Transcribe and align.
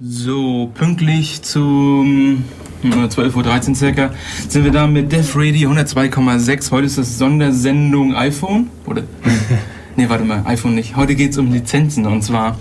So, 0.00 0.72
pünktlich 0.74 1.42
zum 1.42 2.42
12.13 2.82 3.68
Uhr 3.68 3.74
circa 3.76 4.10
sind 4.48 4.64
wir 4.64 4.72
da 4.72 4.88
mit 4.88 5.12
Def 5.12 5.36
Radio 5.36 5.70
102,6. 5.70 6.72
Heute 6.72 6.86
ist 6.86 6.98
das 6.98 7.16
Sondersendung 7.16 8.12
iPhone. 8.16 8.70
Oder? 8.86 9.04
nee, 9.96 10.08
warte 10.08 10.24
mal, 10.24 10.42
iPhone 10.46 10.74
nicht. 10.74 10.96
Heute 10.96 11.14
geht 11.14 11.30
es 11.30 11.38
um 11.38 11.52
Lizenzen 11.52 12.06
und 12.06 12.22
zwar 12.22 12.58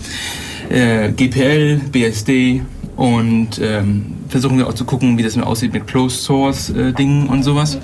äh, 0.70 1.12
GPL, 1.12 1.82
BSD 1.92 2.62
und 2.98 3.60
ähm, 3.60 4.14
versuchen 4.30 4.60
wir 4.60 4.68
auch 4.68 4.76
zu 4.76 4.86
gucken, 4.86 5.18
wie 5.18 5.24
das 5.24 5.36
mir 5.36 5.48
aussieht 5.48 5.74
mit 5.74 5.88
Closed 5.88 6.22
Source 6.22 6.70
äh, 6.70 6.94
Dingen 6.94 7.28
und 7.30 7.42
sowas. 7.42 7.80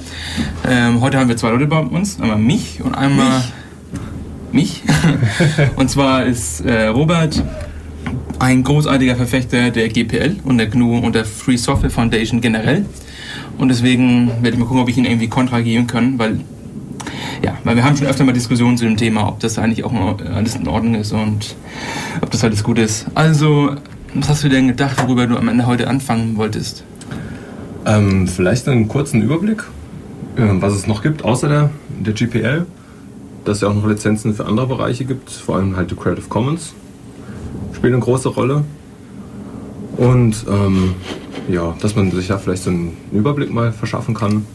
Ähm, 0.69 1.01
heute 1.01 1.17
haben 1.17 1.27
wir 1.27 1.37
zwei 1.37 1.49
Leute 1.49 1.65
bei 1.65 1.79
uns, 1.79 2.21
einmal 2.21 2.37
mich 2.37 2.81
und 2.83 2.93
einmal 2.93 3.43
mich. 4.51 4.83
mich. 4.83 4.95
und 5.75 5.89
zwar 5.89 6.27
ist 6.27 6.61
äh, 6.61 6.85
Robert 6.85 7.43
ein 8.39 8.63
großartiger 8.63 9.15
Verfechter 9.15 9.69
der 9.69 9.89
GPL 9.89 10.37
und 10.43 10.57
der 10.57 10.67
GNU 10.67 10.97
und 10.97 11.13
der 11.13 11.25
Free 11.25 11.57
Software 11.57 11.89
Foundation 11.89 12.41
generell. 12.41 12.85
Und 13.57 13.67
deswegen 13.67 14.31
werde 14.41 14.51
ich 14.51 14.57
mal 14.57 14.65
gucken, 14.65 14.81
ob 14.81 14.89
ich 14.89 14.97
ihn 14.97 15.05
irgendwie 15.05 15.27
kontra 15.27 15.61
kann, 15.87 16.17
weil 16.17 16.39
ja, 17.43 17.57
weil 17.63 17.75
wir 17.75 17.83
haben 17.83 17.95
schon 17.95 18.07
öfter 18.07 18.23
mal 18.23 18.33
Diskussionen 18.33 18.77
zu 18.77 18.85
dem 18.85 18.97
Thema, 18.97 19.27
ob 19.27 19.39
das 19.39 19.57
eigentlich 19.57 19.83
auch 19.83 19.93
alles 20.33 20.55
in 20.55 20.67
Ordnung 20.67 20.95
ist 20.95 21.13
und 21.13 21.55
ob 22.21 22.31
das 22.31 22.43
alles 22.43 22.63
gut 22.63 22.79
ist. 22.79 23.07
Also, 23.15 23.75
was 24.13 24.29
hast 24.29 24.43
du 24.43 24.49
denn 24.49 24.67
gedacht, 24.67 25.01
worüber 25.01 25.27
du 25.27 25.37
am 25.37 25.47
Ende 25.47 25.65
heute 25.65 25.87
anfangen 25.87 26.35
wolltest? 26.35 26.83
Ähm, 27.85 28.27
vielleicht 28.27 28.67
einen 28.67 28.87
kurzen 28.87 29.21
Überblick, 29.21 29.63
äh, 30.35 30.41
was 30.53 30.73
es 30.73 30.87
noch 30.87 31.01
gibt, 31.01 31.23
außer 31.23 31.47
der, 31.47 31.69
der 31.99 32.13
GPL. 32.13 32.65
Dass 33.45 33.57
es 33.57 33.61
ja 33.61 33.69
auch 33.69 33.73
noch 33.73 33.87
Lizenzen 33.87 34.33
für 34.33 34.45
andere 34.45 34.67
Bereiche 34.67 35.05
gibt, 35.05 35.31
vor 35.31 35.55
allem 35.55 35.77
halt 35.77 35.91
die 35.91 35.95
Creative 35.95 36.27
Commons 36.27 36.73
spielt 37.79 37.93
eine 37.93 38.03
große 38.03 38.27
Rolle. 38.29 38.65
Und 39.95 40.45
ähm, 40.49 40.95
ja, 41.49 41.73
dass 41.81 41.95
man 41.95 42.11
sich 42.11 42.27
ja 42.27 42.37
vielleicht 42.37 42.63
so 42.63 42.69
einen 42.69 42.97
Überblick 43.13 43.51
mal 43.51 43.71
verschaffen 43.71 44.13
kann, 44.13 44.45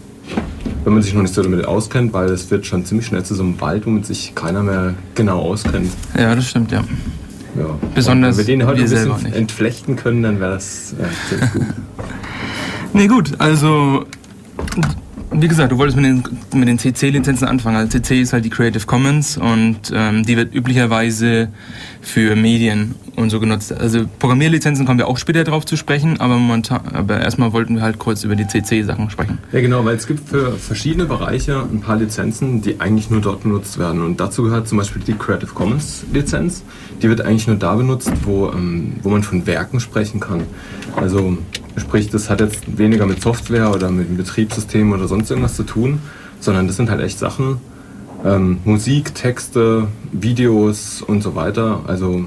wenn 0.85 0.93
man 0.93 1.03
sich 1.03 1.15
noch 1.15 1.23
nicht 1.23 1.33
so 1.33 1.43
damit 1.43 1.65
auskennt, 1.65 2.13
weil 2.13 2.29
es 2.29 2.51
wird 2.51 2.67
schon 2.67 2.85
ziemlich 2.85 3.07
schnell 3.07 3.25
zu 3.25 3.35
so 3.35 3.43
einem 3.43 3.59
Wald, 3.63 3.87
womit 3.87 4.05
sich 4.05 4.35
keiner 4.35 4.63
mehr 4.63 4.95
genau 5.15 5.41
auskennt. 5.41 5.91
Ja, 6.19 6.35
das 6.35 6.51
stimmt, 6.51 6.71
ja. 6.71 6.85
ja. 7.59 7.67
Besonders 7.95 8.37
wenn 8.37 8.47
wir 8.47 8.57
den 8.57 8.67
heute 8.67 8.83
ein 8.83 8.91
bisschen 8.91 9.33
entflechten 9.33 9.97
können, 9.97 10.23
dann 10.23 10.39
wäre 10.39 10.53
das 10.53 10.93
äh, 10.93 11.29
ziemlich 11.29 11.53
gut. 11.53 11.63
nee, 12.93 13.07
gut, 13.07 13.33
also 13.39 14.05
wie 15.37 15.49
gesagt, 15.49 15.73
du 15.73 15.79
wolltest 15.79 15.97
mit 15.97 16.07
den, 16.07 16.23
mit 16.55 16.69
den 16.69 16.79
CC-Lizenzen 16.79 17.47
anfangen. 17.47 17.77
Also 17.77 17.99
CC 17.99 18.21
ist 18.21 18.33
halt 18.33 18.45
die 18.45 18.51
Creative 18.51 18.87
Commons 18.87 19.37
und 19.37 19.93
ähm, 19.93 20.25
die 20.25 20.37
wird 20.37 20.55
üblicherweise 20.55 21.49
für 22.01 22.37
Medien 22.37 22.95
und 23.17 23.31
so 23.31 23.41
genutzt. 23.41 23.73
Also 23.73 24.07
Programmierlizenzen 24.19 24.87
kommen 24.87 24.99
wir 24.99 25.09
auch 25.09 25.19
später 25.19 25.45
drauf 25.45 25.65
zu 25.65 25.77
sprechen, 25.77 26.21
aber 26.21 26.37
momentan, 26.37 26.83
aber 26.93 27.21
erstmal 27.21 27.53
wollten 27.53 27.77
wir 27.77 27.83
halt 27.83 27.99
kurz 27.99 28.25
über 28.25 28.37
die 28.37 28.47
CC-Sachen 28.47 29.11
sprechen. 29.11 29.39
Ja 29.53 29.61
genau, 29.61 29.85
weil 29.85 29.97
es 29.97 30.07
gibt 30.07 30.29
für 30.29 30.53
verschiedene 30.53 31.07
Bereiche 31.07 31.61
ein 31.61 31.81
paar 31.81 31.97
Lizenzen, 31.97 32.63
die 32.63 32.81
eigentlich 32.81 33.11
nur 33.11 33.21
dort 33.21 33.43
benutzt 33.43 33.79
werden. 33.79 34.03
Und 34.03 34.21
dazu 34.21 34.45
gehört 34.45 34.69
zum 34.69 34.79
Beispiel 34.79 35.03
die 35.03 35.15
Creative 35.15 35.53
Commons 35.53 36.05
Lizenz. 36.13 36.63
Die 37.03 37.09
wird 37.09 37.21
eigentlich 37.23 37.47
nur 37.47 37.57
da 37.57 37.75
benutzt, 37.75 38.13
wo, 38.25 38.51
ähm, 38.51 38.95
wo 39.03 39.11
man 39.11 39.23
von 39.23 39.47
Werken 39.47 39.81
sprechen 39.81 40.21
kann. 40.21 40.43
Also 40.97 41.39
Sprich, 41.77 42.11
das 42.11 42.31
hat 42.31 42.41
jetzt 42.41 42.79
weniger 42.79 43.07
mit 43.07 43.21
Software 43.21 43.73
oder 43.73 43.91
mit 43.91 44.09
dem 44.09 44.17
Betriebssystem 44.17 44.93
oder 44.93 45.09
sonst 45.09 45.31
irgendwas 45.31 45.57
zu 45.57 45.65
tun, 45.65 46.01
sondern 46.41 46.67
das 46.67 46.77
sind 46.77 46.91
halt 46.91 47.01
echt 47.01 47.19
Sachen, 47.19 47.59
ähm, 48.25 48.59
Musik, 48.65 49.15
Texte, 49.15 49.89
Videos 50.13 51.03
und 51.03 51.23
so 51.23 51.35
weiter. 51.35 51.81
Also 51.87 52.27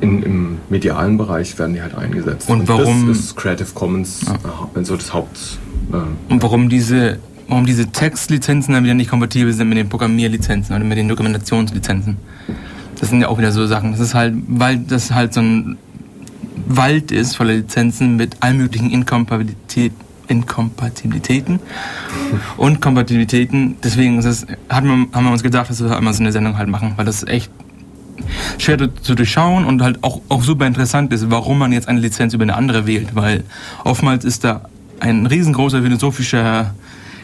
in, 0.00 0.22
im 0.22 0.58
medialen 0.68 1.16
Bereich 1.16 1.58
werden 1.58 1.74
die 1.74 1.82
halt 1.82 1.94
eingesetzt. 1.94 2.48
Und, 2.48 2.60
und 2.60 2.68
warum? 2.68 3.08
Das 3.08 3.18
ist 3.18 3.36
Creative 3.36 3.68
Commons 3.74 4.22
ja. 4.26 4.34
äh, 4.80 4.84
so 4.84 4.96
das 4.96 5.12
Haupt. 5.12 5.58
Äh, 5.92 6.32
und 6.32 6.42
warum 6.42 6.68
diese, 6.68 7.18
warum 7.48 7.66
diese 7.66 7.86
Textlizenzen 7.86 8.74
dann 8.74 8.84
wieder 8.84 8.94
nicht 8.94 9.10
kompatibel 9.10 9.52
sind 9.52 9.68
mit 9.68 9.78
den 9.78 9.88
Programmierlizenzen 9.88 10.74
oder 10.74 10.84
mit 10.84 10.98
den 10.98 11.08
Dokumentationslizenzen? 11.08 12.16
Das 12.98 13.08
sind 13.08 13.20
ja 13.20 13.28
auch 13.28 13.38
wieder 13.38 13.52
so 13.52 13.66
Sachen. 13.66 13.92
Das 13.92 14.00
ist 14.00 14.14
halt, 14.14 14.34
weil 14.48 14.78
das 14.78 15.12
halt 15.12 15.32
so 15.32 15.40
ein 15.40 15.78
Wald 16.66 17.12
ist 17.12 17.36
voller 17.36 17.54
Lizenzen 17.54 18.16
mit 18.16 18.36
allen 18.40 18.58
möglichen 18.58 18.90
Inkompatibilität, 18.90 19.92
Inkompatibilitäten 20.28 21.60
und 22.56 22.80
Kompatibilitäten. 22.80 23.76
Deswegen 23.82 24.20
das, 24.20 24.46
hat 24.68 24.84
man, 24.84 25.08
haben 25.12 25.24
wir 25.24 25.32
uns 25.32 25.42
gedacht, 25.42 25.70
dass 25.70 25.82
wir 25.82 25.96
einmal 25.96 26.14
so 26.14 26.22
eine 26.22 26.32
Sendung 26.32 26.56
halt 26.58 26.68
machen, 26.68 26.92
weil 26.96 27.04
das 27.04 27.26
echt 27.26 27.50
schwer 28.58 28.78
zu 29.02 29.14
durchschauen 29.14 29.64
und 29.64 29.82
halt 29.82 30.02
auch, 30.02 30.20
auch 30.28 30.42
super 30.42 30.66
interessant 30.66 31.12
ist, 31.12 31.30
warum 31.30 31.58
man 31.58 31.72
jetzt 31.72 31.88
eine 31.88 32.00
Lizenz 32.00 32.34
über 32.34 32.42
eine 32.42 32.54
andere 32.54 32.86
wählt, 32.86 33.14
weil 33.14 33.44
oftmals 33.84 34.24
ist 34.24 34.44
da 34.44 34.68
ein 35.00 35.26
riesengroßer 35.26 35.82
philosophischer 35.82 36.74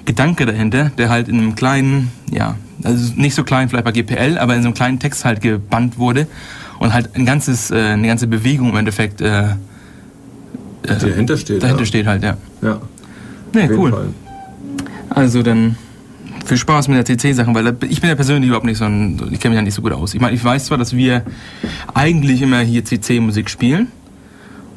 Gedanke 0.05 0.47
dahinter, 0.47 0.91
der 0.97 1.11
halt 1.11 1.29
in 1.29 1.39
einem 1.39 1.55
kleinen, 1.55 2.11
ja, 2.31 2.55
also 2.83 3.13
nicht 3.17 3.35
so 3.35 3.45
klein 3.45 3.69
vielleicht 3.69 3.85
bei 3.85 3.93
GPL, 3.93 4.39
aber 4.39 4.55
in 4.55 4.63
so 4.63 4.69
einem 4.69 4.75
kleinen 4.75 4.99
Text 4.99 5.25
halt 5.25 5.41
gebannt 5.41 5.99
wurde 5.99 6.27
und 6.79 6.93
halt 6.93 7.15
ein 7.15 7.27
ganzes, 7.27 7.71
äh, 7.71 7.77
eine 7.77 8.07
ganze 8.07 8.27
Bewegung 8.27 8.71
im 8.71 8.77
Endeffekt 8.77 9.21
äh, 9.21 9.51
äh, 9.51 9.55
dahinter 10.85 11.37
steht. 11.37 11.63
Dahinter 11.63 11.83
ja. 11.83 11.87
steht 11.87 12.07
halt, 12.07 12.23
ja. 12.23 12.37
Ja. 12.63 12.81
Nee, 13.53 13.69
cool. 13.71 13.91
Fall. 13.91 14.09
Also 15.11 15.43
dann 15.43 15.77
viel 16.45 16.57
Spaß 16.57 16.89
mit 16.89 16.97
der 16.97 17.05
CC-Sachen, 17.05 17.55
weil 17.55 17.77
ich 17.89 18.01
bin 18.01 18.09
ja 18.09 18.17
persönlich 18.17 18.49
überhaupt 18.49 18.67
nicht 18.67 18.79
so 18.79 18.85
ein, 18.85 19.21
ich 19.31 19.41
kenne 19.41 19.55
mich 19.55 19.57
ja 19.57 19.63
nicht 19.63 19.75
so 19.75 19.83
gut 19.83 19.93
aus. 19.93 20.15
Ich 20.15 20.21
meine, 20.21 20.35
ich 20.35 20.45
weiß 20.45 20.67
zwar, 20.67 20.79
dass 20.79 20.95
wir 20.95 21.23
eigentlich 21.95 22.43
immer 22.43 22.61
hier 22.61 22.85
CC-Musik 22.85 23.51
spielen. 23.51 23.89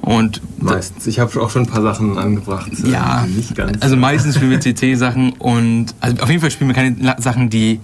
Und 0.01 0.41
meistens. 0.57 1.07
Ich 1.07 1.19
habe 1.19 1.41
auch 1.41 1.49
schon 1.49 1.63
ein 1.63 1.67
paar 1.67 1.81
Sachen 1.81 2.17
angebracht. 2.17 2.71
Äh, 2.83 2.89
ja, 2.89 3.27
nicht 3.27 3.53
ganz. 3.55 3.81
Also 3.81 3.97
meistens 3.97 4.35
spielen 4.35 4.51
wir 4.51 4.59
CC-Sachen 4.61 5.33
und 5.33 5.93
also 5.99 6.23
auf 6.23 6.29
jeden 6.29 6.41
Fall 6.41 6.51
spielen 6.51 6.69
wir 6.69 6.75
keine 6.75 7.15
Sachen, 7.21 7.49
die, 7.49 7.79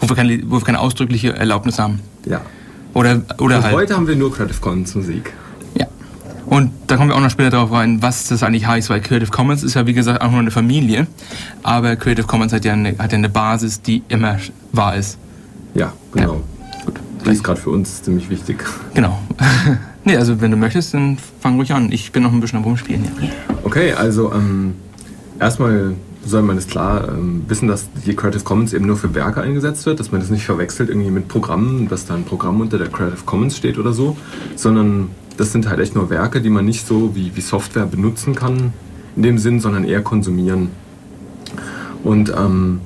wo 0.00 0.08
wir 0.08 0.16
keine, 0.16 0.40
wo 0.46 0.56
wir 0.58 0.64
keine 0.64 0.80
ausdrückliche 0.80 1.36
Erlaubnis 1.36 1.78
haben. 1.78 2.00
Ja. 2.24 2.40
Oder, 2.98 3.22
oder 3.38 3.58
Und 3.58 3.62
halt. 3.62 3.74
heute 3.76 3.94
haben 3.94 4.08
wir 4.08 4.16
nur 4.16 4.32
Creative 4.32 4.58
Commons 4.60 4.92
Musik. 4.96 5.32
Ja. 5.78 5.86
Und 6.46 6.72
da 6.88 6.96
kommen 6.96 7.10
wir 7.10 7.14
auch 7.14 7.20
noch 7.20 7.30
später 7.30 7.50
darauf 7.50 7.70
rein, 7.70 8.02
was 8.02 8.26
das 8.26 8.42
eigentlich 8.42 8.66
heißt, 8.66 8.90
weil 8.90 9.00
Creative 9.00 9.30
Commons 9.30 9.62
ist 9.62 9.74
ja 9.74 9.86
wie 9.86 9.94
gesagt 9.94 10.20
auch 10.20 10.32
nur 10.32 10.40
eine 10.40 10.50
Familie, 10.50 11.06
aber 11.62 11.94
Creative 11.94 12.26
Commons 12.26 12.52
hat 12.52 12.64
ja 12.64 12.72
eine, 12.72 12.98
hat 12.98 13.12
ja 13.12 13.18
eine 13.18 13.28
Basis, 13.28 13.82
die 13.82 14.02
immer 14.08 14.38
wahr 14.72 14.96
ist. 14.96 15.16
Ja, 15.74 15.92
genau. 16.12 16.34
Ja. 16.34 16.84
Gut. 16.86 16.94
Die 17.24 17.30
ist 17.30 17.44
gerade 17.44 17.60
für 17.60 17.70
uns 17.70 18.02
ziemlich 18.02 18.28
wichtig. 18.30 18.64
Genau. 18.94 19.20
nee, 20.04 20.16
also 20.16 20.40
wenn 20.40 20.50
du 20.50 20.56
möchtest, 20.56 20.92
dann 20.92 21.18
fang 21.38 21.54
ruhig 21.54 21.72
an. 21.72 21.92
Ich 21.92 22.10
bin 22.10 22.24
noch 22.24 22.32
ein 22.32 22.40
bisschen 22.40 22.58
am 22.58 22.64
Rumspielen 22.64 23.04
hier. 23.20 23.30
Okay, 23.62 23.92
also 23.92 24.32
ähm, 24.32 24.74
erstmal 25.38 25.94
soll 26.24 26.42
man 26.42 26.56
es 26.58 26.66
klar 26.66 27.08
ähm, 27.08 27.44
wissen, 27.48 27.68
dass 27.68 27.88
die 28.06 28.14
Creative 28.14 28.42
Commons 28.42 28.72
eben 28.72 28.86
nur 28.86 28.96
für 28.96 29.14
Werke 29.14 29.40
eingesetzt 29.40 29.86
wird, 29.86 30.00
dass 30.00 30.12
man 30.12 30.20
das 30.20 30.30
nicht 30.30 30.44
verwechselt 30.44 30.88
irgendwie 30.88 31.10
mit 31.10 31.28
Programmen, 31.28 31.88
dass 31.88 32.06
da 32.06 32.14
ein 32.14 32.24
Programm 32.24 32.60
unter 32.60 32.78
der 32.78 32.88
Creative 32.88 33.24
Commons 33.24 33.56
steht 33.56 33.78
oder 33.78 33.92
so, 33.92 34.16
sondern 34.56 35.10
das 35.36 35.52
sind 35.52 35.68
halt 35.68 35.80
echt 35.80 35.94
nur 35.94 36.10
Werke, 36.10 36.40
die 36.40 36.50
man 36.50 36.64
nicht 36.64 36.86
so 36.86 37.14
wie, 37.14 37.34
wie 37.34 37.40
Software 37.40 37.86
benutzen 37.86 38.34
kann 38.34 38.72
in 39.16 39.22
dem 39.22 39.38
Sinn, 39.38 39.60
sondern 39.60 39.84
eher 39.84 40.02
konsumieren. 40.02 40.70
Und 42.02 42.32
ähm, 42.36 42.80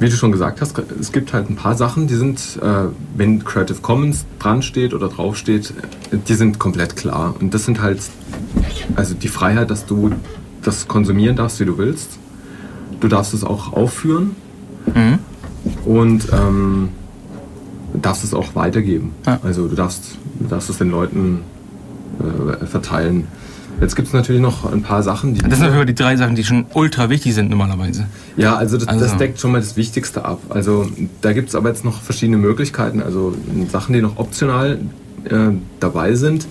wie 0.00 0.08
du 0.08 0.14
schon 0.14 0.30
gesagt 0.30 0.60
hast, 0.60 0.78
es 1.00 1.10
gibt 1.10 1.32
halt 1.32 1.50
ein 1.50 1.56
paar 1.56 1.76
Sachen, 1.76 2.06
die 2.06 2.14
sind, 2.14 2.58
äh, 2.62 2.84
wenn 3.16 3.44
Creative 3.44 3.80
Commons 3.80 4.26
dran 4.38 4.62
steht 4.62 4.94
oder 4.94 5.08
drauf 5.08 5.36
steht, 5.36 5.72
die 6.12 6.34
sind 6.34 6.58
komplett 6.58 6.96
klar. 6.96 7.34
Und 7.40 7.54
das 7.54 7.64
sind 7.64 7.80
halt, 7.80 8.00
also 8.94 9.14
die 9.14 9.28
Freiheit, 9.28 9.70
dass 9.70 9.86
du 9.86 10.12
das 10.62 10.86
konsumieren 10.86 11.36
darfst, 11.36 11.58
wie 11.60 11.64
du 11.64 11.78
willst 11.78 12.18
du 13.00 13.08
darfst 13.08 13.34
es 13.34 13.44
auch 13.44 13.72
aufführen 13.72 14.36
mhm. 14.94 15.18
und 15.84 16.28
ähm, 16.32 16.88
darfst 17.94 18.24
es 18.24 18.34
auch 18.34 18.54
weitergeben. 18.54 19.12
Ja. 19.26 19.40
Also 19.42 19.68
du 19.68 19.74
darfst, 19.74 20.18
du 20.40 20.48
darfst 20.48 20.70
es 20.70 20.78
den 20.78 20.90
Leuten 20.90 21.40
äh, 22.20 22.66
verteilen. 22.66 23.26
Jetzt 23.80 23.94
gibt 23.94 24.08
es 24.08 24.14
natürlich 24.14 24.40
noch 24.40 24.70
ein 24.70 24.82
paar 24.82 25.04
Sachen, 25.04 25.34
die. 25.34 25.40
Das 25.40 25.60
sind 25.60 25.68
aber 25.68 25.84
die 25.84 25.94
drei 25.94 26.16
Sachen, 26.16 26.34
die 26.34 26.42
schon 26.42 26.66
ultra 26.74 27.10
wichtig 27.10 27.34
sind 27.34 27.48
normalerweise. 27.48 28.06
Ja, 28.36 28.56
also 28.56 28.76
das, 28.76 28.88
also. 28.88 29.04
das 29.04 29.16
deckt 29.16 29.38
schon 29.38 29.52
mal 29.52 29.60
das 29.60 29.76
Wichtigste 29.76 30.24
ab. 30.24 30.40
Also 30.48 30.88
da 31.20 31.32
gibt 31.32 31.50
es 31.50 31.54
aber 31.54 31.68
jetzt 31.68 31.84
noch 31.84 32.02
verschiedene 32.02 32.38
Möglichkeiten. 32.38 33.00
Also 33.00 33.36
Sachen, 33.70 33.92
die 33.92 34.02
noch 34.02 34.18
optional 34.18 34.80
äh, 35.24 35.36
dabei 35.78 36.16
sind, 36.16 36.48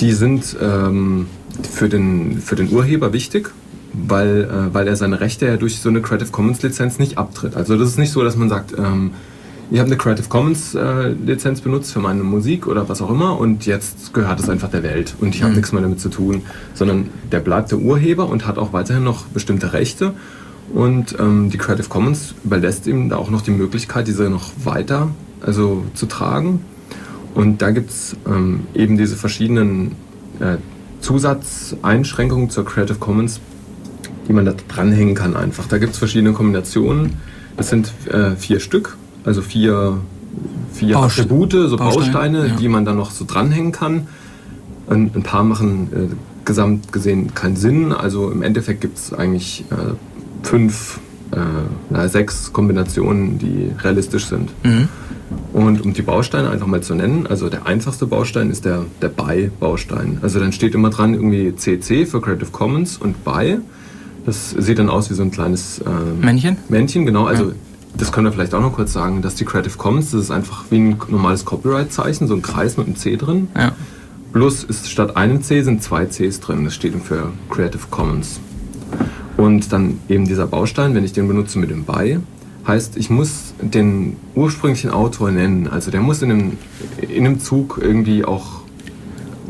die 0.00 0.12
sind 0.12 0.56
ähm, 0.62 1.26
für, 1.70 1.90
den, 1.90 2.38
für 2.38 2.56
den 2.56 2.72
Urheber 2.72 3.12
wichtig 3.12 3.50
weil, 3.92 4.44
äh, 4.44 4.74
weil 4.74 4.88
er 4.88 4.96
seine 4.96 5.20
Rechte 5.20 5.46
ja 5.46 5.56
durch 5.56 5.80
so 5.80 5.88
eine 5.88 6.00
Creative 6.00 6.30
Commons 6.30 6.62
Lizenz 6.62 6.98
nicht 6.98 7.18
abtritt. 7.18 7.56
Also 7.56 7.76
das 7.76 7.88
ist 7.88 7.98
nicht 7.98 8.12
so, 8.12 8.22
dass 8.22 8.36
man 8.36 8.48
sagt, 8.48 8.74
ähm, 8.76 9.12
ich 9.70 9.78
habe 9.78 9.88
eine 9.88 9.98
Creative 9.98 10.28
Commons 10.28 10.74
äh, 10.74 11.08
Lizenz 11.08 11.60
benutzt 11.60 11.92
für 11.92 12.00
meine 12.00 12.22
Musik 12.22 12.66
oder 12.66 12.88
was 12.88 13.02
auch 13.02 13.10
immer 13.10 13.38
und 13.38 13.66
jetzt 13.66 14.14
gehört 14.14 14.40
es 14.40 14.48
einfach 14.48 14.70
der 14.70 14.82
Welt 14.82 15.14
und 15.20 15.34
ich 15.34 15.42
habe 15.42 15.50
mhm. 15.50 15.56
nichts 15.56 15.72
mehr 15.72 15.82
damit 15.82 16.00
zu 16.00 16.08
tun, 16.08 16.42
sondern 16.72 17.10
der 17.30 17.40
bleibt 17.40 17.70
der 17.70 17.78
Urheber 17.78 18.28
und 18.28 18.46
hat 18.46 18.56
auch 18.56 18.72
weiterhin 18.72 19.04
noch 19.04 19.26
bestimmte 19.26 19.74
Rechte 19.74 20.14
und 20.72 21.16
ähm, 21.18 21.50
die 21.50 21.58
Creative 21.58 21.88
Commons 21.88 22.34
überlässt 22.44 22.86
ihm 22.86 23.10
da 23.10 23.16
auch 23.16 23.30
noch 23.30 23.42
die 23.42 23.50
Möglichkeit, 23.50 24.06
diese 24.08 24.30
noch 24.30 24.52
weiter 24.64 25.08
also 25.42 25.84
zu 25.92 26.06
tragen 26.06 26.60
und 27.34 27.60
da 27.60 27.70
gibt 27.70 27.90
es 27.90 28.16
ähm, 28.26 28.66
eben 28.74 28.96
diese 28.96 29.16
verschiedenen 29.16 29.96
äh, 30.40 30.56
Zusatzeinschränkungen 31.00 32.50
zur 32.50 32.64
Creative 32.64 32.98
Commons, 32.98 33.40
die 34.28 34.32
man 34.32 34.44
da 34.44 34.54
dranhängen 34.68 35.14
kann 35.14 35.36
einfach. 35.36 35.66
Da 35.66 35.78
gibt 35.78 35.92
es 35.92 35.98
verschiedene 35.98 36.32
Kombinationen. 36.32 37.14
Das 37.56 37.70
sind 37.70 37.92
äh, 38.08 38.36
vier 38.36 38.60
Stück, 38.60 38.96
also 39.24 39.42
vier, 39.42 39.98
vier 40.72 40.94
Baust- 40.94 41.18
Attribute, 41.18 41.52
so 41.52 41.76
Bausteine, 41.76 42.12
Bausteine, 42.12 42.46
ja. 42.48 42.54
die 42.54 42.68
man 42.68 42.84
dann 42.84 42.96
noch 42.96 43.10
so 43.10 43.24
dranhängen 43.26 43.72
kann. 43.72 44.06
Ein, 44.88 45.10
ein 45.14 45.22
paar 45.22 45.42
machen 45.44 45.88
äh, 45.92 46.44
gesamt 46.44 46.92
gesehen 46.92 47.34
keinen 47.34 47.56
Sinn. 47.56 47.92
Also 47.92 48.30
im 48.30 48.42
Endeffekt 48.42 48.80
gibt 48.80 48.98
es 48.98 49.12
eigentlich 49.12 49.64
äh, 49.70 49.94
fünf, 50.42 51.00
äh, 51.32 51.38
na, 51.90 52.08
sechs 52.08 52.52
Kombinationen, 52.52 53.38
die 53.38 53.70
realistisch 53.82 54.26
sind. 54.26 54.50
Mhm. 54.64 54.88
Und 55.52 55.82
um 55.84 55.92
die 55.92 56.02
Bausteine 56.02 56.48
einfach 56.50 56.66
mal 56.66 56.82
zu 56.82 56.94
nennen, 56.94 57.26
also 57.26 57.48
der 57.50 57.66
einfachste 57.66 58.06
Baustein 58.06 58.50
ist 58.50 58.64
der, 58.64 58.84
der 59.02 59.08
BY-Baustein. 59.08 60.18
Also 60.22 60.38
dann 60.40 60.52
steht 60.52 60.74
immer 60.74 60.90
dran 60.90 61.12
irgendwie 61.14 61.54
CC 61.54 62.06
für 62.06 62.20
Creative 62.20 62.50
Commons 62.50 62.96
und 62.96 63.24
BY. 63.24 63.58
Das 64.28 64.50
sieht 64.50 64.78
dann 64.78 64.90
aus 64.90 65.08
wie 65.08 65.14
so 65.14 65.22
ein 65.22 65.30
kleines 65.30 65.80
ähm, 65.86 66.20
Männchen? 66.20 66.58
Männchen, 66.68 67.06
genau. 67.06 67.24
Also 67.24 67.44
Ja. 67.44 67.50
das 67.96 68.12
können 68.12 68.26
wir 68.26 68.32
vielleicht 68.32 68.52
auch 68.52 68.60
noch 68.60 68.74
kurz 68.74 68.92
sagen, 68.92 69.22
dass 69.22 69.34
die 69.36 69.46
Creative 69.46 69.78
Commons, 69.78 70.10
das 70.10 70.20
ist 70.20 70.30
einfach 70.30 70.64
wie 70.68 70.76
ein 70.80 70.96
normales 71.08 71.46
Copyright-Zeichen, 71.46 72.28
so 72.28 72.34
ein 72.34 72.42
Kreis 72.42 72.76
mit 72.76 72.86
einem 72.86 72.96
C 72.96 73.16
drin. 73.16 73.48
Ja. 73.56 73.72
Plus 74.34 74.64
ist 74.64 74.90
statt 74.90 75.16
einem 75.16 75.42
C 75.42 75.62
sind 75.62 75.82
zwei 75.82 76.04
Cs 76.04 76.40
drin. 76.40 76.64
Das 76.66 76.74
steht 76.74 76.94
für 77.02 77.32
Creative 77.48 77.80
Commons. 77.90 78.38
Und 79.38 79.72
dann 79.72 79.98
eben 80.10 80.26
dieser 80.26 80.46
Baustein, 80.46 80.94
wenn 80.94 81.04
ich 81.04 81.14
den 81.14 81.26
benutze 81.26 81.58
mit 81.58 81.70
dem 81.70 81.84
by, 81.84 82.18
heißt, 82.66 82.98
ich 82.98 83.08
muss 83.08 83.54
den 83.62 84.16
ursprünglichen 84.34 84.90
Autor 84.90 85.30
nennen. 85.30 85.68
Also 85.68 85.90
der 85.90 86.02
muss 86.02 86.20
in 86.20 86.30
einem, 86.30 86.52
in 87.00 87.24
einem 87.24 87.40
Zug 87.40 87.78
irgendwie 87.80 88.26
auch 88.26 88.57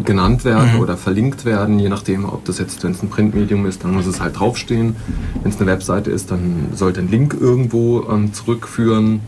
genannt 0.05 0.45
werden 0.45 0.75
Mhm. 0.75 0.81
oder 0.81 0.97
verlinkt 0.97 1.45
werden, 1.45 1.79
je 1.79 1.89
nachdem, 1.89 2.25
ob 2.25 2.45
das 2.45 2.59
jetzt, 2.59 2.83
wenn 2.85 2.93
es 2.93 3.03
ein 3.03 3.11
Printmedium 3.11 3.67
ist, 3.67 3.83
dann 3.85 3.93
muss 3.95 4.07
es 4.07 4.21
halt 4.21 4.39
draufstehen. 4.39 4.97
Wenn 5.43 5.51
es 5.53 5.59
eine 5.61 5.67
Webseite 5.67 6.11
ist, 6.11 6.31
dann 6.31 6.69
sollte 6.75 7.01
ein 7.01 7.11
Link 7.11 7.37
irgendwo 7.39 8.05
ähm, 8.11 8.33
zurückführen. 8.33 9.21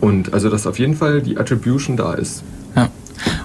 Und 0.00 0.34
also, 0.34 0.50
dass 0.50 0.66
auf 0.66 0.78
jeden 0.78 0.94
Fall 0.96 1.22
die 1.22 1.38
Attribution 1.38 1.96
da 1.96 2.12
ist. 2.14 2.42
Ja. 2.76 2.88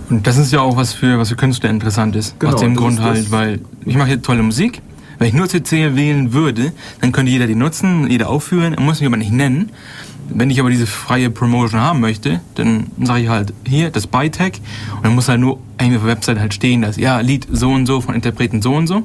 Und 0.10 0.28
das 0.28 0.38
ist 0.38 0.52
ja 0.52 0.60
auch 0.62 0.76
was 0.76 0.92
für, 0.94 1.18
was 1.20 1.30
für 1.30 1.36
Künstler 1.36 1.70
interessant 1.70 2.16
ist. 2.16 2.38
Genau, 2.40 2.54
Aus 2.56 2.60
dem 2.60 2.76
Grund 2.76 3.00
halt, 3.02 3.32
weil 3.32 3.62
ich 3.86 3.96
mache 3.96 4.10
hier 4.10 4.22
tolle 4.22 4.44
Musik. 4.44 4.82
Wenn 5.20 5.28
ich 5.28 5.34
nur 5.34 5.48
CC 5.48 5.96
wählen 5.96 6.34
würde, 6.34 6.72
dann 7.02 7.12
könnte 7.12 7.32
jeder 7.32 7.46
die 7.46 7.56
nutzen, 7.56 8.10
jeder 8.10 8.30
aufführen, 8.30 8.74
er 8.74 8.82
muss 8.82 9.00
mich 9.00 9.08
aber 9.08 9.18
nicht 9.18 9.32
nennen. 9.32 9.70
Wenn 10.32 10.50
ich 10.50 10.60
aber 10.60 10.70
diese 10.70 10.86
freie 10.86 11.30
Promotion 11.30 11.82
haben 11.82 12.00
möchte, 12.00 12.40
dann 12.56 12.88
sage 13.04 13.24
ich 13.24 13.30
halt 13.30 13.54
hier 13.66 13.90
das 13.90 14.06
By-Tag 14.06 14.54
und 14.98 15.06
dann 15.06 15.16
muss 15.16 15.28
halt 15.28 15.40
nur 15.40 15.54
auf 15.54 15.62
der 15.78 16.06
Website 16.06 16.40
halt 16.40 16.54
stehen, 16.54 16.82
dass 16.82 16.98
ja, 16.98 17.20
Lied 17.20 17.48
so 17.52 17.72
und 17.72 17.86
so 17.86 18.00
von 18.00 18.14
Interpreten 18.14 18.62
so 18.62 18.76
und 18.76 18.88
so. 18.88 19.00
Mhm. 19.00 19.04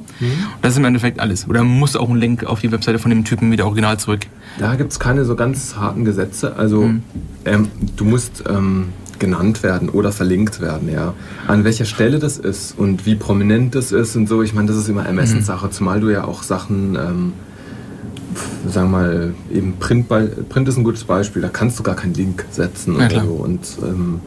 Das 0.61 0.73
ist 0.73 0.79
im 0.79 0.85
Endeffekt 0.85 1.21
alles. 1.21 1.49
Oder 1.49 1.65
muss 1.65 1.97
auch 1.97 2.09
ein 2.09 2.17
Link 2.17 2.45
auf 2.45 2.61
die 2.61 2.71
Webseite 2.71 2.99
von 2.99 3.11
dem 3.11 3.25
Typen 3.25 3.51
wieder 3.51 3.65
original 3.65 3.99
zurück. 3.99 4.27
Da 4.59 4.75
gibt 4.75 4.93
es 4.93 5.01
keine 5.01 5.25
so 5.25 5.35
ganz 5.35 5.77
harten 5.77 6.05
Gesetze. 6.05 6.57
Also 6.57 6.91
ähm, 7.45 7.69
du 7.97 8.05
musst 8.05 8.45
ähm, 8.49 8.89
genannt 9.19 9.63
werden 9.63 9.89
oder 9.89 10.13
verlinkt 10.13 10.61
werden, 10.61 10.91
ja. 10.93 11.15
An 11.47 11.65
welcher 11.65 11.85
Stelle 11.85 12.19
das 12.19 12.39
ist 12.39 12.79
und 12.79 13.07
wie 13.07 13.15
prominent 13.15 13.75
das 13.75 13.93
ist 13.93 14.17
und 14.17 14.29
so. 14.29 14.43
Ich 14.43 14.55
meine, 14.55 14.69
das 14.69 14.77
ist 14.77 14.89
immer 14.89 15.05
Ermessenssache, 15.07 15.71
zumal 15.71 16.01
du 16.01 16.11
ja 16.11 16.25
auch 16.25 16.43
Sachen, 16.43 16.97
ähm, 16.97 17.33
sagen 18.69 18.91
wir 18.91 18.99
mal, 18.99 19.35
eben 19.53 19.75
Print, 19.79 20.09
Print 20.49 20.69
ist 20.69 20.77
ein 20.77 20.85
gutes 20.85 21.05
Beispiel, 21.05 21.43
da 21.43 21.49
kannst 21.49 21.79
du 21.79 21.83
gar 21.83 21.95
keinen 21.97 22.15
Link 22.15 22.45
setzen 22.51 22.99
Ja, 22.99 23.07
oder 23.07 23.21
so. 23.25 23.31
Und 23.33 23.61
ähm, 23.83 24.21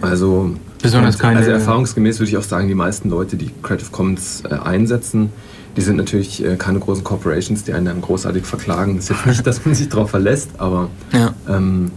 also, 0.00 0.52
Besonders 0.82 1.18
keine- 1.18 1.38
also 1.38 1.50
erfahrungsgemäß 1.50 2.18
würde 2.20 2.30
ich 2.30 2.36
auch 2.38 2.42
sagen, 2.42 2.68
die 2.68 2.74
meisten 2.74 3.10
Leute, 3.10 3.36
die 3.36 3.50
Creative 3.62 3.90
Commons 3.90 4.42
äh, 4.48 4.54
einsetzen, 4.54 5.30
die 5.76 5.82
sind 5.82 5.96
natürlich 5.96 6.44
äh, 6.44 6.56
keine 6.56 6.78
großen 6.78 7.04
Corporations, 7.04 7.64
die 7.64 7.72
einen 7.74 7.86
dann 7.86 8.00
großartig 8.00 8.44
verklagen. 8.44 8.96
Das 8.96 9.04
ist 9.04 9.10
jetzt 9.10 9.26
nicht, 9.26 9.46
dass 9.46 9.64
man 9.64 9.74
sich 9.74 9.88
darauf 9.88 10.10
verlässt, 10.10 10.50
aber 10.58 10.88
Ja. 11.12 11.34
ähm, 11.48 11.90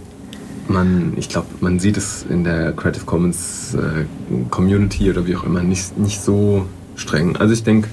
man, 0.67 1.13
ich 1.17 1.29
glaube, 1.29 1.47
man 1.61 1.79
sieht 1.79 1.97
es 1.97 2.25
in 2.29 2.43
der 2.43 2.73
Creative 2.73 3.05
Commons 3.05 3.75
äh, 3.75 4.05
Community 4.49 5.09
oder 5.09 5.25
wie 5.27 5.35
auch 5.35 5.43
immer 5.43 5.63
nicht, 5.63 5.97
nicht 5.97 6.21
so 6.21 6.65
streng. 6.95 7.35
Also 7.37 7.53
ich 7.53 7.63
denke, 7.63 7.89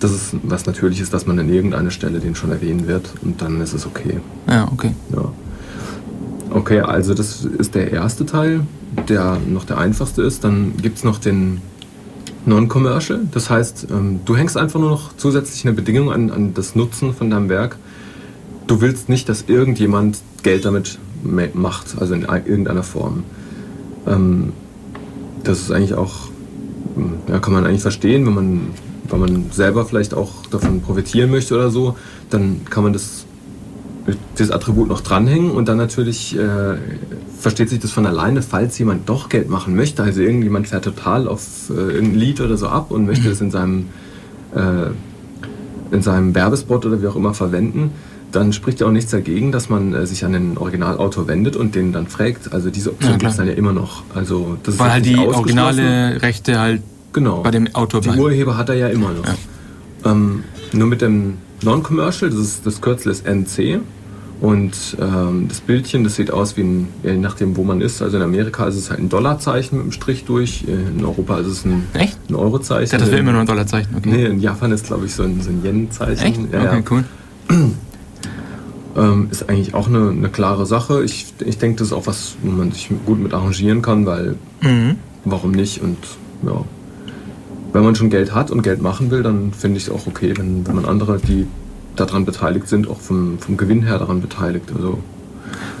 das 0.00 0.12
ist 0.12 0.36
was 0.42 0.66
Natürliches, 0.66 1.10
dass 1.10 1.26
man 1.26 1.38
an 1.38 1.48
irgendeiner 1.48 1.90
Stelle 1.90 2.20
den 2.20 2.34
schon 2.34 2.50
erwähnen 2.50 2.86
wird 2.86 3.12
und 3.22 3.42
dann 3.42 3.60
ist 3.60 3.74
es 3.74 3.86
okay. 3.86 4.20
Ja, 4.48 4.68
okay. 4.72 4.94
Ja. 5.14 5.32
Okay, 6.50 6.80
also 6.80 7.14
das 7.14 7.44
ist 7.44 7.74
der 7.74 7.92
erste 7.92 8.26
Teil, 8.26 8.62
der 9.08 9.38
noch 9.46 9.64
der 9.64 9.78
einfachste 9.78 10.22
ist. 10.22 10.42
Dann 10.42 10.76
gibt 10.78 10.98
es 10.98 11.04
noch 11.04 11.18
den 11.18 11.60
Non-Commercial. 12.44 13.20
Das 13.30 13.50
heißt, 13.50 13.88
ähm, 13.90 14.20
du 14.24 14.36
hängst 14.36 14.56
einfach 14.56 14.80
nur 14.80 14.90
noch 14.90 15.16
zusätzlich 15.16 15.64
eine 15.64 15.74
Bedingung 15.74 16.10
an, 16.10 16.30
an 16.30 16.54
das 16.54 16.74
Nutzen 16.74 17.14
von 17.14 17.30
deinem 17.30 17.48
Werk. 17.48 17.76
Du 18.66 18.80
willst 18.80 19.08
nicht, 19.08 19.28
dass 19.28 19.44
irgendjemand 19.46 20.18
Geld 20.42 20.64
damit 20.64 20.98
macht, 21.22 21.96
also 22.00 22.14
in 22.14 22.26
ein- 22.26 22.46
irgendeiner 22.46 22.82
Form. 22.82 23.24
Ähm, 24.06 24.52
das 25.44 25.60
ist 25.60 25.70
eigentlich 25.72 25.94
auch, 25.94 26.28
hm, 26.94 27.14
ja, 27.28 27.38
kann 27.38 27.52
man 27.52 27.66
eigentlich 27.66 27.82
verstehen, 27.82 28.26
wenn 28.26 28.34
man, 28.34 28.60
wenn 29.08 29.20
man 29.20 29.44
selber 29.50 29.84
vielleicht 29.84 30.14
auch 30.14 30.46
davon 30.50 30.80
profitieren 30.80 31.30
möchte 31.30 31.54
oder 31.54 31.70
so, 31.70 31.96
dann 32.30 32.60
kann 32.68 32.82
man 32.84 32.92
das 32.92 33.26
das 34.34 34.50
Attribut 34.50 34.88
noch 34.88 35.02
dranhängen 35.02 35.50
und 35.50 35.68
dann 35.68 35.76
natürlich 35.76 36.36
äh, 36.36 36.76
versteht 37.38 37.68
sich 37.68 37.78
das 37.78 37.92
von 37.92 38.06
alleine, 38.06 38.42
falls 38.42 38.76
jemand 38.78 39.08
doch 39.08 39.28
Geld 39.28 39.48
machen 39.50 39.76
möchte. 39.76 40.02
Also 40.02 40.22
irgendjemand 40.22 40.66
fährt 40.68 40.84
total 40.84 41.28
auf 41.28 41.70
äh, 41.70 41.74
irgendein 41.74 42.14
Lied 42.18 42.40
oder 42.40 42.56
so 42.56 42.68
ab 42.68 42.90
und 42.90 43.06
möchte 43.06 43.28
es 43.28 43.40
in 43.40 43.50
seinem, 43.50 43.86
äh, 44.54 45.94
in 45.94 46.02
seinem 46.02 46.34
Werbespot 46.34 46.86
oder 46.86 47.02
wie 47.02 47.06
auch 47.06 47.14
immer 47.14 47.34
verwenden, 47.34 47.92
dann 48.32 48.52
spricht 48.52 48.80
ja 48.80 48.86
auch 48.86 48.92
nichts 48.92 49.10
dagegen, 49.10 49.52
dass 49.52 49.68
man 49.68 49.92
äh, 49.94 50.06
sich 50.06 50.24
an 50.24 50.32
den 50.32 50.58
Originalautor 50.58 51.26
wendet 51.26 51.56
und 51.56 51.74
den 51.74 51.92
dann 51.92 52.06
fragt. 52.06 52.52
Also 52.52 52.70
diese 52.70 52.90
Option 52.90 53.12
Ja, 53.12 53.18
gibt 53.18 53.30
es 53.30 53.36
dann 53.36 53.46
ja 53.46 53.54
immer 53.54 53.72
noch. 53.72 54.02
Also 54.14 54.56
das 54.62 54.78
Weil 54.78 54.92
halt 54.92 55.06
die 55.06 55.16
originale 55.16 56.20
Rechte 56.22 56.58
halt 56.58 56.82
genau. 57.12 57.42
bei 57.42 57.50
dem 57.50 57.74
Autor 57.74 58.00
Die 58.00 58.08
bleiben. 58.08 58.22
Urheber 58.22 58.56
hat 58.56 58.68
er 58.68 58.76
ja 58.76 58.88
immer 58.88 59.10
noch. 59.12 59.24
Ähm, 60.04 60.44
nur 60.72 60.88
mit 60.88 61.02
dem 61.02 61.38
Non-Commercial, 61.62 62.30
das, 62.30 62.40
ist, 62.40 62.66
das 62.66 62.80
Kürzel 62.80 63.12
ist 63.12 63.26
NC. 63.26 63.80
Und 64.40 64.96
ähm, 64.98 65.48
das 65.48 65.60
Bildchen, 65.60 66.02
das 66.02 66.16
sieht 66.16 66.30
aus 66.30 66.56
wie 66.56 66.62
ein, 66.62 66.88
je 67.02 67.12
nachdem 67.18 67.58
wo 67.58 67.62
man 67.62 67.82
ist. 67.82 68.00
Also 68.00 68.16
in 68.16 68.22
Amerika 68.22 68.66
ist 68.66 68.76
es 68.76 68.88
halt 68.88 68.98
ein 68.98 69.10
Dollarzeichen 69.10 69.76
mit 69.76 69.82
einem 69.82 69.92
Strich 69.92 70.24
durch. 70.24 70.64
In 70.66 71.04
Europa 71.04 71.40
ist 71.40 71.46
es 71.46 71.64
ein, 71.66 71.84
Echt? 71.92 72.18
ein 72.30 72.34
Eurozeichen. 72.34 72.84
Ich 72.84 72.90
dachte, 72.90 73.04
das 73.04 73.10
wäre 73.10 73.20
immer 73.20 73.32
nur 73.32 73.42
ein 73.42 73.46
Dollarzeichen. 73.46 73.94
Okay. 73.94 74.08
Nee, 74.10 74.24
in 74.24 74.40
Japan 74.40 74.72
ist 74.72 74.86
glaube 74.86 75.04
ich 75.04 75.14
so 75.14 75.24
ein, 75.24 75.42
so 75.42 75.50
ein 75.50 75.62
Yen-Zeichen. 75.62 76.24
Echt? 76.24 76.40
Ja, 76.54 76.62
okay, 76.62 76.76
ja. 76.76 76.82
cool. 76.90 77.04
Ähm, 78.96 79.28
ist 79.30 79.48
eigentlich 79.48 79.74
auch 79.74 79.86
eine, 79.86 80.10
eine 80.10 80.28
klare 80.28 80.66
Sache. 80.66 81.04
Ich, 81.04 81.32
ich 81.44 81.58
denke, 81.58 81.78
das 81.78 81.88
ist 81.88 81.92
auch 81.92 82.06
was, 82.06 82.34
wo 82.42 82.50
man 82.50 82.72
sich 82.72 82.90
gut 83.06 83.20
mit 83.20 83.32
arrangieren 83.32 83.82
kann, 83.82 84.04
weil 84.06 84.34
Mhm. 84.62 84.96
warum 85.24 85.52
nicht? 85.52 85.80
Und 85.80 85.96
ja, 86.42 86.64
wenn 87.72 87.84
man 87.84 87.94
schon 87.94 88.10
Geld 88.10 88.34
hat 88.34 88.50
und 88.50 88.62
Geld 88.62 88.82
machen 88.82 89.10
will, 89.10 89.22
dann 89.22 89.52
finde 89.52 89.78
ich 89.78 89.84
es 89.84 89.90
auch 89.90 90.06
okay, 90.06 90.34
wenn, 90.36 90.66
wenn 90.66 90.74
man 90.74 90.84
andere, 90.86 91.18
die 91.18 91.46
daran 91.96 92.24
beteiligt 92.24 92.66
sind, 92.68 92.88
auch 92.88 93.00
vom, 93.00 93.38
vom 93.38 93.56
Gewinn 93.56 93.82
her 93.82 93.98
daran 93.98 94.20
beteiligt. 94.20 94.70
Also 94.74 94.98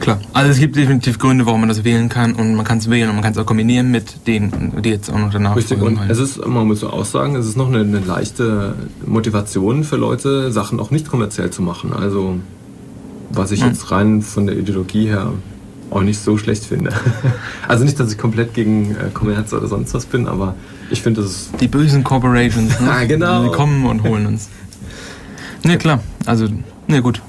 Klar. 0.00 0.18
Also 0.32 0.50
es 0.50 0.58
gibt 0.58 0.76
definitiv 0.76 1.18
Gründe, 1.18 1.46
warum 1.46 1.60
man 1.60 1.68
das 1.68 1.84
wählen 1.84 2.08
kann 2.08 2.34
und 2.34 2.54
man 2.54 2.64
kann 2.64 2.78
es 2.78 2.88
wählen 2.90 3.08
und 3.10 3.16
man 3.16 3.22
kann 3.22 3.32
es 3.32 3.38
auch 3.38 3.46
kombinieren 3.46 3.90
mit 3.90 4.26
denen, 4.26 4.72
die 4.82 4.88
jetzt 4.88 5.10
auch 5.12 5.18
noch 5.18 5.30
danach 5.30 5.54
richtig. 5.56 5.80
Und 5.82 5.98
es 6.08 6.18
ist, 6.18 6.44
man 6.46 6.66
muss 6.66 6.80
so 6.80 6.90
aussagen, 6.90 7.36
es 7.36 7.46
ist 7.46 7.56
noch 7.56 7.68
eine, 7.68 7.80
eine 7.80 8.00
leichte 8.00 8.74
Motivation 9.06 9.84
für 9.84 9.96
Leute, 9.96 10.50
Sachen 10.52 10.80
auch 10.80 10.90
nicht 10.90 11.08
kommerziell 11.08 11.50
zu 11.50 11.62
machen. 11.62 11.92
Also 11.92 12.36
was 13.30 13.50
ich 13.52 13.62
Hm. 13.62 13.68
jetzt 13.68 13.90
rein 13.90 14.22
von 14.22 14.46
der 14.46 14.56
Ideologie 14.56 15.06
her 15.08 15.32
auch 15.90 16.02
nicht 16.02 16.20
so 16.20 16.38
schlecht 16.38 16.64
finde. 16.64 16.92
also 17.68 17.84
nicht, 17.84 17.98
dass 17.98 18.12
ich 18.12 18.18
komplett 18.18 18.54
gegen 18.54 18.92
äh, 18.92 19.10
Kommerz 19.12 19.52
oder 19.52 19.66
sonst 19.66 19.92
was 19.94 20.06
bin, 20.06 20.26
aber 20.28 20.54
ich 20.90 21.02
finde, 21.02 21.22
das 21.22 21.30
ist 21.30 21.50
Die 21.60 21.68
bösen 21.68 22.04
Corporations, 22.04 22.78
ne? 22.80 22.90
Ah, 22.90 23.04
genau. 23.04 23.44
Die 23.44 23.50
kommen 23.50 23.84
und 23.86 24.02
holen 24.02 24.26
uns. 24.26 24.48
Ne, 25.64 25.78
klar. 25.78 26.00
Also, 26.26 26.46
ne, 26.86 27.02
gut. 27.02 27.20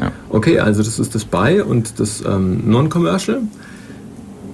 Ja. 0.00 0.12
Okay, 0.28 0.58
also 0.58 0.82
das 0.82 0.98
ist 0.98 1.14
das 1.14 1.24
Buy 1.24 1.60
und 1.60 1.98
das 2.00 2.22
ähm, 2.26 2.68
Non-Commercial. 2.70 3.42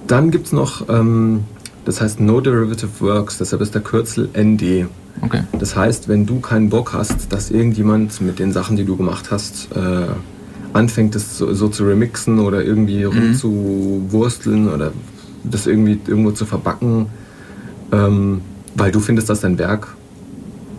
Dann 0.06 0.30
gibt 0.30 0.46
es 0.46 0.52
noch, 0.52 0.88
ähm, 0.88 1.44
das 1.84 2.00
heißt 2.00 2.20
No 2.20 2.40
Derivative 2.40 3.00
Works, 3.00 3.38
deshalb 3.38 3.62
ist 3.62 3.74
der 3.74 3.82
Kürzel 3.82 4.28
ND. 4.36 4.86
Okay. 5.22 5.42
Das 5.58 5.74
heißt, 5.76 6.08
wenn 6.08 6.26
du 6.26 6.40
keinen 6.40 6.68
Bock 6.70 6.92
hast, 6.92 7.32
dass 7.32 7.50
irgendjemand 7.50 8.20
mit 8.20 8.38
den 8.38 8.52
Sachen, 8.52 8.76
die 8.76 8.84
du 8.84 8.96
gemacht 8.96 9.30
hast, 9.30 9.68
äh, 9.74 10.06
anfängt, 10.76 11.14
das 11.14 11.38
so, 11.38 11.52
so 11.54 11.68
zu 11.68 11.84
remixen 11.84 12.38
oder 12.38 12.64
irgendwie 12.64 13.04
rumzuwursteln 13.04 14.68
oder 14.68 14.92
das 15.44 15.66
irgendwie 15.66 15.98
irgendwo 16.06 16.32
zu 16.32 16.44
verbacken, 16.44 17.06
ähm, 17.92 18.40
weil 18.74 18.92
du 18.92 19.00
findest, 19.00 19.28
dass 19.28 19.40
dein 19.40 19.58
Werk 19.58 19.88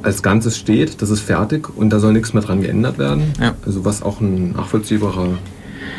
als 0.04 0.22
Ganzes 0.22 0.58
steht, 0.58 1.02
das 1.02 1.10
ist 1.10 1.22
fertig 1.22 1.68
und 1.76 1.90
da 1.90 2.00
soll 2.00 2.14
nichts 2.14 2.34
mehr 2.34 2.44
dran 2.44 2.62
geändert 2.62 2.98
werden. 2.98 3.34
Ja. 3.40 3.56
Also 3.66 3.84
was 3.84 4.02
auch 4.02 4.22
ein 4.22 4.52
nachvollziehbarer 4.52 5.38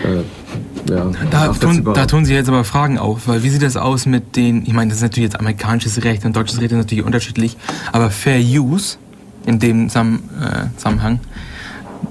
äh, 0.05 0.91
ja, 0.91 1.11
Da 1.31 1.49
tun, 1.49 1.85
da 1.85 2.07
tun 2.07 2.25
sich 2.25 2.35
jetzt 2.35 2.49
aber 2.49 2.65
Fragen 2.65 2.99
auf, 2.99 3.27
weil 3.27 3.43
wie 3.43 3.51
sieht 3.51 3.63
das 3.63 3.77
aus 3.77 4.07
mit 4.07 4.37
den, 4.37 4.63
ich 4.63 4.73
meine, 4.73 4.91
das 4.91 4.99
ist 4.99 5.03
natürlich 5.03 5.31
jetzt 5.31 5.41
amerikanisches 5.41 6.05
Recht 6.05 6.25
und 6.25 6.37
deutsches 6.37 6.61
Recht 6.61 6.71
ist 6.73 6.79
natürlich 6.79 7.05
unterschiedlich, 7.05 7.57
aber 7.93 8.11
Fair 8.11 8.39
Use 8.41 8.97
in 9.45 9.59
dem 9.59 9.89
Zusammen, 9.89 10.29
äh, 10.41 10.67
Zusammenhang, 10.77 11.21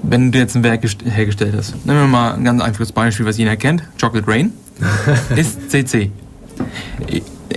wenn 0.02 0.32
du 0.32 0.38
jetzt 0.38 0.54
ein 0.56 0.62
Werk 0.64 0.82
gest- 0.84 1.04
hergestellt 1.04 1.54
hast, 1.56 1.74
nehmen 1.86 2.00
wir 2.00 2.06
mal 2.06 2.34
ein 2.34 2.44
ganz 2.44 2.60
einfaches 2.62 2.92
Beispiel, 2.92 3.26
was 3.26 3.36
jeder 3.38 3.56
kennt, 3.56 3.82
Chocolate 4.00 4.28
Rain, 4.28 4.52
ist 5.36 5.70
CC. 5.70 6.10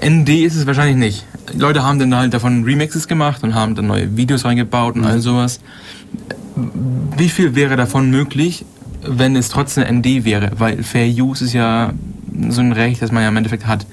ND 0.03 0.29
ist 0.29 0.55
es 0.55 0.65
wahrscheinlich 0.65 0.95
nicht. 0.97 1.25
Leute 1.57 1.83
haben 1.83 1.99
dann 1.99 2.15
halt 2.15 2.33
davon 2.33 2.63
Remixes 2.63 3.07
gemacht 3.07 3.43
und 3.43 3.53
haben 3.55 3.75
dann 3.75 3.87
neue 3.87 4.15
Videos 4.15 4.45
reingebaut 4.45 4.95
und 4.95 5.05
all 5.05 5.19
sowas. 5.19 5.59
Wie 7.17 7.29
viel 7.29 7.55
wäre 7.55 7.75
davon 7.75 8.09
möglich, 8.09 8.65
wenn 9.05 9.35
es 9.35 9.49
trotzdem 9.49 9.83
ND 9.97 10.23
wäre? 10.25 10.51
Weil 10.57 10.83
Fair 10.83 11.07
Use 11.07 11.43
ist 11.45 11.53
ja 11.53 11.93
so 12.49 12.61
ein 12.61 12.71
Recht, 12.71 13.01
das 13.01 13.11
man 13.11 13.23
ja 13.23 13.29
im 13.29 13.37
Endeffekt 13.37 13.67
hat. 13.67 13.85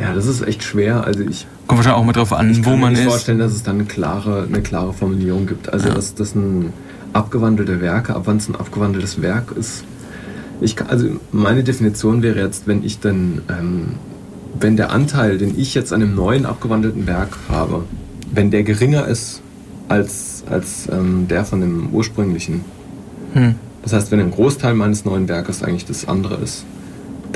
Ja, 0.00 0.12
das 0.14 0.26
ist 0.26 0.42
echt 0.46 0.62
schwer. 0.62 1.04
Also 1.04 1.20
ich, 1.20 1.46
Kommt 1.66 1.78
wahrscheinlich 1.78 2.00
auch 2.00 2.04
mal 2.04 2.12
drauf 2.12 2.32
an, 2.32 2.50
ich 2.50 2.64
wo 2.64 2.70
kann 2.70 2.80
man 2.80 2.92
mir 2.92 2.98
nicht 2.98 3.06
ist. 3.06 3.12
vorstellen, 3.12 3.38
dass 3.38 3.52
es 3.52 3.62
dann 3.62 3.76
eine 3.76 3.84
klare, 3.84 4.46
eine 4.48 4.62
klare 4.62 4.92
Formulierung 4.92 5.46
gibt. 5.46 5.72
Also 5.72 5.88
Ja. 5.88 5.94
dass 5.94 6.14
das 6.14 6.34
ein 6.34 6.72
abgewandelte 7.16 7.80
Werke, 7.80 8.14
ab 8.14 8.22
wann 8.26 8.36
es 8.36 8.48
ein 8.48 8.56
abgewandeltes 8.56 9.22
Werk 9.22 9.52
ist. 9.58 9.84
Ich 10.60 10.80
also 10.80 11.08
meine 11.32 11.64
Definition 11.64 12.22
wäre 12.22 12.40
jetzt, 12.40 12.66
wenn 12.66 12.84
ich 12.84 13.00
dann, 13.00 13.42
ähm, 13.48 13.88
wenn 14.58 14.76
der 14.76 14.90
Anteil, 14.90 15.38
den 15.38 15.58
ich 15.58 15.74
jetzt 15.74 15.92
an 15.92 16.02
einem 16.02 16.14
neuen 16.14 16.46
abgewandelten 16.46 17.06
Werk 17.06 17.36
habe, 17.48 17.84
wenn 18.32 18.50
der 18.50 18.62
geringer 18.62 19.06
ist 19.06 19.42
als, 19.88 20.44
als 20.48 20.88
ähm, 20.90 21.26
der 21.28 21.44
von 21.44 21.60
dem 21.60 21.90
ursprünglichen, 21.92 22.64
Hm. 23.36 23.54
Das 23.82 23.92
heißt, 23.92 24.10
wenn 24.10 24.20
ein 24.20 24.30
Großteil 24.30 24.74
meines 24.74 25.04
neuen 25.04 25.28
Werkes 25.28 25.62
eigentlich 25.62 25.84
das 25.84 26.08
andere 26.08 26.36
ist, 26.36 26.64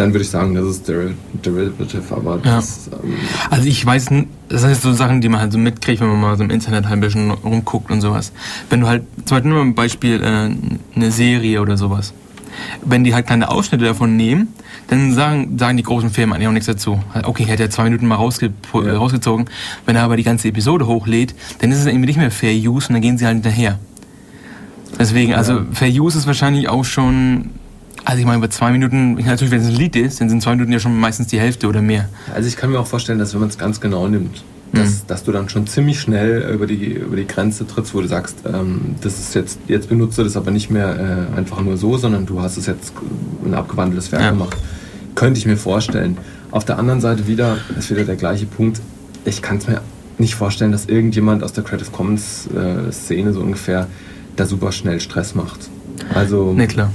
dann 0.00 0.12
würde 0.12 0.22
ich 0.24 0.30
sagen, 0.30 0.54
das 0.54 0.64
ist 0.66 0.88
deri- 0.88 1.14
derivative, 1.44 2.02
aber 2.16 2.36
Ja. 2.44 2.56
das, 2.56 2.88
ähm, 2.92 3.14
Also 3.50 3.66
ich 3.68 3.84
weiß, 3.84 4.06
das 4.48 4.62
sind 4.62 4.76
so 4.76 4.92
Sachen, 4.92 5.20
die 5.20 5.28
man 5.28 5.40
halt 5.40 5.52
so 5.52 5.58
mitkriegt, 5.58 6.00
wenn 6.00 6.08
man 6.08 6.20
mal 6.20 6.36
so 6.36 6.42
im 6.44 6.50
Internet 6.50 6.84
halt 6.84 6.94
ein 6.94 7.00
bisschen 7.00 7.30
rumguckt 7.30 7.90
und 7.90 8.00
sowas. 8.00 8.32
Wenn 8.68 8.80
du 8.80 8.86
halt, 8.88 9.02
zum 9.24 9.36
Beispiel 9.36 9.50
nur 9.52 9.60
ein 9.62 9.74
Beispiel, 9.74 10.22
äh, 10.22 10.50
eine 10.96 11.10
Serie 11.12 11.60
oder 11.60 11.76
sowas. 11.76 12.12
Wenn 12.84 13.04
die 13.04 13.14
halt 13.14 13.26
kleine 13.26 13.48
Ausschnitte 13.50 13.84
davon 13.84 14.16
nehmen, 14.16 14.48
dann 14.88 15.14
sagen, 15.14 15.56
sagen 15.56 15.76
die 15.76 15.82
großen 15.84 16.10
Firmen 16.10 16.34
eigentlich 16.34 16.48
auch 16.48 16.52
nichts 16.52 16.66
dazu. 16.66 16.98
Halt, 17.14 17.24
Okay, 17.26 17.44
er 17.46 17.52
hat 17.52 17.60
ja 17.60 17.70
zwei 17.70 17.84
Minuten 17.84 18.06
mal 18.06 18.16
rausge 18.16 18.50
Ja. 18.74 18.96
rausgezogen. 18.96 19.46
Wenn 19.86 19.94
er 19.96 20.02
aber 20.02 20.16
die 20.16 20.24
ganze 20.24 20.48
Episode 20.48 20.86
hochlädt, 20.86 21.34
dann 21.60 21.70
ist 21.70 21.78
es 21.78 21.86
irgendwie 21.86 22.06
nicht 22.06 22.16
mehr 22.18 22.30
Fair 22.32 22.52
Use 22.54 22.88
und 22.88 22.94
dann 22.94 23.02
gehen 23.02 23.16
sie 23.18 23.24
halt 23.26 23.34
hinterher. 23.36 23.78
Deswegen, 24.98 25.34
also 25.34 25.52
Ja. 25.54 25.66
Fair 25.72 25.88
Use 25.90 26.18
ist 26.18 26.26
wahrscheinlich 26.26 26.68
auch 26.68 26.84
schon, 26.84 27.50
also 28.04 28.18
ich 28.20 28.26
meine, 28.26 28.40
bei 28.40 28.48
zwei 28.48 28.70
Minuten, 28.72 29.14
natürlich, 29.14 29.50
wenn 29.50 29.60
es 29.60 29.68
ein 29.68 29.74
Lied 29.74 29.96
ist, 29.96 30.20
dann 30.20 30.28
sind 30.28 30.42
zwei 30.42 30.52
Minuten 30.52 30.72
ja 30.72 30.78
schon 30.80 30.98
meistens 30.98 31.26
die 31.28 31.38
Hälfte 31.40 31.66
oder 31.68 31.82
mehr. 31.82 32.08
also 32.34 32.48
ich 32.48 32.56
kann 32.56 32.70
mir 32.70 32.78
auch 32.80 32.86
vorstellen, 32.86 33.18
dass 33.18 33.32
wenn 33.34 33.40
man 33.40 33.48
es 33.50 33.58
ganz 33.58 33.80
genau 33.80 34.08
nimmt, 34.08 34.42
dass, 34.72 35.04
dass 35.06 35.24
du 35.24 35.32
dann 35.32 35.48
schon 35.48 35.66
ziemlich 35.66 36.00
schnell 36.00 36.48
über 36.54 36.66
die, 36.68 36.92
über 36.92 37.16
die 37.16 37.26
Grenze 37.26 37.66
trittst, 37.66 37.92
wo 37.92 38.00
du 38.00 38.06
sagst, 38.06 38.36
ähm, 38.46 38.94
das 39.00 39.18
ist 39.18 39.34
jetzt, 39.34 39.58
jetzt 39.66 39.88
benutzt 39.88 40.16
du 40.16 40.22
das 40.22 40.36
aber 40.36 40.52
nicht 40.52 40.70
mehr 40.70 41.26
äh, 41.34 41.36
einfach 41.38 41.60
nur 41.60 41.76
so, 41.76 41.96
sondern 41.96 42.24
du 42.24 42.40
hast 42.40 42.56
es 42.56 42.66
jetzt 42.66 42.92
ein 43.44 43.52
abgewandeltes 43.54 44.12
Werk 44.12 44.22
Ja. 44.22 44.30
gemacht. 44.30 44.56
Könnte 45.16 45.38
ich 45.40 45.46
mir 45.46 45.56
vorstellen. 45.56 46.16
Auf 46.52 46.64
der 46.64 46.78
anderen 46.78 47.00
Seite 47.00 47.26
wieder, 47.26 47.58
ist 47.76 47.90
wieder 47.90 48.04
der 48.04 48.14
gleiche 48.16 48.46
Punkt, 48.46 48.80
ich 49.24 49.42
kann 49.42 49.56
es 49.58 49.66
mir 49.66 49.80
nicht 50.18 50.36
vorstellen, 50.36 50.70
dass 50.70 50.86
irgendjemand 50.86 51.42
aus 51.42 51.52
der 51.52 51.64
Creative 51.64 51.90
Commons 51.90 52.46
äh, 52.54 52.92
Szene 52.92 53.32
so 53.32 53.40
ungefähr 53.40 53.88
da 54.36 54.46
super 54.46 54.70
schnell 54.70 55.00
Stress 55.00 55.34
macht. 55.34 55.68
Also 56.14 56.52
Ne, 56.52 56.68
klar. 56.68 56.92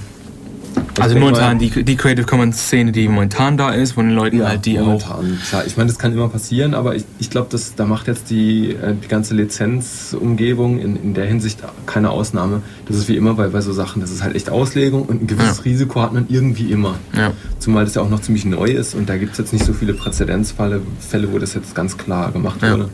Ich 0.97 1.03
Also 1.03 1.17
momentan 1.17 1.59
die, 1.59 1.83
die 1.83 1.95
Creative 1.95 2.25
Commons 2.25 2.57
Szene, 2.57 2.91
die 2.91 3.07
momentan 3.07 3.57
da 3.57 3.71
ist, 3.71 3.93
von 3.93 4.07
den 4.07 4.15
Leuten 4.15 4.37
Ja, 4.39 4.47
halt, 4.49 4.65
die 4.65 4.79
auch. 4.79 4.85
momentan. 4.85 5.39
Klar, 5.47 5.65
ich 5.67 5.75
meine, 5.77 5.87
das 5.89 5.99
kann 5.99 6.13
immer 6.13 6.29
passieren, 6.29 6.73
aber 6.73 6.95
ich, 6.95 7.03
ich 7.19 7.29
glaube, 7.29 7.49
da 7.75 7.85
macht 7.85 8.07
jetzt 8.07 8.29
die, 8.29 8.71
äh, 8.71 8.93
die 9.01 9.07
ganze 9.07 9.33
Lizenzumgebung 9.35 10.79
in, 10.79 10.95
in 10.95 11.13
der 11.13 11.25
Hinsicht 11.25 11.59
keine 11.85 12.09
Ausnahme. 12.09 12.61
Das 12.87 12.97
ist 12.97 13.07
wie 13.07 13.15
immer 13.17 13.33
bei, 13.33 13.47
bei 13.47 13.61
so 13.61 13.73
Sachen, 13.73 14.01
das 14.01 14.11
ist 14.11 14.23
halt 14.23 14.35
echt 14.35 14.49
Auslegung 14.49 15.03
und 15.03 15.23
ein 15.23 15.27
gewisses 15.27 15.57
Ja. 15.57 15.63
Risiko 15.63 16.01
hat 16.01 16.13
man 16.13 16.25
irgendwie 16.29 16.71
immer. 16.71 16.95
Ja. 17.15 17.31
Zumal 17.59 17.85
das 17.85 17.95
ja 17.95 18.01
auch 18.01 18.09
noch 18.09 18.21
ziemlich 18.21 18.45
neu 18.45 18.65
ist 18.69 18.95
und 18.95 19.09
da 19.09 19.17
gibt 19.17 19.33
es 19.33 19.37
jetzt 19.37 19.53
nicht 19.53 19.65
so 19.65 19.73
viele 19.73 19.93
Präzedenzfälle, 19.93 20.81
Fälle, 20.99 21.31
wo 21.31 21.39
das 21.39 21.53
jetzt 21.53 21.75
ganz 21.75 21.97
klar 21.97 22.31
gemacht 22.31 22.61
Ja. 22.61 22.71
wurde. 22.73 22.89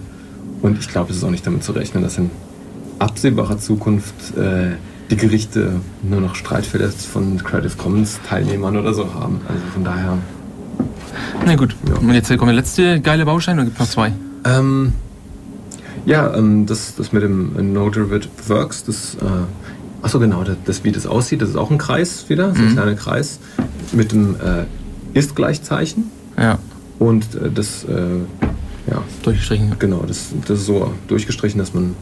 Und 0.62 0.80
ich 0.80 0.88
glaube, 0.88 1.12
es 1.12 1.18
ist 1.18 1.24
auch 1.24 1.32
nicht 1.32 1.46
damit 1.46 1.64
zu 1.64 1.72
rechnen, 1.72 2.04
dass 2.04 2.18
in 2.18 2.30
absehbarer 3.00 3.58
Zukunft 3.58 4.14
äh, 4.38 4.74
die 5.12 5.18
Gerichte 5.18 5.74
nur 6.02 6.22
noch 6.22 6.36
Streitfälle 6.36 6.90
von 6.90 7.38
Creative 7.44 7.76
Commons 7.78 8.20
Teilnehmern 8.28 8.78
oder 8.78 8.94
so 8.94 9.14
haben. 9.14 9.42
Also 9.48 9.62
von 9.74 9.84
daher. 9.84 10.18
Na 11.46 11.56
gut. 11.56 11.76
Ja. 11.88 11.96
Und 11.96 12.14
jetzt 12.14 12.30
kommt 12.30 12.48
der 12.50 12.54
letzte 12.54 13.00
geile 13.02 13.26
Baustein 13.26 13.58
oder 13.58 13.66
gibt 13.66 13.76
es 13.80 13.86
noch 13.86 13.90
zwei? 13.94 14.14
Ähm, 14.46 14.94
ja, 16.06 16.34
ähm, 16.36 16.66
das, 16.66 16.96
das 16.96 17.12
mit 17.12 17.22
dem 17.24 17.74
No 17.74 17.90
Derivative 17.90 18.32
Works, 18.48 18.84
das, 18.86 19.16
äh, 19.16 19.26
achso 20.02 20.20
genau, 20.20 20.44
das, 20.66 20.84
wie 20.84 20.92
das 20.92 21.06
aussieht, 21.06 21.42
das 21.42 21.50
ist 21.50 21.56
auch 21.58 21.70
ein 21.70 21.78
Kreis 21.78 22.26
wieder, 22.30 22.56
so 22.56 22.62
ein 22.62 22.70
Mhm. 22.70 22.74
kleiner 22.74 22.96
Kreis 22.96 23.40
mit 23.92 24.12
dem 24.14 24.36
äh, 24.36 24.66
Ist-Gleichzeichen 25.18 26.06
Ja, 26.38 26.58
und 26.98 27.36
äh, 27.36 27.52
das, 27.54 27.84
äh, 27.84 27.90
ja, 28.90 29.04
durchgestrichen. 29.24 29.76
genau, 29.78 30.04
das, 30.08 30.30
das 30.48 30.60
ist 30.62 30.66
so 30.66 30.92
durchgestrichen, 31.08 31.60
dass 31.60 31.74
man, 31.74 31.96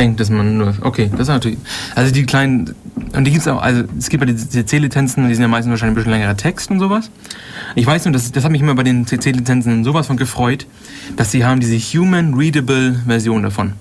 Denkt, 0.00 0.18
dass 0.18 0.30
man 0.30 0.56
nur. 0.56 0.74
Okay, 0.80 1.10
das 1.12 1.22
ist 1.22 1.28
natürlich. 1.28 1.58
Also 1.94 2.10
die 2.10 2.24
kleinen. 2.24 2.74
Und 3.12 3.24
die 3.24 3.32
gibt 3.32 3.42
es 3.42 3.48
auch. 3.48 3.60
Also 3.60 3.82
es 3.98 4.08
gibt 4.08 4.26
ja 4.26 4.32
die 4.32 4.34
CC-Lizenzen, 4.34 5.28
die 5.28 5.34
sind 5.34 5.42
ja 5.42 5.48
meistens 5.48 5.70
wahrscheinlich 5.70 5.92
ein 5.92 5.96
bisschen 5.96 6.12
längerer 6.12 6.38
Text 6.38 6.70
und 6.70 6.78
sowas. 6.78 7.10
Ich 7.74 7.86
weiß 7.86 8.06
nur, 8.06 8.12
das, 8.12 8.32
das 8.32 8.42
hat 8.42 8.50
mich 8.50 8.62
immer 8.62 8.74
bei 8.74 8.82
den 8.82 9.06
CC-Lizenzen 9.06 9.84
sowas 9.84 10.06
von 10.06 10.16
gefreut, 10.16 10.66
dass 11.16 11.32
sie 11.32 11.44
haben 11.44 11.60
diese 11.60 11.76
Human 11.76 12.32
Readable 12.32 12.94
Version 13.06 13.42
davon. 13.42 13.74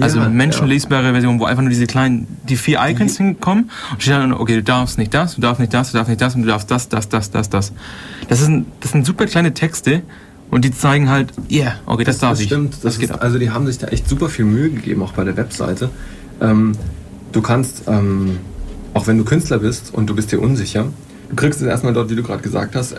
Also 0.00 0.20
Ja, 0.20 0.28
menschenlesbare 0.30 1.12
Version, 1.12 1.38
wo 1.38 1.44
einfach 1.44 1.62
nur 1.62 1.70
diese 1.70 1.86
kleinen, 1.86 2.26
die 2.48 2.56
vier 2.56 2.78
Icons 2.82 3.18
hinkommen 3.18 3.70
und 3.92 4.02
steht 4.02 4.14
dann, 4.14 4.32
okay, 4.32 4.54
du 4.54 4.62
darfst 4.62 4.96
nicht 4.96 5.12
das, 5.12 5.34
du 5.34 5.42
darfst 5.42 5.60
nicht 5.60 5.74
das, 5.74 5.90
du 5.90 5.98
darfst 5.98 6.08
nicht 6.08 6.22
das 6.22 6.34
und 6.34 6.42
du 6.42 6.48
darfst 6.48 6.70
das, 6.70 6.88
das, 6.88 7.10
das, 7.10 7.30
das, 7.30 7.50
das. 7.50 7.74
Das, 8.28 8.46
ein, 8.46 8.64
das 8.80 8.92
sind 8.92 9.04
super 9.04 9.26
kleine 9.26 9.52
Texte 9.52 10.02
und 10.50 10.64
die 10.64 10.70
zeigen 10.72 11.08
halt, 11.10 11.32
ja, 11.48 11.62
yeah, 11.64 11.74
okay, 11.86 12.04
das, 12.04 12.18
darf 12.18 12.38
ich. 12.40 12.46
stimmt. 12.46 12.74
Das, 12.74 12.80
das 12.80 12.98
geht 12.98 13.10
ist, 13.10 13.14
ab. 13.14 13.22
Also 13.22 13.38
die 13.38 13.50
haben 13.50 13.66
sich 13.66 13.78
da 13.78 13.88
echt 13.88 14.08
super 14.08 14.28
viel 14.28 14.44
Mühe 14.44 14.70
gegeben, 14.70 15.02
auch 15.02 15.12
bei 15.12 15.24
der 15.24 15.36
Webseite. 15.36 15.90
Ähm, 16.40 16.72
du 17.32 17.42
kannst, 17.42 17.82
ähm, 17.86 18.38
auch 18.94 19.06
wenn 19.06 19.18
du 19.18 19.24
Künstler 19.24 19.58
bist 19.58 19.92
und 19.92 20.08
du 20.08 20.14
bist 20.14 20.32
dir 20.32 20.40
unsicher, 20.40 20.86
du 21.30 21.36
kriegst 21.36 21.60
es 21.60 21.66
erstmal 21.66 21.92
dort, 21.92 22.10
wie 22.10 22.16
du 22.16 22.22
gerade 22.22 22.42
gesagt 22.42 22.74
hast, 22.76 22.96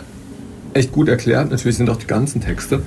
echt 0.74 0.92
gut 0.92 1.08
erklärt. 1.08 1.50
Natürlich 1.50 1.76
sind 1.76 1.90
auch 1.90 1.96
die 1.96 2.06
ganzen 2.06 2.40
Texte. 2.40 2.82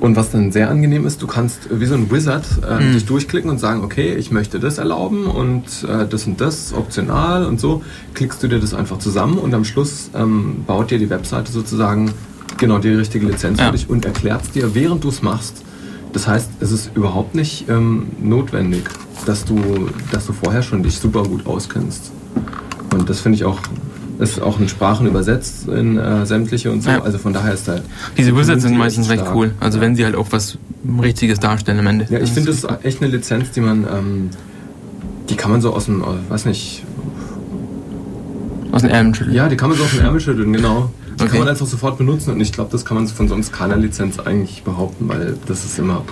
Und 0.00 0.14
was 0.14 0.30
dann 0.30 0.52
sehr 0.52 0.70
angenehm 0.70 1.06
ist, 1.06 1.20
du 1.22 1.26
kannst 1.26 1.68
wie 1.72 1.84
so 1.86 1.94
ein 1.94 2.08
Wizard 2.10 2.44
äh, 2.68 2.80
Mhm. 2.82 2.92
dich 2.92 3.04
durchklicken 3.04 3.50
und 3.50 3.58
sagen, 3.58 3.82
okay, 3.82 4.14
ich 4.14 4.30
möchte 4.30 4.60
das 4.60 4.78
erlauben 4.78 5.26
und 5.26 5.64
äh, 5.88 6.06
das 6.06 6.24
und 6.26 6.40
das 6.40 6.72
optional 6.72 7.44
und 7.44 7.58
so. 7.60 7.82
Klickst 8.14 8.40
du 8.42 8.46
dir 8.46 8.60
das 8.60 8.74
einfach 8.74 9.00
zusammen 9.00 9.38
und 9.38 9.52
am 9.54 9.64
Schluss 9.64 10.10
ähm, 10.14 10.62
baut 10.68 10.92
dir 10.92 10.98
die 11.00 11.10
Webseite 11.10 11.50
sozusagen 11.50 12.12
genau 12.58 12.78
die 12.78 12.88
richtige 12.90 13.26
Lizenz 13.26 13.58
Ja. 13.58 13.66
für 13.66 13.72
dich 13.72 13.88
und 13.88 14.04
erklärt 14.04 14.42
es 14.42 14.50
dir, 14.50 14.74
während 14.74 15.04
du 15.04 15.08
es 15.08 15.22
machst. 15.22 15.62
Das 16.12 16.26
heißt, 16.26 16.50
es 16.60 16.72
ist 16.72 16.90
überhaupt 16.94 17.34
nicht 17.34 17.68
ähm, 17.68 18.06
notwendig, 18.22 18.84
dass 19.26 19.44
du, 19.44 19.88
dass 20.10 20.26
du 20.26 20.32
vorher 20.32 20.62
schon 20.62 20.82
dich 20.82 20.98
super 20.98 21.22
gut 21.22 21.46
auskennst. 21.46 22.10
Und 22.92 23.08
das 23.10 23.20
finde 23.20 23.36
ich 23.36 23.44
auch, 23.44 23.58
ist 24.18 24.40
auch 24.40 24.58
in 24.58 24.68
Sprachen 24.68 25.06
übersetzt 25.06 25.68
in 25.68 25.98
äh, 25.98 26.24
sämtliche 26.26 26.72
und 26.72 26.82
so. 26.82 26.90
Ja. 26.90 27.02
Also 27.02 27.18
von 27.18 27.32
daher 27.32 27.52
ist 27.54 27.68
da. 27.68 27.80
Diese 28.16 28.32
die 28.32 28.36
Wizards 28.36 28.62
sind 28.62 28.76
meistens 28.76 29.06
echt 29.06 29.12
recht 29.12 29.22
stark. 29.22 29.36
cool. 29.36 29.52
Also 29.60 29.78
Ja. 29.78 29.82
wenn 29.84 29.96
sie 29.96 30.04
halt 30.04 30.16
auch 30.16 30.26
was 30.30 30.56
Richtiges 31.02 31.38
darstellen 31.40 31.78
am 31.80 31.86
Ende. 31.86 32.06
Ja, 32.08 32.18
ich 32.20 32.30
finde, 32.30 32.50
das 32.50 32.64
ist 32.64 32.68
echt 32.84 33.02
eine 33.02 33.10
Lizenz, 33.12 33.50
die 33.50 33.60
man, 33.60 33.84
ähm, 33.84 34.30
die 35.28 35.36
kann 35.36 35.50
man 35.50 35.60
so 35.60 35.74
aus 35.74 35.84
dem, 35.84 36.00
äh, 36.02 36.06
weiß 36.30 36.46
nicht, 36.46 36.84
aus 38.72 38.82
den 38.82 38.90
Ärmeln 38.90 39.14
schütteln. 39.14 39.34
ja, 39.36 39.48
die 39.48 39.56
kann 39.56 39.68
man 39.70 39.78
so 39.78 39.84
aus 39.84 39.90
dem 39.90 40.00
Ärmel 40.04 40.20
schütteln, 40.20 40.52
genau. 40.52 40.90
Die 41.18 41.24
Okay. 41.24 41.30
kann 41.30 41.38
man 41.40 41.48
einfach 41.48 41.66
sofort 41.66 41.98
benutzen 41.98 42.32
und 42.32 42.40
ich 42.40 42.52
glaube, 42.52 42.70
das 42.70 42.84
kann 42.84 42.96
man 42.96 43.08
von 43.08 43.26
sonst 43.28 43.52
keiner 43.52 43.76
Lizenz 43.76 44.18
eigentlich 44.20 44.62
behaupten, 44.62 45.08
weil 45.08 45.36
das 45.46 45.64
ist 45.64 45.78
immer. 45.78 46.04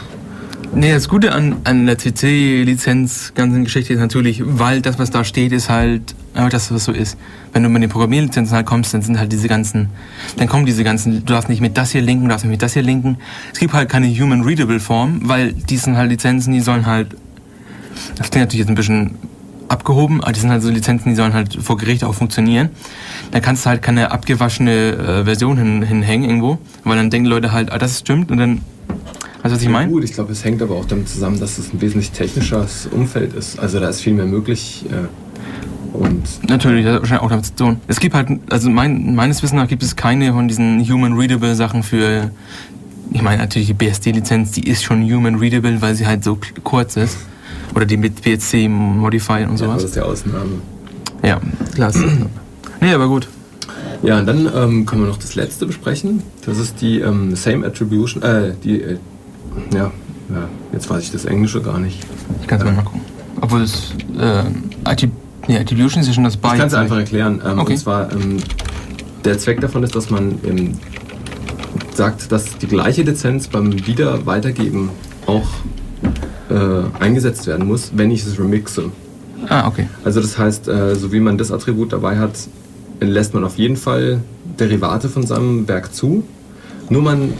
Nee, 0.75 0.93
das 0.93 1.09
Gute 1.09 1.33
an, 1.33 1.57
an 1.63 1.87
der 1.87 1.97
CC-Lizenz, 1.97 3.33
ganzen 3.35 3.63
Geschichte 3.65 3.93
ist 3.95 4.01
natürlich, 4.01 4.43
weil 4.45 4.81
das, 4.83 4.99
was 4.99 5.11
da 5.11 5.23
steht, 5.23 5.53
ist 5.53 5.71
halt 5.71 6.15
einfach 6.35 6.51
das, 6.51 6.73
was 6.73 6.85
so 6.85 6.93
ist. 6.93 7.17
Wenn 7.53 7.63
du 7.63 7.69
mit 7.69 7.83
den 7.83 7.89
Programmierlizenzen 7.89 8.55
halt 8.55 8.67
kommst, 8.67 8.93
dann 8.93 9.01
sind 9.01 9.19
halt 9.19 9.31
diese 9.33 9.47
ganzen, 9.49 9.91
dann 10.37 10.49
kommen 10.49 10.67
diese 10.67 10.83
ganzen, 10.83 11.25
du 11.25 11.33
darfst 11.33 11.49
nicht 11.49 11.61
mit 11.61 11.77
das 11.79 11.93
hier 11.93 12.03
linken, 12.03 12.25
du 12.25 12.31
darfst 12.31 12.45
nicht 12.45 12.51
mit 12.51 12.63
das 12.63 12.73
hier 12.73 12.83
linken. 12.83 13.19
Es 13.53 13.61
gibt 13.61 13.73
halt 13.75 13.89
keine 13.89 14.09
Human 14.09 14.43
Readable 14.43 14.81
Form, 14.81 15.21
weil 15.25 15.53
die 15.53 15.77
sind 15.77 15.97
halt 15.97 16.11
Lizenzen, 16.11 16.53
die 16.53 16.61
sollen 16.61 16.85
halt, 16.85 17.15
das 18.17 18.31
klingt 18.31 18.47
natürlich 18.47 18.61
jetzt 18.61 18.69
ein 18.69 18.75
bisschen 18.75 19.15
abgehoben, 19.69 20.23
aber 20.23 20.33
die 20.33 20.41
sind 20.41 20.51
halt 20.51 20.63
so 20.63 20.71
Lizenzen, 20.71 21.09
die 21.11 21.15
sollen 21.17 21.33
halt 21.33 21.59
vor 21.63 21.77
Gericht 21.77 22.05
auch 22.05 22.15
funktionieren. 22.15 22.71
Da 23.33 23.41
kannst 23.41 23.65
du 23.67 23.71
halt 23.71 23.83
keine 23.83 24.11
abgewaschene 24.13 24.73
äh, 24.73 25.25
Version 25.25 25.59
hin, 25.59 25.83
hinhängen 25.83 26.29
irgendwo, 26.29 26.59
weil 26.85 26.97
dann 26.97 27.11
denken 27.11 27.27
Leute 27.29 27.53
halt, 27.53 27.73
ah, 27.73 27.79
das 27.79 27.99
stimmt 28.01 28.31
und 28.31 28.39
dann, 28.39 28.61
weißt 29.43 29.47
du, 29.47 29.51
was 29.51 29.59
ich 29.59 29.65
Ja, 29.67 29.71
meine? 29.71 29.91
Gut, 29.91 30.05
ich 30.05 30.13
glaube, 30.13 30.33
es 30.33 30.45
hängt 30.45 30.63
aber 30.63 30.77
auch 30.77 30.85
damit 30.87 31.09
zusammen, 31.09 31.41
dass 31.41 31.59
es 31.59 31.73
ein 31.73 31.81
wesentlich 31.81 32.11
technischeres 32.13 32.89
Umfeld 32.91 33.35
ist. 33.35 33.59
Also 33.59 33.81
da 33.81 33.89
ist 33.89 34.01
viel 34.01 34.15
mehr 34.15 34.27
möglich. 34.27 34.85
Äh, 34.91 35.97
Und 35.97 36.23
Natürlich, 36.49 36.85
das 36.85 36.95
hat 36.95 37.01
wahrscheinlich 37.03 37.25
auch 37.25 37.31
damit 37.31 37.47
zu 37.47 37.55
tun. 37.57 37.81
Es 37.89 37.99
gibt 38.01 38.15
halt, 38.15 38.29
also 38.51 38.69
mein, 38.71 39.15
meines 39.15 39.43
Wissens 39.43 39.61
nach 39.61 39.69
gibt 39.69 39.83
es 39.83 39.97
keine 39.97 40.33
von 40.33 40.47
diesen 40.47 40.81
Human 40.89 41.15
Readable 41.15 41.55
Sachen 41.55 41.83
für, 41.83 42.31
ich 43.13 43.23
meine 43.23 43.39
natürlich 43.39 43.69
die 43.69 43.75
BSD-Lizenz, 43.75 44.53
die 44.53 44.69
ist 44.69 44.85
schon 44.85 45.03
Human 45.11 45.37
Readable, 45.37 45.81
weil 45.81 45.95
sie 45.95 46.07
halt 46.07 46.23
so 46.23 46.39
kurz 46.65 46.97
ist. 46.97 47.17
Oder 47.75 47.85
die 47.87 47.97
mit 47.97 48.23
BSC 48.23 48.69
Modify 48.69 49.33
und 49.33 49.41
ja, 49.43 49.49
das 49.49 49.59
sowas. 49.61 49.85
ist 49.85 49.97
die 49.97 50.01
Ausnahme. 50.01 50.51
Ja, 51.23 51.41
klasse. 51.75 52.05
nee, 52.81 52.93
aber 52.93 53.09
gut. 53.09 53.29
Ja, 54.03 54.19
und 54.19 54.27
dann 54.27 54.49
ähm, 54.55 54.87
können 54.87 55.03
wir 55.03 55.09
noch 55.09 55.17
das 55.19 55.35
letzte 55.35 55.67
besprechen. 55.67 56.23
Das 56.45 56.59
ist 56.59 56.81
die 56.81 57.01
ähm, 57.01 57.35
Same 57.35 57.67
Attribution, 57.67 58.23
äh, 58.23 58.53
die, 58.63 58.81
äh, 58.83 58.99
ja, 59.75 59.91
ja, 60.29 60.49
jetzt 60.73 60.89
weiß 60.91 61.03
ich 61.03 61.11
das 61.13 61.25
Englische 61.25 61.61
gar 61.63 61.79
nicht. 61.79 61.99
Ich 62.43 62.47
kann 62.47 62.59
es 62.59 62.65
mal 62.65 62.75
nachgucken. 62.75 63.01
Obwohl 63.41 63.63
es, 63.63 63.93
äh, 64.19 64.43
nee, 65.49 65.59
Attribution 65.59 66.01
ist 66.03 66.09
ja 66.09 66.13
schon 66.15 66.25
das 66.25 66.35
Ich 66.35 66.41
kann 66.43 66.61
es 66.61 66.75
einfach 66.75 66.97
erklären. 66.99 67.43
Ähm, 67.45 67.59
Okay. 67.59 67.73
Und 67.73 67.79
zwar, 67.79 68.13
ähm, 68.13 68.39
der 69.25 69.39
Zweck 69.39 69.61
davon 69.61 69.83
ist, 69.83 69.95
dass 69.97 70.11
man 70.11 70.39
ähm, 70.45 70.75
sagt, 71.95 72.31
dass 72.31 72.59
die 72.59 72.67
gleiche 72.67 73.03
Lizenz 73.03 73.49
beim 73.49 73.87
Wieder 73.87 74.27
weitergeben 74.27 74.91
auch 75.27 75.49
äh, 76.51 77.03
eingesetzt 77.03 77.47
werden 77.47 77.67
muss, 77.67 77.93
wenn 77.95 78.11
ich 78.11 78.25
es 78.25 78.39
remixe. 78.39 78.91
Ah, 79.49 79.67
okay. 79.69 79.89
Also 80.05 80.21
das 80.21 80.39
heißt, 80.39 80.69
äh, 80.69 80.95
so 80.95 81.13
wie 81.13 81.21
man 81.21 81.39
das 81.39 81.53
Attribut 81.53 81.93
dabei 81.93 82.19
hat, 82.19 82.33
lässt 83.01 83.35
man 83.35 83.45
auf 83.45 83.57
jeden 83.59 83.77
Fall 83.77 84.21
Derivate 84.59 85.09
von 85.09 85.27
seinem 85.27 85.69
Werk 85.69 85.95
zu. 85.95 86.25
Nur 86.89 87.03
man 87.03 87.35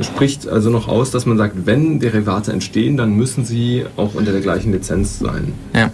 spricht 0.00 0.48
also 0.48 0.70
noch 0.70 0.88
aus, 0.88 1.10
dass 1.10 1.26
man 1.26 1.38
sagt, 1.38 1.66
wenn 1.66 2.00
Derivate 2.00 2.52
entstehen, 2.52 2.96
dann 2.96 3.14
müssen 3.14 3.44
sie 3.44 3.84
auch 3.96 4.14
unter 4.14 4.32
der 4.32 4.40
gleichen 4.40 4.72
Lizenz 4.72 5.18
sein. 5.18 5.52
Ja. 5.74 5.90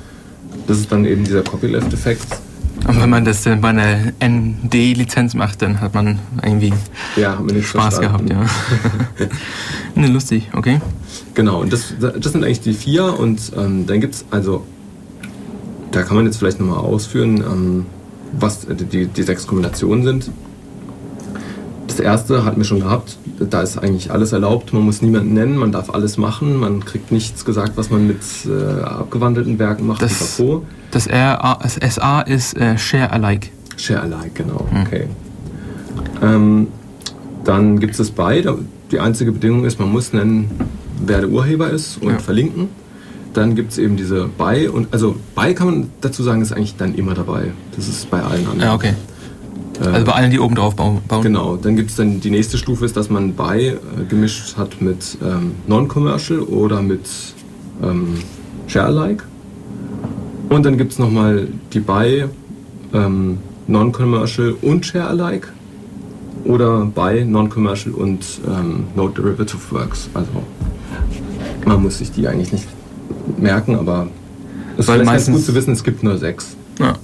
Das 0.66 0.78
ist 0.78 0.90
dann 0.90 1.04
eben 1.04 1.25
dieser 1.25 1.42
Copyleft-Effekt. 1.42 2.26
Und 2.87 3.01
wenn 3.01 3.11
man 3.11 3.25
das 3.25 3.45
bei 3.45 3.69
einer 3.69 4.12
ND-Lizenz 4.23 5.35
macht, 5.35 5.62
dann 5.62 5.81
hat 5.81 5.95
man 5.95 6.19
irgendwie 6.43 6.73
Ja, 7.17 7.39
Spaß 7.62 7.97
verstanden. 7.99 8.29
gehabt, 8.29 8.51
ja. 9.21 9.27
ne, 10.01 10.09
lustig, 10.09 10.51
okay. 10.53 10.81
Genau, 11.35 11.61
und 11.61 11.73
das, 11.73 11.95
das 12.01 12.33
sind 12.33 12.45
eigentlich 12.45 12.61
die 12.61 12.73
vier 12.75 13.19
und 13.19 13.53
ähm, 13.57 13.87
dann 13.87 14.01
gibt 14.01 14.15
es 14.15 14.25
also, 14.31 14.67
da 15.93 16.03
kann 16.03 16.17
man 16.17 16.27
jetzt 16.27 16.39
vielleicht 16.39 16.59
nochmal 16.61 16.79
ausführen, 16.79 17.37
ähm, 17.39 17.87
was 18.33 18.67
die, 18.69 19.07
die 19.07 19.23
sechs 19.23 19.47
Kombinationen 19.47 20.05
sind. 20.05 20.31
Das 21.87 22.01
erste 22.01 22.45
hatten 22.45 22.59
wir 22.59 22.65
schon 22.65 22.81
gehabt, 22.81 23.19
da 23.41 23.62
ist 23.62 23.79
eigentlich 23.79 24.11
alles 24.11 24.33
erlaubt, 24.33 24.73
man 24.73 24.83
muss 24.83 25.03
niemanden 25.03 25.35
nennen, 25.35 25.57
man 25.57 25.73
darf 25.73 25.91
alles 25.91 26.17
machen, 26.17 26.57
man 26.61 26.85
kriegt 26.85 27.11
nichts 27.12 27.45
gesagt, 27.45 27.73
was 27.77 27.91
man 27.91 28.07
mit 28.07 28.19
äh, 28.47 28.83
abgewandelten 28.83 29.59
Werken 29.59 29.87
macht. 29.87 30.03
Das- 30.03 30.37
pipapo. 30.37 30.62
Das, 30.91 31.09
RA, 31.09 31.59
das 31.62 31.77
SA 31.95 32.21
ist 32.21 32.57
äh, 32.57 32.77
Share 32.77 33.11
Alike. 33.11 33.49
Share 33.79 34.03
alike, 34.03 34.31
genau. 34.35 34.67
Hm. 34.71 34.83
Okay. 34.87 35.05
Ähm, 36.23 36.67
dann 37.45 37.81
gibt 37.81 37.93
es 37.93 37.99
das 37.99 38.11
bei. 38.11 38.45
Die 38.91 39.01
einzige 39.01 39.33
Bedingung 39.33 39.65
ist, 39.65 39.81
man 39.81 39.91
muss 39.91 40.12
nennen, 40.12 40.51
wer 41.05 41.21
der 41.23 41.31
Urheber 41.31 41.71
ist 41.71 41.97
und 42.03 42.11
Ja. 42.12 42.19
verlinken. 42.19 42.69
Dann 43.33 43.55
gibt 43.55 43.73
es 43.73 43.79
eben 43.79 43.97
diese 43.97 44.29
bei 44.37 44.69
und 44.71 44.93
also 44.93 45.17
bei 45.35 45.55
kann 45.55 45.67
man 45.67 45.91
dazu 46.03 46.23
sagen, 46.23 46.43
ist 46.43 46.53
eigentlich 46.53 46.77
dann 46.77 46.95
immer 46.95 47.15
dabei. 47.15 47.53
Das 47.75 47.89
ist 47.89 48.11
bei 48.11 48.21
allen 48.21 48.45
anderen. 48.47 48.61
Ja, 48.61 48.75
okay. 48.75 48.93
Also 49.81 50.05
bei 50.07 50.12
allen, 50.12 50.31
die 50.31 50.38
oben 50.38 50.55
drauf 50.55 50.76
bauen. 50.76 50.99
Genau, 51.23 51.57
dann 51.57 51.76
gibt 51.76 51.91
es 51.91 51.97
dann 51.97 52.21
die 52.21 52.31
nächste 52.31 52.59
Stufe 52.59 52.85
ist, 52.85 52.97
dass 52.97 53.09
man 53.11 53.35
bei 53.35 53.61
äh, 53.69 53.79
gemischt 54.09 54.57
hat 54.57 54.81
mit 54.81 55.17
ähm, 55.25 55.52
Non-Commercial 55.67 56.41
oder 56.41 56.83
mit 56.83 57.00
ähm, 57.83 58.19
Share-alike. 58.67 59.25
Und 60.50 60.67
dann 60.67 60.76
gibt 60.76 60.93
es 60.93 60.99
nochmal 60.99 61.49
die 61.73 61.81
bei 61.81 62.29
ähm, 62.93 63.38
Non-Commercial 63.67 64.55
und 64.61 64.85
Share-alike 64.85 65.49
oder 66.45 66.85
bei 66.85 67.25
Non-Commercial 67.25 67.95
und 67.95 68.25
ähm, 68.47 68.85
Node 68.95 69.23
Derivative 69.23 69.61
Works. 69.71 70.11
Also 70.14 70.31
man 71.64 71.83
muss 71.83 71.99
sich 71.99 72.11
die 72.12 72.29
eigentlich 72.29 72.52
nicht 72.52 72.67
merken, 73.38 73.76
aber 73.76 74.09
es 74.76 74.81
ist 74.81 74.95
ganz 74.95 75.07
meistens- 75.07 75.37
gut 75.37 75.45
zu 75.47 75.55
wissen, 75.55 75.73
es 75.73 75.82
gibt 75.82 76.02
nur 76.02 76.19
sechs. 76.19 76.56
Ja. 76.78 76.95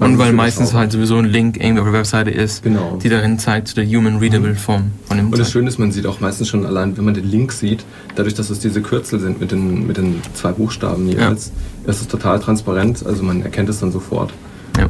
Und 0.00 0.18
weil 0.18 0.32
meistens 0.32 0.74
halt 0.74 0.90
sowieso 0.90 1.16
ein 1.18 1.24
Link 1.26 1.56
irgendwie 1.56 1.80
auf 1.80 1.86
der 1.86 1.92
Webseite 1.94 2.30
ist, 2.30 2.62
Genau. 2.64 2.98
die 3.02 3.08
darin 3.08 3.38
zeigt 3.38 3.68
zu 3.68 3.76
der 3.76 3.86
Human 3.86 4.16
Readable 4.18 4.54
Form 4.56 4.90
von 5.06 5.16
dem 5.16 5.26
Und 5.30 5.38
das. 5.38 5.52
Schöne 5.52 5.68
ist, 5.68 5.78
man 5.78 5.92
sieht 5.92 6.06
auch 6.06 6.18
meistens 6.20 6.48
schon 6.48 6.66
allein, 6.66 6.96
wenn 6.96 7.04
man 7.04 7.14
den 7.14 7.30
Link 7.30 7.52
sieht, 7.52 7.84
dadurch, 8.16 8.34
dass 8.34 8.50
es 8.50 8.58
diese 8.58 8.82
Kürzel 8.82 9.20
sind 9.20 9.40
mit 9.40 9.52
den, 9.52 9.86
mit 9.86 9.96
den 9.96 10.20
zwei 10.34 10.50
Buchstaben 10.52 11.06
jeweils, 11.08 11.52
ist 11.86 12.00
es 12.00 12.08
total 12.08 12.40
transparent, 12.40 13.06
also 13.06 13.22
man 13.22 13.42
erkennt 13.42 13.68
es 13.68 13.78
dann 13.80 13.92
sofort. 13.92 14.32
Ja. 14.76 14.88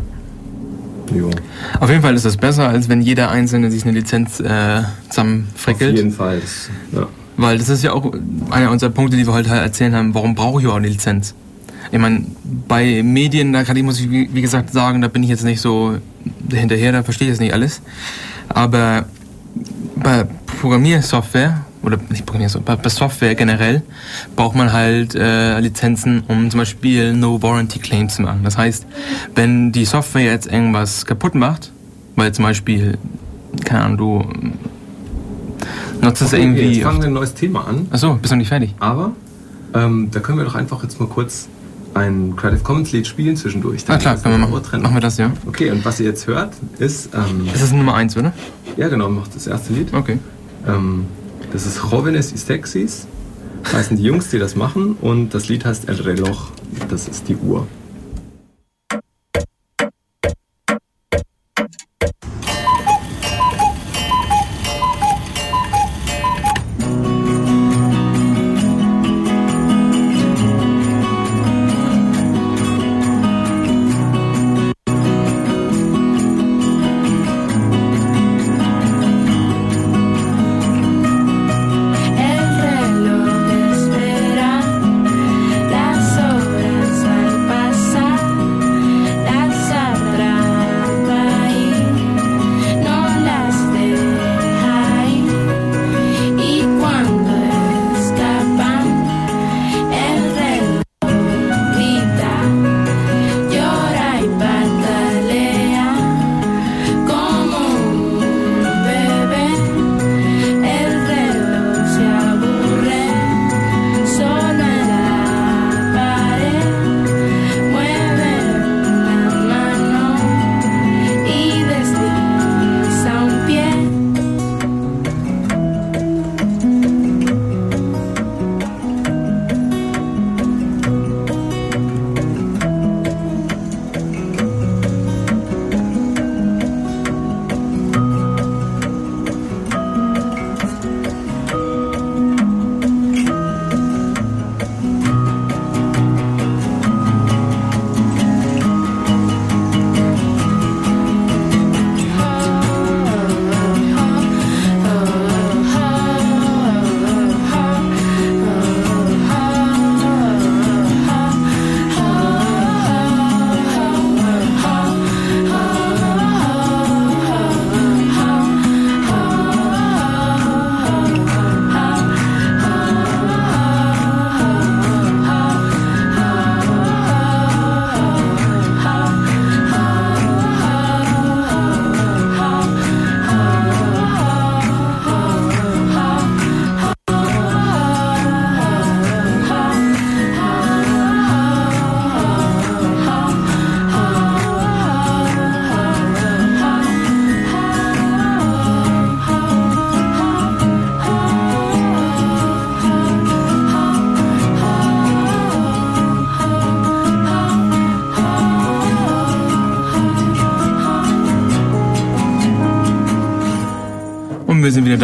Jo. 1.15 1.31
Auf 1.81 1.91
jeden 1.91 2.01
Fall 2.01 2.15
ist 2.15 2.25
das 2.25 2.39
besser, 2.39 2.69
als 2.69 2.89
wenn 2.89 3.03
jeder 3.03 3.31
Einzelne 3.31 3.71
sich 3.71 3.85
eine 3.85 3.93
Lizenz 3.93 4.41
äh, 4.41 4.45
Auf 4.79 4.85
zusammenfrickelt. 5.11 5.97
jeden 5.97 6.13
Fall. 6.13 6.41
Ja. 6.93 7.07
Weil 7.37 7.59
das 7.59 7.69
ist 7.69 7.83
ja 7.85 7.93
auch 7.93 8.11
einer 8.51 8.71
unserer 8.71 8.91
Punkte, 8.91 9.17
die 9.19 9.27
wir 9.27 9.35
heute 9.35 9.51
halt 9.51 9.61
erzählen 9.63 9.95
haben, 9.95 10.15
warum 10.15 10.35
brauche 10.35 10.61
ich 10.61 10.65
überhaupt 10.65 10.83
eine 10.83 10.89
Lizenz? 10.89 11.35
Ich 11.93 11.99
meine, 11.99 12.25
bei 12.69 13.03
Medien, 13.03 13.53
da 13.53 13.65
kann 13.65 13.77
ich, 13.77 13.83
muss 13.83 14.01
ich 14.01 14.11
wie, 14.11 14.41
gesagt 14.41 14.73
sagen, 14.73 15.01
da 15.01 15.09
bin 15.09 15.23
ich 15.23 15.29
jetzt 15.29 15.45
nicht 15.45 15.61
so 15.61 15.97
hinterher, 16.51 16.93
da 16.93 17.03
verstehe 17.03 17.29
ich 17.29 17.33
jetzt 17.33 17.41
nicht 17.41 17.53
alles. 17.55 17.81
Aber 18.49 19.05
bei 19.97 20.27
Programmiersoftware, 20.61 21.65
oder 21.83 21.99
nicht 22.09 22.25
Programmiersoftware, 22.27 22.77
bei 22.77 22.89
Software 22.89 23.35
generell, 23.35 23.83
braucht 24.37 24.57
man 24.57 24.73
halt 24.73 25.15
äh, 25.15 25.59
Lizenzen, 25.61 26.23
um 26.29 26.51
zum 26.51 26.59
Beispiel 26.59 27.13
No 27.15 27.43
Warranty 27.43 27.79
Claims 27.79 28.17
zu 28.17 28.23
machen. 28.23 28.41
Das 28.45 28.57
heißt, 28.59 28.87
wenn 29.35 29.71
die 29.73 29.85
Software 29.85 30.25
jetzt 30.25 30.47
irgendwas 30.51 31.07
kaputt 31.07 31.35
macht, 31.35 31.73
weil 32.17 32.33
zum 32.33 32.45
Beispiel, 32.45 32.99
keine 33.65 33.83
Ahnung, 33.85 33.99
du 33.99 34.25
nutzt 36.07 36.23
es 36.23 36.33
Okay, 36.33 36.43
irgendwie... 36.43 36.73
jetzt 36.75 36.83
fangen 36.85 37.01
wir 37.01 37.07
ein 37.09 37.13
neues 37.13 37.35
Thema 37.35 37.67
an, 37.67 37.87
Achso, 37.91 38.15
bist 38.15 38.33
noch 38.33 38.39
nicht 38.39 38.49
fertig. 38.49 38.75
aber 38.81 39.13
ähm, 39.75 40.09
da 40.13 40.21
können 40.21 40.39
wir 40.39 40.45
doch 40.45 40.55
einfach 40.55 40.83
jetzt 40.83 41.01
mal 41.01 41.09
kurz 41.09 41.49
ein 41.95 42.35
Creative 42.37 42.61
Commons 42.63 42.93
Lied 42.93 43.07
spielen 43.07 43.37
zwischendurch. 43.37 43.85
Ah 43.89 43.97
klar, 43.97 44.15
Das 44.15 44.23
können 44.23 44.41
wir 44.41 44.47
machen. 44.49 44.83
Machen 44.83 44.95
wir 44.95 45.01
das, 45.01 45.17
ja. 45.19 45.31
Okay, 45.47 45.71
und 45.71 45.85
was 45.85 46.01
ihr 46.01 46.07
jetzt 46.07 46.27
hört, 46.27 46.53
ist, 46.79 47.11
ähm, 47.15 47.49
Das 47.53 47.63
ist 47.63 47.73
Nummer 47.73 47.95
1, 47.95 48.17
oder? 48.17 48.33
ja 48.77 48.89
genau, 48.89 49.09
macht 49.09 49.35
das 49.35 49.47
erste 49.47 49.73
Lied. 49.73 49.93
Okay. 49.95 50.19
Ähm, 50.67 51.07
das 51.53 51.67
ist 51.67 51.79
Jóvenes 51.79 52.33
y 52.33 52.37
Sexys. 52.39 53.07
heißen 53.73 53.97
die 53.97 54.03
Jungs, 54.03 54.29
die 54.31 54.39
das 54.39 54.57
machen. 54.57 54.97
Und 55.01 55.35
das 55.35 55.49
Lied 55.49 55.65
heißt 55.65 55.89
El 55.89 56.01
Reloj. 56.01 56.37
Das 56.89 57.07
ist 57.09 57.29
die 57.29 57.37
Uhr. 57.37 57.67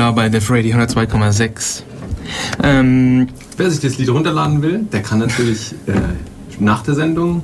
Da 0.00 0.12
bei 0.12 0.30
The 0.30 0.40
Freddy 0.40 0.72
102,6. 0.72 1.82
Ähm, 2.62 3.28
Wer 3.58 3.70
sich 3.70 3.80
das 3.80 3.98
Lied 3.98 4.08
runterladen 4.08 4.62
will, 4.62 4.86
der 4.90 5.02
kann 5.02 5.18
natürlich 5.18 5.74
äh, 5.86 5.92
nach 6.58 6.82
der 6.82 6.94
Sendung 6.94 7.42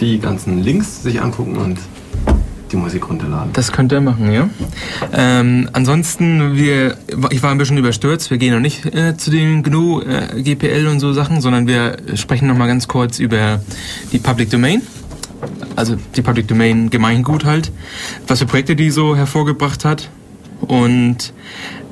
die 0.00 0.18
ganzen 0.18 0.60
Links 0.64 1.04
sich 1.04 1.22
angucken 1.22 1.56
und 1.56 1.78
die 2.72 2.76
Musik 2.76 3.08
runterladen. 3.08 3.52
Das 3.52 3.70
könnt 3.70 3.92
ihr 3.92 4.00
machen, 4.00 4.32
ja. 4.32 4.50
Ähm, 5.12 5.70
ansonsten, 5.72 6.56
wir, 6.56 6.98
ich 7.30 7.44
war 7.44 7.52
ein 7.52 7.58
bisschen 7.58 7.78
überstürzt. 7.78 8.28
Wir 8.32 8.38
gehen 8.38 8.52
noch 8.52 8.60
nicht 8.60 8.84
äh, 8.86 9.16
zu 9.16 9.30
den 9.30 9.62
GNU, 9.62 10.00
äh, 10.00 10.42
GPL 10.42 10.88
und 10.88 10.98
so 10.98 11.12
Sachen, 11.12 11.40
sondern 11.40 11.68
wir 11.68 11.98
sprechen 12.14 12.48
noch 12.48 12.56
mal 12.56 12.66
ganz 12.66 12.88
kurz 12.88 13.20
über 13.20 13.60
die 14.10 14.18
Public 14.18 14.50
Domain. 14.50 14.82
Also 15.76 15.96
die 16.16 16.22
Public 16.22 16.48
Domain 16.48 16.90
Gemeingut 16.90 17.44
halt. 17.44 17.70
Was 18.26 18.40
für 18.40 18.46
Projekte 18.46 18.74
die 18.74 18.90
so 18.90 19.14
hervorgebracht 19.14 19.84
hat. 19.84 20.10
Und 20.60 21.32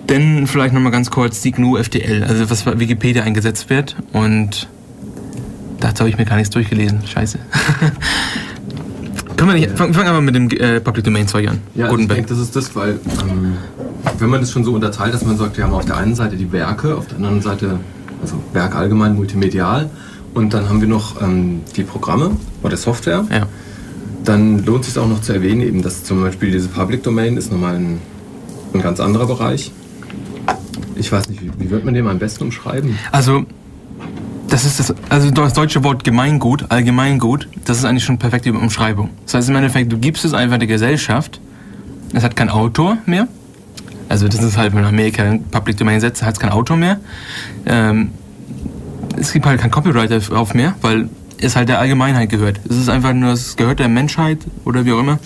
dann 0.07 0.47
vielleicht 0.47 0.75
noch 0.75 0.81
mal 0.81 0.91
ganz 0.91 1.11
kurz 1.11 1.41
die 1.41 1.53
GNU 1.53 1.77
FDL, 1.77 2.25
also 2.25 2.49
was 2.51 2.63
bei 2.63 2.79
Wikipedia 2.79 3.25
eingesetzt 3.25 3.71
wird. 3.71 3.97
Und 4.13 4.69
dazu 5.81 6.01
habe 6.01 6.11
ich 6.11 6.19
mir 6.19 6.25
gar 6.25 6.37
nichts 6.37 6.51
durchgelesen. 6.51 7.07
Scheiße. 7.07 7.39
Können 9.37 9.51
wir 9.51 9.55
nicht, 9.59 9.77
fangen 9.77 9.93
fang 9.93 10.07
einfach 10.07 10.23
mit 10.23 10.35
dem 10.35 10.49
äh, 10.51 10.81
Public 10.81 11.05
Domain 11.05 11.29
Zeug 11.29 11.49
an. 11.49 11.61
Ja, 11.75 11.87
also 11.87 11.99
ich 11.99 12.09
denke, 12.09 12.29
das 12.29 12.39
ist 12.39 12.57
das, 12.57 12.75
weil 12.75 12.99
ähm, 13.21 13.55
wenn 14.19 14.31
man 14.31 14.41
das 14.41 14.51
schon 14.51 14.65
so 14.65 14.73
unterteilt, 14.73 15.13
dass 15.13 15.25
man 15.27 15.37
sagt, 15.37 15.59
wir 15.59 15.65
haben 15.65 15.75
auf 15.75 15.85
der 15.85 15.99
einen 15.99 16.15
Seite 16.15 16.37
die 16.37 16.53
Werke, 16.53 16.97
auf 16.97 17.07
der 17.07 17.17
anderen 17.17 17.43
Seite, 17.43 17.79
also 18.23 18.43
Werk 18.55 18.75
allgemein 18.75 19.15
multimedial 19.15 19.91
und 20.33 20.55
dann 20.55 20.69
haben 20.69 20.81
wir 20.81 20.89
noch 20.89 21.21
ähm, 21.21 21.61
die 21.77 21.83
Programme 21.83 22.31
oder 22.63 22.79
Software. 22.79 23.27
Ja. 23.31 23.47
Dann 24.25 24.65
lohnt 24.65 24.87
es 24.87 24.95
sich 24.95 24.99
auch 24.99 25.09
noch 25.09 25.21
zu 25.21 25.35
erwähnen, 25.35 25.61
eben, 25.61 25.83
dass 25.83 26.03
zum 26.05 26.23
Beispiel 26.23 26.51
diese 26.51 26.69
Public 26.69 27.03
Domain 27.03 27.37
ist 27.37 27.53
nochmal 27.53 27.77
ein, 27.77 28.01
ein 28.77 28.83
ganz 28.83 29.01
anderer 29.01 29.27
Bereich. 29.27 29.71
Ich 30.95 31.11
weiß 31.13 31.29
nicht, 31.29 31.43
wie, 31.43 31.51
wie 31.59 31.71
wird 31.71 31.85
man 31.85 31.95
den 31.95 32.07
am 32.07 32.19
besten 32.19 32.45
umschreiben? 32.45 32.99
Also 33.13 33.45
das 34.49 34.65
ist 34.65 34.79
das, 34.81 34.95
also 35.09 35.31
das 35.31 35.53
deutsche 35.53 35.83
Wort 35.85 36.05
Gemeingut, 36.05 36.71
Allgemeingut, 36.71 37.49
das 37.65 37.79
ist 37.79 37.85
eigentlich 37.85 38.05
schon 38.05 38.19
perfekte 38.19 38.53
Umschreibung. 38.53 39.11
Das 39.25 39.35
heißt 39.35 39.49
im 39.49 39.57
Endeffekt, 39.57 39.93
du 39.93 39.99
gibst 39.99 40.25
es 40.25 40.35
einfach 40.35 40.59
der 40.59 40.69
Gesellschaft, 40.69 41.41
es 42.13 42.23
hat 42.23 42.37
kein 42.37 42.49
Autor 42.49 42.99
mehr. 43.07 43.29
Also 44.09 44.29
das 44.29 44.43
ist 44.43 44.57
halt, 44.57 44.75
wenn 44.75 44.85
Amerika 44.85 45.39
Public 45.51 45.77
Domain 45.77 46.01
setzt, 46.01 46.23
hat 46.23 46.35
es 46.35 46.41
kein 46.41 46.51
Autor 46.51 46.77
mehr. 46.77 47.01
Ähm, 47.67 48.11
es 49.19 49.33
gibt 49.33 49.47
halt 49.47 49.61
kein 49.61 49.71
Copyright 49.71 50.11
darauf 50.11 50.55
mehr, 50.55 50.75
weil 50.81 51.09
es 51.39 51.57
halt 51.57 51.69
der 51.69 51.81
Allgemeinheit 51.81 52.29
gehört. 52.29 52.61
Es 52.69 52.77
ist 52.77 52.89
einfach 52.89 53.13
nur, 53.13 53.33
es 53.33 53.57
gehört 53.57 53.81
der 53.81 53.89
Menschheit 53.89 54.39
oder 54.65 54.85
wie 54.85 54.93
auch 54.93 55.01
immer. 55.01 55.19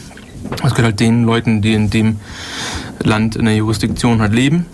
Es 0.64 0.74
gehört 0.74 0.85
halt 0.85 1.00
den 1.00 1.24
Leuten, 1.24 1.62
die 1.62 1.74
in 1.74 1.90
dem 1.90 2.16
Land 3.03 3.37
in 3.37 3.44
der 3.44 3.57
Jurisdiktion 3.57 4.20
halt 4.20 4.33
leben. 4.33 4.66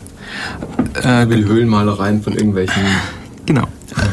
Äh, 1.02 1.26
die 1.26 1.44
Höhlenmalereien 1.44 2.22
von 2.22 2.34
irgendwelchen. 2.34 2.82
Genau. 3.46 3.64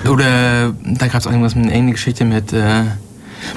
Oder 0.09 0.73
da 0.85 1.07
gab 1.07 1.19
es 1.19 1.25
irgendwas 1.25 1.55
mit 1.55 1.71
eine 1.71 1.91
Geschichte 1.91 2.25
mit 2.25 2.53
äh, 2.53 2.83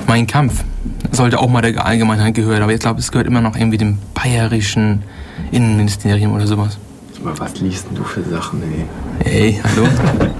Mein 0.06 0.26
Kampf. 0.26 0.64
Sollte 1.12 1.38
auch 1.38 1.48
mal 1.48 1.62
der 1.62 1.85
Allgemeinheit 1.85 2.35
gehören, 2.35 2.62
aber 2.62 2.72
ich 2.72 2.80
glaube, 2.80 3.00
es 3.00 3.11
gehört 3.12 3.26
immer 3.26 3.40
noch 3.40 3.56
irgendwie 3.56 3.78
dem 3.78 3.98
bayerischen 4.14 5.02
Innenministerium 5.50 6.32
oder 6.32 6.46
sowas. 6.46 6.78
Was 7.22 7.61
liest 7.61 7.87
denn 7.88 7.96
du 7.96 8.04
für 8.04 8.22
Sachen, 8.22 8.62
ey? 8.62 8.85
Ey, 9.24 9.61
hallo? 9.62 9.88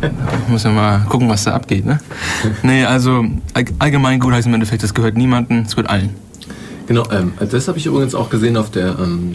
Muss 0.49 0.63
ja 0.65 0.71
mal 0.71 1.01
gucken, 1.09 1.29
was 1.29 1.45
da 1.45 1.55
abgeht, 1.55 1.85
ne? 1.85 1.99
Nee, 2.63 2.85
also 2.85 3.25
allgemein 3.79 4.21
gut 4.21 4.33
heißt 4.33 4.47
im 4.47 4.55
Endeffekt, 4.55 4.83
es 4.85 4.95
gehört 4.95 5.17
niemandem, 5.17 5.63
es 5.67 5.75
gehört 5.75 5.91
allen. 5.91 6.11
Genau, 6.87 7.05
ähm, 7.11 7.33
das 7.39 7.69
habe 7.69 7.79
ich 7.79 7.87
übrigens 7.87 8.15
auch 8.15 8.31
gesehen 8.31 8.57
auf 8.57 8.71
der 8.71 8.99
ähm, 8.99 9.35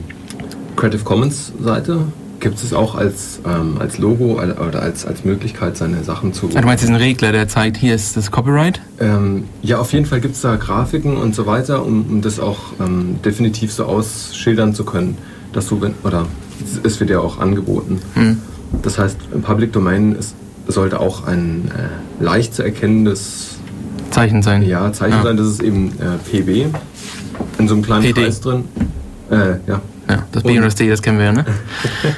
Creative 0.75 1.03
Commons 1.03 1.51
Seite 1.61 2.05
gibt 2.41 2.61
es 2.61 2.73
auch 2.73 2.95
als, 2.95 3.39
ähm, 3.45 3.77
als 3.79 3.99
Logo 3.99 4.33
oder 4.41 4.81
als, 4.81 5.05
als 5.05 5.23
Möglichkeit, 5.23 5.77
seine 5.77 6.03
Sachen 6.03 6.33
zu. 6.33 6.49
Ah, 6.53 6.61
du 6.61 6.67
meinst 6.67 6.83
diesen 6.83 6.95
Regler, 6.95 7.31
der 7.31 7.47
zeigt, 7.47 7.77
hier 7.77 7.95
ist 7.95 8.17
das 8.17 8.31
Copyright? 8.31 8.81
Ähm, 8.99 9.45
ja, 9.61 9.77
auf 9.77 9.93
jeden 9.93 10.05
Fall 10.05 10.19
gibt 10.19 10.35
es 10.35 10.41
da 10.41 10.57
Grafiken 10.57 11.15
und 11.17 11.35
so 11.35 11.45
weiter, 11.45 11.85
um, 11.85 12.05
um 12.09 12.21
das 12.21 12.39
auch 12.39 12.57
ähm, 12.79 13.21
definitiv 13.23 13.71
so 13.71 13.85
ausschildern 13.85 14.75
zu 14.75 14.83
können, 14.83 15.17
dass 15.53 15.67
du, 15.67 15.79
wenn, 15.81 15.93
oder 16.03 16.25
es 16.83 16.99
wird 16.99 17.09
ja 17.09 17.19
auch 17.19 17.39
angeboten. 17.39 18.01
Mhm. 18.15 18.39
Das 18.81 18.97
heißt, 18.97 19.17
im 19.33 19.41
Public 19.41 19.71
Domain 19.71 20.15
ist, 20.15 20.35
sollte 20.67 20.99
auch 20.99 21.27
ein 21.27 21.71
äh, 21.75 22.23
leicht 22.23 22.55
zu 22.55 22.63
erkennendes 22.63 23.57
Zeichen 24.09 24.41
sein. 24.41 24.63
Ja, 24.63 24.91
Zeichen 24.91 25.17
ja. 25.17 25.23
sein, 25.23 25.37
das 25.37 25.47
ist 25.47 25.63
eben 25.63 25.93
äh, 25.99 26.17
PB 26.41 26.73
in 27.57 27.67
so 27.67 27.75
einem 27.75 27.83
kleinen 27.83 28.03
PD. 28.03 28.23
Kreis 28.23 28.41
drin. 28.41 28.65
Äh, 29.29 29.35
ja, 29.67 29.81
ja, 30.09 30.23
das 30.31 30.43
B 30.43 30.57
und, 30.57 30.63
das 30.63 30.75
D, 30.75 30.89
das 30.89 31.01
kennen 31.01 31.17
wir 31.17 31.25
ja, 31.25 31.31
ne? 31.31 31.45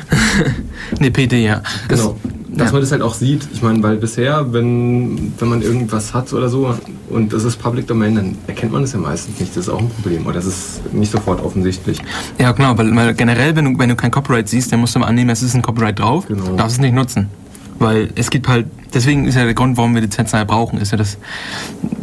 ne, 1.00 1.12
PD, 1.12 1.46
ja. 1.46 1.62
Das, 1.88 2.00
genau. 2.00 2.18
Dass 2.56 2.68
ja. 2.68 2.74
man 2.74 2.82
das 2.82 2.92
halt 2.92 3.02
auch 3.02 3.16
sieht. 3.16 3.48
Ich 3.52 3.64
meine, 3.64 3.82
weil 3.82 3.98
bisher, 3.98 4.54
wenn, 4.54 5.34
wenn 5.40 5.50
man 5.50 5.64
irgendwas 5.64 6.14
hat 6.14 6.32
oder 6.34 6.50
so 6.50 6.76
und 7.10 7.34
das 7.34 7.46
ist 7.46 7.58
Public 7.58 7.88
Domain, 7.88 8.16
dann 8.16 8.38
erkennt 8.46 8.72
man 8.72 8.84
es 8.84 8.94
ja 8.94 9.00
meistens 9.00 9.40
nicht. 9.40 9.58
Das 9.58 9.68
ist 9.68 9.74
auch 9.74 9.80
ein 9.80 9.90
Problem. 9.90 10.28
Oder 10.28 10.36
das 10.36 10.46
ist 10.46 10.94
nicht 10.94 11.12
sofort 11.12 11.44
offensichtlich. 11.44 11.98
Ja, 12.40 12.52
genau, 12.52 12.78
weil, 12.78 12.96
weil 12.96 13.16
generell, 13.16 13.56
wenn 13.56 13.74
du, 13.74 13.80
wenn 13.80 13.90
du 13.90 13.96
kein 13.96 14.12
Copyright 14.12 14.48
siehst, 14.48 14.72
dann 14.72 14.82
musst 14.82 14.94
du 14.94 15.00
mal 15.00 15.08
annehmen, 15.08 15.32
es 15.32 15.42
ist 15.42 15.56
ein 15.56 15.64
Copyright 15.64 15.98
drauf. 15.98 16.28
Genau. 16.28 16.46
Du 16.46 16.56
darfst 16.56 16.76
es 16.76 16.82
nicht 16.82 16.94
nutzen. 16.94 17.28
Weil 17.80 18.10
es 18.16 18.30
gibt 18.30 18.48
halt, 18.48 18.68
deswegen 18.94 19.26
ist 19.26 19.36
ja 19.36 19.46
der 19.46 19.54
Grund, 19.54 19.78
warum 19.78 19.96
wir 19.96 20.02
Lizenzen 20.02 20.46
brauchen, 20.46 20.80
ist 20.80 20.92
ja 20.92 20.98
das, 20.98 21.18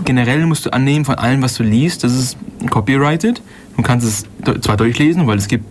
generell 0.05 0.45
musst 0.47 0.67
du 0.67 0.73
annehmen 0.73 1.05
von 1.05 1.15
allem, 1.17 1.43
was 1.43 1.55
du 1.55 1.63
liest, 1.63 2.05
das 2.05 2.15
ist 2.15 2.37
copyrighted. 2.71 3.41
Du 3.77 3.83
kannst 3.83 4.07
es 4.07 4.25
zwar 4.63 4.77
durchlesen, 4.77 5.27
weil 5.27 5.39
es 5.39 5.49
gibt 5.49 5.65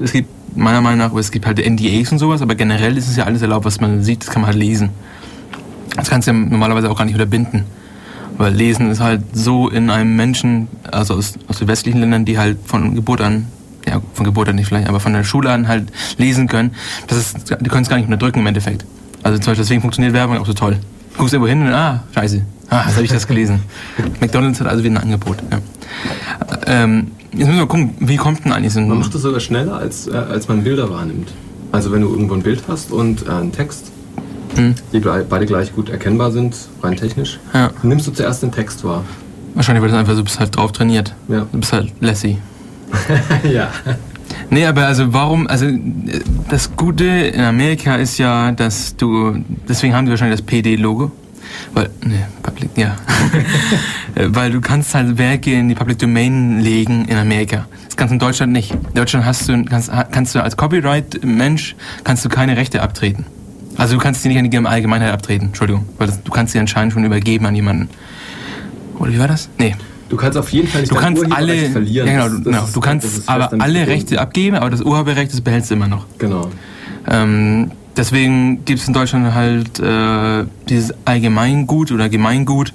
es 0.00 0.12
gibt 0.12 0.28
meiner 0.56 0.80
Meinung 0.80 0.98
nach, 0.98 1.14
es 1.14 1.30
gibt 1.30 1.46
halt 1.46 1.58
NDAs 1.58 2.12
und 2.12 2.18
sowas, 2.18 2.42
aber 2.42 2.54
generell 2.54 2.96
ist 2.96 3.08
es 3.08 3.16
ja 3.16 3.24
alles 3.24 3.42
erlaubt, 3.42 3.64
was 3.64 3.80
man 3.80 4.02
sieht, 4.02 4.22
das 4.22 4.30
kann 4.30 4.42
man 4.42 4.50
halt 4.50 4.58
lesen. 4.58 4.90
Das 5.96 6.10
kannst 6.10 6.28
du 6.28 6.32
ja 6.32 6.38
normalerweise 6.38 6.90
auch 6.90 6.96
gar 6.96 7.04
nicht 7.04 7.14
unterbinden. 7.14 7.64
Weil 8.36 8.54
Lesen 8.54 8.90
ist 8.90 9.00
halt 9.00 9.22
so 9.32 9.68
in 9.68 9.90
einem 9.90 10.14
Menschen, 10.14 10.68
also 10.92 11.14
aus, 11.14 11.34
aus 11.48 11.58
den 11.58 11.66
westlichen 11.66 11.98
Ländern, 11.98 12.24
die 12.24 12.38
halt 12.38 12.58
von 12.64 12.94
Geburt 12.94 13.20
an, 13.20 13.48
ja, 13.86 14.00
von 14.14 14.24
Geburt 14.24 14.48
an 14.48 14.56
nicht 14.56 14.68
vielleicht, 14.68 14.88
aber 14.88 15.00
von 15.00 15.12
der 15.12 15.24
Schule 15.24 15.50
an 15.50 15.66
halt 15.66 15.90
lesen 16.18 16.46
können, 16.46 16.72
das 17.08 17.18
ist, 17.18 17.50
die 17.60 17.68
können 17.68 17.82
es 17.82 17.88
gar 17.88 17.96
nicht 17.96 18.06
unterdrücken 18.06 18.40
im 18.40 18.46
Endeffekt. 18.46 18.84
Also 19.22 19.38
zum 19.38 19.50
Beispiel 19.50 19.64
deswegen 19.64 19.80
funktioniert 19.80 20.14
Werbung 20.14 20.38
auch 20.38 20.46
so 20.46 20.52
toll. 20.52 20.78
Du 21.12 21.18
guckst 21.18 21.34
irgendwo 21.34 21.48
hin 21.48 21.62
und, 21.62 21.72
ah, 21.72 22.04
scheiße, 22.14 22.44
ah, 22.70 22.84
jetzt 22.86 22.94
habe 22.94 23.04
ich 23.04 23.10
das 23.10 23.26
gelesen. 23.26 23.60
McDonalds 24.20 24.60
hat 24.60 24.68
also 24.68 24.84
wieder 24.84 24.94
ein 24.94 25.02
Angebot. 25.02 25.38
Ja. 25.50 25.58
Ähm, 26.66 27.08
Jetzt 27.32 27.46
müssen 27.46 27.58
wir 27.58 27.66
gucken, 27.66 27.94
wie 28.00 28.16
kommt 28.16 28.44
denn 28.44 28.52
eigentlich 28.52 28.72
so 28.72 28.80
ein... 28.80 28.88
Man 28.88 29.00
macht 29.00 29.14
das 29.14 29.22
sogar 29.22 29.40
schneller, 29.40 29.76
als, 29.76 30.06
äh, 30.06 30.12
als 30.12 30.48
man 30.48 30.64
Bilder 30.64 30.90
wahrnimmt. 30.90 31.28
Also 31.72 31.92
wenn 31.92 32.00
du 32.00 32.08
irgendwo 32.08 32.34
ein 32.34 32.42
Bild 32.42 32.62
hast 32.68 32.90
und 32.90 33.26
äh, 33.26 33.30
einen 33.30 33.52
Text, 33.52 33.92
hm. 34.54 34.74
die 34.92 35.00
beide 35.00 35.44
gleich 35.44 35.74
gut 35.74 35.90
erkennbar 35.90 36.32
sind, 36.32 36.56
rein 36.82 36.96
technisch, 36.96 37.38
ja. 37.52 37.70
nimmst 37.82 38.06
du 38.06 38.12
zuerst 38.12 38.42
den 38.42 38.50
Text 38.50 38.82
wahr. 38.82 39.04
Wahrscheinlich, 39.54 39.82
weil 39.82 39.90
du 39.90 39.98
einfach 39.98 40.14
so 40.14 40.24
bist 40.24 40.40
halt 40.40 40.56
drauf 40.56 40.72
trainiert. 40.72 41.14
Ja. 41.28 41.46
Du 41.52 41.58
bist 41.58 41.72
halt 41.72 41.92
Lassie. 42.00 42.38
ja. 43.52 43.70
Nee, 44.50 44.64
aber 44.64 44.86
also 44.86 45.12
warum, 45.12 45.46
also 45.46 45.66
das 46.48 46.74
Gute 46.74 47.04
in 47.04 47.42
Amerika 47.42 47.96
ist 47.96 48.18
ja, 48.18 48.52
dass 48.52 48.96
du, 48.96 49.44
deswegen 49.68 49.94
haben 49.94 50.06
die 50.06 50.10
wahrscheinlich 50.10 50.40
das 50.40 50.46
PD-Logo. 50.46 51.12
Weil, 51.74 51.90
ne, 52.04 52.26
Public, 52.42 52.70
ja. 52.76 52.96
Äh, 54.14 54.28
weil 54.30 54.50
du 54.50 54.60
kannst 54.60 54.94
halt 54.94 55.18
Werke 55.18 55.52
in 55.52 55.68
die 55.68 55.74
Public 55.74 55.98
Domain 55.98 56.60
legen 56.60 57.04
in 57.04 57.18
Amerika. 57.18 57.66
Das 57.86 57.96
kannst 57.96 58.10
du 58.10 58.14
in 58.14 58.18
Deutschland 58.18 58.52
nicht. 58.52 58.72
In 58.72 58.94
Deutschland 58.94 59.26
hast 59.26 59.48
du, 59.48 59.64
kannst, 59.64 59.90
kannst 60.10 60.34
du 60.34 60.42
als 60.42 60.56
Copyright-Mensch 60.56 61.76
kannst 62.04 62.24
du 62.24 62.30
keine 62.30 62.56
Rechte 62.56 62.82
abtreten. 62.82 63.26
Also 63.76 63.94
du 63.94 64.00
kannst 64.00 64.24
die 64.24 64.28
nicht 64.28 64.38
an 64.38 64.50
die 64.50 64.66
Allgemeinheit 64.66 65.12
abtreten, 65.12 65.48
Entschuldigung. 65.48 65.86
Weil 65.98 66.06
das, 66.06 66.22
du 66.22 66.32
kannst 66.32 66.54
sie 66.54 66.58
anscheinend 66.58 66.94
schon 66.94 67.04
übergeben 67.04 67.44
an 67.46 67.54
jemanden. 67.54 67.90
Oder 68.98 69.12
wie 69.12 69.18
war 69.18 69.28
das? 69.28 69.48
Nee. 69.58 69.76
Du 70.08 70.16
kannst 70.16 70.38
auf 70.38 70.50
jeden 70.50 70.68
Fall 70.68 70.82
nicht 70.82 70.90
du 70.90 70.96
kannst 70.96 71.32
alle, 71.32 71.70
verlieren. 71.70 72.06
Ja, 72.08 72.12
genau, 72.12 72.36
das, 72.36 72.44
genau. 72.44 72.64
Ist, 72.64 72.76
du 72.76 72.80
kannst 72.80 73.28
aber 73.28 73.52
alle 73.60 73.86
Rechte 73.86 74.20
abgeben, 74.20 74.56
aber 74.56 74.70
das 74.70 74.80
Urheberrecht, 74.80 75.32
das 75.32 75.40
behältst 75.40 75.70
du 75.70 75.74
immer 75.74 75.88
noch. 75.88 76.06
Genau. 76.18 76.48
Ähm, 77.06 77.72
deswegen 77.96 78.64
gibt 78.64 78.80
es 78.80 78.88
in 78.88 78.94
Deutschland 78.94 79.34
halt 79.34 79.78
äh, 79.78 80.44
dieses 80.68 80.94
Allgemeingut 81.04 81.92
oder 81.92 82.08
Gemeingut 82.08 82.72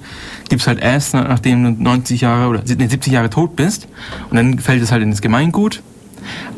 gibt 0.48 0.62
es 0.62 0.68
halt 0.68 0.80
erst, 0.80 1.14
nachdem 1.14 1.64
du 1.64 1.82
90 1.82 2.20
Jahre 2.20 2.48
oder 2.48 2.62
70 2.64 3.12
Jahre 3.12 3.30
tot 3.30 3.56
bist. 3.56 3.88
Und 4.30 4.36
dann 4.36 4.58
fällt 4.58 4.82
es 4.82 4.92
halt 4.92 5.02
in 5.02 5.10
das 5.10 5.20
Gemeingut. 5.20 5.82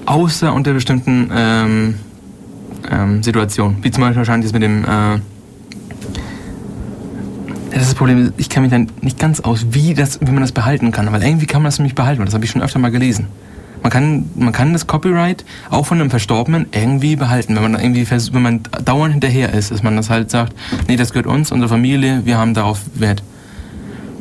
Außer 0.05 0.53
unter 0.53 0.73
bestimmten 0.75 1.31
ähm, 1.35 1.95
ähm, 2.91 3.23
Situationen. 3.23 3.83
Wie 3.83 3.91
zum 3.91 4.03
Beispiel 4.03 4.19
wahrscheinlich 4.19 4.51
das 4.51 4.53
mit 4.53 4.63
dem... 4.63 4.85
Äh, 4.85 5.21
das 7.77 7.83
ist 7.85 7.93
das 7.93 7.99
Problem, 7.99 8.33
ich 8.39 8.49
kenne 8.49 8.63
mich 8.63 8.71
dann 8.71 8.89
nicht 9.03 9.19
ganz 9.19 9.41
aus, 9.41 9.67
wie, 9.73 9.93
das, 9.93 10.19
wie 10.23 10.31
man 10.31 10.41
das 10.41 10.53
behalten 10.53 10.93
kann. 10.93 11.13
Weil 11.13 11.23
irgendwie 11.23 11.45
kann 11.45 11.61
man 11.61 11.67
das 11.69 11.79
nämlich 11.79 11.95
behalten. 11.95 12.25
Das 12.25 12.33
habe 12.33 12.43
ich 12.43 12.51
schon 12.51 12.63
öfter 12.63 12.79
mal 12.79 12.91
gelesen. 12.91 13.27
Man 13.83 13.93
kann, 13.93 14.31
man 14.35 14.55
kann 14.55 14.73
das 14.73 14.87
Copyright 14.87 15.45
auch 15.69 15.85
von 15.85 16.01
einem 16.01 16.09
Verstorbenen 16.09 16.67
irgendwie 16.73 17.17
behalten, 17.17 17.55
wenn 17.55 17.63
man 17.63 17.75
irgendwie 17.79 18.07
wenn 18.33 18.43
man 18.43 18.61
dauernd 18.83 19.13
hinterher 19.13 19.53
ist, 19.53 19.71
dass 19.71 19.83
man 19.83 19.95
das 19.95 20.09
halt 20.09 20.31
sagt, 20.31 20.55
nee, 20.89 20.97
das 20.97 21.13
gehört 21.13 21.27
uns, 21.27 21.53
unsere 21.53 21.69
Familie, 21.69 22.23
wir 22.25 22.39
haben 22.39 22.55
darauf 22.55 22.81
Wert. 22.95 23.23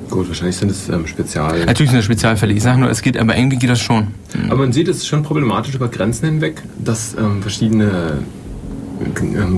Gut, 0.09 0.27
wahrscheinlich 0.27 0.57
sind 0.57 0.69
es 0.69 0.89
ähm, 0.89 1.07
Spezial. 1.07 1.65
Natürlich 1.65 1.91
sind 1.91 1.99
das 1.99 2.05
Spezialfälle. 2.05 2.53
Ich 2.53 2.61
sage 2.61 2.77
nur, 2.77 2.89
es 2.89 3.01
geht, 3.01 3.17
aber 3.17 3.37
irgendwie 3.37 3.57
geht 3.57 3.69
das 3.69 3.79
schon. 3.79 4.07
Aber 4.49 4.57
man 4.57 4.73
sieht, 4.73 4.89
es 4.89 4.97
ist 4.97 5.07
schon 5.07 5.23
problematisch 5.23 5.73
über 5.73 5.87
Grenzen 5.87 6.25
hinweg, 6.25 6.61
dass 6.77 7.15
ähm, 7.17 7.41
verschiedene 7.41 8.19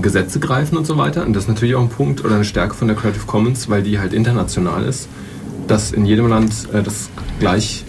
Gesetze 0.02 0.40
greifen 0.40 0.76
und 0.76 0.86
so 0.86 0.96
weiter. 0.96 1.24
Und 1.24 1.34
das 1.34 1.44
ist 1.44 1.48
natürlich 1.48 1.74
auch 1.74 1.82
ein 1.82 1.88
Punkt 1.88 2.24
oder 2.24 2.36
eine 2.36 2.44
Stärke 2.44 2.74
von 2.74 2.88
der 2.88 2.96
Creative 2.96 3.26
Commons, 3.26 3.68
weil 3.68 3.82
die 3.82 3.98
halt 3.98 4.12
international 4.12 4.84
ist, 4.84 5.08
dass 5.66 5.92
in 5.92 6.06
jedem 6.06 6.28
Land 6.28 6.52
äh, 6.72 6.82
das 6.82 7.10
gleich 7.38 7.84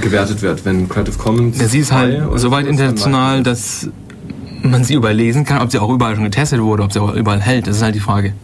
gewertet 0.00 0.42
wird. 0.42 0.64
Wenn 0.64 0.88
Creative 0.88 1.16
Commons. 1.16 1.58
Ja, 1.58 1.68
sie 1.68 1.80
ist 1.80 1.92
halt 1.92 2.18
frei 2.18 2.26
oder 2.28 2.38
so 2.38 2.50
weit 2.50 2.66
ist, 2.66 2.78
dann 2.78 2.90
international, 2.90 3.42
dass 3.42 3.88
man 4.62 4.84
sie 4.84 4.94
überall 4.94 5.16
lesen 5.16 5.44
kann. 5.44 5.62
Ob 5.62 5.70
sie 5.72 5.78
auch 5.78 5.90
überall 5.90 6.14
schon 6.14 6.24
getestet 6.24 6.60
wurde, 6.60 6.82
ob 6.82 6.92
sie 6.92 7.00
auch 7.00 7.14
überall 7.14 7.40
hält, 7.40 7.66
das 7.66 7.76
ist 7.76 7.82
halt 7.82 7.94
die 7.94 8.00
Frage. 8.00 8.34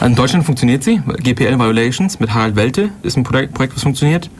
In 0.00 0.14
Deutschland 0.14 0.46
funktioniert 0.46 0.82
sie. 0.82 1.02
GPL 1.22 1.58
Violations 1.58 2.20
mit 2.20 2.32
Harald 2.32 2.56
Welte 2.56 2.88
ist 3.02 3.18
ein 3.18 3.22
Projekt, 3.22 3.52
Projekt 3.52 3.76
was 3.76 3.82
funktioniert. 3.82 4.30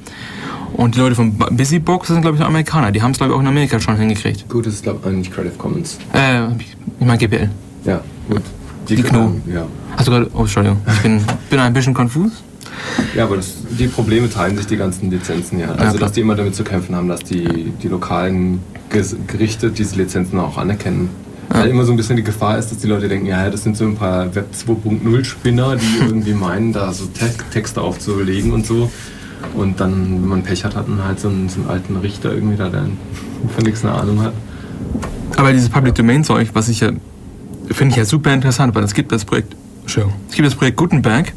Und 0.74 0.94
die 0.94 1.00
Leute 1.00 1.14
von 1.14 1.36
Busybox 1.36 2.08
sind, 2.08 2.22
glaube 2.22 2.36
ich, 2.36 2.42
Amerikaner. 2.42 2.92
Die 2.92 3.02
haben 3.02 3.10
es, 3.12 3.18
glaube 3.18 3.32
ich, 3.32 3.36
auch 3.36 3.40
in 3.40 3.46
Amerika 3.46 3.80
schon 3.80 3.96
hingekriegt. 3.96 4.48
Gut, 4.48 4.66
das 4.66 4.74
ist 4.74 4.82
glaube 4.82 5.10
ich 5.10 5.16
nicht 5.16 5.32
Creative 5.32 5.56
Commons. 5.56 5.98
Äh, 6.14 6.46
ich 6.58 7.06
meine 7.06 7.18
GPL. 7.18 7.50
Ja, 7.84 8.00
gut. 8.28 8.42
Die 8.88 8.96
Gnu. 8.96 9.40
Ja. 9.52 9.66
Hast 9.96 10.08
du 10.08 10.12
gerade. 10.12 10.30
Oh, 10.34 10.40
Entschuldigung. 10.40 10.78
Ich 10.92 11.00
bin, 11.00 11.20
bin 11.48 11.58
ein 11.58 11.72
bisschen 11.72 11.94
konfus. 11.94 12.42
Ja, 13.14 13.24
aber 13.24 13.36
das, 13.36 13.54
die 13.78 13.88
Probleme 13.88 14.30
teilen 14.30 14.56
sich 14.56 14.66
die 14.66 14.76
ganzen 14.76 15.10
Lizenzen 15.10 15.58
ja. 15.58 15.68
Also, 15.68 15.76
klar. 15.78 15.94
dass 15.98 16.12
die 16.12 16.20
immer 16.20 16.34
damit 16.34 16.54
zu 16.54 16.64
kämpfen 16.64 16.94
haben, 16.94 17.08
dass 17.08 17.20
die, 17.20 17.72
die 17.82 17.88
lokalen 17.88 18.60
Gerichte 18.88 19.70
diese 19.70 19.96
Lizenzen 19.96 20.38
auch 20.38 20.56
anerkennen. 20.56 21.10
Weil 21.52 21.68
immer 21.68 21.84
so 21.84 21.92
ein 21.92 21.96
bisschen 21.96 22.16
die 22.16 22.22
Gefahr 22.22 22.58
ist, 22.58 22.70
dass 22.70 22.78
die 22.78 22.86
Leute 22.86 23.08
denken, 23.08 23.26
ja, 23.26 23.50
das 23.50 23.64
sind 23.64 23.76
so 23.76 23.84
ein 23.84 23.96
paar 23.96 24.32
Web 24.34 24.46
2.0 24.54 25.24
Spinner, 25.24 25.76
die 25.76 25.98
irgendwie 26.06 26.32
meinen, 26.32 26.72
da 26.72 26.92
so 26.92 27.06
Te 27.06 27.28
Texte 27.52 27.80
aufzulegen 27.80 28.52
und 28.52 28.66
so. 28.66 28.90
Und 29.54 29.80
dann, 29.80 30.22
wenn 30.22 30.28
man 30.28 30.42
Pech 30.42 30.64
hat, 30.64 30.76
hat 30.76 30.88
man 30.88 31.04
halt 31.04 31.20
so 31.20 31.28
einen, 31.28 31.48
so 31.48 31.60
einen 31.60 31.70
alten 31.70 31.96
Richter 31.96 32.32
irgendwie 32.32 32.56
da, 32.56 32.68
der 32.68 32.86
von 33.54 33.64
nichts 33.64 33.84
eine 33.84 33.94
Ahnung 33.94 34.22
hat. 34.22 34.32
Aber 35.36 35.52
dieses 35.52 35.68
Public 35.68 35.94
Domain 35.94 36.24
Zeug, 36.24 36.50
was 36.52 36.68
ich 36.68 36.80
ja 36.80 36.90
finde 37.72 37.92
ich 37.92 37.96
ja 37.96 38.04
super 38.04 38.32
interessant, 38.32 38.74
weil 38.74 38.84
es 38.84 38.94
gibt 38.94 39.12
das 39.12 39.24
Projekt, 39.24 39.54
Entschuldigung, 39.82 40.18
es 40.28 40.34
gibt 40.34 40.46
das 40.46 40.54
Projekt 40.54 40.76
Gutenberg. 40.76 41.32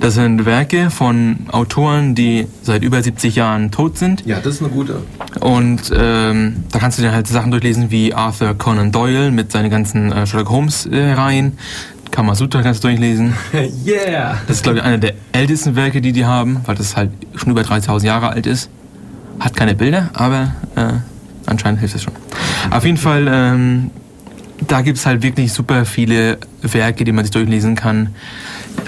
Das 0.00 0.14
sind 0.14 0.44
Werke 0.44 0.90
von 0.90 1.46
Autoren, 1.50 2.14
die 2.14 2.46
seit 2.62 2.82
über 2.82 3.02
70 3.02 3.36
Jahren 3.36 3.70
tot 3.70 3.96
sind. 3.96 4.26
Ja, 4.26 4.40
das 4.40 4.56
ist 4.56 4.60
eine 4.60 4.70
gute. 4.70 5.00
Und 5.40 5.92
ähm, 5.96 6.64
da 6.72 6.78
kannst 6.78 6.98
du 6.98 7.02
dir 7.02 7.12
halt 7.12 7.26
Sachen 7.26 7.52
durchlesen 7.52 7.90
wie 7.90 8.12
Arthur 8.12 8.54
Conan 8.54 8.92
Doyle 8.92 9.30
mit 9.30 9.52
seinen 9.52 9.70
ganzen 9.70 10.12
äh, 10.12 10.26
Sherlock 10.26 10.50
Holmes 10.50 10.86
äh, 10.86 11.12
Reihen. 11.12 11.58
Kamasutra 12.14 12.62
kannst 12.62 12.84
du 12.84 12.88
durchlesen. 12.88 13.34
yeah! 13.84 14.38
Das 14.46 14.58
ist, 14.58 14.62
glaube 14.62 14.78
ich, 14.78 14.84
einer 14.84 14.98
der 14.98 15.14
ältesten 15.32 15.74
Werke, 15.74 16.00
die 16.00 16.12
die 16.12 16.24
haben, 16.24 16.60
weil 16.64 16.76
das 16.76 16.96
halt 16.96 17.10
schon 17.34 17.50
über 17.50 17.64
3000 17.64 18.06
Jahre 18.06 18.28
alt 18.28 18.46
ist. 18.46 18.70
Hat 19.40 19.56
keine 19.56 19.74
Bilder, 19.74 20.10
aber 20.12 20.54
äh, 20.76 20.92
anscheinend 21.46 21.80
hilft 21.80 21.96
es 21.96 22.04
schon. 22.04 22.12
Auf 22.70 22.84
jeden 22.84 22.98
Fall, 22.98 23.26
ähm, 23.28 23.90
da 24.68 24.82
gibt 24.82 24.98
es 24.98 25.06
halt 25.06 25.24
wirklich 25.24 25.52
super 25.52 25.84
viele 25.84 26.38
Werke, 26.62 27.02
die 27.02 27.10
man 27.10 27.24
sich 27.24 27.32
durchlesen 27.32 27.74
kann. 27.74 28.10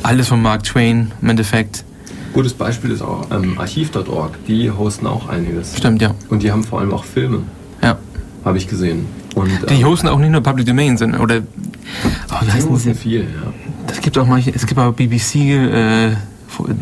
Alles 0.04 0.28
von 0.28 0.40
Mark 0.40 0.62
Twain 0.62 1.10
im 1.20 1.28
Endeffekt. 1.28 1.84
Gutes 2.32 2.54
Beispiel 2.54 2.92
ist 2.92 3.02
auch 3.02 3.28
ähm, 3.32 3.58
Archiv.org. 3.58 4.38
Die 4.46 4.70
hosten 4.70 5.08
auch 5.08 5.28
einiges. 5.28 5.76
Stimmt, 5.76 6.00
ja. 6.00 6.14
Und 6.28 6.44
die 6.44 6.52
haben 6.52 6.62
vor 6.62 6.78
allem 6.78 6.92
auch 6.92 7.04
Filme, 7.04 7.42
ja. 7.82 7.98
habe 8.44 8.56
ich 8.56 8.68
gesehen. 8.68 9.06
Und, 9.36 9.50
Die 9.68 9.74
ähm, 9.74 9.84
hosten 9.84 10.08
auch 10.08 10.18
nicht 10.18 10.30
nur 10.30 10.40
Public 10.40 10.66
Domain, 10.66 10.96
sondern 10.96 11.20
oder 11.20 11.42
oh, 11.42 12.40
wie 12.40 12.46
die 12.46 12.52
heißen 12.52 12.70
hosten 12.70 12.94
sie? 12.94 12.98
viel, 12.98 13.20
ja. 13.20 13.52
Das 13.86 14.00
gibt 14.00 14.16
auch 14.16 14.26
manche, 14.26 14.50
es 14.50 14.66
gibt 14.66 14.80
auch 14.80 14.92
BBC 14.92 15.34
äh, 15.36 16.16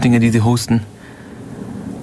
Dinge, 0.04 0.20
die 0.20 0.30
sie 0.30 0.40
hosten. 0.40 0.80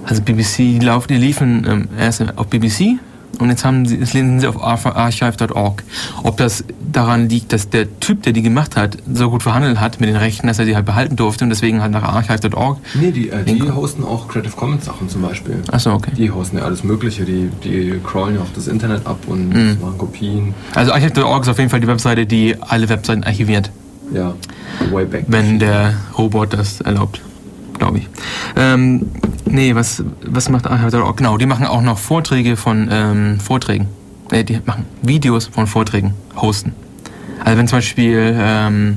Also 0.04 0.20
BBC 0.20 0.56
die 0.56 0.78
laufen, 0.80 1.08
die 1.08 1.16
liefen 1.16 1.66
ähm, 1.66 1.88
erst 1.98 2.36
auf 2.36 2.48
BBC 2.48 2.98
und 3.38 3.48
jetzt 3.50 3.64
haben 3.64 3.86
sie, 3.86 3.96
jetzt 3.96 4.12
lesen 4.14 4.40
sie 4.40 4.46
auf 4.46 4.62
arch- 4.62 4.86
archive.org. 4.94 5.82
Ob 6.22 6.36
das 6.36 6.64
daran 6.92 7.28
liegt, 7.28 7.52
dass 7.52 7.70
der 7.70 7.86
Typ, 8.00 8.22
der 8.22 8.32
die 8.32 8.42
gemacht 8.42 8.76
hat, 8.76 8.98
so 9.12 9.30
gut 9.30 9.42
verhandelt 9.42 9.80
hat 9.80 10.00
mit 10.00 10.08
den 10.08 10.16
Rechten, 10.16 10.46
dass 10.46 10.58
er 10.58 10.64
die 10.64 10.74
halt 10.76 10.84
behalten 10.86 11.16
durfte 11.16 11.44
und 11.44 11.50
deswegen 11.50 11.80
halt 11.80 11.92
nach 11.92 12.02
archive.org. 12.02 12.78
Nee, 12.94 13.10
die, 13.10 13.30
äh, 13.30 13.42
die 13.44 13.62
hosten 13.70 14.04
auch 14.04 14.28
Creative 14.28 14.54
Commons 14.54 14.84
Sachen 14.84 15.08
zum 15.08 15.22
Beispiel. 15.22 15.56
Achso, 15.70 15.92
okay. 15.94 16.12
Die 16.16 16.30
hosten 16.30 16.58
ja 16.58 16.64
alles 16.64 16.84
Mögliche, 16.84 17.24
die, 17.24 17.48
die 17.64 17.98
crawlen 18.04 18.34
ja 18.36 18.42
auch 18.42 18.52
das 18.54 18.68
Internet 18.68 19.06
ab 19.06 19.18
und 19.26 19.48
Mhm. 19.48 19.78
machen 19.80 19.98
Kopien. 19.98 20.54
Also 20.74 20.92
archive.org 20.92 21.42
ist 21.42 21.48
auf 21.48 21.58
jeden 21.58 21.70
Fall 21.70 21.80
die 21.80 21.88
Webseite, 21.88 22.26
die 22.26 22.56
alle 22.60 22.88
Webseiten 22.88 23.24
archiviert. 23.24 23.70
Ja, 24.14 24.34
way 24.90 25.06
back. 25.06 25.24
wenn 25.28 25.58
der 25.58 25.94
Robot 26.18 26.52
das 26.52 26.80
erlaubt, 26.82 27.20
glaube 27.78 27.98
ich. 27.98 28.08
Ähm, 28.56 29.10
nee, 29.44 29.74
was, 29.74 30.02
was 30.24 30.48
macht 30.48 30.66
Archive.org? 30.66 31.16
Genau, 31.16 31.36
die 31.36 31.46
machen 31.46 31.66
auch 31.66 31.82
noch 31.82 31.98
Vorträge 31.98 32.56
von 32.56 32.88
ähm, 32.90 33.40
Vorträgen. 33.40 33.88
Äh, 34.30 34.44
die 34.44 34.60
machen 34.64 34.86
Videos 35.02 35.46
von 35.46 35.66
Vorträgen, 35.66 36.14
hosten. 36.36 36.74
Also 37.44 37.58
wenn 37.58 37.68
zum 37.68 37.78
Beispiel 37.78 38.34
ähm, 38.38 38.96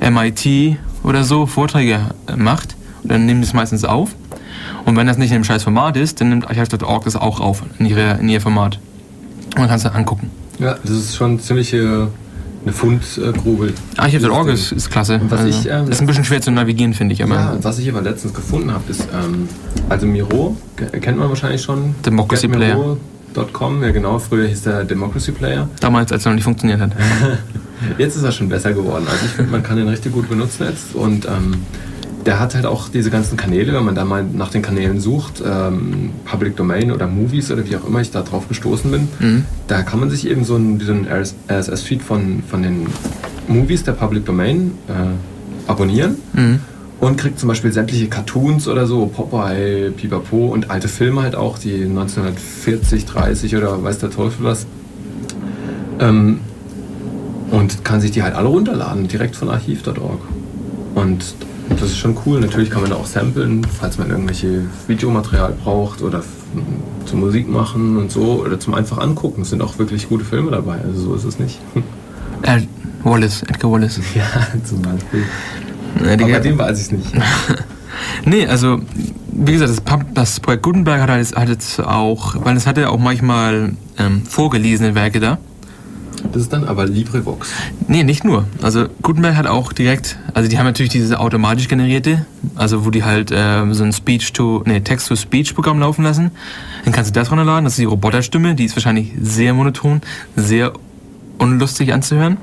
MIT 0.00 0.78
oder 1.02 1.24
so 1.24 1.46
Vorträge 1.46 2.00
äh, 2.26 2.36
macht, 2.36 2.76
dann 3.04 3.26
nehmen 3.26 3.40
die 3.40 3.46
es 3.46 3.54
meistens 3.54 3.84
auf. 3.84 4.10
Und 4.84 4.96
wenn 4.96 5.06
das 5.06 5.18
nicht 5.18 5.30
in 5.30 5.38
dem 5.38 5.44
scheiß 5.44 5.64
Format 5.64 5.96
ist, 5.96 6.20
dann 6.20 6.28
nimmt 6.28 6.48
Archive.org 6.48 7.04
das 7.04 7.16
auch 7.16 7.40
auf 7.40 7.62
in, 7.78 7.86
ihre, 7.86 8.18
in 8.20 8.28
ihr 8.28 8.40
Format. 8.40 8.78
Und 9.54 9.58
dann 9.58 9.68
kannst 9.68 9.84
du 9.84 9.92
angucken. 9.92 10.30
Ja, 10.58 10.76
das 10.82 10.90
ist 10.90 11.16
schon 11.16 11.40
ziemlich 11.40 11.72
äh, 11.72 12.06
eine 12.66 12.72
Fundgrube. 12.72 13.72
Archive.org 13.96 14.46
Dieses 14.48 14.72
ist, 14.72 14.72
ist 14.72 14.90
klasse. 14.90 15.20
Was 15.28 15.40
also, 15.40 15.58
ich, 15.58 15.68
ähm, 15.70 15.88
ist 15.88 16.00
ein 16.00 16.06
bisschen 16.06 16.24
schwer 16.24 16.40
zu 16.42 16.50
navigieren, 16.50 16.94
finde 16.94 17.14
ich. 17.14 17.22
Aber 17.22 17.34
Ja, 17.34 17.56
was 17.62 17.78
ich 17.78 17.88
aber 17.88 18.02
letztens 18.02 18.34
gefunden 18.34 18.72
habe, 18.72 18.82
ist, 18.90 19.02
ähm, 19.14 19.48
also 19.88 20.06
Miro, 20.06 20.56
ke- 20.74 20.86
kennt 21.00 21.18
man 21.18 21.28
wahrscheinlich 21.28 21.62
schon. 21.62 21.94
Democracy 22.04 22.48
Player. 22.48 22.74
Getmiro.com, 23.34 23.82
ja 23.82 23.90
genau, 23.92 24.18
früher 24.18 24.48
hieß 24.48 24.62
der 24.62 24.84
Democracy 24.84 25.30
Player. 25.32 25.68
damals, 25.80 26.10
als 26.10 26.24
er 26.26 26.30
noch 26.30 26.34
nicht 26.36 26.44
funktioniert 26.44 26.80
hat. 26.80 26.90
Jetzt 27.98 28.16
ist 28.16 28.22
er 28.24 28.32
schon 28.32 28.48
besser 28.48 28.72
geworden. 28.72 29.06
Also 29.08 29.26
ich 29.26 29.32
finde, 29.32 29.52
man 29.52 29.62
kann 29.62 29.76
den 29.76 29.86
richtig 29.88 30.12
gut 30.12 30.28
benutzen 30.28 30.64
jetzt. 30.66 30.94
Und 30.94 31.26
ähm, 31.26 31.56
der 32.26 32.40
hat 32.40 32.54
halt 32.54 32.66
auch 32.66 32.88
diese 32.88 33.10
ganzen 33.10 33.36
Kanäle, 33.36 33.72
wenn 33.72 33.84
man 33.84 33.94
da 33.94 34.04
mal 34.04 34.24
nach 34.24 34.50
den 34.50 34.60
Kanälen 34.62 35.00
sucht, 35.00 35.42
ähm, 35.46 36.10
Public 36.24 36.56
Domain 36.56 36.90
oder 36.90 37.06
Movies 37.06 37.50
oder 37.52 37.66
wie 37.68 37.76
auch 37.76 37.86
immer 37.86 38.00
ich 38.00 38.10
da 38.10 38.22
drauf 38.22 38.48
gestoßen 38.48 38.90
bin, 38.90 39.08
Mhm. 39.20 39.44
da 39.68 39.82
kann 39.82 40.00
man 40.00 40.10
sich 40.10 40.28
eben 40.28 40.44
so 40.44 40.56
einen, 40.56 41.06
RSS-Feed 41.08 42.02
von, 42.02 42.42
von 42.48 42.62
den 42.62 42.86
Movies 43.48 43.84
der 43.84 43.92
Public 43.92 44.26
Domain 44.26 44.72
äh, 44.88 45.70
abonnieren 45.70 46.16
Mhm. 46.32 46.60
und 47.00 47.16
kriegt 47.16 47.38
zum 47.38 47.48
Beispiel 47.48 47.72
sämtliche 47.72 48.08
Cartoons 48.08 48.66
oder 48.66 48.86
so, 48.86 49.06
Popeye, 49.06 49.90
Pipapo 49.92 50.46
und 50.48 50.68
alte 50.70 50.88
Filme 50.88 51.22
halt 51.22 51.36
auch, 51.36 51.58
die 51.58 51.84
1940, 51.84 53.04
30 53.06 53.54
oder 53.56 53.82
weiß 53.84 53.98
der 53.98 54.10
Teufel 54.10 54.44
was. 54.44 54.66
Ähm, 56.00 56.40
und 57.52 57.84
kann 57.84 58.00
sich 58.00 58.10
die 58.10 58.22
halt 58.24 58.34
alle 58.34 58.48
runterladen, 58.48 59.06
direkt 59.06 59.36
von 59.36 59.48
archiv.org. 59.48 60.18
Und 60.96 61.24
das 61.80 61.90
ist 61.90 61.98
schon 61.98 62.16
cool. 62.26 62.40
Natürlich 62.40 62.70
kann 62.70 62.82
man 62.82 62.90
da 62.90 62.96
auch 62.96 63.06
samplen, 63.06 63.64
falls 63.78 63.98
man 63.98 64.10
irgendwelche 64.10 64.64
Videomaterial 64.86 65.52
braucht 65.62 66.02
oder 66.02 66.22
zum 67.06 67.20
Musik 67.20 67.48
machen 67.48 67.96
und 67.96 68.10
so 68.10 68.42
oder 68.44 68.58
zum 68.58 68.74
einfach 68.74 68.98
angucken. 68.98 69.42
Es 69.42 69.50
sind 69.50 69.62
auch 69.62 69.78
wirklich 69.78 70.08
gute 70.08 70.24
Filme 70.24 70.50
dabei, 70.50 70.78
also 70.82 71.00
so 71.00 71.14
ist 71.14 71.24
es 71.24 71.38
nicht. 71.38 71.58
Äh, 72.42 72.60
Wallace, 73.02 73.42
Edgar 73.44 73.72
Wallace. 73.72 73.98
Ja, 74.14 74.24
zum 74.62 74.82
Beispiel. 74.82 75.22
Aber 76.04 76.16
bei 76.30 76.38
dem 76.40 76.58
weiß 76.58 76.78
ich 76.78 76.84
es 76.86 76.92
nicht. 76.92 77.06
nee, 78.26 78.46
also, 78.46 78.80
wie 79.32 79.52
gesagt, 79.52 79.70
das, 79.70 79.80
Pub- 79.80 80.04
das 80.12 80.38
Projekt 80.40 80.62
Gutenberg 80.62 81.00
hat, 81.00 81.08
halt- 81.08 81.34
hat 81.34 81.48
jetzt 81.48 81.80
auch, 81.80 82.36
weil 82.44 82.54
es 82.58 82.66
hatte 82.66 82.90
auch 82.90 82.98
manchmal 82.98 83.72
ähm, 83.98 84.22
vorgelesene 84.26 84.94
Werke 84.94 85.18
da. 85.20 85.38
Das 86.32 86.42
ist 86.42 86.52
dann 86.52 86.64
aber 86.64 86.86
LibreVox. 86.86 87.52
Nee, 87.88 88.04
nicht 88.04 88.24
nur. 88.24 88.44
Also 88.62 88.86
Gutenberg 89.02 89.36
hat 89.36 89.46
auch 89.46 89.72
direkt, 89.72 90.18
also 90.34 90.48
die 90.48 90.58
haben 90.58 90.66
natürlich 90.66 90.92
diese 90.92 91.20
automatisch 91.20 91.68
generierte, 91.68 92.26
also 92.54 92.84
wo 92.84 92.90
die 92.90 93.04
halt 93.04 93.30
ähm, 93.34 93.74
so 93.74 93.84
ein 93.84 93.92
Speech 93.92 94.32
to, 94.32 94.62
nee, 94.66 94.80
Text-to-Speech-Programm 94.80 95.78
laufen 95.80 96.02
lassen. 96.02 96.30
Dann 96.84 96.92
kannst 96.92 97.10
du 97.10 97.18
das 97.18 97.30
runterladen, 97.30 97.64
das 97.64 97.74
ist 97.74 97.78
die 97.78 97.84
Roboterstimme, 97.84 98.54
die 98.54 98.64
ist 98.64 98.76
wahrscheinlich 98.76 99.12
sehr 99.20 99.54
monoton, 99.54 100.00
sehr 100.36 100.72
unlustig 101.38 101.92
anzuhören. 101.92 102.36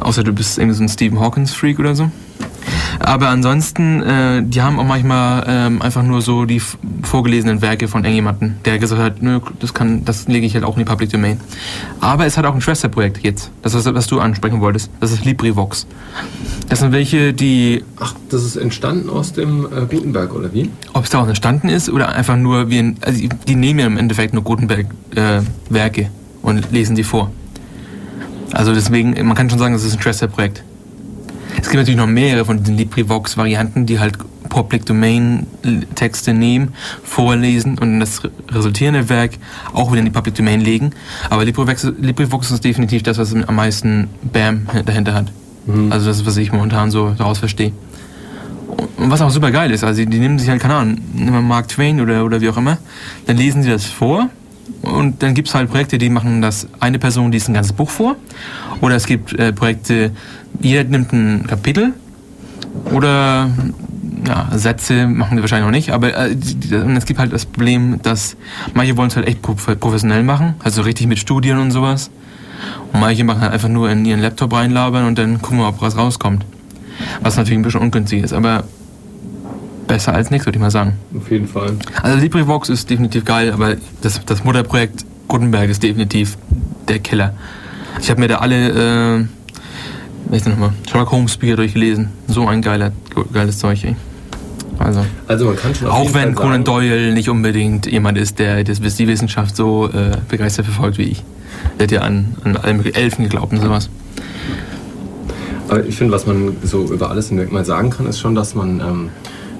Außer 0.00 0.24
du 0.24 0.32
bist 0.32 0.58
irgendwie 0.58 0.76
so 0.76 0.82
ein 0.82 0.88
Stephen 0.88 1.20
Hawkins-Freak 1.20 1.78
oder 1.78 1.94
so. 1.94 2.10
Aber 3.00 3.28
ansonsten, 3.28 4.02
äh, 4.02 4.42
die 4.44 4.62
haben 4.62 4.78
auch 4.78 4.84
manchmal 4.84 5.44
ähm, 5.48 5.82
einfach 5.82 6.02
nur 6.02 6.20
so 6.22 6.44
die 6.44 6.60
vorgelesenen 7.02 7.62
Werke 7.62 7.88
von 7.88 8.02
irgendjemandem, 8.04 8.54
der 8.64 8.78
gesagt 8.78 9.00
hat, 9.02 9.22
nö, 9.22 9.40
das 9.60 9.74
kann, 9.74 10.04
das 10.04 10.28
lege 10.28 10.46
ich 10.46 10.54
halt 10.54 10.64
auch 10.64 10.76
in 10.76 10.80
die 10.84 10.84
Public 10.90 11.10
Domain. 11.10 11.40
Aber 12.00 12.26
es 12.26 12.36
hat 12.36 12.44
auch 12.46 12.54
ein 12.54 12.60
Schwesterprojekt 12.60 13.24
jetzt, 13.24 13.50
das 13.62 13.74
was, 13.74 13.86
was 13.94 14.06
du 14.06 14.20
ansprechen 14.20 14.60
wolltest. 14.60 14.90
Das 15.00 15.12
ist 15.12 15.24
LibriVox. 15.24 15.86
Das 16.68 16.80
sind 16.80 16.92
welche, 16.92 17.32
die, 17.32 17.84
Ach, 18.00 18.14
das 18.30 18.44
ist 18.44 18.56
entstanden 18.56 19.08
aus 19.10 19.32
dem 19.32 19.64
äh, 19.66 19.86
Gutenberg, 19.88 20.34
oder 20.34 20.52
wie? 20.52 20.70
ob 20.92 21.04
es 21.04 21.10
daraus 21.10 21.28
entstanden 21.28 21.68
ist 21.68 21.88
oder 21.88 22.10
einfach 22.14 22.36
nur, 22.36 22.68
wie 22.70 22.78
ein, 22.78 22.96
also 23.00 23.20
die- 23.46 23.54
nehmen 23.54 23.78
ja 23.80 23.86
im 23.86 23.96
Endeffekt 23.96 24.34
nur 24.34 24.42
Gutenberg-Werke 24.44 26.00
äh, 26.02 26.06
und 26.42 26.70
lesen 26.72 26.96
die 26.96 27.04
vor. 27.04 27.30
Also 28.52 28.72
deswegen, 28.74 29.10
man 29.26 29.36
kann 29.36 29.50
schon 29.50 29.58
sagen, 29.58 29.74
das 29.74 29.84
ist 29.84 29.94
ein 29.94 30.00
Schwesterprojekt. 30.02 30.62
Es 31.60 31.70
gibt 31.70 31.80
natürlich 31.80 31.96
noch 31.96 32.06
mehrere 32.06 32.44
von 32.44 32.58
diesen 32.58 32.76
LibriVox-Varianten, 32.76 33.84
die 33.84 33.98
halt 33.98 34.16
Public 34.48 34.86
Domain 34.86 35.46
Texte 35.94 36.32
nehmen, 36.32 36.72
vorlesen 37.02 37.78
und 37.78 38.00
das 38.00 38.22
resultierende 38.48 39.08
Werk 39.08 39.32
auch 39.72 39.90
wieder 39.90 40.00
in 40.00 40.06
die 40.06 40.10
Public 40.10 40.34
Domain 40.34 40.60
legen. 40.60 40.92
Aber 41.30 41.44
LibriVox, 41.44 41.92
LibriVox 42.00 42.50
ist 42.50 42.64
definitiv 42.64 43.02
das, 43.02 43.18
was 43.18 43.34
am 43.34 43.54
meisten 43.54 44.08
BAM 44.22 44.66
dahinter 44.86 45.14
hat. 45.14 45.32
Mhm. 45.66 45.92
Also 45.92 46.06
das 46.06 46.18
ist, 46.18 46.26
was 46.26 46.36
ich 46.36 46.52
momentan 46.52 46.90
so 46.90 47.14
daraus 47.18 47.38
verstehe. 47.38 47.72
Und 48.96 49.10
was 49.10 49.20
auch 49.20 49.30
super 49.30 49.50
geil 49.50 49.70
ist, 49.70 49.84
also 49.84 50.04
die 50.04 50.18
nehmen 50.18 50.38
sich 50.38 50.48
halt, 50.48 50.60
keine 50.60 50.74
Ahnung, 50.74 50.98
nehmen 51.14 51.32
wir 51.32 51.40
Mark 51.40 51.68
Twain 51.68 52.00
oder, 52.00 52.24
oder 52.24 52.40
wie 52.40 52.48
auch 52.48 52.56
immer, 52.56 52.78
dann 53.26 53.36
lesen 53.36 53.62
sie 53.62 53.70
das 53.70 53.84
vor 53.84 54.30
und 54.82 55.22
dann 55.22 55.34
gibt 55.34 55.48
es 55.48 55.54
halt 55.54 55.70
Projekte, 55.70 55.98
die 55.98 56.08
machen 56.08 56.40
das 56.42 56.68
eine 56.80 56.98
Person 56.98 57.32
liest 57.32 57.48
ein 57.48 57.54
ganzes 57.54 57.72
Buch 57.72 57.90
vor. 57.90 58.16
Oder 58.80 58.96
es 58.96 59.06
gibt 59.06 59.32
äh, 59.32 59.52
Projekte, 59.52 60.12
jeder 60.60 60.84
nimmt 60.84 61.12
ein 61.12 61.46
Kapitel 61.46 61.92
oder 62.92 63.50
ja, 64.26 64.48
Sätze 64.56 65.06
machen 65.06 65.36
die 65.36 65.42
wahrscheinlich 65.42 65.66
noch 65.66 65.72
nicht, 65.72 65.90
aber 65.90 66.14
äh, 66.14 66.36
es 66.96 67.06
gibt 67.06 67.18
halt 67.18 67.32
das 67.32 67.46
Problem, 67.46 68.00
dass 68.02 68.36
manche 68.74 68.96
wollen 68.96 69.08
es 69.08 69.16
halt 69.16 69.26
echt 69.26 69.42
professionell 69.42 70.22
machen, 70.22 70.54
also 70.62 70.82
richtig 70.82 71.06
mit 71.06 71.18
Studien 71.18 71.58
und 71.58 71.70
sowas. 71.70 72.10
Und 72.92 73.00
manche 73.00 73.24
machen 73.24 73.40
halt 73.40 73.52
einfach 73.52 73.68
nur 73.68 73.90
in 73.90 74.04
ihren 74.04 74.20
Laptop 74.20 74.52
reinlabern 74.52 75.06
und 75.06 75.18
dann 75.18 75.40
gucken 75.40 75.58
wir, 75.58 75.68
ob 75.68 75.80
was 75.80 75.96
rauskommt. 75.96 76.44
Was 77.22 77.36
natürlich 77.36 77.58
ein 77.58 77.62
bisschen 77.62 77.80
ungünstig 77.80 78.24
ist, 78.24 78.32
aber 78.32 78.64
besser 79.88 80.14
als 80.14 80.30
nichts, 80.30 80.46
würde 80.46 80.58
ich 80.58 80.62
mal 80.62 80.70
sagen. 80.70 80.94
Auf 81.16 81.30
jeden 81.30 81.48
Fall. 81.48 81.72
Also 82.02 82.18
LibriVox 82.18 82.68
ist 82.68 82.88
definitiv 82.88 83.24
geil, 83.24 83.52
aber 83.52 83.76
das, 84.02 84.20
das 84.24 84.44
Mutterprojekt 84.44 85.04
Gutenberg 85.26 85.68
ist 85.68 85.82
definitiv 85.82 86.38
der 86.86 87.00
Killer. 87.00 87.34
Ich 88.00 88.10
habe 88.10 88.20
mir 88.20 88.28
da 88.28 88.36
alle, 88.36 89.18
äh, 89.18 89.24
was 90.26 90.46
nochmal, 90.46 90.72
Sherlock 90.88 91.10
Holmes 91.10 91.36
Bücher 91.36 91.56
durchgelesen. 91.56 92.10
So 92.28 92.46
ein 92.46 92.62
geiler, 92.62 92.92
geiles 93.32 93.58
Zeug, 93.58 93.82
ey. 93.84 93.96
Also, 94.78 95.04
also 95.26 95.46
man 95.46 95.56
kann 95.56 95.74
schon 95.74 95.88
auch 95.88 96.14
wenn 96.14 96.36
Conan 96.36 96.62
Doyle 96.62 97.12
nicht 97.12 97.28
unbedingt 97.28 97.86
jemand 97.86 98.16
ist, 98.16 98.38
der 98.38 98.62
das, 98.62 98.80
die 98.80 99.08
Wissenschaft 99.08 99.56
so 99.56 99.88
äh, 99.88 100.16
begeistert 100.28 100.66
verfolgt 100.66 100.98
wie 100.98 101.02
ich. 101.02 101.24
Der 101.78 101.84
hat 101.84 101.92
ja 101.92 102.00
an, 102.02 102.36
an 102.44 102.56
alle 102.56 102.94
Elfen 102.94 103.24
geglaubt 103.24 103.52
und 103.52 103.60
sowas. 103.60 103.90
Aber 105.68 105.84
ich 105.84 105.96
finde, 105.96 106.12
was 106.14 106.26
man 106.26 106.56
so 106.62 106.84
über 106.84 107.10
alles 107.10 107.28
hinweg 107.28 107.50
mal 107.50 107.64
sagen 107.64 107.90
kann, 107.90 108.06
ist 108.06 108.20
schon, 108.20 108.34
dass 108.34 108.54
man 108.54 108.80
ähm, 108.80 109.10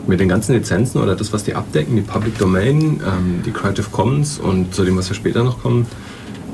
mit 0.09 0.21
den 0.21 0.29
ganzen 0.29 0.55
Lizenzen 0.55 1.01
oder 1.01 1.15
das, 1.15 1.33
was 1.33 1.45
die 1.45 1.55
abdecken, 1.55 1.97
die 1.97 2.03
Public 2.03 2.39
Domain, 2.39 3.01
ähm, 3.05 3.43
die 3.45 3.51
Creative 3.51 3.87
Commons 3.93 4.39
und 4.39 4.75
zu 4.75 4.85
dem, 4.85 4.97
was 4.97 5.09
wir 5.09 5.15
später 5.15 5.45
noch 5.45 5.63
kommen, 5.63 5.87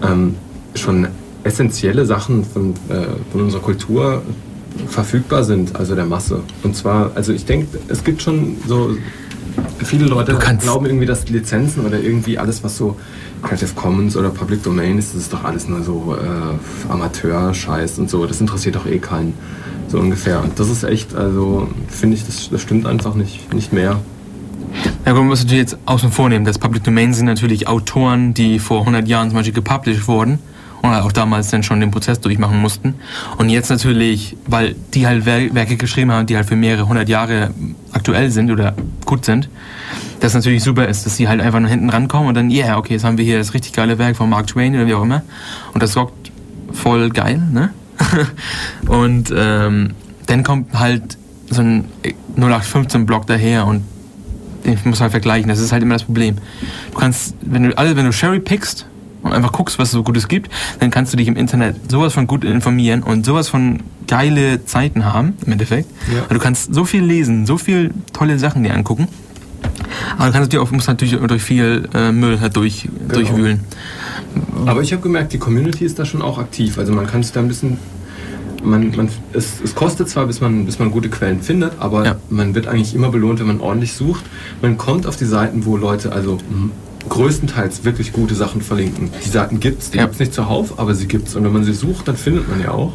ähm, 0.03 0.35
schon 0.75 1.07
essentielle 1.45 2.05
Sachen 2.05 2.45
von, 2.45 2.71
äh, 2.89 3.07
von 3.31 3.43
unserer 3.43 3.63
Kultur 3.63 4.23
verfügbar 4.89 5.45
sind, 5.45 5.77
also 5.77 5.95
der 5.95 6.07
Masse. 6.07 6.41
Und 6.63 6.75
zwar, 6.75 7.13
also 7.15 7.33
ich 7.33 7.45
denke, 7.45 7.79
es 7.89 8.03
gibt 8.03 8.23
schon 8.23 8.57
so 8.67 8.91
viele 9.85 10.07
Leute 10.07 10.37
glauben 10.61 10.87
irgendwie, 10.87 11.07
dass 11.07 11.29
Lizenzen 11.29 11.87
oder 11.87 12.01
irgendwie 12.01 12.39
alles, 12.39 12.65
was 12.65 12.77
so 12.77 12.97
Creative 13.43 13.71
Commons 13.75 14.17
oder 14.17 14.31
Public 14.31 14.63
Domain 14.63 14.99
ist, 14.99 15.15
das 15.15 15.23
ist 15.23 15.33
doch 15.33 15.45
alles 15.45 15.69
nur 15.69 15.83
so 15.83 16.17
äh, 16.17 16.93
Amateur-Scheiß 16.93 17.99
und 17.99 18.11
so. 18.11 18.27
Das 18.27 18.41
interessiert 18.41 18.75
doch 18.75 18.87
eh 18.87 18.99
keinen. 18.99 19.35
So 19.95 20.01
ungefähr. 20.01 20.43
Und 20.43 20.59
das 20.59 20.71
ist 20.71 20.83
echt, 20.83 21.15
also 21.15 21.69
finde 21.87 22.17
ich, 22.17 22.27
das, 22.27 22.51
das 22.51 22.61
stimmt 22.61 22.85
einfach 22.85 23.15
nicht, 23.15 23.55
nicht 23.55 23.73
mehr. 23.73 24.01
Ja, 25.07 25.13
gut, 25.13 25.21
man 25.21 25.29
muss 25.29 25.45
natürlich 25.45 25.61
jetzt 25.61 25.79
außen 25.87 26.11
vor 26.11 26.29
nehmen. 26.29 26.45
Das 26.45 26.59
Public 26.59 26.83
Domain 26.83 27.15
sind 27.15 27.27
natürlich 27.27 27.69
Autoren, 27.69 28.35
die 28.35 28.59
vor 28.59 28.81
100 28.81 29.07
Jahren 29.07 29.29
zum 29.29 29.37
Beispiel 29.37 29.55
gepublished 29.55 30.09
wurden 30.09 30.41
und 30.83 30.93
auch 30.93 31.13
damals 31.13 31.51
dann 31.51 31.63
schon 31.63 31.79
den 31.79 31.93
Prozess 31.93 32.19
durchmachen 32.19 32.61
mussten. 32.61 32.95
Und 33.39 33.51
jetzt 33.51 33.71
natürlich, 33.71 34.37
weil 34.49 34.75
die 34.95 35.07
halt 35.07 35.27
Werke 35.27 35.77
geschrieben 35.77 36.11
haben, 36.11 36.27
die 36.27 36.35
halt 36.35 36.47
für 36.49 36.57
mehrere 36.57 36.89
hundert 36.89 37.09
Jahre 37.09 37.51
aktuell 37.93 38.33
sind 38.33 38.51
oder 38.51 38.75
gut 39.07 39.25
sind, 39.25 39.49
das 40.19 40.35
natürlich 40.35 40.65
super 40.65 40.89
ist, 40.89 41.07
dass 41.07 41.17
sie 41.17 41.29
halt 41.29 41.41
einfach 41.41 41.61
nur 41.61 41.71
hinten 41.71 41.89
rankommen 41.89 42.27
und 42.27 42.35
dann, 42.35 42.51
ja, 42.51 42.67
yeah, 42.67 42.79
okay, 42.79 42.95
jetzt 42.95 43.05
haben 43.05 43.17
wir 43.17 43.25
hier 43.25 43.39
das 43.39 43.55
richtig 43.55 43.73
geile 43.75 43.97
Werk 43.99 44.17
von 44.17 44.29
Mark 44.29 44.49
Twain 44.49 44.75
oder 44.75 44.89
wie 44.89 44.95
auch 44.95 45.05
immer. 45.05 45.23
Und 45.73 45.85
das 45.85 45.97
rockt 45.97 46.33
voll 46.73 47.11
geil, 47.11 47.41
ne? 47.53 47.71
und 48.87 49.33
ähm, 49.37 49.91
dann 50.27 50.43
kommt 50.43 50.79
halt 50.79 51.19
so 51.51 51.63
ein 51.63 51.85
0815-Block 52.37 53.27
daher 53.27 53.67
und 53.67 53.85
ich 54.65 54.85
muss 54.85 55.01
halt 55.01 55.11
vergleichen. 55.11 55.49
Das 55.49 55.59
ist 55.59 55.73
halt 55.73 55.83
immer 55.83 55.95
das 55.95 56.05
Problem. 56.05 56.37
Du 56.93 56.99
kannst, 56.99 57.35
wenn 57.43 57.65
du 57.65 57.79
alle, 57.79 57.97
wenn 57.97 58.07
du 58.07 58.13
Sherry 58.13 58.41
pickst 58.41 58.87
und 59.23 59.33
einfach 59.33 59.53
guckst, 59.53 59.79
was 59.79 59.89
es 59.89 59.93
so 59.93 60.03
Gutes 60.03 60.29
gibt, 60.29 60.51
dann 60.81 60.91
kannst 60.91 61.13
du 61.13 61.17
dich 61.17 61.29
im 61.29 61.37
Internet 61.37 61.91
sowas 61.91 62.15
von 62.15 62.27
gut 62.27 62.45
informieren 62.45 63.03
und 63.03 63.27
sowas 63.27 63.49
von 63.49 63.81
geile 64.07 64.65
Zeiten 64.65 65.05
haben, 65.05 65.35
im 65.45 65.53
Endeffekt. 65.53 65.91
Ja. 66.15 66.23
du 66.29 66.39
kannst 66.39 66.75
so 66.75 66.85
viel 66.85 67.03
lesen, 67.03 67.47
so 67.47 67.59
viel 67.59 67.93
tolle 68.13 68.39
Sachen 68.39 68.63
dir 68.63 68.75
angucken. 68.75 69.09
Aber 70.17 70.27
du 70.27 70.33
kannst 70.33 70.53
natürlich 70.53 70.59
auch, 70.59 70.71
musst 70.71 70.89
natürlich 70.89 71.17
durch 71.17 71.43
viel 71.43 71.89
äh, 71.95 72.13
Müll 72.13 72.41
halt 72.41 72.57
durch, 72.57 72.83
genau. 72.83 73.15
durchwühlen. 73.15 73.61
Aber 74.67 74.83
ich 74.83 74.93
habe 74.93 75.03
gemerkt, 75.03 75.33
die 75.33 75.39
Community 75.39 75.85
ist 75.85 75.99
da 75.99 76.05
schon 76.05 76.23
auch 76.23 76.39
aktiv. 76.39 76.79
Also 76.79 76.93
man 76.93 77.07
kann 77.07 77.23
sich 77.23 77.33
da 77.33 77.41
ein 77.41 77.49
bisschen. 77.49 77.79
Man, 78.63 78.97
man, 78.97 79.11
es, 79.35 79.61
es 79.63 79.75
kostet 79.75 80.09
zwar, 80.09 80.27
bis 80.27 80.41
man, 80.41 80.65
bis 80.65 80.79
man 80.79 80.91
gute 80.91 81.11
Quellen 81.11 81.43
findet, 81.43 81.73
aber 81.81 82.07
ja. 82.07 82.17
man 82.31 82.55
wird 82.55 82.67
eigentlich 82.67 82.95
immer 82.95 83.11
belohnt, 83.11 83.39
wenn 83.41 83.47
man 83.47 83.61
ordentlich 83.61 83.93
sucht. 83.93 84.25
Man 84.63 84.79
kommt 84.79 85.07
auf 85.07 85.17
die 85.17 85.27
Seiten, 85.27 85.67
wo 85.67 85.77
Leute 85.77 86.13
also 86.13 86.39
größtenteils 87.11 87.85
wirklich 87.85 88.15
gute 88.15 88.35
Sachen 88.35 88.63
verlinken. 88.63 89.11
Die 89.23 89.29
Seiten 89.29 89.61
gibt 89.61 89.83
es, 89.83 89.91
die 89.91 89.99
ja. 89.99 90.05
gibt 90.05 90.15
es 90.15 90.21
nicht 90.21 90.33
zuhauf, 90.33 90.79
aber 90.79 90.95
sie 90.95 91.07
gibt 91.07 91.29
es. 91.29 91.37
Und 91.37 91.45
wenn 91.45 91.53
man 91.53 91.65
sie 91.65 91.75
sucht, 91.75 92.09
dann 92.09 92.17
findet 92.17 92.49
man 92.49 92.61
ja 92.61 92.71
auch. 92.71 92.95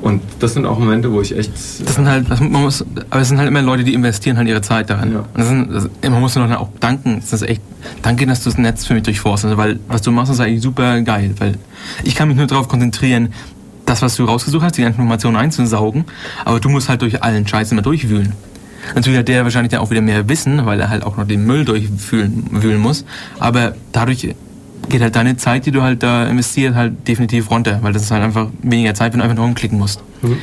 Und 0.00 0.22
das 0.38 0.54
sind 0.54 0.64
auch 0.64 0.78
Momente, 0.78 1.12
wo 1.12 1.20
ich 1.20 1.36
echt. 1.36 1.52
Das 1.52 1.94
sind 1.94 2.08
halt, 2.08 2.28
man 2.28 2.62
muss, 2.62 2.84
aber 3.10 3.20
es 3.20 3.28
sind 3.28 3.38
halt 3.38 3.48
immer 3.48 3.62
Leute, 3.62 3.84
die 3.84 3.94
investieren 3.94 4.36
halt 4.36 4.48
ihre 4.48 4.60
Zeit 4.60 4.90
daran. 4.90 5.12
Ja. 5.12 5.24
Das 5.34 5.48
sind, 5.48 5.72
das, 5.72 5.88
man 6.08 6.20
muss 6.20 6.36
nur 6.36 6.60
auch 6.60 6.68
danken. 6.78 7.16
Das 7.20 7.32
ist 7.32 7.42
echt, 7.48 7.62
danke, 8.02 8.26
dass 8.26 8.44
du 8.44 8.50
das 8.50 8.58
Netz 8.58 8.86
für 8.86 8.94
mich 8.94 9.02
durchforstest, 9.02 9.56
weil 9.56 9.80
was 9.88 10.02
du 10.02 10.12
machst, 10.12 10.32
ist 10.32 10.40
eigentlich 10.40 10.62
super 10.62 11.00
geil. 11.00 11.34
Weil 11.38 11.54
ich 12.04 12.14
kann 12.14 12.28
mich 12.28 12.36
nur 12.36 12.46
darauf 12.46 12.68
konzentrieren, 12.68 13.32
das, 13.86 14.02
was 14.02 14.16
du 14.16 14.24
rausgesucht 14.24 14.62
hast, 14.62 14.76
die 14.76 14.82
Informationen 14.82 15.36
einzusaugen, 15.36 16.04
aber 16.44 16.60
du 16.60 16.68
musst 16.68 16.88
halt 16.88 17.02
durch 17.02 17.22
allen 17.22 17.46
Scheiß 17.46 17.72
immer 17.72 17.82
durchwühlen. 17.82 18.34
Natürlich 18.94 19.18
hat 19.18 19.28
der 19.28 19.44
wahrscheinlich 19.44 19.70
dann 19.70 19.80
auch 19.80 19.90
wieder 19.90 20.00
mehr 20.00 20.28
Wissen, 20.28 20.64
weil 20.66 20.80
er 20.80 20.88
halt 20.88 21.02
auch 21.02 21.16
noch 21.16 21.26
den 21.26 21.44
Müll 21.44 21.64
durchwühlen 21.64 22.78
muss. 22.78 23.04
Aber 23.38 23.74
dadurch 23.92 24.34
geht 24.88 25.02
halt 25.02 25.16
deine 25.16 25.36
Zeit, 25.36 25.66
die 25.66 25.70
du 25.70 25.82
halt 25.82 26.02
da 26.02 26.26
investiert, 26.26 26.74
halt 26.74 27.06
definitiv 27.06 27.50
runter, 27.50 27.78
weil 27.82 27.92
das 27.92 28.02
ist 28.02 28.10
halt 28.10 28.22
einfach 28.22 28.48
weniger 28.62 28.94
Zeit, 28.94 29.12
wenn 29.12 29.20
du 29.20 29.24
einfach 29.24 29.36
nur 29.36 29.46
umklicken 29.46 29.78
musst. 29.78 30.02
Mhm. 30.22 30.36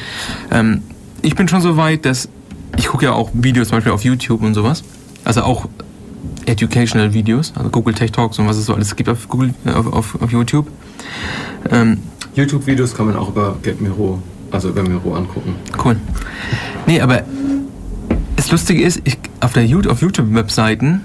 Ähm, 0.51 0.83
ich 1.21 1.35
bin 1.35 1.47
schon 1.47 1.61
so 1.61 1.77
weit, 1.77 2.05
dass 2.05 2.29
ich 2.77 2.87
gucke 2.87 3.05
ja 3.05 3.13
auch 3.13 3.29
Videos 3.33 3.69
zum 3.69 3.77
Beispiel 3.77 3.91
auf 3.91 4.03
YouTube 4.03 4.41
und 4.41 4.53
sowas, 4.53 4.83
also 5.23 5.43
auch 5.43 5.67
Educational 6.45 7.13
Videos, 7.13 7.53
also 7.55 7.69
Google 7.69 7.93
Tech 7.93 8.11
Talks 8.11 8.37
und 8.39 8.47
was 8.47 8.57
es 8.57 8.65
so 8.65 8.73
alles 8.73 8.95
gibt 8.95 9.09
auf, 9.09 9.27
Google, 9.27 9.53
auf, 9.65 9.91
auf, 9.91 10.21
auf 10.21 10.31
YouTube. 10.31 10.67
Ähm, 11.71 11.99
YouTube-Videos 12.35 12.93
kann 12.95 13.07
man 13.07 13.15
auch 13.15 13.29
über 13.29 13.57
GetMiro, 13.63 14.21
also 14.51 14.69
über 14.69 14.83
Miro 14.83 15.15
angucken. 15.15 15.55
Cool. 15.83 15.95
Nee, 16.85 17.01
aber 17.01 17.23
das 18.35 18.51
Lustige 18.51 18.83
ist, 18.83 19.01
ich, 19.05 19.17
auf 19.39 19.53
der 19.53 19.65
YouTube-Webseiten 19.65 21.01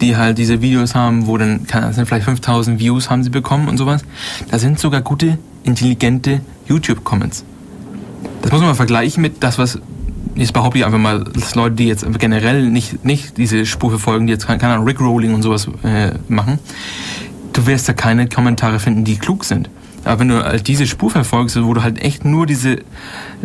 die 0.00 0.16
halt 0.16 0.38
diese 0.38 0.60
Videos 0.60 0.94
haben, 0.94 1.26
wo 1.26 1.36
dann, 1.36 1.66
das 1.70 1.96
sind 1.96 2.06
vielleicht 2.06 2.24
5000 2.24 2.78
Views 2.78 3.10
haben 3.10 3.22
sie 3.22 3.30
bekommen 3.30 3.68
und 3.68 3.76
sowas. 3.76 4.04
Da 4.50 4.58
sind 4.58 4.78
sogar 4.78 5.00
gute, 5.00 5.38
intelligente 5.62 6.40
YouTube-Comments. 6.66 7.44
Das 8.42 8.52
muss 8.52 8.60
man 8.60 8.70
mal 8.70 8.74
vergleichen 8.74 9.22
mit 9.22 9.42
das, 9.42 9.58
was, 9.58 9.78
jetzt 10.34 10.52
behaupte 10.52 10.78
ich 10.78 10.84
einfach 10.84 10.98
mal, 10.98 11.24
dass 11.24 11.54
Leute, 11.54 11.76
die 11.76 11.86
jetzt 11.86 12.06
generell 12.18 12.68
nicht, 12.70 13.04
nicht 13.04 13.38
diese 13.38 13.66
Spur 13.66 13.90
verfolgen, 13.90 14.26
die 14.26 14.32
jetzt 14.32 14.46
keine 14.46 14.74
Ahnung, 14.74 14.86
Rickrolling 14.86 15.34
und 15.34 15.42
sowas 15.42 15.68
äh, 15.82 16.12
machen, 16.28 16.58
du 17.52 17.66
wirst 17.66 17.88
da 17.88 17.92
keine 17.92 18.28
Kommentare 18.28 18.78
finden, 18.78 19.04
die 19.04 19.16
klug 19.16 19.44
sind. 19.44 19.70
Aber 20.04 20.20
wenn 20.20 20.28
du 20.28 20.44
halt 20.44 20.66
diese 20.68 20.86
Spur 20.86 21.10
verfolgst, 21.10 21.60
wo 21.62 21.74
du 21.74 21.82
halt 21.82 22.00
echt 22.00 22.24
nur 22.24 22.46
diese 22.46 22.78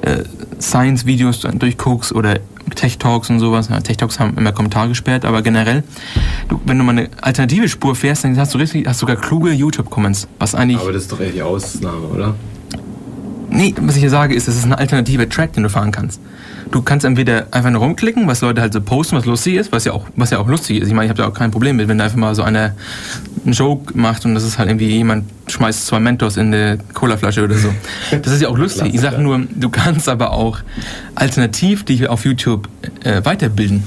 äh, 0.01 0.23
Science-Videos 0.59 1.41
durchguckst 1.41 2.13
oder 2.13 2.39
Tech-Talks 2.75 3.29
und 3.29 3.39
sowas, 3.39 3.69
ja, 3.69 3.79
Tech-Talks 3.79 4.19
haben 4.19 4.37
immer 4.37 4.51
Kommentare 4.51 4.89
gesperrt, 4.89 5.25
aber 5.25 5.41
generell, 5.41 5.83
du, 6.47 6.59
wenn 6.65 6.77
du 6.77 6.83
mal 6.83 6.91
eine 6.91 7.09
alternative 7.21 7.67
Spur 7.67 7.95
fährst, 7.95 8.23
dann 8.23 8.37
hast 8.37 8.53
du 8.53 8.57
richtig, 8.57 8.87
hast 8.87 8.99
sogar 8.99 9.15
kluge 9.15 9.51
YouTube-Comments, 9.51 10.27
was 10.37 10.55
eigentlich... 10.55 10.79
Aber 10.79 10.91
das 10.91 11.03
ist 11.03 11.11
doch 11.11 11.19
eher 11.19 11.31
die 11.31 11.41
Ausnahme, 11.41 12.07
oder? 12.07 12.35
Nee, 13.49 13.73
was 13.81 13.95
ich 13.95 14.01
hier 14.01 14.09
sage, 14.09 14.35
ist, 14.35 14.47
das 14.47 14.55
ist 14.55 14.65
ein 14.65 14.73
alternativer 14.73 15.27
Track, 15.27 15.53
den 15.53 15.63
du 15.63 15.69
fahren 15.69 15.91
kannst. 15.91 16.21
Du 16.71 16.83
kannst 16.83 17.03
entweder 17.03 17.47
einfach 17.51 17.71
nur 17.71 17.81
rumklicken, 17.81 18.27
was 18.27 18.41
Leute 18.41 18.61
halt 18.61 18.73
so 18.73 18.81
posten, 18.81 19.15
was 19.15 19.25
lustig 19.25 19.55
ist, 19.55 19.71
was 19.71 19.85
ja 19.85 19.93
auch, 19.93 20.05
was 20.15 20.29
ja 20.29 20.37
auch 20.37 20.47
lustig 20.47 20.81
ist. 20.81 20.87
Ich 20.87 20.93
meine, 20.93 21.05
ich 21.05 21.09
habe 21.09 21.21
da 21.21 21.27
auch 21.27 21.33
kein 21.33 21.49
Problem 21.49 21.77
mit, 21.77 21.87
wenn 21.87 21.97
da 21.97 22.03
einfach 22.03 22.17
mal 22.17 22.35
so 22.35 22.43
einer 22.43 22.75
einen 23.43 23.53
Joke 23.53 23.97
macht 23.97 24.25
und 24.25 24.35
das 24.35 24.43
ist 24.43 24.59
halt 24.59 24.69
irgendwie 24.69 24.87
jemand 24.87 25.25
schmeißt 25.47 25.87
zwei 25.87 25.99
Mentos 25.99 26.37
in 26.37 26.53
eine 26.53 26.77
Colaflasche 26.93 27.43
oder 27.43 27.55
so. 27.55 27.73
Das 28.21 28.33
ist 28.33 28.41
ja 28.41 28.49
auch 28.49 28.57
lustig. 28.65 28.93
Ich 28.93 29.01
sage 29.01 29.19
nur, 29.21 29.41
du 29.49 29.69
kannst 29.69 30.09
aber 30.09 30.31
auch 30.31 30.59
alternativ 31.15 31.85
dich 31.85 32.07
auf 32.07 32.25
YouTube 32.25 32.67
äh, 33.03 33.23
weiterbilden. 33.25 33.83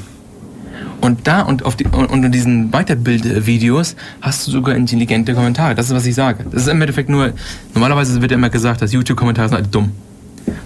Und 1.01 1.27
da 1.27 1.43
und 1.43 1.65
auf 1.65 1.75
die, 1.75 1.85
unter 1.87 2.29
diesen 2.29 2.71
Weiterbildvideos 2.71 3.97
hast 4.21 4.47
du 4.47 4.53
sogar 4.53 4.77
intelligente 4.77 5.35
Kommentare. 5.35 5.75
Das 5.75 5.87
ist, 5.87 5.95
was 5.95 6.07
ich 6.07 6.15
sage. 6.15 6.45
Das 6.51 6.63
ist 6.63 6.69
im 6.69 6.81
Endeffekt 6.81 7.09
nur, 7.09 7.33
normalerweise 7.75 8.21
wird 8.23 8.31
ja 8.31 8.37
immer 8.37 8.51
gesagt, 8.51 8.83
dass 8.83 8.93
YouTube-Kommentare 8.93 9.49
sind 9.49 9.57
halt 9.57 9.75
dumm. 9.75 9.91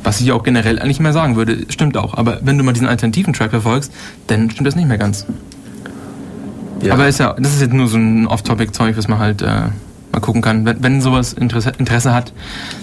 Was 0.03 0.21
ich 0.21 0.33
auch 0.33 0.43
generell 0.43 0.79
eigentlich 0.79 1.01
mehr 1.01 1.13
sagen 1.13 1.37
würde, 1.37 1.67
stimmt 1.69 1.97
auch. 1.97 2.15
Aber 2.15 2.41
wenn 2.43 2.59
du 2.59 2.65
mal 2.65 2.73
diesen 2.73 2.89
alternativen 2.89 3.33
Track 3.33 3.51
verfolgst, 3.51 3.93
dann 4.27 4.51
stimmt 4.51 4.67
das 4.67 4.77
nicht 4.77 4.89
mehr 4.89 4.99
ganz. 4.99 5.27
Ja. 6.83 6.93
Aber 6.95 7.09
ist 7.09 7.19
ja, 7.19 7.35
das 7.35 7.55
ist 7.55 7.61
jetzt 7.61 7.73
nur 7.73 7.89
so 7.89 7.97
ein 7.97 8.27
Off-Topic-Zeug, 8.27 8.97
was 8.97 9.09
man 9.09 9.19
halt 9.19 9.43
äh, 9.43 9.47
mal 10.13 10.21
gucken 10.21 10.43
kann. 10.43 10.65
Wenn, 10.65 10.83
wenn 10.83 11.01
sowas 11.01 11.33
Interesse, 11.33 11.73
Interesse 11.79 12.15
hat, 12.15 12.33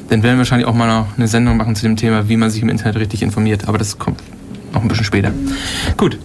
dann 0.09 0.23
werden 0.23 0.35
wir 0.35 0.39
wahrscheinlich 0.39 0.67
auch 0.67 0.73
mal 0.73 0.87
noch 0.87 1.17
eine 1.17 1.27
Sendung 1.27 1.57
machen 1.57 1.75
zu 1.75 1.83
dem 1.83 1.95
Thema, 1.95 2.27
wie 2.29 2.37
man 2.37 2.49
sich 2.49 2.61
im 2.61 2.69
Internet 2.69 2.97
richtig 2.97 3.21
informiert. 3.21 3.67
Aber 3.67 3.77
das 3.77 3.97
kommt 3.97 4.21
noch 4.73 4.81
ein 4.81 4.87
bisschen 4.87 5.05
später. 5.05 5.31
Gut. 5.97 6.17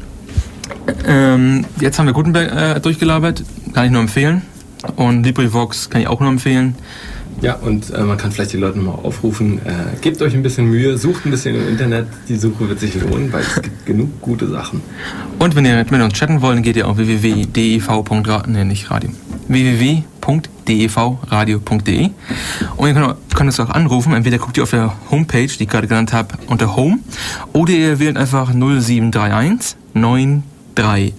Ähm, 1.07 1.65
jetzt 1.81 1.99
haben 1.99 2.07
wir 2.07 2.13
Gutenberg 2.13 2.77
äh, 2.77 2.81
durchgelabert. 2.81 3.45
Kann 3.75 3.87
ich 3.87 3.91
nur 3.91 4.01
empfehlen. 4.01 4.43
Und 4.97 5.25
LibriVox 5.25 5.91
kann 5.91 6.01
ich 6.01 6.09
auch 6.09 6.21
nur 6.21 6.31
empfehlen. 6.31 6.77
Ja, 7.41 7.55
und 7.55 7.91
äh, 7.91 8.03
man 8.03 8.19
kann 8.19 8.33
vielleicht 8.33 8.53
die 8.53 8.57
Leute 8.57 8.79
mal 8.79 8.91
aufrufen, 8.91 9.61
äh, 9.65 9.97
gebt 10.01 10.21
euch 10.23 10.35
ein 10.35 10.43
bisschen 10.43 10.69
Mühe, 10.69 10.99
sucht 10.99 11.25
ein 11.25 11.31
bisschen 11.31 11.55
im 11.55 11.69
Internet, 11.69 12.09
die 12.29 12.35
Suche 12.35 12.69
wird 12.69 12.81
sich 12.81 13.01
lohnen, 13.01 13.33
weil 13.33 13.43
es 13.43 13.63
gibt 13.63 13.87
genug 13.87 14.21
gute 14.21 14.49
Sachen. 14.49 14.83
Und 15.39 15.55
wenn 15.55 15.65
ihr 15.65 15.77
mit 15.77 15.93
uns 15.93 16.15
chatten 16.15 16.43
wollt, 16.43 16.65
geht 16.65 16.75
ihr 16.77 16.89
auf 16.89 16.97
www.dev.radio, 16.97 18.51
nee, 18.51 18.65
nicht 18.65 18.91
Radio, 18.91 19.11
www.devradio.de 19.47 22.11
und 22.77 22.89
ihr 22.89 22.95
könnt, 22.95 23.15
könnt 23.35 23.49
uns 23.49 23.61
auch 23.61 23.71
anrufen, 23.71 24.15
entweder 24.15 24.39
guckt 24.39 24.57
ihr 24.57 24.65
auf 24.65 24.71
der 24.71 24.95
Homepage, 25.11 25.47
die 25.47 25.63
ich 25.63 25.69
gerade 25.69 25.87
genannt 25.87 26.13
habe, 26.13 26.35
unter 26.49 26.75
Home, 26.75 26.99
oder 27.53 27.73
ihr 27.73 28.01
wählt 28.01 28.17
einfach 28.17 28.53
0731 28.53 29.77
938 29.95 31.15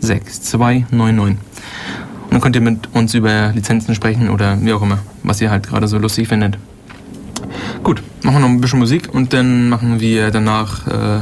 6299 0.00 1.36
dann 2.34 2.40
könnt 2.40 2.56
ihr 2.56 2.62
mit 2.62 2.88
uns 2.92 3.14
über 3.14 3.52
Lizenzen 3.54 3.94
sprechen 3.94 4.28
oder 4.28 4.58
wie 4.60 4.72
auch 4.72 4.82
immer, 4.82 4.98
was 5.22 5.40
ihr 5.40 5.52
halt 5.52 5.68
gerade 5.68 5.86
so 5.86 5.98
lustig 5.98 6.26
findet. 6.26 6.58
Gut, 7.84 8.02
machen 8.24 8.34
wir 8.34 8.40
noch 8.40 8.48
ein 8.48 8.60
bisschen 8.60 8.80
Musik 8.80 9.14
und 9.14 9.32
dann 9.32 9.68
machen 9.68 10.00
wir 10.00 10.32
danach. 10.32 10.84
Äh 10.88 11.20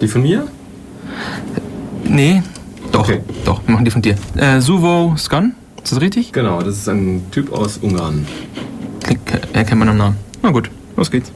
die 0.00 0.08
von 0.08 0.22
mir? 0.22 0.48
Nee, 2.04 2.42
doch, 2.92 3.00
okay. 3.00 3.20
doch, 3.44 3.60
wir 3.66 3.72
machen 3.74 3.84
die 3.84 3.90
von 3.90 4.00
dir. 4.00 4.16
Äh, 4.36 4.62
Suvo 4.62 5.14
Scan, 5.18 5.52
ist 5.84 5.92
das 5.92 6.00
richtig? 6.00 6.32
Genau, 6.32 6.62
das 6.62 6.78
ist 6.78 6.88
ein 6.88 7.24
Typ 7.30 7.52
aus 7.52 7.76
Ungarn. 7.76 8.26
Erkennt 9.52 9.80
man 9.80 9.90
am 9.90 9.98
Namen. 9.98 10.16
Na 10.42 10.50
gut, 10.50 10.70
los 10.96 11.10
geht's. 11.10 11.30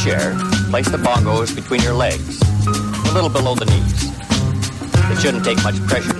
Place 0.00 0.88
the 0.88 0.96
bongos 0.96 1.54
between 1.54 1.82
your 1.82 1.92
legs, 1.92 2.40
a 2.40 3.12
little 3.12 3.28
below 3.28 3.54
the 3.54 3.66
knees. 3.66 4.10
It 5.10 5.20
shouldn't 5.20 5.44
take 5.44 5.62
much 5.62 5.78
pressure 5.86 6.14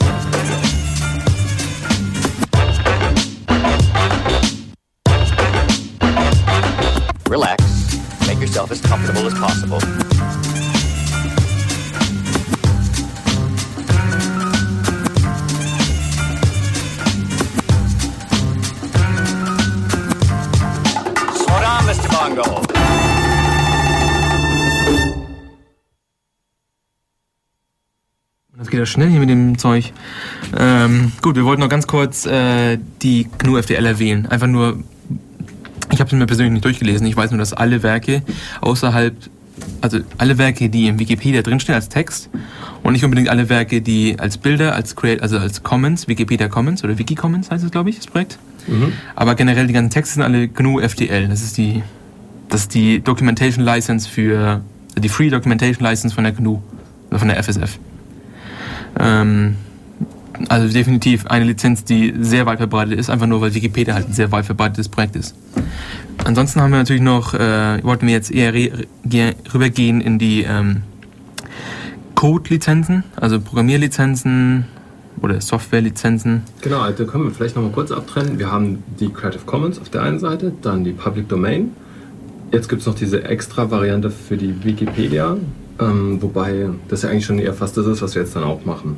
Relax. 7.26 8.26
Make 8.26 8.40
yourself 8.40 8.70
as 8.70 8.82
comfortable 8.82 9.26
as 9.26 9.32
possible. 9.32 9.49
Das 28.80 28.88
schnell 28.88 29.08
hier 29.10 29.20
mit 29.20 29.28
dem 29.28 29.58
Zeug. 29.58 29.92
Ähm, 30.58 31.12
gut, 31.22 31.36
wir 31.36 31.44
wollten 31.44 31.60
noch 31.60 31.68
ganz 31.68 31.86
kurz 31.86 32.26
äh, 32.26 32.78
die 33.02 33.28
GNU 33.38 33.56
FDL 33.56 33.86
erwähnen. 33.86 34.26
Einfach 34.26 34.46
nur, 34.46 34.82
ich 35.92 36.00
habe 36.00 36.08
es 36.08 36.12
mir 36.12 36.26
persönlich 36.26 36.52
nicht 36.52 36.64
durchgelesen. 36.64 37.06
Ich 37.06 37.16
weiß 37.16 37.30
nur, 37.30 37.38
dass 37.38 37.52
alle 37.52 37.82
Werke 37.82 38.22
außerhalb, 38.60 39.14
also 39.80 39.98
alle 40.18 40.38
Werke, 40.38 40.68
die 40.68 40.88
im 40.88 40.98
Wikipedia 40.98 41.42
drinstehen 41.42 41.74
als 41.76 41.88
Text 41.88 42.30
und 42.82 42.92
nicht 42.92 43.04
unbedingt 43.04 43.28
alle 43.28 43.48
Werke, 43.48 43.82
die 43.82 44.18
als 44.18 44.38
Bilder, 44.38 44.74
als 44.74 44.96
Create, 44.96 45.22
also 45.22 45.38
als 45.38 45.62
Commons, 45.62 46.08
Wikipedia 46.08 46.48
Commons 46.48 46.82
oder 46.84 46.98
Wiki 46.98 47.14
Commons 47.14 47.50
heißt 47.50 47.64
es, 47.64 47.70
glaube 47.70 47.90
ich, 47.90 47.96
das 47.96 48.06
Projekt. 48.06 48.38
Mhm. 48.66 48.92
Aber 49.14 49.34
generell 49.34 49.66
die 49.66 49.72
ganzen 49.72 49.90
Texte 49.90 50.14
sind 50.14 50.22
alle 50.22 50.48
GNU 50.48 50.80
FDL. 50.80 51.28
Das 51.28 51.42
ist 51.42 51.56
die, 51.56 51.82
das 52.48 52.62
ist 52.62 52.74
die 52.74 53.00
Documentation 53.00 53.64
License 53.64 54.08
für 54.08 54.62
die 54.98 55.08
Free 55.08 55.30
Documentation 55.30 55.86
License 55.86 56.14
von 56.14 56.24
der 56.24 56.32
GNU, 56.32 56.60
von 57.10 57.28
der 57.28 57.42
FSF. 57.42 57.78
Ähm, 59.00 59.56
also 60.48 60.72
definitiv 60.72 61.26
eine 61.26 61.44
Lizenz, 61.44 61.84
die 61.84 62.14
sehr 62.18 62.46
weit 62.46 62.58
verbreitet 62.58 62.98
ist, 62.98 63.10
einfach 63.10 63.26
nur 63.26 63.40
weil 63.40 63.54
Wikipedia 63.54 63.94
halt 63.94 64.08
ein 64.08 64.12
sehr 64.12 64.32
weit 64.32 64.46
verbreitetes 64.46 64.88
Projekt 64.88 65.16
ist. 65.16 65.34
Ansonsten 66.24 66.60
haben 66.60 66.70
wir 66.70 66.78
natürlich 66.78 67.02
noch, 67.02 67.34
äh, 67.34 67.82
wollten 67.82 68.06
wir 68.06 68.14
jetzt 68.14 68.30
eher 68.30 68.52
rübergehen 68.54 70.00
in 70.00 70.18
die 70.18 70.42
ähm, 70.42 70.82
Code-Lizenzen, 72.14 73.04
also 73.16 73.40
Programmierlizenzen 73.40 74.66
oder 75.22 75.40
Software-Lizenzen. 75.40 76.42
Genau, 76.62 76.88
da 76.90 77.04
können 77.04 77.24
wir 77.24 77.30
vielleicht 77.30 77.56
nochmal 77.56 77.72
kurz 77.72 77.90
abtrennen. 77.90 78.38
Wir 78.38 78.50
haben 78.50 78.82
die 78.98 79.08
Creative 79.08 79.42
Commons 79.44 79.78
auf 79.78 79.88
der 79.88 80.02
einen 80.02 80.18
Seite, 80.18 80.52
dann 80.62 80.84
die 80.84 80.92
Public 80.92 81.28
Domain. 81.28 81.72
Jetzt 82.52 82.68
gibt 82.68 82.80
es 82.80 82.86
noch 82.86 82.94
diese 82.94 83.24
extra 83.24 83.70
Variante 83.70 84.10
für 84.10 84.36
die 84.36 84.64
Wikipedia, 84.64 85.36
ähm, 85.80 86.20
wobei 86.20 86.68
das 86.88 87.02
ja 87.02 87.10
eigentlich 87.10 87.26
schon 87.26 87.38
eher 87.38 87.54
fast 87.54 87.76
das 87.76 87.86
ist, 87.86 88.02
was 88.02 88.14
wir 88.14 88.22
jetzt 88.22 88.36
dann 88.36 88.44
auch 88.44 88.64
machen. 88.64 88.96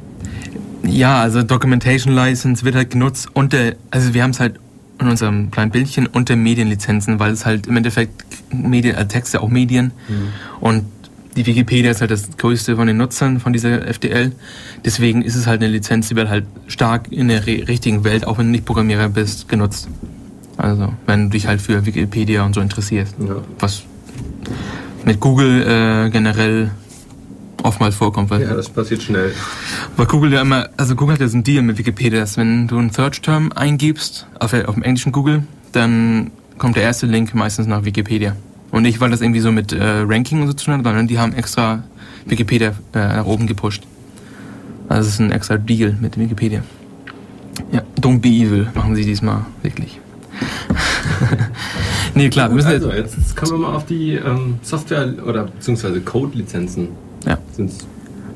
Ja, 0.84 1.20
also 1.20 1.42
Documentation 1.42 2.14
License 2.14 2.64
wird 2.64 2.74
halt 2.74 2.90
genutzt 2.90 3.28
unter, 3.34 3.72
also 3.90 4.14
wir 4.14 4.22
haben 4.22 4.30
es 4.30 4.40
halt 4.40 4.58
in 4.98 5.08
unserem 5.08 5.50
kleinen 5.50 5.70
Bildchen 5.70 6.06
unter 6.06 6.36
Medienlizenzen, 6.36 7.18
weil 7.18 7.32
es 7.32 7.46
halt 7.46 7.66
im 7.66 7.76
Endeffekt 7.76 8.24
Medien, 8.52 8.96
also 8.96 9.08
Texte 9.08 9.40
auch 9.40 9.48
Medien 9.48 9.92
mhm. 10.08 10.28
und 10.60 10.84
die 11.36 11.46
Wikipedia 11.46 11.90
ist 11.90 12.00
halt 12.00 12.10
das 12.10 12.36
größte 12.36 12.76
von 12.76 12.86
den 12.86 12.98
Nutzern 12.98 13.40
von 13.40 13.54
dieser 13.54 13.86
FDL. 13.88 14.32
Deswegen 14.84 15.22
ist 15.22 15.34
es 15.34 15.46
halt 15.46 15.62
eine 15.62 15.72
Lizenz, 15.72 16.08
die 16.08 16.16
wird 16.16 16.28
halt 16.28 16.44
stark 16.66 17.10
in 17.10 17.28
der 17.28 17.46
richtigen 17.46 18.04
Welt, 18.04 18.26
auch 18.26 18.38
wenn 18.38 18.46
du 18.46 18.52
nicht 18.52 18.66
Programmierer 18.66 19.08
bist, 19.08 19.48
genutzt. 19.48 19.88
Also 20.58 20.92
wenn 21.06 21.24
du 21.24 21.30
dich 21.30 21.46
halt 21.46 21.62
für 21.62 21.86
Wikipedia 21.86 22.44
und 22.44 22.54
so 22.54 22.60
interessierst. 22.60 23.14
Ja. 23.18 23.36
Was 23.58 23.84
mit 25.04 25.20
Google 25.20 25.62
äh, 26.06 26.10
generell 26.10 26.70
oftmals 27.62 27.94
vorkommt. 27.94 28.30
Weil, 28.30 28.42
ja, 28.42 28.54
das 28.54 28.68
passiert 28.68 29.02
schnell. 29.02 29.32
Weil 29.96 30.06
Google 30.06 30.32
ja 30.32 30.42
immer, 30.42 30.68
also 30.76 30.94
Google 30.94 31.14
hat 31.14 31.20
ja 31.20 31.28
so 31.28 31.34
einen 31.34 31.44
Deal 31.44 31.62
mit 31.62 31.78
Wikipedia, 31.78 32.20
dass 32.20 32.36
wenn 32.36 32.68
du 32.68 32.78
einen 32.78 32.90
Search-Term 32.90 33.52
eingibst, 33.52 34.26
auf, 34.38 34.52
auf 34.52 34.74
dem 34.74 34.82
englischen 34.82 35.12
Google, 35.12 35.44
dann 35.72 36.30
kommt 36.58 36.76
der 36.76 36.82
erste 36.82 37.06
Link 37.06 37.34
meistens 37.34 37.66
nach 37.66 37.84
Wikipedia. 37.84 38.36
Und 38.70 38.82
nicht, 38.82 39.00
weil 39.00 39.10
das 39.10 39.20
irgendwie 39.20 39.40
so 39.40 39.52
mit 39.52 39.72
äh, 39.72 39.82
Ranking 39.82 40.40
und 40.40 40.46
so 40.46 40.54
zu 40.54 40.66
tun 40.66 40.74
hat, 40.74 40.84
sondern 40.84 41.06
die 41.06 41.18
haben 41.18 41.34
extra 41.34 41.84
Wikipedia 42.26 42.72
äh, 42.94 42.98
nach 42.98 43.26
oben 43.26 43.46
gepusht. 43.46 43.82
Also 44.88 45.08
es 45.08 45.14
ist 45.14 45.20
ein 45.20 45.30
extra 45.30 45.56
Deal 45.58 45.96
mit 46.00 46.18
Wikipedia. 46.18 46.62
Ja, 47.70 47.82
don't 48.00 48.20
be 48.20 48.28
evil 48.28 48.68
machen 48.74 48.94
sie 48.94 49.04
diesmal 49.04 49.44
wirklich. 49.62 50.00
Nee, 52.14 52.28
klar. 52.28 52.48
Wir 52.48 52.56
müssen 52.56 52.68
also, 52.68 52.92
jetzt, 52.92 53.16
jetzt 53.16 53.36
kommen 53.36 53.52
wir 53.52 53.58
mal 53.58 53.74
auf 53.74 53.86
die 53.86 54.14
ähm, 54.14 54.58
Software- 54.62 55.14
oder 55.26 55.44
beziehungsweise 55.44 56.00
Code-Lizenzen 56.00 56.88
ja. 57.26 57.38
sind's 57.52 57.78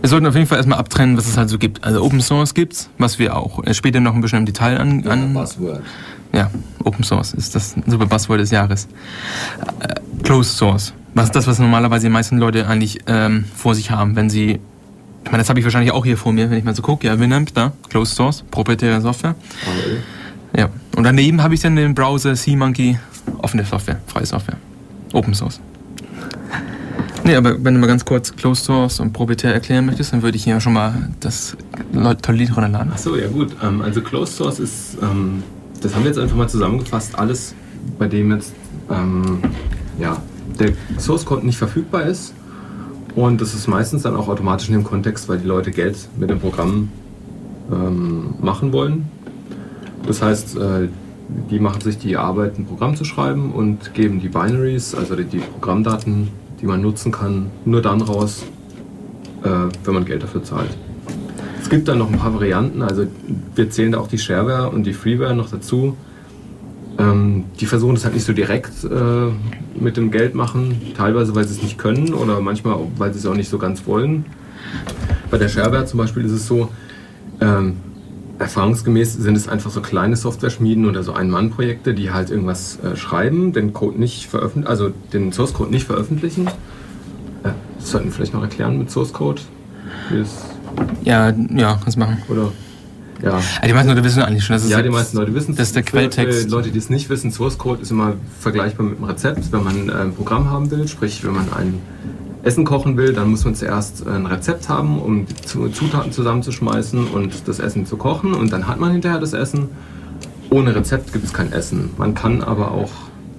Wir 0.00 0.08
sollten 0.08 0.26
auf 0.26 0.34
jeden 0.34 0.46
Fall 0.46 0.58
erstmal 0.58 0.78
abtrennen, 0.78 1.16
was 1.16 1.26
es 1.26 1.36
halt 1.36 1.48
so 1.48 1.58
gibt. 1.58 1.84
Also 1.84 2.02
Open 2.02 2.20
Source 2.20 2.54
gibt's, 2.54 2.90
was 2.98 3.18
wir 3.18 3.36
auch 3.36 3.64
äh, 3.64 3.74
später 3.74 4.00
noch 4.00 4.14
ein 4.14 4.20
bisschen 4.20 4.40
im 4.40 4.46
Detail 4.46 4.78
an, 4.78 5.06
an 5.06 5.34
Buzzword. 5.34 5.82
Ja, 6.32 6.50
Open 6.84 7.04
Source 7.04 7.34
ist 7.34 7.54
das 7.54 7.74
super 7.86 8.06
Buzzword 8.06 8.40
des 8.40 8.50
Jahres. 8.50 8.88
Äh, 9.80 9.94
Closed 10.22 10.56
Source. 10.56 10.92
Was 11.14 11.26
ist 11.26 11.36
das, 11.36 11.46
was 11.46 11.58
normalerweise 11.58 12.06
die 12.06 12.12
meisten 12.12 12.38
Leute 12.38 12.66
eigentlich 12.66 12.98
ähm, 13.06 13.46
vor 13.54 13.74
sich 13.74 13.90
haben, 13.90 14.16
wenn 14.16 14.28
sie. 14.28 14.60
Ich 15.24 15.32
meine, 15.32 15.38
das 15.38 15.48
habe 15.48 15.58
ich 15.58 15.64
wahrscheinlich 15.64 15.92
auch 15.92 16.04
hier 16.04 16.16
vor 16.16 16.32
mir, 16.32 16.50
wenn 16.50 16.58
ich 16.58 16.64
mal 16.64 16.74
so 16.74 16.82
gucke. 16.82 17.06
Ja, 17.06 17.18
Winamp, 17.18 17.52
da, 17.54 17.72
Closed 17.88 18.14
Source, 18.14 18.44
proprietäre 18.50 19.00
Software. 19.00 19.34
AOL. 19.66 20.02
Ja. 20.56 20.68
Und 20.96 21.04
daneben 21.04 21.42
habe 21.42 21.54
ich 21.54 21.60
dann 21.60 21.76
den 21.76 21.94
Browser 21.94 22.34
SeaMonkey, 22.34 22.98
offene 23.38 23.64
Software, 23.64 24.00
freie 24.06 24.24
Software. 24.24 24.56
Open 25.12 25.34
Source. 25.34 25.60
Nee, 27.22 27.36
aber 27.36 27.62
wenn 27.62 27.74
du 27.74 27.80
mal 27.80 27.86
ganz 27.86 28.04
kurz 28.04 28.34
Closed 28.34 28.64
Source 28.64 28.98
und 29.00 29.12
proprietär 29.12 29.52
erklären 29.52 29.84
möchtest, 29.84 30.12
dann 30.12 30.22
würde 30.22 30.36
ich 30.36 30.44
hier 30.44 30.58
schon 30.60 30.72
mal 30.72 31.10
das 31.20 31.56
tolle 32.22 32.38
Lied 32.38 32.56
runterladen. 32.56 32.92
Achso, 32.92 33.14
ja 33.14 33.28
gut. 33.28 33.54
Ähm, 33.62 33.82
also 33.82 34.00
Closed 34.00 34.36
Source 34.36 34.58
ist, 34.58 34.96
ähm, 35.02 35.42
das 35.82 35.94
haben 35.94 36.02
wir 36.02 36.10
jetzt 36.10 36.18
einfach 36.18 36.36
mal 36.36 36.48
zusammengefasst, 36.48 37.18
alles, 37.18 37.54
bei 37.98 38.08
dem 38.08 38.32
jetzt 38.32 38.54
ähm, 38.90 39.40
ja, 39.98 40.16
der 40.58 40.72
Source 40.98 41.26
Code 41.26 41.44
nicht 41.44 41.58
verfügbar 41.58 42.04
ist. 42.04 42.32
Und 43.14 43.40
das 43.40 43.54
ist 43.54 43.66
meistens 43.66 44.02
dann 44.02 44.16
auch 44.16 44.28
automatisch 44.28 44.68
in 44.68 44.74
dem 44.74 44.84
Kontext, 44.84 45.28
weil 45.28 45.38
die 45.38 45.46
Leute 45.46 45.72
Geld 45.72 45.96
mit 46.16 46.30
dem 46.30 46.40
Programm 46.40 46.88
ähm, 47.70 48.34
machen 48.40 48.72
wollen. 48.72 49.10
Das 50.06 50.22
heißt, 50.22 50.56
äh, 50.56 50.88
die 51.50 51.58
machen 51.58 51.80
sich 51.80 51.98
die 51.98 52.16
Arbeit, 52.16 52.58
ein 52.58 52.66
Programm 52.66 52.96
zu 52.96 53.04
schreiben 53.04 53.52
und 53.52 53.94
geben 53.94 54.20
die 54.20 54.28
Binaries, 54.28 54.94
also 54.94 55.16
die, 55.16 55.38
Programmdaten, 55.38 56.28
die 56.60 56.66
man 56.66 56.80
nutzen 56.80 57.12
kann, 57.12 57.50
nur 57.64 57.82
dann 57.82 58.00
raus, 58.00 58.44
äh, 59.42 59.48
wenn 59.84 59.94
man 59.94 60.04
Geld 60.04 60.22
dafür 60.22 60.44
zahlt. 60.44 60.76
Es 61.60 61.68
gibt 61.68 61.88
dann 61.88 61.98
noch 61.98 62.10
ein 62.10 62.18
paar 62.18 62.32
Varianten, 62.32 62.82
also 62.82 63.06
wir 63.56 63.70
zählen 63.70 63.92
da 63.92 63.98
auch 63.98 64.06
die 64.06 64.18
Shareware 64.18 64.70
und 64.70 64.84
die 64.84 64.92
Freeware 64.92 65.34
noch 65.34 65.50
dazu. 65.50 65.96
Ähm, 66.98 67.44
die 67.60 67.66
versuchen 67.66 67.94
das 67.94 68.04
halt 68.04 68.14
nicht 68.14 68.24
so 68.24 68.32
direkt 68.32 68.84
äh, 68.84 69.78
mit 69.78 69.96
dem 69.96 70.10
Geld 70.10 70.34
machen, 70.34 70.80
teilweise 70.96 71.34
weil 71.34 71.44
sie 71.44 71.54
es 71.54 71.62
nicht 71.62 71.76
können 71.76 72.14
oder 72.14 72.40
manchmal 72.40 72.78
weil 72.96 73.12
sie 73.12 73.18
es 73.18 73.26
auch 73.26 73.34
nicht 73.34 73.50
so 73.50 73.58
ganz 73.58 73.86
wollen. 73.86 74.24
Bei 75.30 75.38
der 75.38 75.48
Shareware 75.48 75.86
zum 75.86 75.98
Beispiel 75.98 76.24
ist 76.24 76.32
es 76.32 76.46
so, 76.46 76.70
ähm, 77.40 77.76
erfahrungsgemäß 78.38 79.14
sind 79.14 79.36
es 79.36 79.48
einfach 79.48 79.70
so 79.70 79.80
kleine 79.80 80.16
Software-Schmieden 80.16 80.86
oder 80.86 81.02
so 81.02 81.12
Ein-Mann-Projekte, 81.12 81.94
die 81.94 82.10
halt 82.10 82.30
irgendwas 82.30 82.78
äh, 82.84 82.96
schreiben, 82.96 83.52
den 83.52 83.72
Code 83.72 83.98
nicht 83.98 84.26
veröffentlichen, 84.26 84.68
also 84.68 84.90
den 85.12 85.32
Source 85.32 85.54
Code 85.54 85.70
nicht 85.70 85.86
veröffentlichen. 85.86 86.46
Äh, 86.46 87.50
das 87.78 87.90
sollten 87.90 88.08
wir 88.08 88.12
vielleicht 88.12 88.34
noch 88.34 88.42
erklären 88.42 88.78
mit 88.78 88.90
Source 88.90 89.12
Code. 89.12 89.40
Ja, 91.04 91.30
ja, 91.54 91.78
kannst 91.82 91.96
machen. 91.98 92.22
oder 92.28 92.52
ja. 93.22 93.38
Ja, 93.38 93.66
die 93.66 93.72
meisten 93.72 93.88
Leute 93.88 94.04
wissen 94.04 94.22
eigentlich 94.22 94.44
schon, 94.44 94.54
dass 94.56 94.64
es 94.64 94.70
Ja, 94.70 94.82
die 94.82 94.90
meisten 94.90 95.16
Leute 95.16 95.34
wissen 95.34 95.52
es. 95.52 95.56
Das 95.56 95.68
ist 95.68 95.76
der 95.76 95.84
Für- 95.84 95.90
Quelltext. 95.92 96.42
Für 96.42 96.48
Leute, 96.50 96.70
die 96.70 96.78
es 96.78 96.90
nicht 96.90 97.08
wissen, 97.08 97.32
Source 97.32 97.56
Code 97.56 97.80
ist 97.80 97.90
immer 97.90 98.14
vergleichbar 98.40 98.84
mit 98.84 98.96
einem 98.98 99.04
Rezept. 99.04 99.50
Wenn 99.52 99.64
man 99.64 99.88
äh, 99.88 99.92
ein 99.92 100.12
Programm 100.14 100.50
haben 100.50 100.70
will, 100.70 100.86
sprich, 100.86 101.24
wenn 101.24 101.32
man 101.32 101.50
ein 101.54 101.80
Essen 102.46 102.64
kochen 102.64 102.96
will, 102.96 103.12
dann 103.12 103.30
muss 103.30 103.44
man 103.44 103.56
zuerst 103.56 104.06
äh, 104.06 104.10
ein 104.10 104.26
Rezept 104.26 104.68
haben, 104.68 105.00
um 105.00 105.26
die 105.26 105.34
Zu- 105.34 105.68
Zutaten 105.68 106.12
zusammenzuschmeißen 106.12 107.08
und 107.08 107.48
das 107.48 107.58
Essen 107.58 107.86
zu 107.86 107.96
kochen. 107.96 108.34
Und 108.34 108.52
dann 108.52 108.68
hat 108.68 108.78
man 108.78 108.92
hinterher 108.92 109.18
das 109.18 109.32
Essen. 109.32 109.68
Ohne 110.48 110.74
Rezept 110.76 111.12
gibt 111.12 111.24
es 111.24 111.32
kein 111.32 111.52
Essen. 111.52 111.90
Man 111.98 112.14
kann 112.14 112.44
aber 112.44 112.70
auch 112.70 112.90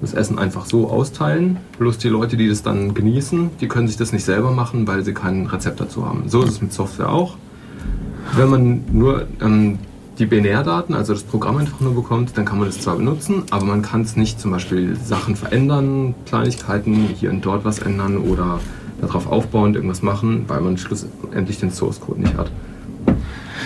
das 0.01 0.13
Essen 0.13 0.37
einfach 0.37 0.65
so 0.65 0.89
austeilen. 0.89 1.57
Bloß 1.79 1.97
die 1.99 2.09
Leute, 2.09 2.35
die 2.35 2.49
das 2.49 2.63
dann 2.63 2.93
genießen, 2.93 3.51
die 3.61 3.69
können 3.69 3.87
sich 3.87 3.95
das 3.95 4.11
nicht 4.11 4.25
selber 4.25 4.51
machen, 4.51 4.85
weil 4.87 5.03
sie 5.05 5.13
kein 5.13 5.45
Rezept 5.45 5.79
dazu 5.79 6.05
haben. 6.05 6.23
So 6.27 6.43
ist 6.43 6.51
es 6.51 6.61
mit 6.61 6.73
Software 6.73 7.09
auch. 7.09 7.37
Wenn 8.35 8.49
man 8.49 8.83
nur 8.91 9.25
ähm, 9.41 9.79
die 10.19 10.25
Binärdaten, 10.25 10.93
also 10.93 11.13
das 11.13 11.23
Programm 11.23 11.57
einfach 11.57 11.79
nur 11.79 11.95
bekommt, 11.95 12.37
dann 12.37 12.43
kann 12.43 12.59
man 12.59 12.67
es 12.67 12.81
zwar 12.81 12.97
benutzen, 12.97 13.43
aber 13.51 13.65
man 13.65 13.81
kann 13.83 14.01
es 14.01 14.17
nicht 14.17 14.41
zum 14.41 14.51
Beispiel 14.51 14.97
Sachen 14.97 15.37
verändern, 15.37 16.13
Kleinigkeiten 16.25 16.93
hier 17.15 17.29
und 17.29 17.45
dort 17.45 17.63
was 17.63 17.79
ändern 17.79 18.17
oder 18.17 18.59
darauf 19.01 19.27
aufbauend 19.27 19.75
irgendwas 19.75 20.01
machen, 20.01 20.45
weil 20.47 20.61
man 20.61 20.77
schlussendlich 20.77 21.59
den 21.59 21.71
Source 21.71 21.99
Code 21.99 22.21
nicht 22.21 22.35
hat. 22.37 22.51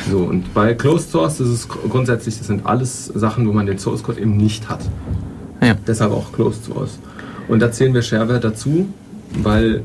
So, 0.09 0.19
und 0.19 0.53
bei 0.53 0.73
Closed 0.73 1.11
Source 1.11 1.39
ist 1.39 1.49
es 1.49 1.67
gr- 1.67 1.87
grundsätzlich, 1.89 2.37
das 2.37 2.47
sind 2.47 2.65
alles 2.65 3.05
Sachen, 3.05 3.47
wo 3.47 3.53
man 3.53 3.65
den 3.65 3.77
Source 3.77 4.03
Code 4.03 4.19
eben 4.19 4.35
nicht 4.35 4.67
hat. 4.69 4.81
Ja. 5.61 5.75
Deshalb 5.87 6.11
auch 6.11 6.31
Closed 6.31 6.65
Source. 6.65 6.99
Und 7.47 7.59
da 7.59 7.71
zählen 7.71 7.93
wir 7.93 8.01
Shareware 8.01 8.39
dazu, 8.39 8.87
weil, 9.43 9.81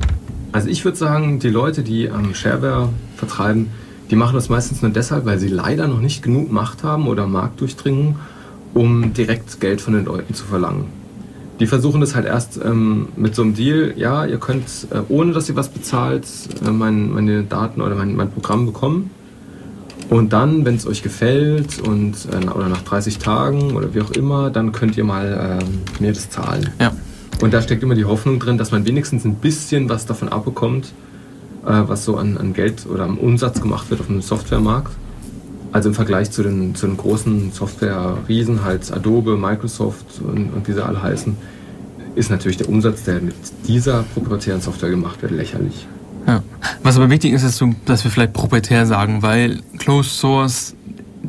also 0.52 0.68
ich 0.68 0.84
würde 0.84 0.96
sagen, 0.96 1.38
die 1.38 1.48
Leute, 1.50 1.82
die 1.82 2.10
am 2.10 2.34
Shareware 2.34 2.88
vertreiben, 3.16 3.68
die 4.10 4.16
machen 4.16 4.34
das 4.34 4.48
meistens 4.48 4.82
nur 4.82 4.90
deshalb, 4.90 5.26
weil 5.26 5.38
sie 5.38 5.48
leider 5.48 5.86
noch 5.88 6.00
nicht 6.00 6.22
genug 6.22 6.50
Macht 6.50 6.82
haben 6.82 7.08
oder 7.08 7.26
Markt 7.26 7.60
durchdringen, 7.60 8.16
um 8.72 9.12
direkt 9.12 9.60
Geld 9.60 9.80
von 9.80 9.94
den 9.94 10.04
Leuten 10.04 10.32
zu 10.32 10.44
verlangen. 10.44 10.84
Die 11.58 11.66
versuchen 11.66 12.00
das 12.00 12.14
halt 12.14 12.26
erst 12.26 12.60
ähm, 12.62 13.08
mit 13.16 13.34
so 13.34 13.42
einem 13.42 13.54
Deal, 13.54 13.94
ja, 13.96 14.26
ihr 14.26 14.38
könnt, 14.38 14.64
äh, 14.90 15.00
ohne 15.08 15.32
dass 15.32 15.48
ihr 15.48 15.56
was 15.56 15.68
bezahlt, 15.70 16.26
äh, 16.64 16.70
mein, 16.70 17.10
meine 17.12 17.44
Daten 17.44 17.80
oder 17.80 17.94
mein, 17.94 18.14
mein 18.14 18.30
Programm 18.30 18.66
bekommen. 18.66 19.10
Und 20.10 20.32
dann, 20.32 20.64
wenn 20.64 20.76
es 20.76 20.86
euch 20.86 21.02
gefällt 21.02 21.80
und 21.80 22.14
äh, 22.30 22.48
oder 22.48 22.68
nach 22.68 22.82
30 22.82 23.18
Tagen 23.18 23.74
oder 23.74 23.94
wie 23.94 24.02
auch 24.02 24.10
immer, 24.10 24.50
dann 24.50 24.72
könnt 24.72 24.96
ihr 24.96 25.04
mal 25.04 25.60
ähm, 25.62 25.80
mir 25.98 26.12
das 26.12 26.30
zahlen. 26.30 26.70
Ja. 26.78 26.92
Und 27.40 27.52
da 27.52 27.60
steckt 27.60 27.82
immer 27.82 27.94
die 27.94 28.04
Hoffnung 28.04 28.38
drin, 28.38 28.58
dass 28.58 28.70
man 28.70 28.86
wenigstens 28.86 29.24
ein 29.24 29.36
bisschen 29.36 29.88
was 29.88 30.06
davon 30.06 30.28
abbekommt, 30.28 30.92
äh, 31.64 31.82
was 31.86 32.04
so 32.04 32.16
an, 32.16 32.36
an 32.36 32.52
Geld 32.52 32.86
oder 32.86 33.04
am 33.04 33.18
Umsatz 33.18 33.60
gemacht 33.60 33.90
wird 33.90 34.00
auf 34.00 34.06
dem 34.06 34.20
Softwaremarkt. 34.20 34.92
Also 35.76 35.90
im 35.90 35.94
Vergleich 35.94 36.30
zu 36.30 36.42
den, 36.42 36.74
zu 36.74 36.86
den 36.86 36.96
großen 36.96 37.52
Software-Riesen, 37.52 38.64
halt 38.64 38.90
Adobe, 38.90 39.36
Microsoft 39.36 40.06
und, 40.22 40.48
und 40.54 40.66
wie 40.66 40.72
sie 40.72 40.82
alle 40.82 41.02
heißen, 41.02 41.36
ist 42.14 42.30
natürlich 42.30 42.56
der 42.56 42.70
Umsatz, 42.70 43.02
der 43.02 43.20
mit 43.20 43.34
dieser 43.68 44.02
proprietären 44.14 44.62
Software 44.62 44.88
gemacht 44.88 45.20
wird, 45.20 45.32
lächerlich. 45.32 45.86
Ja. 46.26 46.42
Was 46.82 46.96
aber 46.96 47.10
wichtig 47.10 47.34
ist, 47.34 47.42
ist, 47.42 47.62
dass 47.84 48.04
wir 48.04 48.10
vielleicht 48.10 48.32
proprietär 48.32 48.86
sagen, 48.86 49.20
weil 49.20 49.60
Closed 49.76 50.12
Source, 50.12 50.74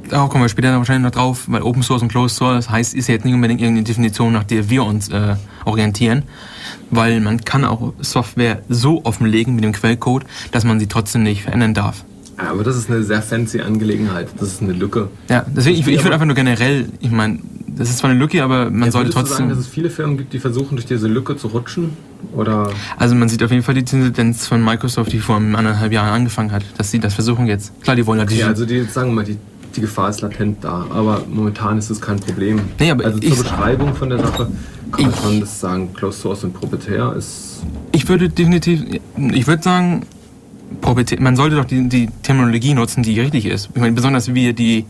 da 0.09 0.27
kommen 0.27 0.45
wir 0.45 0.49
später 0.49 0.77
wahrscheinlich 0.77 1.03
noch 1.03 1.19
drauf, 1.19 1.43
weil 1.47 1.61
Open 1.61 1.83
Source 1.83 2.01
und 2.01 2.07
Closed 2.07 2.37
Source 2.37 2.69
heißt, 2.69 2.95
ist 2.95 3.09
ja 3.09 3.15
jetzt 3.15 3.25
nicht 3.25 3.33
unbedingt 3.33 3.59
irgendeine 3.59 3.83
Definition, 3.83 4.31
nach 4.31 4.45
der 4.45 4.69
wir 4.69 4.85
uns 4.85 5.09
äh, 5.09 5.35
orientieren, 5.65 6.23
weil 6.89 7.19
man 7.19 7.43
kann 7.43 7.65
auch 7.65 7.91
Software 7.99 8.61
so 8.69 9.03
offenlegen 9.03 9.55
mit 9.55 9.65
dem 9.65 9.73
Quellcode, 9.73 10.23
dass 10.53 10.63
man 10.63 10.79
sie 10.79 10.87
trotzdem 10.87 11.23
nicht 11.23 11.43
verändern 11.43 11.73
darf. 11.73 12.05
Ja, 12.37 12.51
aber 12.51 12.63
das 12.63 12.75
ist 12.77 12.89
eine 12.89 13.03
sehr 13.03 13.21
fancy 13.21 13.61
Angelegenheit. 13.61 14.27
Das 14.39 14.49
ist 14.49 14.61
eine 14.61 14.73
Lücke. 14.73 15.09
Ja, 15.29 15.45
deswegen, 15.55 15.79
ich, 15.79 15.87
ich 15.87 16.03
würde 16.03 16.13
einfach 16.13 16.25
nur 16.27 16.35
generell, 16.35 16.87
ich 16.99 17.09
meine, 17.09 17.39
das 17.67 17.89
ist 17.89 17.99
zwar 17.99 18.09
eine 18.11 18.19
Lücke, 18.19 18.43
aber 18.43 18.69
man 18.69 18.83
Jetzt 18.83 18.93
sollte 18.93 19.09
würdest 19.09 19.15
du 19.15 19.19
sagen, 19.19 19.27
trotzdem. 19.27 19.49
dass 19.49 19.57
es 19.59 19.67
viele 19.67 19.89
Firmen 19.89 20.17
gibt, 20.17 20.33
die 20.33 20.39
versuchen, 20.39 20.75
durch 20.75 20.85
diese 20.85 21.07
Lücke 21.07 21.35
zu 21.37 21.47
rutschen? 21.47 21.91
Oder 22.33 22.69
Also 22.97 23.15
man 23.15 23.29
sieht 23.29 23.43
auf 23.43 23.51
jeden 23.51 23.63
Fall 23.63 23.75
die 23.75 23.83
Tendenz 23.85 24.47
von 24.47 24.63
Microsoft, 24.63 25.11
die 25.13 25.19
vor 25.19 25.35
anderthalb 25.37 25.91
Jahren 25.91 26.09
angefangen 26.13 26.51
hat, 26.51 26.63
dass 26.77 26.91
sie 26.91 26.99
das 26.99 27.13
versuchen 27.13 27.47
jetzt. 27.47 27.79
Klar, 27.81 27.95
die 27.95 28.05
wollen 28.05 28.19
natürlich. 28.19 28.41
Ja, 28.41 28.47
also 28.47 28.65
die, 28.65 28.83
sagen 28.83 29.09
wir 29.09 29.15
mal, 29.15 29.25
die, 29.25 29.37
die 29.75 29.81
Gefahr 29.81 30.09
ist 30.09 30.21
latent 30.21 30.63
da, 30.63 30.85
aber 30.89 31.23
momentan 31.31 31.77
ist 31.77 31.89
es 31.89 32.01
kein 32.01 32.19
Problem. 32.19 32.61
Nee, 32.79 32.91
aber 32.91 33.05
also 33.05 33.19
zur 33.19 33.37
Beschreibung 33.43 33.93
von 33.95 34.09
der 34.09 34.19
Sache 34.19 34.47
kann 34.91 35.05
man 35.05 35.13
schon 35.15 35.39
das 35.39 35.59
sagen, 35.59 35.93
Closed 35.93 36.21
Source 36.21 36.43
und 36.43 36.53
proprietär 36.53 37.13
ist. 37.17 37.61
Ich 37.91 38.07
würde 38.09 38.29
definitiv, 38.29 38.81
ich 39.17 39.47
würde 39.47 39.61
sagen, 39.63 40.03
man 41.19 41.35
sollte 41.35 41.55
doch 41.55 41.65
die, 41.65 41.87
die 41.89 42.09
Terminologie 42.23 42.73
nutzen, 42.73 43.03
die 43.03 43.19
richtig 43.19 43.45
ist. 43.45 43.69
Ich 43.73 43.81
meine, 43.81 43.93
besonders 43.93 44.33
wir, 44.33 44.53
die 44.53 44.85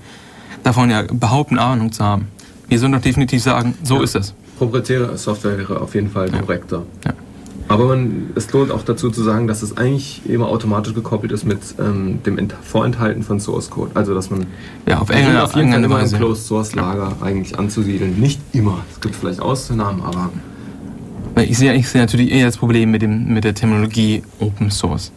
davon 0.63 0.89
ja 0.89 1.03
behaupten, 1.11 1.57
Ahnung 1.59 1.91
zu 1.91 2.03
haben. 2.03 2.27
Wir 2.67 2.79
sollen 2.79 2.91
doch 2.91 3.01
definitiv 3.01 3.41
sagen, 3.41 3.75
so 3.83 3.97
Ja. 3.97 4.03
ist 4.03 4.15
es. 4.15 4.33
Proprietäre 4.57 5.17
Software 5.17 5.57
wäre 5.57 5.79
auf 5.81 5.93
jeden 5.95 6.09
Fall 6.09 6.29
Ja. 6.31 6.39
korrekter. 6.39 6.83
Ja. 7.05 7.13
Aber 7.69 7.85
man, 7.85 8.31
es 8.35 8.51
lohnt 8.53 8.71
auch 8.71 8.83
dazu 8.83 9.09
zu 9.11 9.21
sagen, 9.23 9.47
dass 9.47 9.61
es 9.61 9.75
eigentlich 9.75 10.21
immer 10.25 10.47
automatisch 10.47 10.93
gekoppelt 10.93 11.31
ist 11.33 11.43
mit 11.45 11.59
ähm, 11.79 12.19
dem 12.25 12.37
Ent 12.37 12.55
Vorenthalten 12.61 13.23
von 13.23 13.39
Source 13.41 13.69
Code. 13.69 13.91
Also 13.93 14.13
dass 14.13 14.29
man 14.29 14.45
Ja, 14.87 14.99
auf 14.99 15.09
irgendeine, 15.09 15.43
auf 15.43 15.53
jeden 15.55 15.71
Fall 15.71 15.83
immer 15.83 15.95
im 15.97 16.01
Weise. 16.03 16.15
Closed 16.17 16.45
Source 16.47 16.75
Lager 16.75 17.17
eigentlich 17.21 17.59
anzusiedeln. 17.59 18.19
Nicht 18.19 18.39
immer. 18.53 18.79
Es 18.93 19.01
gibt 19.01 19.15
vielleicht 19.15 19.41
Ausnahmen, 19.41 20.01
aber 20.01 20.29
Ich 21.43 21.57
sehe, 21.57 21.73
ich 21.75 21.87
sehe 21.89 22.01
natürlich 22.01 22.31
eher 22.31 22.45
das 22.45 22.57
Problem 22.57 22.89
mit, 22.91 23.01
dem, 23.01 23.33
mit 23.33 23.43
der 23.43 23.53
Terminologie 23.53 24.23
Open 24.39 24.71
Source. 24.71 25.11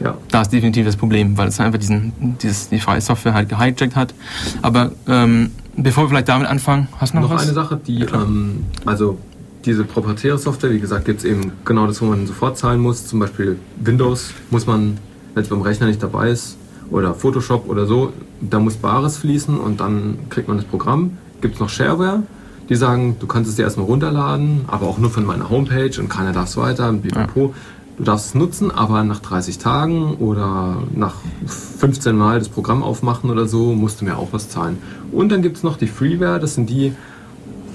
Ja. 0.00 0.16
Da 0.30 0.42
ist 0.42 0.52
definitiv 0.52 0.86
das 0.86 0.96
Problem, 0.96 1.36
weil 1.36 1.48
es 1.48 1.60
einfach 1.60 1.78
diesen, 1.78 2.12
dieses, 2.42 2.68
die 2.68 2.80
freie 2.80 3.00
Software 3.00 3.34
halt 3.34 3.48
gehijackt 3.48 3.96
hat. 3.96 4.14
Aber 4.62 4.92
ähm, 5.06 5.50
bevor 5.76 6.04
wir 6.04 6.08
vielleicht 6.08 6.28
damit 6.28 6.48
anfangen, 6.48 6.88
hast 6.98 7.12
du 7.12 7.18
noch, 7.18 7.28
Noch 7.28 7.36
was? 7.36 7.42
eine 7.42 7.52
Sache, 7.52 7.78
die, 7.86 8.02
ähm, 8.02 8.64
also 8.86 9.18
diese 9.64 9.84
proprietäre 9.84 10.38
Software, 10.38 10.70
wie 10.72 10.80
gesagt, 10.80 11.04
gibt 11.04 11.20
es 11.20 11.24
eben 11.24 11.52
genau 11.64 11.86
das, 11.86 12.00
wo 12.00 12.06
man 12.06 12.26
sofort 12.26 12.56
zahlen 12.56 12.80
muss. 12.80 13.06
Zum 13.06 13.18
Beispiel 13.20 13.58
Windows 13.78 14.32
muss 14.50 14.66
man, 14.66 14.98
wenn 15.34 15.42
es 15.42 15.48
beim 15.48 15.60
Rechner 15.60 15.86
nicht 15.86 16.02
dabei 16.02 16.30
ist, 16.30 16.56
oder 16.90 17.14
Photoshop 17.14 17.68
oder 17.68 17.86
so, 17.86 18.12
da 18.40 18.58
muss 18.58 18.76
Bares 18.76 19.18
fließen 19.18 19.58
und 19.58 19.80
dann 19.80 20.18
kriegt 20.28 20.48
man 20.48 20.56
das 20.56 20.66
Programm. 20.66 21.18
Gibt 21.40 21.54
es 21.54 21.60
noch 21.60 21.68
Shareware, 21.68 22.24
die 22.68 22.74
sagen, 22.74 23.16
du 23.20 23.26
kannst 23.26 23.48
es 23.48 23.56
dir 23.56 23.62
erstmal 23.62 23.86
runterladen, 23.86 24.62
aber 24.66 24.86
auch 24.86 24.98
nur 24.98 25.10
von 25.10 25.24
meiner 25.24 25.50
Homepage 25.50 25.92
und 26.00 26.08
keiner 26.08 26.32
darf 26.32 26.48
es 26.48 26.56
weiter, 26.56 26.88
und 26.88 27.02
pipapo. 27.02 27.54
Du 28.00 28.04
darfst 28.06 28.28
es 28.28 28.34
nutzen, 28.34 28.70
aber 28.70 29.04
nach 29.04 29.20
30 29.20 29.58
Tagen 29.58 30.14
oder 30.14 30.78
nach 30.94 31.16
15 31.46 32.16
Mal 32.16 32.38
das 32.38 32.48
Programm 32.48 32.82
aufmachen 32.82 33.28
oder 33.28 33.46
so, 33.46 33.74
musst 33.74 34.00
du 34.00 34.06
mir 34.06 34.16
auch 34.16 34.28
was 34.32 34.48
zahlen. 34.48 34.78
Und 35.12 35.30
dann 35.30 35.42
gibt 35.42 35.58
es 35.58 35.62
noch 35.62 35.76
die 35.76 35.86
Freeware, 35.86 36.40
das 36.40 36.54
sind 36.54 36.70
die, 36.70 36.94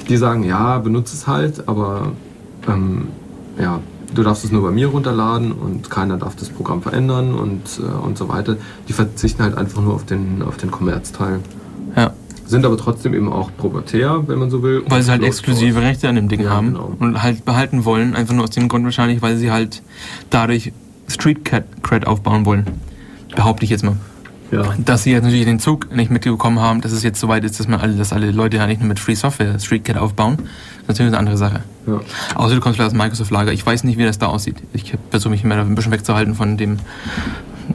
die 0.10 0.18
sagen, 0.18 0.44
ja, 0.44 0.80
benutze 0.80 1.16
es 1.16 1.28
halt, 1.28 1.70
aber 1.70 2.14
ähm, 2.68 3.10
ja, 3.60 3.80
du 4.16 4.24
darfst 4.24 4.44
es 4.44 4.52
nur 4.52 4.64
bei 4.64 4.72
mir 4.72 4.88
runterladen 4.88 5.52
und 5.52 5.92
keiner 5.92 6.18
darf 6.18 6.36
das 6.36 6.50
Programm 6.50 6.82
verändern 6.82 7.36
und, 7.36 7.80
äh, 7.80 7.84
und 7.84 8.18
so 8.18 8.28
weiter. 8.28 8.58
Die 8.88 8.94
verzichten 8.94 9.44
halt 9.44 9.56
einfach 9.56 9.84
nur 9.84 9.94
auf 9.94 10.06
den, 10.06 10.42
auf 10.42 10.58
den 10.58 10.72
Kommerzteil. 10.72 11.40
Ja. 11.96 12.14
Sind 12.48 12.66
aber 12.66 12.78
trotzdem 12.78 13.14
eben 13.14 13.32
auch 13.32 13.50
proprietär, 13.58 14.24
wenn 14.28 14.38
man 14.40 14.50
so 14.52 14.62
will. 14.62 14.84
Weil 14.88 15.02
sie 15.02 15.12
halt 15.12 15.24
exklusive 15.24 15.82
Rechte 15.82 16.08
an 16.08 16.16
dem 16.16 16.28
Ding 16.30 16.42
Ja, 16.42 16.52
haben 16.52 16.74
genau. 16.74 16.96
und 17.00 17.24
halt 17.24 17.44
behalten 17.44 17.86
wollen. 17.86 18.16
Einfach 18.16 18.34
nur 18.36 18.44
aus 18.44 18.52
dem 18.52 18.68
Grund 18.68 18.86
wahrscheinlich, 18.86 19.22
weil 19.22 19.38
sie 19.38 19.52
halt 19.52 19.82
dadurch 20.30 20.72
Street 21.08 21.44
Cred 21.44 22.08
aufbauen 22.08 22.46
wollen. 22.46 22.66
Behaupte 23.36 23.64
ich 23.64 23.72
jetzt 23.72 23.84
mal. 23.84 23.98
Ja, 24.52 24.76
Dass 24.78 25.02
sie 25.04 25.12
jetzt 25.12 25.24
natürlich 25.24 25.46
den 25.46 25.60
Zug 25.60 25.92
nicht 25.94 26.12
mitbekommen 26.12 26.60
haben, 26.60 26.80
dass 26.82 26.92
es 26.92 27.02
jetzt 27.02 27.20
soweit 27.20 27.44
ist, 27.44 27.60
dass 27.60 27.68
man 27.68 27.80
alle, 27.80 27.94
dass 27.96 28.14
alle 28.14 28.30
Leute 28.30 28.58
ja 28.58 28.68
nicht 28.68 28.80
nur 28.80 28.88
mit 28.88 29.00
Free 29.00 29.16
Software 29.16 29.60
Street 29.60 29.84
Cred 29.84 29.98
aufbauen. 29.98 30.38
Das 30.38 30.46
ist 30.46 30.88
natürlich 30.90 31.10
eine 31.14 31.18
andere 31.18 31.38
Sache. 31.38 31.64
ja. 31.88 32.00
Außer 32.36 32.54
du 32.54 32.62
kommst 32.62 32.78
vielleicht 32.78 32.88
aus 32.90 32.94
dem 32.94 33.00
Microsoft-Lager. 33.00 33.52
Ich 33.54 33.66
weiß 33.66 33.84
nicht, 33.86 33.98
wie 33.98 34.04
das 34.04 34.20
da 34.20 34.28
aussieht. 34.28 34.58
Ich 34.74 34.94
versuche 35.10 35.32
mich 35.32 35.44
immer 35.44 35.56
ein 35.56 35.74
bisschen 35.74 35.92
wegzuhalten 35.92 36.36
von 36.36 36.58
dem 36.58 36.78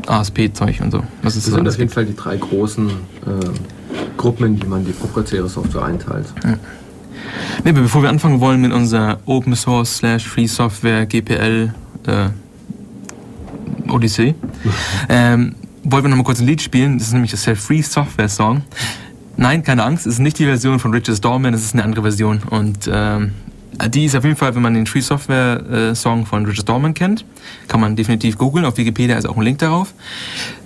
ASP-Zeug 0.07 0.81
und 0.81 0.93
so. 0.93 1.03
Das 1.23 1.35
so 1.35 1.41
sind 1.55 1.67
auf 1.69 1.77
jeden. 1.77 1.91
Fall 1.91 2.07
die 2.07 2.15
drei 2.15 2.37
großen 2.37 2.89
äh, 2.89 2.93
Gruppen, 4.17 4.47
in 4.47 4.57
die 4.61 4.67
man 4.67 4.85
die 4.85 4.93
proprietäre 4.93 5.49
Software 5.49 5.85
einteilt. 5.85 6.27
Nee, 7.65 7.71
aber 7.71 7.83
bevor 7.83 8.03
wir 8.03 8.09
anfangen 8.09 8.41
wollen 8.41 8.61
mit 8.61 8.73
unserer 8.73 9.19
Open 9.27 9.55
Source 9.55 9.99
slash 9.99 10.27
Free 10.27 10.47
Software 10.47 11.07
GPL 11.07 11.73
äh, 12.07 12.29
Odyssee, 13.91 14.35
ähm, 15.09 15.55
wollten 15.85 16.07
wir 16.07 16.11
noch 16.11 16.17
mal 16.17 16.25
kurz 16.25 16.41
ein 16.41 16.47
Lied 16.47 16.63
spielen. 16.63 16.99
Das 16.99 17.09
ist 17.09 17.13
nämlich 17.13 17.31
das 17.31 17.45
der 17.45 17.57
Free 17.57 17.83
Software 17.83 18.29
Song. 18.29 18.63
Nein, 19.37 19.63
keine 19.63 19.85
Angst, 19.85 20.07
es 20.07 20.15
ist 20.15 20.19
nicht 20.19 20.39
die 20.39 20.45
Version 20.45 20.79
von 20.79 20.93
Richard 20.93 21.17
Stallman, 21.17 21.55
es 21.55 21.65
ist 21.65 21.75
eine 21.75 21.85
andere 21.85 22.03
Version. 22.03 22.43
Und 22.51 22.91
ähm, 22.93 23.33
die 23.89 24.05
ist 24.05 24.17
auf 24.17 24.25
jeden 24.25 24.37
Fall, 24.37 24.55
wenn 24.55 24.63
man 24.63 24.75
den 24.75 24.87
Free 24.87 25.01
Software 25.01 25.63
äh, 25.71 25.95
Song 25.95 26.27
von 26.27 26.45
Richard 26.45 26.63
Stallman 26.63 26.95
kennt, 26.95 27.25
kann 27.69 27.81
man 27.81 27.97
definitiv 27.97 28.37
googeln. 28.37 28.65
Auf 28.65 28.77
Wikipedia 28.77 29.17
ist 29.17 29.27
auch 29.27 29.37
ein 29.37 29.43
Link 29.43 29.59
darauf. 29.59 29.95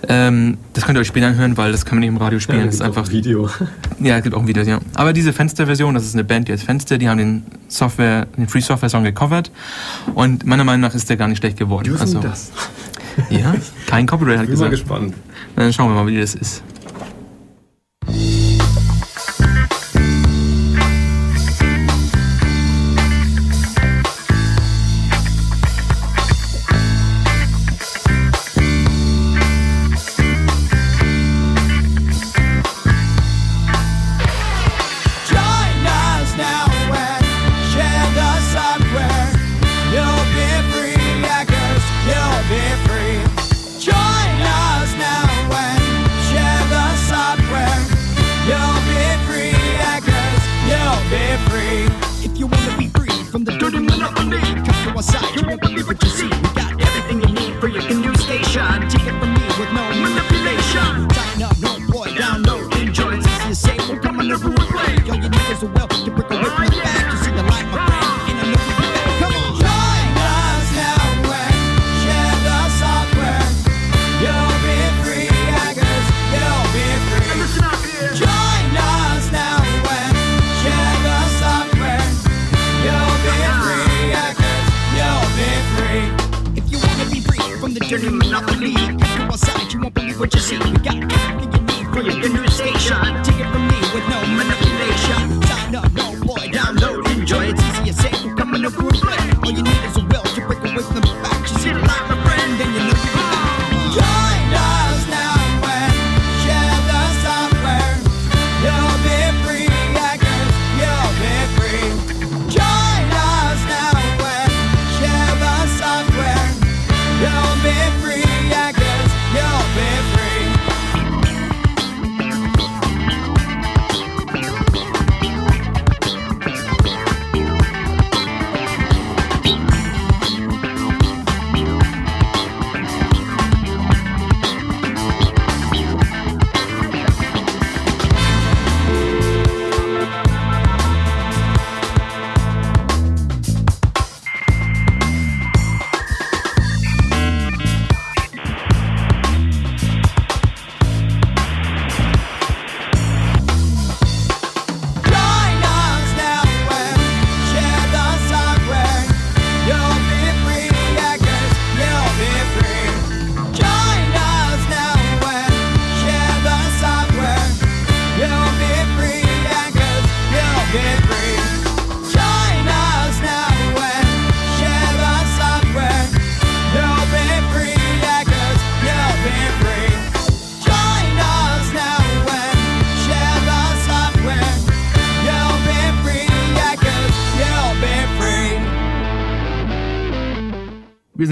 Ähm, 0.07 0.57
das 0.73 0.85
könnt 0.85 0.97
ihr 0.97 1.01
euch 1.01 1.07
später 1.07 1.27
anhören, 1.27 1.55
weil 1.57 1.71
das 1.71 1.85
kann 1.85 1.97
man 1.97 2.01
nicht 2.01 2.09
im 2.09 2.17
Radio 2.17 2.39
spielen. 2.39 2.59
Ja, 2.59 2.65
das 2.65 2.75
ist 2.75 2.81
einfach 2.81 3.05
ein 3.05 3.11
Video. 3.11 3.49
ja, 3.99 4.17
es 4.17 4.23
gibt 4.23 4.35
auch 4.35 4.41
ein 4.41 4.47
Video, 4.47 4.63
ja. 4.63 4.79
Aber 4.95 5.13
diese 5.13 5.33
Fenster-Version, 5.33 5.93
das 5.93 6.05
ist 6.05 6.15
eine 6.15 6.23
Band, 6.23 6.47
die 6.47 6.53
heißt 6.53 6.63
Fenster, 6.63 6.97
die 6.97 7.07
haben 7.07 7.17
den 7.17 7.43
Software, 7.67 8.27
den 8.37 8.47
Free 8.47 8.61
Software 8.61 8.89
Song 8.89 9.03
gecovert. 9.03 9.51
Und 10.15 10.45
meiner 10.45 10.63
Meinung 10.63 10.81
nach 10.81 10.95
ist 10.95 11.09
der 11.09 11.17
gar 11.17 11.27
nicht 11.27 11.37
schlecht 11.39 11.57
geworden. 11.57 11.85
Dürfen 11.85 12.01
also, 12.01 12.19
das? 12.19 12.51
Ja, 13.29 13.55
kein 13.87 14.07
Copyright 14.07 14.39
hat 14.39 14.43
Ich 14.45 14.51
bin 14.51 14.59
mal 14.59 14.69
gespannt. 14.69 15.13
Dann 15.55 15.71
schauen 15.71 15.89
wir 15.89 15.95
mal, 15.95 16.07
wie 16.07 16.19
das 16.19 16.35
ist. 16.35 16.63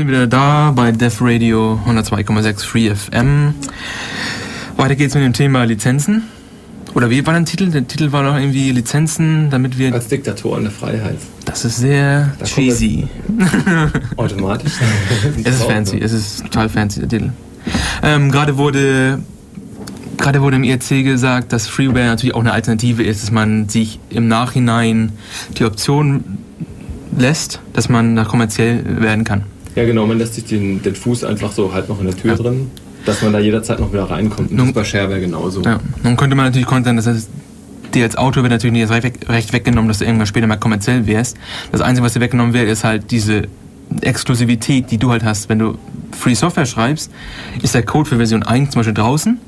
Sind 0.04 0.12
wieder 0.12 0.28
da 0.28 0.72
bei 0.76 0.92
Def 0.92 1.20
Radio 1.22 1.80
102,6 1.88 2.66
Free 2.66 2.94
FM. 2.94 3.54
Weiter 4.76 4.96
geht's 4.96 5.16
mit 5.16 5.24
dem 5.24 5.32
Thema 5.32 5.64
Lizenzen. 5.64 6.24
Oder 6.94 7.10
wie 7.10 7.26
war 7.26 7.34
der 7.34 7.46
Titel? 7.46 7.68
Der 7.68 7.88
Titel 7.88 8.12
war 8.12 8.24
doch 8.24 8.36
irgendwie 8.36 8.72
Lizenzen, 8.72 9.50
damit 9.50 9.78
wir. 9.78 9.94
Als 9.94 10.10
Diktatoren 10.10 10.64
der 10.64 10.74
Freiheit. 10.74 11.20
Das 11.46 11.64
ist 11.64 11.78
sehr 11.78 12.34
Da 12.38 12.44
cheesy. 12.44 13.08
Automatisch. 14.18 14.74
Es 15.46 15.56
ist 15.56 15.64
fancy, 15.64 16.00
es 16.00 16.12
ist 16.12 16.44
total 16.44 16.68
fancy, 16.68 17.00
der 17.00 17.08
Titel. 17.08 17.30
Ähm, 18.02 18.30
gerade 18.30 18.58
wurde 18.58 19.20
gerade 20.18 20.42
wurde 20.42 20.58
im 20.58 20.66
IRC 20.66 21.06
gesagt, 21.06 21.54
dass 21.54 21.68
Freeware 21.70 22.08
natürlich 22.08 22.36
auch 22.36 22.42
eine 22.42 22.52
Alternative 22.52 23.04
ist, 23.04 23.24
dass 23.24 23.32
man 23.32 23.70
sich 23.70 24.00
im 24.10 24.28
Nachhinein 24.28 25.14
die 25.58 25.64
Option 25.64 26.40
lässt, 27.18 27.62
dass 27.72 27.88
man 27.88 28.18
da 28.18 28.26
kommerziell 28.26 29.02
werden 29.02 29.24
kann. 29.24 29.46
Ja, 29.76 29.86
genau, 29.86 30.06
man 30.06 30.18
lässt 30.18 30.36
sich 30.36 30.46
den, 30.46 30.82
den 30.82 30.96
Fuß 30.96 31.24
einfach 31.24 31.52
so 31.52 31.74
halt 31.74 31.90
noch 31.90 32.00
in 32.00 32.06
der 32.06 32.16
Tür 32.16 32.36
drin, 32.36 32.70
dass 33.06 33.22
man 33.22 33.34
da 33.34 33.40
jederzeit 33.40 33.80
noch 33.80 33.92
wieder 33.92 34.04
reinkommt. 34.04 34.52
Ist 34.52 34.74
bei 34.74 34.84
Shareware 34.84 35.20
genauso. 35.20 35.62
Ja. 35.62 35.80
Nun 36.04 36.16
könnte 36.16 36.36
man 36.36 36.46
natürlich 36.46 36.68
kontern, 36.68 36.96
das 36.96 37.08
heißt, 37.08 37.30
dir 37.94 38.04
als 38.04 38.16
Autor 38.16 38.44
wird 38.44 38.52
natürlich 38.52 38.74
nicht 38.74 38.90
das 38.90 38.92
Recht, 38.92 39.30
Recht 39.30 39.54
weggenommen, 39.54 39.88
dass 39.88 40.00
du 40.00 40.06
irgendwann 40.06 40.28
später 40.28 40.48
mal 40.48 40.58
kommerziell 40.58 41.06
wärst. 41.08 41.38
Das 41.72 41.82
Einzige, 41.82 42.06
was 42.06 42.14
dir 42.14 42.22
weggenommen 42.22 42.54
wird, 42.54 42.68
ist 42.70 42.84
halt 42.84 43.12
diese 43.12 43.44
Exklusivität, 44.02 44.92
die 44.92 44.98
du 44.98 45.12
halt 45.12 45.24
hast. 45.24 45.50
Wenn 45.50 45.60
du 45.60 45.78
Free 46.12 46.34
Software 46.36 46.66
schreibst, 46.66 47.12
ist 47.62 47.76
der 47.76 47.84
Code 47.84 48.10
für 48.10 48.18
Version 48.18 48.44
1 48.44 48.72
zum 48.72 48.80
Beispiel 48.80 48.94
draußen. 48.94 49.40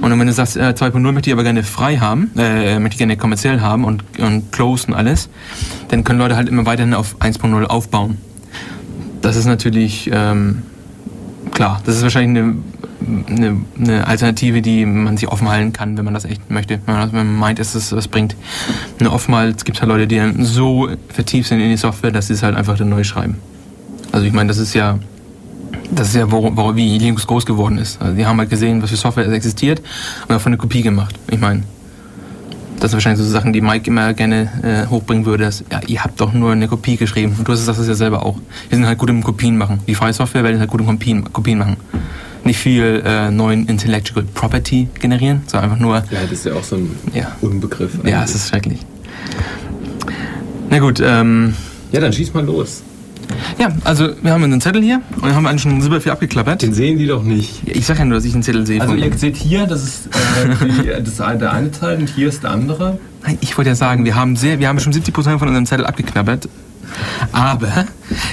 Und 0.00 0.18
wenn 0.18 0.26
du 0.26 0.32
sagst, 0.32 0.56
äh, 0.56 0.72
2.0 0.74 1.12
möchte 1.12 1.28
ich 1.28 1.34
aber 1.34 1.42
gerne 1.42 1.62
frei 1.62 1.98
haben, 1.98 2.30
äh, 2.36 2.78
möchte 2.78 2.94
ich 2.94 2.98
gerne 2.98 3.16
kommerziell 3.16 3.60
haben 3.60 3.84
und, 3.84 4.02
und 4.18 4.50
closed 4.50 4.88
und 4.88 4.94
alles, 4.94 5.28
dann 5.88 6.04
können 6.04 6.18
Leute 6.18 6.36
halt 6.36 6.48
immer 6.48 6.64
weiterhin 6.64 6.94
auf 6.94 7.16
1.0 7.20 7.64
aufbauen. 7.64 8.16
Das 9.30 9.36
ist 9.36 9.46
natürlich 9.46 10.10
ähm, 10.12 10.64
klar, 11.52 11.80
das 11.86 11.94
ist 11.94 12.02
wahrscheinlich 12.02 12.42
eine, 12.42 12.56
eine, 13.28 13.60
eine 13.78 14.06
Alternative, 14.08 14.60
die 14.60 14.84
man 14.84 15.16
sich 15.16 15.28
offen 15.28 15.48
halten 15.48 15.72
kann, 15.72 15.96
wenn 15.96 16.04
man 16.04 16.14
das 16.14 16.24
echt 16.24 16.50
möchte. 16.50 16.80
Wenn 16.84 17.12
man, 17.12 17.38
meint, 17.38 17.60
dass 17.60 17.76
es 17.76 17.92
was 17.92 18.08
bringt. 18.08 18.34
Nur 18.98 19.12
oftmals 19.12 19.64
gibt 19.64 19.76
es 19.76 19.82
halt 19.82 19.88
Leute, 19.88 20.08
die 20.08 20.16
dann 20.16 20.44
so 20.44 20.88
vertieft 21.10 21.48
sind 21.48 21.60
in 21.60 21.70
die 21.70 21.76
Software, 21.76 22.10
dass 22.10 22.26
sie 22.26 22.32
es 22.32 22.42
halt 22.42 22.56
einfach 22.56 22.76
dann 22.76 22.88
neu 22.88 23.04
schreiben. 23.04 23.36
Also 24.10 24.26
ich 24.26 24.32
meine, 24.32 24.48
das 24.48 24.58
ist 24.58 24.74
ja 24.74 24.98
das 25.92 26.08
ist 26.08 26.16
ja, 26.16 26.32
wo, 26.32 26.50
wo, 26.56 26.74
wie 26.74 26.98
Linux 26.98 27.24
groß 27.24 27.46
geworden 27.46 27.78
ist. 27.78 28.02
Also 28.02 28.16
die 28.16 28.26
haben 28.26 28.36
halt 28.40 28.50
gesehen, 28.50 28.82
was 28.82 28.90
für 28.90 28.96
Software 28.96 29.28
existiert 29.28 29.78
und 30.22 30.30
davon 30.30 30.50
eine 30.50 30.56
Kopie 30.56 30.82
gemacht. 30.82 31.14
Ich 31.30 31.38
meine, 31.38 31.62
das 32.80 32.90
sind 32.90 32.96
wahrscheinlich 32.96 33.24
so 33.24 33.30
Sachen, 33.30 33.52
die 33.52 33.60
Mike 33.60 33.88
immer 33.88 34.12
gerne 34.14 34.50
äh, 34.62 34.86
hochbringen 34.88 35.26
würde. 35.26 35.44
Dass, 35.44 35.62
ja, 35.70 35.80
ihr 35.86 36.02
habt 36.02 36.20
doch 36.20 36.32
nur 36.32 36.52
eine 36.52 36.66
Kopie 36.68 36.96
geschrieben. 36.96 37.34
Und 37.38 37.46
du 37.46 37.52
hast 37.52 37.66
das 37.66 37.86
ja 37.86 37.94
selber 37.94 38.24
auch. 38.24 38.36
Wir 38.68 38.76
sind 38.76 38.86
halt 38.86 38.98
gut 38.98 39.10
im 39.10 39.22
Kopien 39.22 39.56
machen. 39.56 39.80
Die 39.86 39.94
freie 39.94 40.12
Software 40.12 40.42
werden 40.44 40.58
halt 40.58 40.70
gut 40.70 40.80
im 40.80 40.86
Kopien, 40.86 41.32
Kopien 41.32 41.58
machen. 41.58 41.76
Nicht 42.42 42.58
viel 42.58 43.02
äh, 43.04 43.30
neuen 43.30 43.66
Intellectual 43.68 44.24
Property 44.34 44.88
generieren, 44.98 45.42
sondern 45.46 45.70
einfach 45.70 45.82
nur. 45.82 45.96
Ja, 45.96 46.22
das 46.22 46.32
ist 46.32 46.46
ja 46.46 46.54
auch 46.54 46.64
so 46.64 46.76
ein 46.76 46.90
Ja. 47.14 47.36
Unbegriff. 47.42 47.92
Ja, 48.04 48.24
es 48.24 48.34
ist 48.34 48.48
schrecklich. 48.48 48.80
Na 50.70 50.78
gut, 50.78 51.00
ähm, 51.04 51.54
ja, 51.92 52.00
dann 52.00 52.12
schieß 52.12 52.32
mal 52.32 52.44
los. 52.44 52.82
Ja, 53.58 53.68
also 53.84 54.10
wir 54.22 54.32
haben 54.32 54.44
einen 54.44 54.60
Zettel 54.60 54.82
hier 54.82 55.00
und 55.20 55.34
haben 55.34 55.46
eigentlich 55.46 55.62
schon 55.62 55.80
super 55.80 56.00
viel 56.00 56.12
abgeklappert. 56.12 56.62
Den 56.62 56.74
sehen 56.74 56.98
die 56.98 57.06
doch 57.06 57.22
nicht. 57.22 57.62
Ich 57.66 57.86
sag 57.86 57.98
ja 57.98 58.04
nur, 58.04 58.16
dass 58.16 58.24
ich 58.24 58.34
einen 58.34 58.42
Zettel 58.42 58.66
sehe. 58.66 58.80
Also 58.80 58.94
ihr 58.94 59.12
seht 59.16 59.36
hier, 59.36 59.66
das 59.66 59.82
ist, 59.82 60.06
äh, 60.06 60.66
die, 60.66 61.04
das 61.04 61.16
der 61.16 61.52
eine 61.52 61.70
Teil 61.70 61.98
und 61.98 62.08
hier 62.08 62.28
ist 62.28 62.42
der 62.42 62.50
andere. 62.50 62.98
Nein, 63.22 63.38
ich 63.40 63.56
wollte 63.56 63.70
ja 63.70 63.74
sagen, 63.74 64.04
wir 64.04 64.14
haben 64.14 64.36
sehr, 64.36 64.58
wir 64.58 64.68
haben 64.68 64.80
schon 64.80 64.92
70% 64.92 65.38
von 65.38 65.48
unserem 65.48 65.66
Zettel 65.66 65.86
abgeknabbert. 65.86 66.48
Aber 67.32 67.86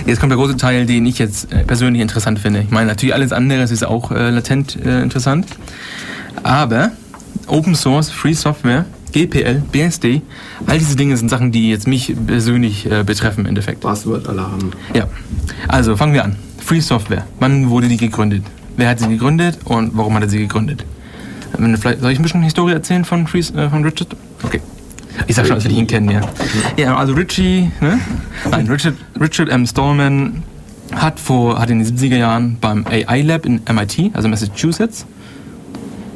jetzt 0.06 0.20
kommt 0.20 0.32
der 0.32 0.38
große 0.38 0.58
Teil, 0.58 0.86
den 0.86 1.06
ich 1.06 1.20
jetzt 1.20 1.52
äh, 1.52 1.64
persönlich 1.64 2.02
interessant 2.02 2.40
finde. 2.40 2.62
Ich 2.62 2.72
meine, 2.72 2.88
natürlich 2.88 3.14
alles 3.14 3.32
andere 3.32 3.62
ist 3.62 3.86
auch 3.86 4.12
äh, 4.12 4.30
latent 4.30 4.78
äh, 4.84 5.02
interessant. 5.02 5.46
Aber 6.44 6.92
Open 7.48 7.76
Source, 7.76 8.10
Free 8.10 8.34
Software, 8.34 8.86
GPL, 9.12 9.64
BSD, 9.72 10.22
all 10.66 10.78
diese 10.80 10.95
Dinge 10.95 11.18
sind 11.18 11.30
Sachen, 11.30 11.51
die 11.51 11.70
jetzt 11.70 11.88
mich 11.88 12.16
persönlich 12.28 12.89
äh, 12.89 13.03
betreffen 13.03 13.41
im 13.41 13.45
Endeffekt. 13.47 13.82
Buzzword-Alarm. 13.82 14.72
Ja, 14.93 15.08
also 15.68 15.95
fangen 15.95 16.14
wir 16.14 16.24
an. 16.24 16.36
Free 16.60 16.82
Software. 16.82 17.26
Wann 17.39 17.70
wurde 17.70 17.88
die 17.88 17.97
gegründet? 17.97 18.43
Wer 18.76 18.89
hat 18.89 18.99
sie 18.99 19.08
gegründet 19.08 19.60
und 19.66 19.95
warum 19.95 20.14
hat 20.16 20.24
er 20.24 20.30
sie 20.30 20.39
gegründet? 20.39 20.86
Vielleicht, 21.53 22.01
soll 22.01 22.12
ich 22.12 22.20
ein 22.20 22.24
bisschen 22.24 22.43
Historie 22.43 22.74
erzählen 22.74 23.05
von, 23.05 23.26
Free, 23.26 23.39
äh, 23.39 23.70
von 23.70 23.84
Richard? 23.84 24.16
Okay. 24.43 24.62
Ich 25.26 25.36
sag 25.36 25.47
schon, 25.47 25.55
als 25.55 25.64
wir 25.64 25.72
ihn 25.72 25.88
kennen, 25.88 26.12
ja. 26.12 26.22
Ja, 26.78 26.95
also 26.95 27.14
Richie, 27.14 27.72
ne? 27.82 27.99
Nein, 28.51 28.68
Richard, 28.68 28.93
Richard 29.20 29.49
M. 29.49 29.66
Stallman 29.66 30.43
hat 30.93 31.20
vor, 31.20 31.60
hat 31.60 31.70
in 31.70 31.80
den 31.80 31.88
70er 31.88 32.18
Jahren 32.18 32.58
beim 32.62 32.86
AI 32.86 33.22
Lab 33.24 33.45
in 33.45 33.62
MIT, 33.72 34.12
also 34.14 34.28
Massachusetts, 34.28 35.05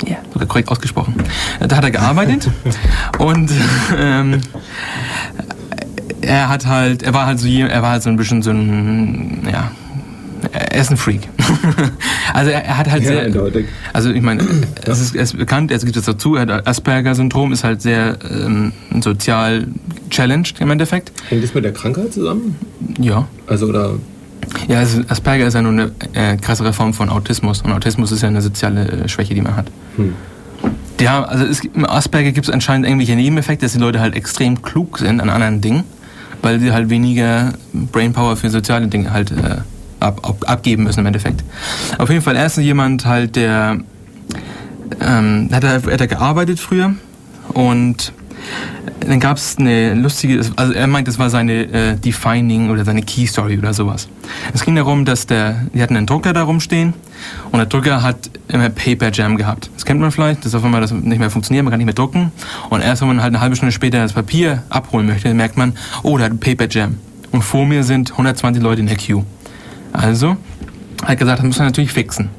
ja, 0.06 0.18
sogar 0.34 0.48
korrekt 0.48 0.70
ausgesprochen. 0.70 1.16
Da 1.60 1.76
hat 1.76 1.84
er 1.84 1.92
gearbeitet 1.92 2.50
und 3.20 3.52
ähm, 3.98 4.42
er 6.22 6.50
hat 6.50 6.66
halt, 6.66 7.04
er 7.04 7.14
war 7.14 7.26
halt 7.26 7.40
so, 7.40 7.48
er 7.48 7.82
war 7.82 7.92
halt 7.92 8.04
so 8.04 8.10
ein 8.10 8.16
bisschen 8.18 8.42
so 8.42 8.52
ein, 8.52 9.48
ja, 9.52 9.72
er 10.52 10.82
ist 10.82 10.92
ein 10.92 10.98
Freak. 10.98 11.28
also 12.34 12.52
er, 12.52 12.66
er 12.66 12.78
hat 12.78 12.90
halt 12.90 13.04
Ja, 13.04 13.10
sehr, 13.10 13.22
eindeutig. 13.24 13.68
also 13.94 14.10
ich 14.12 14.22
meine, 14.22 14.44
es 14.86 15.00
ist, 15.00 15.16
er 15.16 15.24
ist 15.24 15.38
bekannt, 15.38 15.72
es 15.72 15.84
gibt 15.86 15.98
es 15.98 16.06
dazu, 16.06 16.36
er 16.36 16.48
hat 16.48 16.68
Asperger-Syndrom, 16.68 17.52
ist 17.52 17.64
halt 17.64 17.82
sehr 17.82 18.18
ähm, 18.30 18.72
sozial 19.02 19.68
challenged 20.10 20.60
im 20.60 20.72
Endeffekt. 20.72 21.12
Hängt 21.30 21.44
das 21.44 21.54
mit 21.54 21.64
der 21.64 21.74
Krankheit 21.74 22.14
zusammen? 22.14 22.58
Ja. 23.00 23.28
Also, 23.48 23.68
oder. 23.68 23.96
Ja, 24.68 24.80
also 24.80 25.02
Asperger 25.08 25.48
ist 25.48 25.54
ja 25.54 25.62
nur 25.62 25.72
eine 25.72 25.92
äh, 26.14 26.38
krassere 26.38 26.74
Form 26.74 26.94
von 26.94 27.10
Autismus 27.10 27.62
und 27.62 27.72
Autismus 27.72 28.12
ist 28.12 28.22
ja 28.22 28.28
eine 28.28 28.42
soziale 28.42 28.88
äh, 28.88 29.08
Schwäche, 29.10 29.34
die 29.34 29.42
man 29.42 29.56
hat. 29.56 29.68
Hm. 29.96 30.14
Ja, 31.00 31.24
also 31.24 31.46
es, 31.46 31.62
im 31.62 31.86
Asperger 31.86 32.32
gibt 32.32 32.48
es 32.48 32.54
anscheinend 32.54 32.86
irgendwelche 32.86 33.16
Nebeneffekte, 33.16 33.66
dass 33.66 33.74
die 33.74 33.80
Leute 33.80 34.00
halt 34.00 34.16
extrem 34.16 34.62
klug 34.62 35.00
sind 35.00 35.20
an 35.20 35.30
anderen 35.30 35.60
Dingen, 35.62 35.84
weil 36.42 36.60
sie 36.60 36.72
halt 36.72 36.90
weniger 36.90 37.54
Brainpower 37.74 38.36
für 38.36 38.50
soziale 38.50 38.88
Dinge 38.88 39.12
halt 39.12 39.32
äh, 39.32 39.58
ab, 40.00 40.20
ab, 40.28 40.44
abgeben 40.46 40.84
müssen 40.84 41.00
im 41.00 41.08
Endeffekt. 41.08 41.44
Auf 41.98 42.10
jeden 42.10 42.22
Fall, 42.22 42.36
er 42.36 42.46
ist 42.46 42.58
jemand 42.58 43.06
halt, 43.06 43.36
der 43.36 43.80
ähm, 45.00 45.50
hat, 45.52 45.64
er, 45.64 45.82
hat 45.82 46.02
er 46.02 46.08
gearbeitet 46.08 46.60
früher 46.60 46.94
und 47.54 48.14
dann 49.00 49.20
gab 49.20 49.38
es 49.38 49.58
eine 49.58 49.94
lustige, 49.94 50.42
also 50.56 50.74
er 50.74 50.88
meint, 50.88 51.08
das 51.08 51.20
war 51.20 51.30
seine 51.30 51.64
äh, 51.64 51.96
Defining 51.96 52.70
oder 52.70 52.86
seine 52.86 53.02
Key 53.02 53.26
Story 53.26 53.58
oder 53.58 53.74
sowas. 53.74 54.08
Es 54.54 54.64
ging 54.64 54.76
darum, 54.76 55.06
dass 55.06 55.28
der, 55.28 55.66
die 55.74 55.82
hatten 55.82 55.96
einen 55.96 56.08
Drucker 56.08 56.34
da 56.34 56.44
rumstehen 56.44 56.94
und 57.52 57.58
der 57.58 57.66
Drucker 57.66 58.04
hat 58.04 58.30
immer 58.48 58.70
Paper 58.70 59.12
Jam 59.12 59.38
gehabt. 59.38 59.70
Das 59.74 59.86
kennt 59.86 60.00
man 60.00 60.12
vielleicht, 60.12 60.46
dass 60.46 60.56
auf 60.56 60.64
einmal 60.64 60.82
das 60.82 60.92
nicht 60.92 61.20
mehr 61.20 61.30
funktioniert, 61.30 61.64
man 61.64 61.72
kann 61.72 61.80
nicht 61.80 61.86
mehr 61.86 61.96
drucken 61.96 62.32
und 62.70 62.82
erst 62.82 63.02
wenn 63.02 63.10
man 63.10 63.22
halt 63.22 63.34
eine 63.34 63.42
halbe 63.42 63.56
Stunde 63.56 63.72
später 63.72 64.00
das 64.00 64.14
Papier 64.14 64.64
abholen 64.70 65.08
möchte, 65.08 65.34
merkt 65.34 65.58
man, 65.58 65.74
oh, 66.04 66.18
da 66.18 66.26
hat 66.26 66.40
Paper 66.40 66.68
Jam 66.70 66.98
und 67.32 67.44
vor 67.44 67.66
mir 67.66 67.84
sind 67.84 68.12
120 68.12 68.62
Leute 68.62 68.82
in 68.82 68.88
der 68.88 68.98
Queue. 68.98 69.26
Also 69.94 70.38
hat 71.04 71.18
gesagt, 71.18 71.40
das 71.40 71.46
muss 71.46 71.60
er 71.60 71.66
natürlich 71.66 71.92
fixen. 71.92 72.30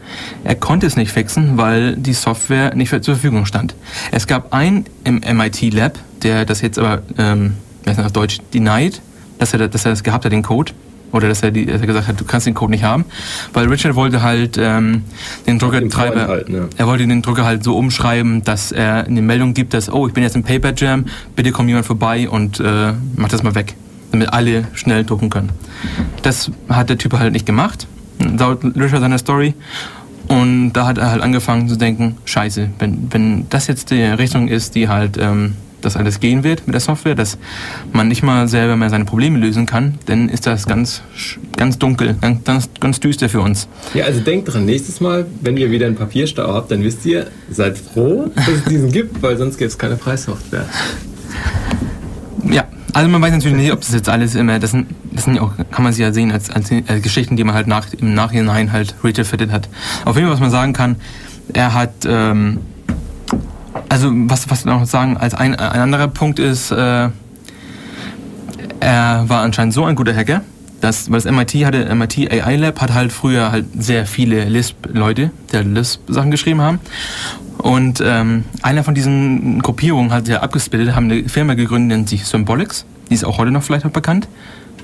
Er 0.44 0.54
konnte 0.54 0.86
es 0.86 0.96
nicht 0.96 1.12
fixen, 1.12 1.56
weil 1.56 1.96
die 1.96 2.12
Software 2.12 2.74
nicht 2.74 2.90
zur 2.90 3.14
Verfügung 3.14 3.46
stand. 3.46 3.74
Es 4.10 4.26
gab 4.26 4.52
einen 4.52 4.86
im 5.04 5.20
MIT 5.20 5.72
Lab, 5.72 5.98
der 6.22 6.44
das 6.44 6.60
jetzt 6.60 6.78
aber, 6.78 7.02
ähm, 7.18 7.54
heißt 7.86 7.98
das 7.98 8.06
auf 8.06 8.12
Deutsch, 8.12 8.38
denied, 8.54 9.00
dass 9.38 9.52
er, 9.52 9.68
dass 9.68 9.84
er 9.84 9.90
das 9.90 10.02
gehabt 10.02 10.24
hat, 10.24 10.32
den 10.32 10.42
Code. 10.42 10.72
Oder 11.12 11.28
dass 11.28 11.42
er, 11.42 11.50
die, 11.50 11.66
dass 11.66 11.82
er 11.82 11.86
gesagt 11.86 12.08
hat, 12.08 12.18
du 12.18 12.24
kannst 12.24 12.46
den 12.46 12.54
Code 12.54 12.70
nicht 12.70 12.84
haben. 12.84 13.04
Weil 13.52 13.68
Richard 13.68 13.94
wollte 13.96 14.22
halt 14.22 14.56
ähm, 14.58 15.02
den 15.46 15.58
Druckertreiber, 15.58 16.12
vorenthalten, 16.12 16.54
ja. 16.54 16.68
er 16.74 16.86
wollte 16.86 17.06
den 17.06 17.20
Drucker 17.20 17.44
halt 17.44 17.62
so 17.62 17.76
umschreiben, 17.76 18.42
dass 18.44 18.72
er 18.72 19.04
eine 19.04 19.20
Meldung 19.20 19.52
gibt, 19.52 19.74
dass, 19.74 19.92
oh, 19.92 20.06
ich 20.06 20.14
bin 20.14 20.22
jetzt 20.22 20.36
im 20.36 20.42
Paper 20.42 20.72
Jam, 20.74 21.04
bitte 21.36 21.52
kommt 21.52 21.68
jemand 21.68 21.84
vorbei 21.84 22.30
und 22.30 22.60
äh, 22.60 22.94
macht 23.16 23.34
das 23.34 23.42
mal 23.42 23.54
weg. 23.54 23.74
Damit 24.10 24.32
alle 24.32 24.68
schnell 24.72 25.04
drucken 25.04 25.28
können. 25.28 25.50
Das 26.22 26.50
hat 26.68 26.88
der 26.88 26.96
Typ 26.96 27.12
halt 27.18 27.32
nicht 27.32 27.46
gemacht, 27.46 27.86
laut 28.38 28.64
Richard 28.64 29.00
seiner 29.00 29.18
Story. 29.18 29.54
Und 30.28 30.72
da 30.72 30.86
hat 30.86 30.98
er 30.98 31.10
halt 31.10 31.22
angefangen 31.22 31.68
zu 31.68 31.76
denken, 31.76 32.16
scheiße, 32.24 32.70
wenn, 32.78 33.08
wenn 33.10 33.48
das 33.50 33.66
jetzt 33.66 33.90
die 33.90 34.02
Richtung 34.02 34.48
ist, 34.48 34.74
die 34.74 34.88
halt 34.88 35.18
ähm, 35.18 35.56
das 35.84 35.96
alles 35.96 36.20
gehen 36.20 36.44
wird 36.44 36.66
mit 36.66 36.74
der 36.74 36.80
Software, 36.80 37.14
dass 37.14 37.38
man 37.92 38.08
nicht 38.08 38.22
mal 38.22 38.48
selber 38.48 38.76
mehr 38.76 38.90
seine 38.90 39.04
Probleme 39.04 39.38
lösen 39.38 39.66
kann, 39.66 39.98
dann 40.06 40.28
ist 40.28 40.46
das 40.46 40.66
ganz, 40.66 41.02
ganz 41.56 41.78
dunkel, 41.78 42.16
ganz, 42.20 42.44
ganz, 42.44 42.70
ganz 42.80 43.00
düster 43.00 43.28
für 43.28 43.40
uns. 43.40 43.68
Ja, 43.94 44.04
also 44.04 44.20
denkt 44.20 44.52
dran, 44.52 44.64
nächstes 44.64 45.00
Mal, 45.00 45.26
wenn 45.40 45.56
ihr 45.56 45.70
wieder 45.70 45.86
einen 45.86 45.96
Papierstau 45.96 46.54
habt, 46.54 46.70
dann 46.70 46.82
wisst 46.82 47.04
ihr, 47.04 47.26
seid 47.50 47.76
froh, 47.78 48.30
dass 48.34 48.48
es 48.48 48.64
diesen 48.64 48.92
gibt, 48.92 49.22
weil 49.22 49.36
sonst 49.36 49.58
gäbe 49.58 49.68
es 49.68 49.78
keine 49.78 49.96
Preissoftware. 49.96 50.66
Ja, 52.50 52.64
also 52.92 53.08
man 53.08 53.20
weiß 53.20 53.32
natürlich 53.32 53.56
nicht, 53.56 53.72
ob 53.72 53.80
das 53.80 53.92
jetzt 53.92 54.08
alles 54.08 54.34
immer, 54.34 54.58
das 54.58 54.70
sind, 54.70 54.86
das 55.12 55.24
sind 55.24 55.34
ja 55.34 55.42
auch, 55.42 55.52
kann 55.70 55.84
man 55.84 55.92
sie 55.92 56.02
ja 56.02 56.12
sehen 56.12 56.32
als, 56.32 56.50
als, 56.50 56.70
als 56.86 57.02
Geschichten, 57.02 57.36
die 57.36 57.44
man 57.44 57.54
halt 57.54 57.66
nach, 57.66 57.92
im 57.92 58.14
Nachhinein 58.14 58.72
halt 58.72 58.94
retrofitted 59.04 59.50
hat. 59.50 59.68
Auf 60.04 60.16
jeden 60.16 60.26
Fall, 60.26 60.34
was 60.34 60.40
man 60.40 60.50
sagen 60.50 60.72
kann, 60.72 60.96
er 61.52 61.74
hat, 61.74 61.92
ähm, 62.06 62.58
also 63.88 64.10
was, 64.12 64.50
was 64.50 64.64
wir 64.64 64.72
noch 64.72 64.86
sagen, 64.86 65.16
als 65.16 65.34
ein, 65.34 65.54
ein 65.54 65.80
anderer 65.80 66.08
Punkt 66.08 66.38
ist, 66.38 66.70
äh, 66.70 67.08
er 68.80 69.24
war 69.28 69.42
anscheinend 69.42 69.74
so 69.74 69.84
ein 69.84 69.94
guter 69.94 70.14
Hacker, 70.14 70.42
dass, 70.80 71.10
weil 71.10 71.20
das 71.20 71.30
MIT 71.30 71.64
hatte, 71.64 71.94
MIT 71.94 72.32
AI 72.32 72.56
Lab 72.56 72.80
hat 72.80 72.92
halt 72.92 73.12
früher 73.12 73.52
halt 73.52 73.66
sehr 73.78 74.06
viele 74.06 74.44
Lisp-Leute, 74.44 75.30
die 75.52 75.56
halt 75.56 75.68
Lisp-Sachen 75.68 76.30
geschrieben 76.30 76.60
haben. 76.60 76.80
Und 77.58 78.02
ähm, 78.04 78.44
einer 78.62 78.82
von 78.82 78.94
diesen 78.94 79.62
Gruppierungen 79.62 80.12
hat 80.12 80.26
ja 80.26 80.40
abgesplittet, 80.40 80.96
haben 80.96 81.10
eine 81.10 81.28
Firma 81.28 81.54
gegründet, 81.54 81.96
nennt 81.96 82.08
sich 82.08 82.24
Symbolics. 82.26 82.84
Die 83.08 83.14
ist 83.14 83.24
auch 83.24 83.38
heute 83.38 83.52
noch 83.52 83.62
vielleicht 83.62 83.84
noch 83.84 83.92
bekannt. 83.92 84.26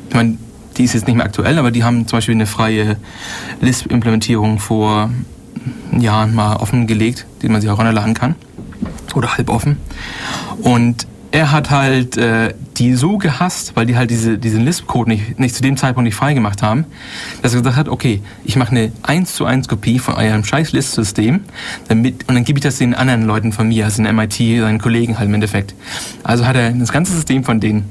Ich 0.09 0.15
meine, 0.15 0.39
die 0.77 0.85
ist 0.85 0.95
jetzt 0.95 1.07
nicht 1.07 1.17
mehr 1.17 1.27
aktuell, 1.27 1.59
aber 1.59 1.71
die 1.71 1.85
haben 1.85 2.07
zum 2.07 2.19
Beispiel 2.19 2.35
eine 2.35 2.47
freie 2.47 2.97
Lisp-Implementierung 3.61 4.59
vor 4.59 5.11
Jahren 5.99 6.35
mal 6.35 6.57
offengelegt, 6.57 7.27
die 7.43 7.49
man 7.49 7.61
sich 7.61 7.69
auch 7.71 7.79
runterladen 7.79 8.15
kann. 8.15 8.37
Oder 9.15 9.37
halb 9.37 9.51
offen. 9.51 9.79
Und 10.63 11.07
er 11.31 11.53
hat 11.53 11.71
halt 11.71 12.17
äh, 12.17 12.55
die 12.79 12.95
so 12.95 13.19
gehasst, 13.19 13.73
weil 13.75 13.87
die 13.87 13.97
halt 13.97 14.11
diese, 14.11 14.39
diesen 14.39 14.65
Lisp-Code 14.65 15.11
nicht, 15.11 15.39
nicht 15.39 15.55
zu 15.55 15.63
dem 15.63 15.77
Zeitpunkt 15.77 16.05
nicht 16.05 16.15
freigemacht 16.15 16.63
haben, 16.63 16.85
dass 17.43 17.53
er 17.53 17.61
gesagt 17.61 17.77
hat, 17.77 17.89
okay, 17.89 18.23
ich 18.45 18.57
mache 18.57 18.71
eine 18.71 18.93
1 19.03 19.35
zu 19.35 19.45
1 19.45 19.69
Kopie 19.69 19.99
von 19.99 20.15
eurem 20.15 20.45
scheiß 20.45 20.73
Lisp-System 20.73 21.41
damit, 21.89 22.29
und 22.29 22.35
dann 22.35 22.45
gebe 22.45 22.59
ich 22.59 22.63
das 22.63 22.79
den 22.79 22.95
anderen 22.95 23.25
Leuten 23.25 23.53
von 23.53 23.69
mir, 23.69 23.85
also 23.85 24.03
den 24.03 24.15
MIT, 24.15 24.35
seinen 24.35 24.79
Kollegen 24.79 25.19
halt 25.19 25.29
im 25.29 25.35
Endeffekt. 25.35 25.75
Also 26.23 26.47
hat 26.47 26.57
er 26.57 26.71
das 26.71 26.93
ganze 26.93 27.13
System 27.13 27.45
von 27.45 27.61
denen 27.61 27.85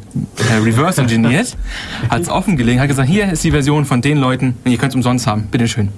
äh, 0.49 0.55
reverse 0.55 1.01
engineert, 1.01 1.57
hat 2.09 2.21
es 2.21 2.29
offengelegt, 2.29 2.79
hat 2.79 2.87
gesagt, 2.87 3.09
hier 3.09 3.31
ist 3.31 3.43
die 3.43 3.51
Version 3.51 3.85
von 3.85 4.01
den 4.01 4.17
Leuten, 4.17 4.55
und 4.63 4.71
ihr 4.71 4.77
könnt 4.77 4.91
es 4.91 4.95
umsonst 4.95 5.27
haben, 5.27 5.43
bitteschön. 5.51 5.89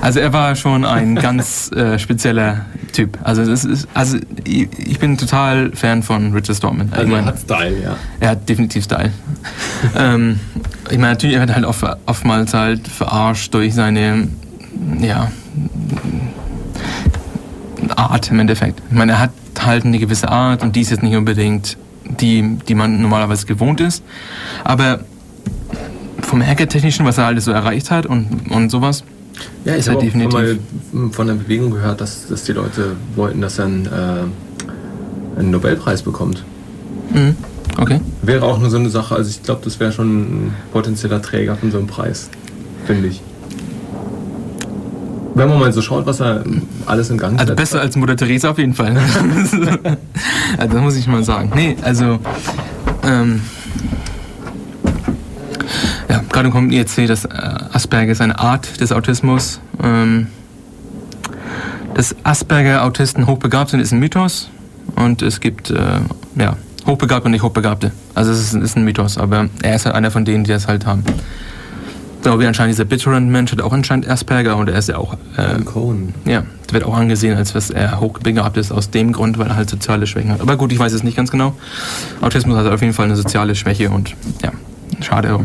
Also 0.00 0.20
er 0.20 0.32
war 0.32 0.54
schon 0.54 0.84
ein 0.84 1.14
ganz 1.22 1.70
äh, 1.72 1.98
spezieller 1.98 2.66
Typ. 2.92 3.18
Also, 3.22 3.44
das 3.44 3.64
ist, 3.64 3.88
also 3.94 4.18
ich, 4.44 4.68
ich 4.78 4.98
bin 4.98 5.16
total 5.16 5.72
Fan 5.72 6.02
von 6.02 6.32
Richard 6.32 6.56
Stallman. 6.62 6.88
Also 6.92 7.02
ich 7.04 7.10
er 7.10 7.16
mein, 7.16 7.24
hat 7.26 7.38
Style, 7.38 7.82
ja. 7.82 7.96
er 8.20 8.28
hat 8.30 8.48
definitiv 8.48 8.84
Style. 8.84 9.12
ähm, 9.96 10.38
ich 10.90 10.98
meine, 10.98 11.12
natürlich, 11.14 11.36
er 11.36 11.40
wird 11.40 11.54
halt 11.54 11.64
oft, 11.64 11.84
oftmals 12.06 12.54
halt 12.54 12.86
verarscht 12.88 13.52
durch 13.54 13.74
seine, 13.74 14.28
ja, 15.00 15.30
Art 17.96 18.30
im 18.30 18.38
Endeffekt. 18.38 18.80
Ich 18.90 18.96
meine, 18.96 19.12
er 19.12 19.18
hat 19.20 19.30
halt 19.60 19.84
eine 19.84 19.98
gewisse 19.98 20.28
Art 20.28 20.62
und 20.62 20.76
die 20.76 20.80
ist 20.80 20.90
jetzt 20.90 21.02
nicht 21.02 21.16
unbedingt 21.16 21.76
die, 22.20 22.58
die 22.68 22.74
man 22.74 23.00
normalerweise 23.00 23.46
gewohnt 23.46 23.80
ist. 23.80 24.02
Aber 24.64 25.00
vom 26.20 26.42
Hacker-Technischen, 26.44 27.04
was 27.06 27.18
er 27.18 27.26
alles 27.26 27.44
so 27.44 27.52
erreicht 27.52 27.90
hat 27.90 28.06
und, 28.06 28.50
und 28.50 28.70
sowas, 28.70 29.04
Ja, 29.64 29.72
ich 29.72 29.80
Ist 29.80 29.88
habe 29.88 29.96
er 29.96 29.98
auch 29.98 30.04
definitiv. 30.04 30.58
mal 30.92 31.10
von 31.12 31.26
der 31.26 31.34
Bewegung 31.34 31.70
gehört, 31.70 32.00
dass, 32.00 32.26
dass 32.28 32.44
die 32.44 32.52
Leute 32.52 32.96
wollten, 33.16 33.40
dass 33.40 33.58
er 33.58 33.66
einen, 33.66 33.86
äh, 33.86 35.38
einen 35.38 35.50
Nobelpreis 35.50 36.02
bekommt. 36.02 36.44
Mhm. 37.10 37.36
okay. 37.78 38.00
Wäre 38.22 38.44
auch 38.44 38.58
nur 38.58 38.70
so 38.70 38.76
eine 38.76 38.90
Sache, 38.90 39.14
also 39.14 39.30
ich 39.30 39.42
glaube, 39.42 39.62
das 39.64 39.80
wäre 39.80 39.92
schon 39.92 40.08
ein 40.08 40.54
potenzieller 40.72 41.22
Träger 41.22 41.56
von 41.56 41.70
so 41.70 41.78
einem 41.78 41.86
Preis, 41.86 42.28
finde 42.86 43.08
ich. 43.08 43.22
Wenn 45.34 45.48
man 45.48 45.58
mal 45.58 45.72
so 45.72 45.80
schaut, 45.80 46.04
was 46.04 46.20
er 46.20 46.44
alles 46.84 47.08
in 47.08 47.16
Gang 47.16 47.38
Also 47.38 47.46
setzt. 47.46 47.56
besser 47.56 47.80
als 47.80 47.96
Mutter 47.96 48.16
Teresa 48.16 48.50
auf 48.50 48.58
jeden 48.58 48.74
Fall. 48.74 48.94
also 50.58 50.74
das 50.74 50.82
muss 50.82 50.96
ich 50.96 51.06
mal 51.06 51.24
sagen. 51.24 51.52
Nee, 51.54 51.76
also 51.82 52.18
ähm, 53.02 53.40
ja, 56.10 56.22
gerade 56.30 56.50
kommt 56.50 56.70
IEC, 56.72 57.06
dass 57.06 57.24
äh, 57.24 57.28
Asperger 57.72 58.12
ist 58.12 58.20
eine 58.20 58.38
Art 58.38 58.80
des 58.80 58.92
Autismus. 58.92 59.60
Ähm, 59.82 60.26
dass 61.94 62.14
Asperger-Autisten 62.24 63.26
hochbegabt 63.26 63.70
sind, 63.70 63.80
ist 63.80 63.92
ein 63.92 63.98
Mythos. 63.98 64.50
Und 64.96 65.22
es 65.22 65.40
gibt 65.40 65.70
äh, 65.70 66.00
ja, 66.36 66.56
Hochbegabte 66.86 67.26
und 67.26 67.32
nicht 67.32 67.42
Hochbegabte. 67.42 67.92
Also 68.14 68.32
es 68.32 68.40
ist, 68.40 68.54
ist 68.54 68.76
ein 68.76 68.84
Mythos, 68.84 69.18
aber 69.18 69.48
er 69.62 69.76
ist 69.76 69.86
halt 69.86 69.94
einer 69.94 70.10
von 70.10 70.24
denen, 70.24 70.44
die 70.44 70.50
das 70.50 70.66
halt 70.68 70.86
haben. 70.86 71.04
Genau 72.22 72.38
wie 72.38 72.46
anscheinend 72.46 72.74
dieser 72.74 72.84
BitTorrent-Mensch 72.84 73.50
hat 73.50 73.60
auch 73.60 73.72
anscheinend 73.72 74.08
Asperger 74.08 74.56
und 74.56 74.68
er 74.68 74.78
ist 74.78 74.88
ja 74.88 74.96
auch 74.96 75.14
äh, 75.36 75.60
Cohen. 75.64 76.14
ja, 76.24 76.44
wird 76.70 76.84
auch 76.84 76.96
angesehen, 76.96 77.36
als 77.36 77.54
was 77.54 77.70
er 77.70 78.00
hochbegabt 78.00 78.56
ist 78.56 78.72
aus 78.72 78.90
dem 78.90 79.12
Grund, 79.12 79.38
weil 79.38 79.48
er 79.48 79.56
halt 79.56 79.68
soziale 79.68 80.06
Schwächen 80.06 80.30
hat. 80.30 80.40
Aber 80.40 80.56
gut, 80.56 80.72
ich 80.72 80.78
weiß 80.78 80.92
es 80.92 81.02
nicht 81.02 81.16
ganz 81.16 81.30
genau. 81.30 81.54
Autismus 82.20 82.56
hat 82.56 82.66
auf 82.66 82.80
jeden 82.80 82.94
Fall 82.94 83.06
eine 83.06 83.16
soziale 83.16 83.54
Schwäche 83.54 83.90
und 83.90 84.14
ja, 84.42 84.52
schade. 85.00 85.40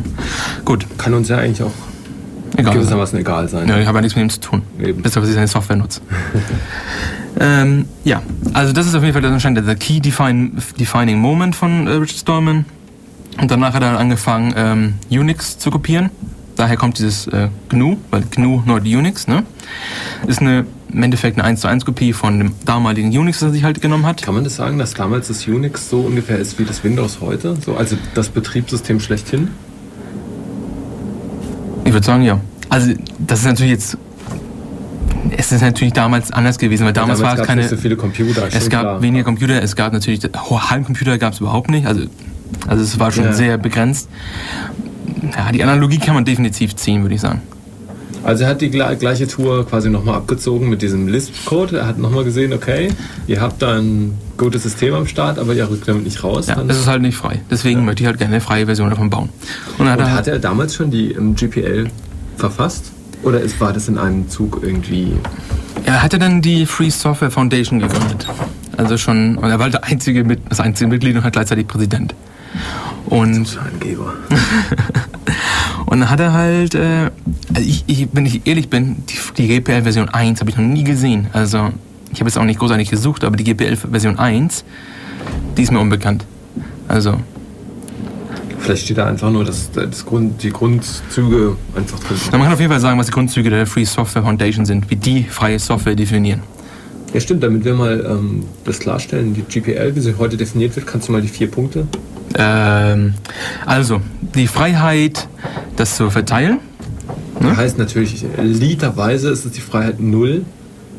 Gut, 0.65 0.85
Kann 0.97 1.13
uns 1.15 1.29
ja 1.29 1.37
eigentlich 1.37 1.63
auch 1.63 1.71
egal. 2.55 2.75
gewissermaßen 2.75 3.19
egal 3.19 3.49
sein. 3.49 3.67
Ja, 3.67 3.77
ich 3.79 3.87
habe 3.87 3.97
ja 3.97 4.01
nichts 4.01 4.15
mit 4.15 4.23
ihm 4.25 4.29
zu 4.29 4.39
tun. 4.39 4.61
Eben. 4.79 5.01
Bis 5.01 5.17
auf, 5.17 5.23
dass 5.23 5.29
ich 5.29 5.35
seine 5.35 5.47
Software 5.47 5.77
nutze. 5.77 6.01
ähm, 7.39 7.85
ja, 8.03 8.21
also 8.53 8.73
das 8.73 8.87
ist 8.87 8.95
auf 8.95 9.03
jeden 9.03 9.13
Fall 9.13 9.25
anscheinend 9.31 9.67
der 9.67 9.75
Key 9.75 9.99
Define, 9.99 10.51
Defining 10.79 11.19
Moment 11.19 11.55
von 11.55 11.87
äh, 11.87 11.91
Richard 11.91 12.19
Stallman. 12.19 12.65
Und 13.39 13.51
danach 13.51 13.73
hat 13.73 13.83
er 13.83 13.91
dann 13.91 13.97
angefangen, 13.97 14.53
ähm, 14.57 14.93
Unix 15.09 15.59
zu 15.59 15.69
kopieren. 15.69 16.09
Daher 16.55 16.75
kommt 16.75 16.97
dieses 16.97 17.27
äh, 17.27 17.49
GNU, 17.69 17.97
weil 18.09 18.23
GNU 18.23 18.63
Nord 18.65 18.83
Unix, 18.83 19.27
ne? 19.27 19.43
Ist 20.25 20.41
eine, 20.41 20.65
im 20.91 21.03
Endeffekt 21.03 21.37
eine 21.37 21.43
1 21.43 21.61
zu 21.61 21.67
1 21.67 21.85
Kopie 21.85 22.13
von 22.13 22.39
dem 22.39 22.53
damaligen 22.65 23.15
Unix, 23.15 23.39
das 23.39 23.49
er 23.49 23.53
sich 23.53 23.63
halt 23.63 23.79
genommen 23.79 24.07
hat. 24.07 24.23
Kann 24.23 24.33
man 24.33 24.43
das 24.43 24.55
sagen, 24.55 24.79
dass 24.79 24.95
damals 24.95 25.27
das 25.27 25.47
Unix 25.47 25.87
so 25.87 25.99
ungefähr 26.01 26.39
ist 26.39 26.57
wie 26.57 26.65
das 26.65 26.83
Windows 26.83 27.19
heute? 27.21 27.55
So, 27.63 27.75
also 27.75 27.95
das 28.15 28.29
Betriebssystem 28.29 28.99
schlechthin? 28.99 29.49
Ich 31.85 31.93
würde 31.93 32.05
sagen, 32.05 32.23
ja. 32.23 32.41
Also, 32.69 32.93
das 33.19 33.39
ist 33.39 33.45
natürlich 33.45 33.71
jetzt. 33.73 33.97
Es 35.39 35.51
ist 35.51 35.61
natürlich 35.61 35.93
damals 35.93 36.31
anders 36.31 36.57
gewesen, 36.57 36.85
weil 36.85 36.93
damals, 36.93 37.21
war 37.21 37.37
es 37.39 37.45
keine. 37.45 37.61
nicht 37.61 37.69
so 37.69 37.77
viele 37.77 37.95
Computer. 37.95 38.47
Es 38.51 38.69
gab 38.69 38.81
klar. 38.81 39.01
weniger 39.01 39.23
Computer, 39.23 39.61
es 39.61 39.75
gab 39.75 39.93
natürlich, 39.93 40.21
Heimcomputer 40.35 41.17
gab 41.19 41.33
es 41.33 41.39
überhaupt 41.39 41.69
nicht, 41.69 41.85
also, 41.85 42.01
also 42.67 42.83
es 42.83 42.99
war 42.99 43.11
schon 43.11 43.25
Ja. 43.25 43.33
sehr 43.33 43.57
begrenzt. 43.57 44.09
Ja, 45.37 45.51
die 45.51 45.63
Analogie 45.63 45.99
kann 45.99 46.15
man 46.15 46.25
definitiv 46.25 46.75
ziehen, 46.75 47.03
würde 47.03 47.15
ich 47.15 47.21
sagen. 47.21 47.41
Also 48.23 48.43
er 48.43 48.49
hat 48.49 48.61
die 48.61 48.69
gle- 48.71 48.95
gleiche 48.95 49.27
Tour 49.27 49.65
quasi 49.67 49.89
nochmal 49.89 50.15
abgezogen 50.15 50.69
mit 50.69 50.81
diesem 50.81 51.07
Lisp-Code. 51.07 51.77
Er 51.77 51.87
hat 51.87 51.97
nochmal 51.99 52.23
gesehen, 52.23 52.51
okay, 52.51 52.89
ihr 53.27 53.39
habt 53.39 53.61
da 53.61 53.77
ein 53.77 54.15
gutes 54.37 54.63
System 54.63 54.95
am 54.95 55.07
Start, 55.07 55.37
aber 55.39 55.53
ihr 55.53 55.69
rückt 55.69 55.87
damit 55.87 56.03
nicht 56.03 56.23
raus. 56.23 56.47
Ja, 56.47 56.55
das 56.63 56.77
ist 56.79 56.87
halt 56.87 57.03
nicht 57.03 57.15
frei. 57.15 57.39
Deswegen 57.49 57.85
möchte 57.85 58.01
ich 58.03 58.07
halt 58.07 58.17
gerne 58.17 58.33
eine 58.33 58.41
freie 58.41 58.65
Version 58.65 58.89
davon 58.89 59.09
bauen. 59.09 59.29
Und 59.77 59.85
dann 59.85 59.91
hat 59.93 59.99
Und 59.99 60.05
er, 60.05 60.13
hat 60.13 60.27
er 60.27 60.39
damals 60.39 60.75
schon 60.75 60.89
die 60.91 61.15
GPL 61.35 61.87
verfasst? 62.37 62.91
Oder 63.23 63.41
ist, 63.41 63.59
war 63.59 63.73
das 63.73 63.87
in 63.87 63.97
einem 63.97 64.29
Zug 64.29 64.59
irgendwie... 64.61 65.13
er 65.85 66.03
hatte 66.03 66.19
dann 66.19 66.41
die 66.41 66.65
Free 66.65 66.89
Software 66.89 67.31
Foundation 67.31 67.79
gegründet. 67.79 68.27
Also 68.77 68.97
schon, 68.97 69.37
und 69.37 69.49
er 69.49 69.59
war 69.59 69.69
der 69.69 69.83
einzige, 69.83 70.23
mit, 70.23 70.39
das 70.49 70.59
einzige 70.59 70.89
Mitglied 70.89 71.15
und 71.15 71.23
halt 71.23 71.33
gleichzeitig 71.33 71.67
Präsident. 71.67 72.13
Und 73.07 73.57
Angeber. 73.57 74.13
Und 75.87 76.01
dann 76.01 76.09
hat 76.09 76.19
er 76.19 76.33
halt, 76.33 76.75
äh, 76.75 77.11
also 77.55 77.61
ich, 77.61 77.85
ich, 77.87 78.09
wenn 78.11 78.25
ich 78.25 78.45
ehrlich 78.45 78.69
bin, 78.69 79.03
die, 79.07 79.15
die 79.37 79.47
GPL 79.47 79.83
Version 79.83 80.09
1 80.09 80.41
habe 80.41 80.49
ich 80.49 80.57
noch 80.57 80.65
nie 80.65 80.83
gesehen. 80.83 81.27
Also 81.31 81.71
ich 82.11 82.19
habe 82.19 82.29
jetzt 82.29 82.37
auch 82.37 82.43
nicht 82.43 82.59
großartig 82.59 82.89
gesucht, 82.89 83.23
aber 83.23 83.37
die 83.37 83.45
GPL 83.45 83.77
Version 83.77 84.19
1, 84.19 84.65
die 85.55 85.63
ist 85.63 85.71
mir 85.71 85.79
unbekannt. 85.79 86.25
Also, 86.89 87.21
Vielleicht 88.59 88.83
steht 88.83 88.97
da 88.97 89.05
einfach 89.05 89.31
nur 89.31 89.45
das, 89.45 89.71
das 89.71 90.05
Grund, 90.05 90.43
die 90.43 90.49
Grundzüge 90.49 91.55
einfach 91.75 91.99
drin. 91.99 92.17
man 92.31 92.41
kann 92.41 92.53
auf 92.53 92.59
jeden 92.59 92.71
Fall 92.71 92.79
sagen, 92.79 92.99
was 92.99 93.05
die 93.05 93.11
Grundzüge 93.11 93.49
der 93.49 93.65
Free 93.65 93.85
Software 93.85 94.23
Foundation 94.23 94.65
sind, 94.65 94.89
wie 94.89 94.95
die 94.95 95.23
freie 95.23 95.59
Software 95.59 95.95
definieren. 95.95 96.41
Ja 97.13 97.21
stimmt, 97.21 97.43
damit 97.43 97.63
wir 97.63 97.73
mal 97.73 98.05
ähm, 98.07 98.43
das 98.65 98.79
klarstellen, 98.79 99.33
die 99.33 99.41
GPL, 99.41 99.95
wie 99.95 100.01
sie 100.01 100.15
heute 100.17 100.35
definiert 100.37 100.75
wird, 100.75 100.85
kannst 100.85 101.07
du 101.07 101.11
mal 101.11 101.21
die 101.21 101.27
vier 101.27 101.49
Punkte... 101.49 101.87
Ähm, 102.35 103.13
also, 103.65 104.01
die 104.35 104.47
Freiheit, 104.47 105.27
das 105.77 105.95
zu 105.95 106.09
verteilen. 106.09 106.59
Hm? 107.39 107.55
Heißt 107.55 107.77
natürlich, 107.77 108.25
literweise 108.37 109.29
ist 109.29 109.45
es 109.45 109.53
die 109.53 109.61
Freiheit 109.61 109.99
0. 109.99 110.43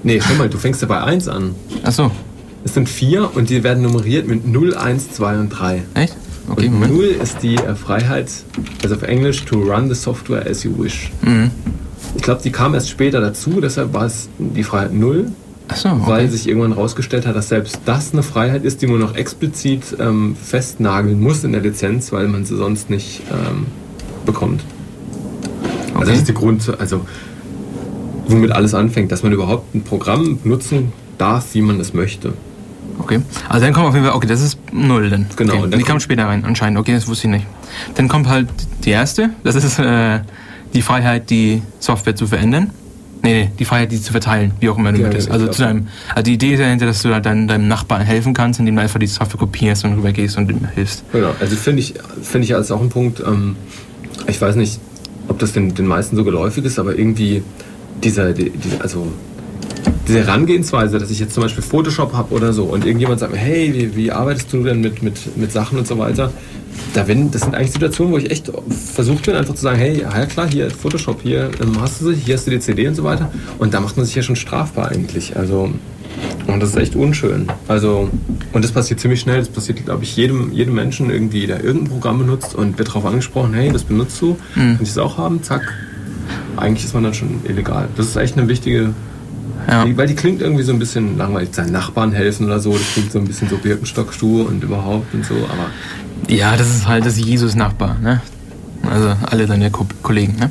Nee, 0.02 0.20
schau 0.20 0.34
mal, 0.34 0.48
du 0.48 0.58
fängst 0.58 0.80
ja 0.80 0.88
bei 0.88 1.02
1 1.02 1.28
an. 1.28 1.54
Achso, 1.82 2.10
Es 2.64 2.74
sind 2.74 2.88
vier 2.88 3.36
und 3.36 3.50
die 3.50 3.62
werden 3.62 3.82
nummeriert 3.82 4.26
mit 4.26 4.46
0, 4.46 4.74
1, 4.74 5.12
2 5.12 5.38
und 5.38 5.48
3. 5.50 5.82
echt? 5.94 6.16
Okay, 6.50 6.68
und. 6.68 6.80
0 6.80 7.04
ist 7.04 7.42
die 7.42 7.56
äh, 7.56 7.74
Freiheit, 7.74 8.30
also 8.82 8.94
auf 8.94 9.02
Englisch, 9.02 9.44
to 9.44 9.60
run 9.60 9.88
the 9.88 9.94
software 9.94 10.46
as 10.48 10.64
you 10.64 10.72
wish. 10.78 11.10
Mhm. 11.22 11.50
Ich 12.16 12.22
glaube, 12.22 12.40
die 12.42 12.50
kam 12.50 12.74
erst 12.74 12.88
später 12.88 13.20
dazu, 13.20 13.60
deshalb 13.60 13.92
war 13.92 14.06
es 14.06 14.28
die 14.38 14.62
Freiheit 14.62 14.94
0, 14.94 15.30
Achso, 15.68 15.90
okay. 15.90 16.02
weil 16.06 16.28
sich 16.28 16.48
irgendwann 16.48 16.72
herausgestellt 16.74 17.26
hat, 17.26 17.36
dass 17.36 17.50
selbst 17.50 17.80
das 17.84 18.12
eine 18.12 18.22
Freiheit 18.22 18.64
ist, 18.64 18.80
die 18.80 18.86
man 18.86 18.98
noch 19.00 19.14
explizit 19.14 19.96
ähm, 20.00 20.34
festnageln 20.42 21.20
muss 21.20 21.44
in 21.44 21.52
der 21.52 21.60
Lizenz, 21.60 22.12
weil 22.12 22.28
man 22.28 22.44
sie 22.44 22.56
sonst 22.56 22.88
nicht 22.88 23.22
ähm, 23.30 23.66
bekommt. 24.24 24.62
Also 25.88 25.98
Okay. 25.98 26.10
das 26.10 26.18
ist 26.20 26.28
die 26.28 26.34
Grund, 26.34 26.72
also 26.78 27.00
womit 28.28 28.52
alles 28.52 28.72
anfängt, 28.74 29.10
dass 29.10 29.22
man 29.22 29.32
überhaupt 29.32 29.74
ein 29.74 29.82
Programm 29.82 30.38
nutzen 30.44 30.92
darf, 31.18 31.54
wie 31.54 31.62
man 31.62 31.80
es 31.80 31.92
möchte. 31.92 32.32
Okay. 32.98 33.20
Also 33.48 33.64
dann 33.64 33.72
kommt 33.74 33.86
auf 33.86 33.94
jeden 33.94 34.06
Fall, 34.06 34.14
okay, 34.14 34.26
das 34.26 34.40
ist 34.42 34.58
null 34.72 35.08
dann. 35.10 35.26
Genau, 35.36 35.54
Okay. 35.54 35.62
dann 35.62 35.70
die 35.72 35.78
kam 35.78 35.86
kommt- 35.94 36.02
später 36.02 36.26
rein, 36.26 36.44
anscheinend. 36.44 36.78
Okay, 36.78 36.92
das 36.94 37.06
wusste 37.08 37.28
ich 37.28 37.32
nicht. 37.34 37.46
Dann 37.94 38.08
kommt 38.08 38.28
halt 38.28 38.48
die 38.84 38.90
erste, 38.90 39.30
das 39.44 39.54
ist 39.54 39.78
äh, 39.78 40.20
die 40.74 40.82
Freiheit, 40.82 41.30
die 41.30 41.62
Software 41.78 42.16
zu 42.16 42.26
verändern. 42.26 42.70
Nee, 43.22 43.32
nee, 43.44 43.50
die 43.58 43.64
Freiheit, 43.64 43.90
die 43.90 44.00
zu 44.00 44.12
verteilen, 44.12 44.52
wie 44.60 44.68
auch 44.68 44.78
immer 44.78 44.92
du 44.92 44.98
Ja, 45.00 45.06
möchtest. 45.08 45.30
Also, 45.30 45.48
zu 45.48 45.62
deinem, 45.62 45.88
also 46.14 46.22
die 46.22 46.34
Idee 46.34 46.56
dahinter, 46.56 46.86
dass 46.86 47.02
du 47.02 47.12
halt 47.12 47.26
deinem, 47.26 47.48
deinem 47.48 47.66
Nachbarn 47.66 48.02
helfen 48.02 48.32
kannst, 48.32 48.60
indem 48.60 48.76
du 48.76 48.82
einfach 48.82 49.00
die 49.00 49.08
Software 49.08 49.38
kopierst 49.40 49.84
und 49.84 49.94
rübergehst 49.94 50.36
und 50.38 50.48
ihm 50.50 50.60
hilfst. 50.74 51.02
Genau, 51.12 51.34
also 51.40 51.56
finde 51.56 51.80
ich, 51.80 51.94
finde 52.22 52.44
ich 52.44 52.54
als 52.54 52.70
auch 52.70 52.80
ein 52.80 52.90
Punkt, 52.90 53.20
ähm, 53.26 53.56
ich 54.28 54.40
weiß 54.40 54.54
nicht, 54.54 54.78
ob 55.26 55.38
das 55.40 55.52
den, 55.52 55.74
den 55.74 55.86
meisten 55.86 56.14
so 56.14 56.22
geläufig 56.24 56.64
ist, 56.64 56.78
aber 56.78 56.96
irgendwie 56.96 57.42
dieser, 58.04 58.32
die, 58.32 58.50
die, 58.50 58.80
also 58.80 59.08
diese 60.08 60.20
Herangehensweise, 60.26 60.98
dass 60.98 61.10
ich 61.10 61.20
jetzt 61.20 61.34
zum 61.34 61.42
Beispiel 61.42 61.62
Photoshop 61.62 62.12
habe 62.14 62.34
oder 62.34 62.52
so 62.52 62.64
und 62.64 62.84
irgendjemand 62.86 63.20
sagt 63.20 63.32
mir, 63.32 63.38
hey, 63.38 63.72
wie, 63.74 63.94
wie 63.96 64.10
arbeitest 64.10 64.52
du 64.52 64.62
denn 64.64 64.80
mit, 64.80 65.02
mit, 65.02 65.36
mit 65.36 65.52
Sachen 65.52 65.78
und 65.78 65.86
so 65.86 65.98
weiter, 65.98 66.32
da 66.94 67.06
wenn, 67.06 67.30
das 67.30 67.42
sind 67.42 67.54
eigentlich 67.54 67.72
Situationen, 67.72 68.12
wo 68.12 68.18
ich 68.18 68.30
echt 68.30 68.50
versucht 68.94 69.26
bin, 69.26 69.34
einfach 69.36 69.54
zu 69.54 69.62
sagen, 69.62 69.78
hey, 69.78 70.00
ja 70.00 70.26
klar, 70.26 70.48
hier 70.50 70.70
Photoshop, 70.70 71.20
hier 71.22 71.50
ähm, 71.60 71.80
hast 71.80 72.00
du 72.00 72.12
sie, 72.12 72.14
hier 72.16 72.34
hast 72.34 72.46
du 72.46 72.50
die 72.50 72.60
CD 72.60 72.88
und 72.88 72.94
so 72.94 73.04
weiter 73.04 73.30
und 73.58 73.74
da 73.74 73.80
macht 73.80 73.96
man 73.96 74.06
sich 74.06 74.14
ja 74.14 74.22
schon 74.22 74.36
strafbar 74.36 74.88
eigentlich, 74.90 75.36
also 75.36 75.70
und 76.48 76.60
das 76.60 76.70
ist 76.70 76.76
echt 76.76 76.96
unschön, 76.96 77.46
also 77.68 78.08
Und 78.52 78.64
das 78.64 78.72
passiert 78.72 78.98
ziemlich 78.98 79.20
schnell. 79.20 79.38
Das 79.38 79.50
passiert, 79.50 79.84
glaube 79.84 80.02
ich, 80.02 80.16
jedem, 80.16 80.50
jedem 80.52 80.74
Menschen 80.74 81.10
irgendwie, 81.10 81.46
der 81.46 81.62
irgendein 81.62 81.90
Programm 81.90 82.18
benutzt 82.18 82.54
und 82.54 82.78
wird 82.78 82.88
darauf 82.88 83.04
angesprochen, 83.04 83.52
hey, 83.54 83.70
das 83.70 83.84
benutzt 83.84 84.20
du, 84.22 84.36
Mhm. 84.54 84.60
kann 84.76 84.78
ich 84.80 84.88
das 84.88 84.98
auch 84.98 85.18
haben? 85.18 85.42
Zack. 85.42 85.62
Eigentlich 86.56 86.86
ist 86.86 86.94
man 86.94 87.04
dann 87.04 87.14
schon 87.14 87.40
illegal. 87.44 87.88
Das 87.96 88.06
ist 88.06 88.16
echt 88.16 88.36
eine 88.38 88.48
wichtige, 88.48 88.90
Ja. 89.66 89.84
weil 89.96 90.06
die 90.06 90.14
klingt 90.14 90.40
irgendwie 90.40 90.62
so 90.62 90.72
ein 90.72 90.78
bisschen 90.78 91.18
langweilig. 91.18 91.50
Seinen 91.52 91.72
Nachbarn 91.72 92.12
helfen 92.12 92.46
oder 92.46 92.60
so, 92.60 92.72
das 92.72 92.92
klingt 92.92 93.12
so 93.12 93.18
ein 93.18 93.26
bisschen 93.26 93.48
so 93.48 93.56
Birkenstock-Schuhe 93.58 94.44
und 94.44 94.62
überhaupt 94.62 95.12
und 95.14 95.24
so, 95.24 95.34
aber 95.34 95.70
Ja, 96.28 96.56
das 96.56 96.68
ist 96.68 96.86
halt 96.88 97.04
das 97.04 97.18
Jesus-Nachbar, 97.18 97.96
ne? 98.00 98.20
Also 98.90 99.14
alle 99.26 99.46
deine 99.46 99.70
Ko 99.70 99.86
Kollegen, 100.02 100.36
ne? 100.36 100.50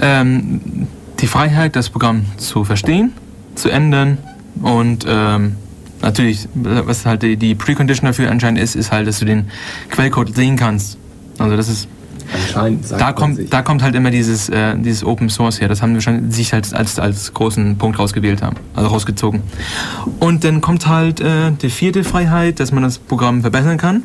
Ähm, 0.00 0.86
die 1.20 1.26
Freiheit, 1.26 1.76
das 1.76 1.90
Programm 1.90 2.26
zu 2.36 2.64
verstehen, 2.64 3.12
zu 3.54 3.70
ändern 3.70 4.18
und 4.62 5.06
ähm, 5.08 5.56
natürlich, 6.02 6.48
was 6.54 7.06
halt 7.06 7.22
die, 7.22 7.36
die 7.36 7.54
Precondition 7.54 8.06
dafür 8.06 8.30
anscheinend 8.30 8.60
ist, 8.60 8.76
ist 8.76 8.92
halt, 8.92 9.08
dass 9.08 9.18
du 9.20 9.24
den 9.24 9.46
Quellcode 9.90 10.34
sehen 10.34 10.56
kannst. 10.56 10.98
Also 11.38 11.56
das 11.56 11.68
ist 11.68 11.88
anscheinend 12.32 12.86
sagt 12.86 13.00
da 13.00 13.12
kommt, 13.12 13.36
sich. 13.36 13.50
da 13.50 13.62
kommt 13.62 13.82
halt 13.82 13.94
immer 13.94 14.10
dieses, 14.10 14.48
äh, 14.48 14.76
dieses 14.78 15.04
Open 15.04 15.28
Source 15.28 15.60
her. 15.60 15.68
Das 15.68 15.82
haben 15.82 15.94
wir 15.94 16.00
schon 16.00 16.30
sich 16.30 16.52
halt 16.52 16.72
als, 16.74 16.98
als 16.98 17.32
großen 17.34 17.76
Punkt 17.78 17.98
rausgewählt 17.98 18.42
haben, 18.42 18.56
also 18.74 18.88
rausgezogen. 18.88 19.42
Und 20.20 20.44
dann 20.44 20.60
kommt 20.60 20.86
halt 20.86 21.20
äh, 21.20 21.52
die 21.60 21.70
vierte 21.70 22.04
Freiheit, 22.04 22.60
dass 22.60 22.72
man 22.72 22.82
das 22.82 22.98
Programm 22.98 23.40
verbessern 23.42 23.76
kann, 23.78 24.02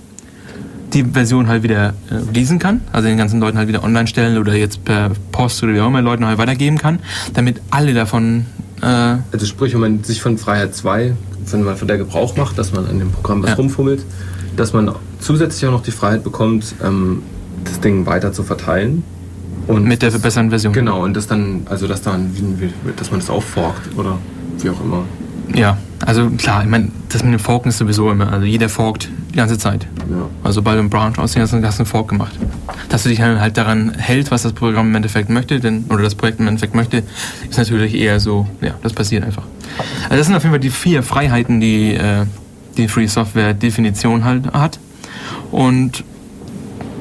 die 0.93 1.03
Version 1.03 1.47
halt 1.47 1.63
wieder 1.63 1.93
äh, 2.09 2.33
lesen 2.33 2.57
kann, 2.59 2.81
also 2.91 3.07
den 3.07 3.17
ganzen 3.17 3.39
Leuten 3.39 3.57
halt 3.57 3.67
wieder 3.67 3.83
online 3.83 4.07
stellen 4.07 4.37
oder 4.37 4.55
jetzt 4.55 4.83
per 4.85 5.11
Post 5.31 5.61
oder 5.63 5.73
wie 5.73 5.79
auch 5.81 5.87
immer 5.87 6.01
Leuten 6.01 6.25
halt 6.25 6.37
weitergeben 6.39 6.77
kann, 6.77 6.99
damit 7.33 7.61
alle 7.69 7.93
davon 7.93 8.45
äh, 8.81 8.85
Also 9.31 9.45
sprich, 9.45 9.73
wenn 9.73 9.81
man 9.81 10.03
sich 10.03 10.21
von 10.21 10.37
Freiheit 10.37 10.73
2, 10.75 11.13
wenn 11.51 11.63
man 11.63 11.77
von 11.77 11.87
der 11.87 11.97
Gebrauch 11.97 12.35
macht, 12.37 12.57
dass 12.57 12.71
man 12.73 12.85
an 12.87 12.99
dem 12.99 13.11
Programm 13.11 13.43
was 13.43 13.51
Ja. 13.51 13.55
rumfummelt, 13.57 14.03
dass 14.55 14.73
man 14.73 14.91
zusätzlich 15.19 15.67
auch 15.67 15.71
noch 15.73 15.83
die 15.83 15.91
Freiheit 15.91 16.23
bekommt, 16.23 16.73
ähm, 16.83 17.21
das 17.63 17.79
Ding 17.79 18.05
weiter 18.05 18.31
zu 18.33 18.43
verteilen. 18.43 19.03
Und 19.67 19.83
mit 19.85 20.01
der 20.01 20.09
das- 20.09 20.19
verbesserten 20.19 20.49
Version. 20.49 20.73
Genau, 20.73 21.03
und 21.03 21.15
das 21.15 21.27
dann, 21.27 21.61
also 21.69 21.87
dass 21.87 22.01
dann, 22.01 22.31
dass 22.97 23.11
man 23.11 23.19
das 23.19 23.29
auch 23.29 23.43
forkt 23.43 23.95
oder 23.97 24.17
wie 24.59 24.69
auch 24.69 24.81
immer. 24.83 25.03
Ja, 25.55 25.77
also 26.05 26.29
klar, 26.29 26.63
ich 26.63 26.69
meine, 26.69 26.89
das 27.09 27.23
mit 27.23 27.33
dem 27.33 27.39
Forken 27.39 27.69
ist 27.69 27.79
sowieso 27.79 28.11
immer, 28.11 28.31
also 28.31 28.45
jeder 28.45 28.69
forkt 28.69 29.09
die 29.31 29.35
ganze 29.35 29.57
Zeit. 29.57 29.87
Ja. 30.09 30.27
Also 30.43 30.61
bei 30.61 30.75
dem 30.75 30.89
Branch 30.89 31.17
aussehen 31.17 31.41
hast 31.41 31.53
du 31.53 31.61
hast 31.63 31.79
du 31.79 31.83
einen 31.83 31.87
Fork 31.87 32.09
gemacht. 32.09 32.33
Dass 32.89 33.03
du 33.03 33.09
dich 33.09 33.21
halt 33.21 33.39
halt 33.39 33.57
daran 33.57 33.93
hältst, 33.97 34.31
was 34.31 34.43
das 34.43 34.53
Programm 34.53 34.89
im 34.89 34.95
Endeffekt 34.95 35.29
möchte, 35.29 35.59
denn, 35.59 35.85
oder 35.89 36.03
das 36.03 36.13
Projekt 36.15 36.39
im 36.39 36.47
Endeffekt 36.47 36.75
möchte, 36.75 37.03
ist 37.49 37.57
natürlich 37.57 37.95
eher 37.95 38.19
so, 38.19 38.47
ja, 38.61 38.73
das 38.83 38.93
passiert 38.93 39.23
einfach. 39.23 39.43
Also 40.05 40.17
das 40.17 40.27
sind 40.27 40.35
auf 40.35 40.43
jeden 40.43 40.53
Fall 40.53 40.59
die 40.59 40.69
vier 40.69 41.01
Freiheiten, 41.03 41.59
die 41.59 41.93
äh, 41.95 42.25
die 42.77 42.87
Free 42.87 43.07
Software 43.07 43.53
Definition 43.53 44.23
halt 44.23 44.53
hat. 44.53 44.79
Und 45.51 46.03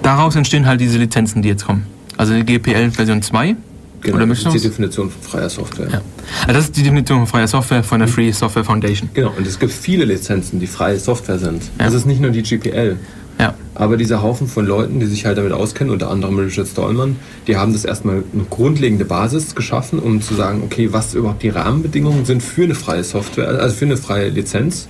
daraus 0.08 0.36
entstehen 0.36 0.66
halt 0.66 0.80
diese 0.80 0.98
Lizenzen, 0.98 1.42
die 1.42 1.50
jetzt 1.50 1.66
kommen. 1.66 1.86
Also 2.16 2.32
die 2.34 2.44
GPL 2.44 2.90
Version 2.90 3.20
2. 3.20 3.56
Genau, 4.00 4.16
oder 4.16 4.26
das 4.26 4.38
ist 4.38 4.54
die? 4.54 4.60
Definition 4.60 5.10
von 5.10 5.22
freier 5.22 5.50
Software. 5.50 5.88
Ja. 5.90 6.00
Also 6.42 6.52
das 6.54 6.64
ist 6.64 6.76
die 6.76 6.82
Definition 6.82 7.18
von 7.18 7.26
freier 7.26 7.48
Software 7.48 7.82
von 7.82 7.98
der 7.98 8.08
Free 8.08 8.32
Software 8.32 8.64
Foundation. 8.64 9.10
Genau, 9.12 9.34
und 9.36 9.46
es 9.46 9.58
gibt 9.58 9.72
viele 9.72 10.04
Lizenzen, 10.04 10.60
die 10.60 10.66
freie 10.66 10.98
Software 10.98 11.38
sind. 11.38 11.62
Ja. 11.78 11.86
Das 11.86 11.94
ist 11.94 12.06
nicht 12.06 12.20
nur 12.20 12.30
die 12.30 12.42
GPL. 12.42 12.96
Ja. 13.38 13.54
Aber 13.74 13.96
dieser 13.96 14.22
Haufen 14.22 14.48
von 14.48 14.66
Leuten, 14.66 14.98
die 14.98 15.06
sich 15.06 15.26
halt 15.26 15.36
damit 15.36 15.52
auskennen, 15.52 15.92
unter 15.92 16.10
anderem 16.10 16.38
Richard 16.38 16.68
Stallman, 16.68 17.16
die 17.46 17.56
haben 17.56 17.72
das 17.72 17.84
erstmal 17.84 18.22
eine 18.32 18.44
grundlegende 18.48 19.04
Basis 19.04 19.54
geschaffen, 19.54 19.98
um 19.98 20.22
zu 20.22 20.34
sagen, 20.34 20.62
okay, 20.64 20.92
was 20.92 21.14
überhaupt 21.14 21.42
die 21.42 21.50
Rahmenbedingungen 21.50 22.24
sind 22.24 22.42
für 22.42 22.64
eine 22.64 22.74
freie 22.74 23.04
Software, 23.04 23.48
also 23.48 23.74
für 23.74 23.84
eine 23.84 23.96
freie 23.96 24.30
Lizenz. 24.30 24.88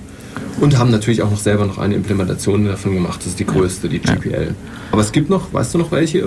Und 0.60 0.76
haben 0.76 0.90
natürlich 0.90 1.22
auch 1.22 1.30
noch 1.30 1.38
selber 1.38 1.66
noch 1.66 1.78
eine 1.78 1.94
Implementation 1.94 2.64
davon 2.64 2.94
gemacht. 2.94 3.20
Das 3.20 3.28
ist 3.28 3.38
die 3.38 3.46
größte, 3.46 3.88
die 3.88 4.00
GPL. 4.00 4.54
Aber 4.90 5.00
es 5.02 5.12
gibt 5.12 5.30
noch, 5.30 5.52
weißt 5.52 5.74
du 5.74 5.78
noch 5.78 5.92
welche? 5.92 6.24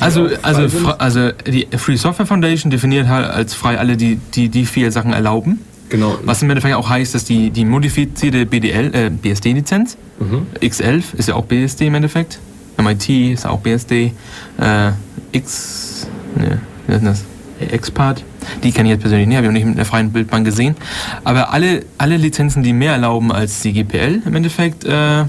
Also, 0.00 0.28
also, 0.42 0.88
also 0.98 1.30
die 1.46 1.66
Free 1.76 1.96
Software 1.96 2.24
Foundation 2.26 2.70
definiert 2.70 3.08
halt 3.08 3.28
als 3.28 3.52
frei 3.54 3.78
alle, 3.78 3.96
die 3.98 4.16
die, 4.34 4.48
die 4.48 4.64
vier 4.64 4.90
Sachen 4.90 5.12
erlauben. 5.12 5.60
genau. 5.90 6.18
Was 6.24 6.42
im 6.42 6.48
Endeffekt 6.48 6.76
auch 6.76 6.88
heißt, 6.88 7.14
dass 7.14 7.24
die, 7.24 7.50
die 7.50 7.64
modifizierte 7.66 8.46
BDL, 8.46 8.94
äh, 8.94 9.10
BSD-Lizenz, 9.10 9.96
Mhm. 10.20 10.46
X11 10.60 11.14
ist 11.16 11.28
ja 11.28 11.36
auch 11.36 11.44
BSD 11.44 11.86
im 11.86 11.94
Endeffekt, 11.94 12.40
MIT 12.76 13.08
ist 13.34 13.46
auch 13.46 13.60
BSD, 13.60 14.12
äh, 14.58 14.90
X, 15.30 16.08
ne, 16.36 16.60
wie 16.86 16.92
heißt 16.92 17.04
denn 17.04 17.12
das? 17.12 17.24
Expart, 17.60 18.24
die 18.62 18.72
kenne 18.72 18.88
ich 18.88 18.94
jetzt 18.94 19.02
persönlich 19.02 19.26
nicht, 19.26 19.36
habe 19.36 19.46
ich 19.46 19.50
auch 19.50 19.54
nicht 19.54 19.66
mit 19.66 19.78
der 19.78 19.84
freien 19.84 20.12
Bildbank 20.12 20.44
gesehen. 20.44 20.76
Aber 21.24 21.52
alle, 21.52 21.84
alle 21.98 22.16
Lizenzen, 22.16 22.62
die 22.62 22.72
mehr 22.72 22.92
erlauben 22.92 23.32
als 23.32 23.60
die 23.60 23.72
GPL 23.72 24.22
im 24.24 24.34
Endeffekt, 24.34 24.84
äh, 24.84 25.24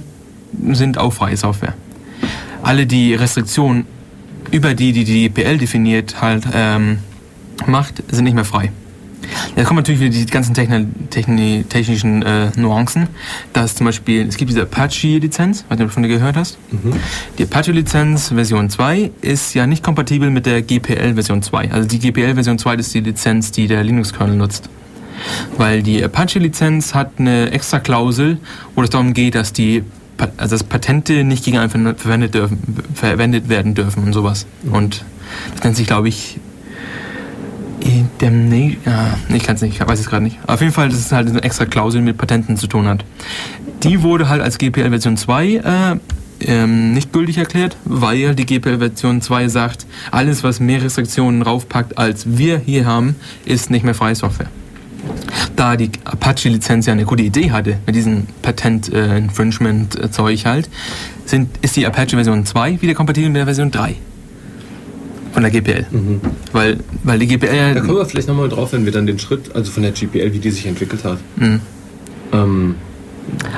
sind 0.71 0.97
auch 0.97 1.13
freie 1.13 1.37
Software. 1.37 1.73
Alle 2.61 2.85
die 2.85 3.13
Restriktionen 3.13 3.85
über 4.51 4.73
die, 4.73 4.91
die 4.93 5.03
die 5.03 5.29
GPL 5.29 5.57
definiert, 5.57 6.21
halt 6.21 6.43
ähm, 6.53 6.99
macht, 7.65 8.03
sind 8.11 8.23
nicht 8.23 8.33
mehr 8.33 8.45
frei. 8.45 8.71
Jetzt 9.55 9.67
kommen 9.67 9.77
natürlich 9.77 9.99
wieder 10.01 10.11
die 10.13 10.25
ganzen 10.25 10.53
Techni 10.53 10.87
Techni 11.09 11.65
technischen 11.67 12.21
äh, 12.23 12.49
Nuancen. 12.55 13.07
Dass 13.53 13.75
zum 13.75 13.85
Beispiel, 13.85 14.27
es 14.27 14.37
gibt 14.37 14.49
diese 14.51 14.63
Apache-Lizenz, 14.63 15.65
was 15.69 15.77
du 15.77 15.89
von 15.89 16.03
dir 16.03 16.09
gehört 16.09 16.35
hast. 16.35 16.57
Die 17.37 17.43
Apache-Lizenz 17.43 18.29
Version 18.29 18.69
2 18.69 19.11
ist 19.21 19.53
ja 19.53 19.67
nicht 19.67 19.83
kompatibel 19.83 20.29
mit 20.29 20.45
der 20.45 20.61
GPL 20.61 21.13
Version 21.15 21.41
2. 21.41 21.71
Also 21.71 21.87
die 21.87 21.99
GPL 21.99 22.33
Version 22.35 22.57
2 22.57 22.75
ist 22.75 22.93
die 22.93 23.01
Lizenz, 23.01 23.51
die 23.51 23.67
der 23.67 23.83
Linux-Kernel 23.83 24.35
nutzt. 24.35 24.69
Weil 25.57 25.83
die 25.83 26.03
Apache-Lizenz 26.03 26.93
hat 26.93 27.11
eine 27.19 27.51
extra 27.51 27.79
Klausel, 27.79 28.37
wo 28.75 28.83
es 28.83 28.89
darum 28.89 29.13
geht, 29.13 29.35
dass 29.35 29.53
die 29.53 29.83
also 30.35 30.55
dass 30.55 30.63
Patente 30.65 31.23
nicht 31.23 31.45
gegen 31.45 31.57
einen 31.57 31.69
ver- 31.69 31.95
verwendet, 31.95 32.33
dürfen, 32.33 32.57
verwendet 32.93 33.47
werden 33.47 33.73
dürfen 33.73 34.03
und 34.03 34.11
sowas. 34.11 34.45
Und 34.69 35.05
das 35.55 35.63
nennt 35.63 35.77
sich, 35.77 35.87
glaube 35.87 36.09
ich, 36.09 36.39
Indemnation. 37.79 38.77
Ja, 38.85 39.17
ich 39.33 39.43
kann 39.43 39.55
es 39.55 39.61
nicht, 39.61 39.79
ich 39.79 39.87
weiß 39.87 39.99
es 39.99 40.09
gerade 40.09 40.23
nicht. 40.23 40.39
Auf 40.47 40.61
jeden 40.61 40.73
Fall, 40.73 40.89
das 40.89 40.99
ist 40.99 41.11
halt 41.11 41.29
eine 41.29 41.43
extra 41.43 41.65
Klausel, 41.65 42.01
mit 42.01 42.17
Patenten 42.17 42.57
zu 42.57 42.67
tun 42.67 42.87
hat. 42.87 43.05
Die 43.83 44.01
wurde 44.01 44.29
halt 44.29 44.41
als 44.41 44.57
GPL 44.57 44.89
Version 44.89 45.17
2 45.17 45.47
äh, 45.47 45.95
ähm, 46.41 46.93
nicht 46.93 47.13
gültig 47.13 47.37
erklärt, 47.37 47.77
weil 47.85 48.35
die 48.35 48.45
GPL 48.45 48.79
Version 48.79 49.21
2 49.21 49.47
sagt, 49.47 49.85
alles, 50.11 50.43
was 50.43 50.59
mehr 50.59 50.81
Restriktionen 50.81 51.41
raufpackt, 51.41 51.97
als 51.97 52.37
wir 52.37 52.59
hier 52.59 52.85
haben, 52.85 53.15
ist 53.45 53.69
nicht 53.69 53.83
mehr 53.83 53.95
freie 53.95 54.15
Software. 54.15 54.49
Da 55.55 55.77
die 55.77 55.91
Apache-Lizenz 56.03 56.85
ja 56.85 56.93
eine 56.93 57.05
gute 57.05 57.23
Idee 57.23 57.51
hatte, 57.51 57.77
mit 57.85 57.95
diesem 57.95 58.27
Patent-Infringement-Zeug 58.41 60.45
halt, 60.45 60.69
sind, 61.25 61.49
ist 61.61 61.75
die 61.75 61.85
Apache 61.85 62.15
Version 62.15 62.45
2 62.45 62.81
wieder 62.81 62.93
kompatibel 62.93 63.29
mit 63.29 63.37
der 63.37 63.45
Version 63.45 63.71
3 63.71 63.95
von 65.33 65.43
der 65.43 65.51
GPL. 65.51 65.85
Weil, 66.51 66.77
weil 67.03 67.19
die 67.19 67.27
GPL 67.27 67.71
Mhm. 67.71 67.75
Da 67.75 67.81
kommen 67.81 67.97
wir 67.97 68.05
vielleicht 68.05 68.27
nochmal 68.27 68.49
drauf, 68.49 68.73
wenn 68.73 68.85
wir 68.85 68.91
dann 68.91 69.05
den 69.05 69.19
Schritt, 69.19 69.55
also 69.55 69.71
von 69.71 69.83
der 69.83 69.91
GPL, 69.91 70.33
wie 70.33 70.39
die 70.39 70.51
sich 70.51 70.65
entwickelt 70.65 71.03
hat. 71.03 71.19
Mhm. 71.35 71.61
Ähm, 72.31 72.75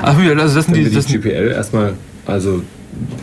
Ach, 0.02 0.16
also 0.18 0.54
das 0.54 0.66
sind 0.66 0.76
die, 0.76 0.90
das 0.90 1.06
die 1.06 1.18
GPL 1.18 1.50
erstmal, 1.50 1.94
also 2.26 2.62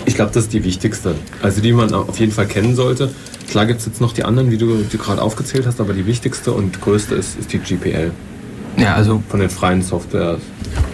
ich 0.06 0.16
glaube, 0.16 0.32
das 0.34 0.46
ist 0.46 0.54
die 0.54 0.64
wichtigste. 0.64 1.16
Also 1.44 1.62
die 1.62 1.74
man 1.74 1.94
auf 1.94 2.20
jeden 2.20 2.32
Fall 2.32 2.48
kennen 2.48 2.76
sollte. 2.76 3.12
Klar 3.50 3.66
gibt 3.66 3.80
es 3.80 3.86
jetzt 3.86 4.02
noch 4.02 4.14
die 4.14 4.24
anderen, 4.24 4.52
wie 4.52 4.58
du 4.58 4.84
gerade 4.98 5.22
aufgezählt 5.22 5.66
hast, 5.68 5.80
aber 5.80 5.94
die 5.94 6.06
wichtigste 6.06 6.52
und 6.52 6.82
größte 6.82 7.16
ist, 7.16 7.40
ist 7.40 7.54
die 7.54 7.60
GPL 7.60 8.12
ja, 8.78 8.96
also 8.96 9.22
von 9.28 9.40
den 9.40 9.50
freien 9.50 9.82
Software. 9.82 10.38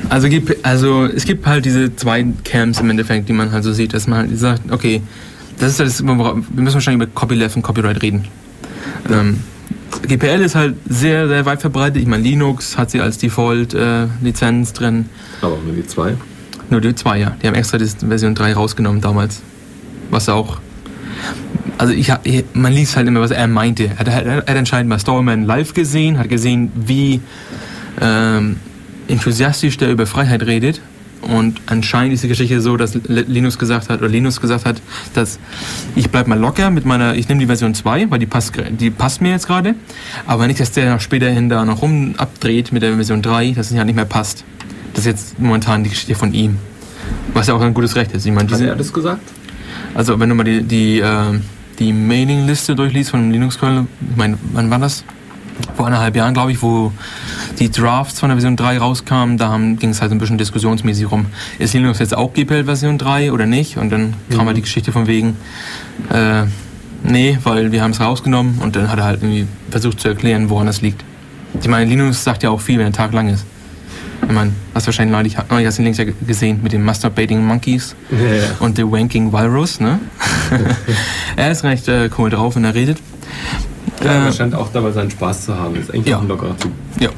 Also, 0.09 0.27
also 0.63 1.05
es 1.05 1.25
gibt 1.25 1.45
halt 1.45 1.65
diese 1.65 1.95
zwei 1.95 2.25
Camps 2.43 2.79
im 2.79 2.89
Endeffekt, 2.89 3.29
die 3.29 3.33
man 3.33 3.51
halt 3.51 3.63
so 3.63 3.73
sieht, 3.73 3.93
dass 3.93 4.07
man 4.07 4.29
halt 4.29 4.39
sagt, 4.39 4.71
okay, 4.71 5.01
das 5.59 5.71
ist 5.71 5.79
das, 5.79 6.03
wora- 6.05 6.35
wir 6.35 6.63
müssen 6.63 6.75
wahrscheinlich 6.75 7.03
über 7.07 7.13
Copyleft 7.19 7.55
und 7.55 7.61
Copyright 7.61 8.01
reden. 8.01 8.25
Ähm, 9.11 9.39
GPL 10.07 10.41
ist 10.41 10.55
halt 10.55 10.75
sehr, 10.89 11.27
sehr 11.27 11.45
weit 11.45 11.61
verbreitet. 11.61 12.01
Ich 12.01 12.07
meine, 12.07 12.23
Linux 12.23 12.77
hat 12.77 12.91
sie 12.91 12.99
als 13.01 13.17
Default-Lizenz 13.17 14.73
drin. 14.73 15.05
Aber 15.41 15.53
auch 15.53 15.63
nur 15.63 15.73
die 15.73 15.85
zwei. 15.87 16.15
Nur 16.69 16.81
die 16.81 16.93
zwei, 16.95 17.19
ja. 17.19 17.35
Die 17.41 17.47
haben 17.47 17.55
extra 17.55 17.77
die 17.77 17.85
Version 17.85 18.35
3 18.35 18.53
rausgenommen 18.53 18.99
damals. 19.01 19.41
Was 20.09 20.27
auch. 20.29 20.59
Also 21.77 21.93
ich- 21.93 22.11
man 22.53 22.73
liest 22.73 22.95
halt 22.95 23.07
immer, 23.07 23.21
was 23.21 23.31
er 23.31 23.47
meinte. 23.47 23.85
Er 23.85 23.97
hat, 23.97 24.07
er 24.07 24.35
hat 24.37 24.49
anscheinend 24.49 24.89
mal 24.89 24.99
Stallman 24.99 25.43
live 25.45 25.73
gesehen, 25.73 26.17
hat 26.17 26.29
gesehen, 26.29 26.71
wie 26.75 27.21
ähm, 28.01 28.57
enthusiastisch 29.07 29.77
der 29.77 29.91
über 29.91 30.05
Freiheit 30.05 30.43
redet. 30.45 30.81
Und 31.25 31.59
anscheinend 31.65 32.13
ist 32.13 32.23
die 32.23 32.27
Geschichte 32.27 32.61
so, 32.61 32.77
dass 32.77 32.95
L- 32.95 33.25
Linux 33.27 33.57
gesagt 33.57 33.89
hat, 33.89 33.99
oder 33.99 34.09
Linus 34.09 34.39
gesagt 34.39 34.65
hat, 34.65 34.81
dass 35.13 35.39
ich 35.95 36.09
bleib 36.09 36.27
mal 36.27 36.37
locker 36.39 36.69
mit 36.69 36.85
meiner, 36.85 37.15
ich 37.15 37.27
nehme 37.27 37.39
die 37.39 37.47
Version 37.47 37.73
2, 37.73 38.11
weil 38.11 38.19
die 38.19 38.25
passt, 38.27 38.53
die 38.79 38.89
passt 38.91 39.21
mir 39.21 39.29
jetzt 39.31 39.47
gerade. 39.47 39.73
Aber 40.27 40.45
nicht, 40.47 40.59
dass 40.59 40.71
der 40.71 40.93
noch 40.93 41.01
späterhin 41.01 41.49
da 41.49 41.65
noch 41.65 41.81
rum 41.81 42.13
abdreht 42.17 42.71
mit 42.71 42.83
der 42.83 42.93
Version 42.95 43.21
3, 43.21 43.51
dass 43.51 43.71
es 43.71 43.77
ja 43.77 43.83
nicht 43.83 43.95
mehr 43.95 44.05
passt. 44.05 44.43
Das 44.93 44.99
ist 45.01 45.07
jetzt 45.07 45.39
momentan 45.39 45.83
die 45.83 45.89
Geschichte 45.89 46.15
von 46.15 46.33
ihm. 46.33 46.57
Was 47.33 47.47
ja 47.47 47.53
auch 47.55 47.61
ein 47.61 47.73
gutes 47.73 47.95
Recht 47.95 48.11
ist. 48.13 48.25
Ich 48.25 48.31
meine, 48.31 48.49
Hat 48.51 48.61
er 48.61 48.75
das 48.75 48.93
gesagt? 48.93 49.21
also 49.93 50.19
wenn 50.19 50.29
du 50.29 50.35
mal 50.35 50.43
die, 50.43 50.63
die, 50.63 50.99
äh, 50.99 51.39
die 51.79 51.91
Mailingliste 51.91 52.75
durchliest 52.75 53.09
von 53.11 53.31
Linux-Kernel, 53.31 53.87
ich 54.11 54.15
meine, 54.15 54.37
wann 54.53 54.69
war 54.69 54.79
das? 54.79 55.03
Vor 55.75 55.87
eineinhalb 55.87 56.15
Jahren, 56.15 56.33
glaube 56.33 56.51
ich, 56.51 56.61
wo 56.61 56.91
die 57.59 57.69
Drafts 57.71 58.19
von 58.19 58.29
der 58.29 58.37
Version 58.37 58.55
3 58.55 58.77
rauskamen, 58.77 59.37
da 59.37 59.57
ging 59.57 59.89
es 59.89 60.01
halt 60.01 60.09
so 60.09 60.15
ein 60.15 60.19
bisschen 60.19 60.37
diskussionsmäßig 60.37 61.09
rum. 61.11 61.27
Ist 61.59 61.73
Linux 61.73 61.99
jetzt 61.99 62.15
auch 62.15 62.33
GPL 62.33 62.65
Version 62.65 62.97
3 62.97 63.31
oder 63.31 63.45
nicht? 63.45 63.77
Und 63.77 63.89
dann 63.89 64.13
kam 64.29 64.47
halt 64.47 64.57
die 64.57 64.61
Geschichte 64.61 64.91
von 64.91 65.07
wegen, 65.07 65.37
äh, 66.11 66.43
nee, 67.03 67.37
weil 67.43 67.71
wir 67.71 67.81
haben 67.81 67.91
es 67.91 67.99
rausgenommen 67.99 68.59
und 68.59 68.75
dann 68.75 68.89
hat 68.89 68.99
er 68.99 69.05
halt 69.05 69.23
irgendwie 69.23 69.47
versucht 69.69 69.99
zu 69.99 70.07
erklären, 70.09 70.49
woran 70.49 70.67
das 70.67 70.81
liegt. 70.81 71.03
Ich 71.61 71.67
meine, 71.67 71.89
Linux 71.89 72.23
sagt 72.23 72.43
ja 72.43 72.49
auch 72.49 72.61
viel, 72.61 72.77
wenn 72.77 72.85
der 72.85 72.93
Tag 72.93 73.13
lang 73.13 73.29
ist. 73.29 73.45
Ich 74.27 74.33
meine, 74.33 74.51
hast 74.73 74.87
wahrscheinlich 74.87 75.11
neulich, 75.11 75.37
neulich 75.49 75.67
hast 75.67 75.77
den 75.77 75.85
Links 75.85 75.99
ja 75.99 76.05
gesehen 76.25 76.61
mit 76.63 76.71
den 76.71 76.83
Masturbating 76.83 77.45
Monkeys 77.45 77.95
ja. 78.11 78.55
und 78.59 78.75
The 78.75 78.83
Wanking 78.83 79.31
Walrus, 79.31 79.79
ne? 79.79 79.99
er 81.35 81.51
ist 81.51 81.63
recht 81.63 81.87
äh, 81.87 82.09
cool 82.17 82.29
drauf, 82.29 82.55
wenn 82.55 82.63
er 82.63 82.73
redet. 82.73 82.97
Ja, 84.03 84.11
Äh, 84.11 84.25
er 84.25 84.31
scheint 84.31 84.53
auch 84.55 84.69
dabei 84.73 84.91
seinen 84.91 85.11
Spaß 85.11 85.45
zu 85.45 85.55
haben. 85.57 85.75
Ist 85.75 85.91
eigentlich 85.93 86.07
Ja. 86.07 86.17
auch 86.17 86.21
ein 86.21 86.27
lockerer 86.27 86.57
Typ. 86.57 86.71
Ja. 86.99 87.09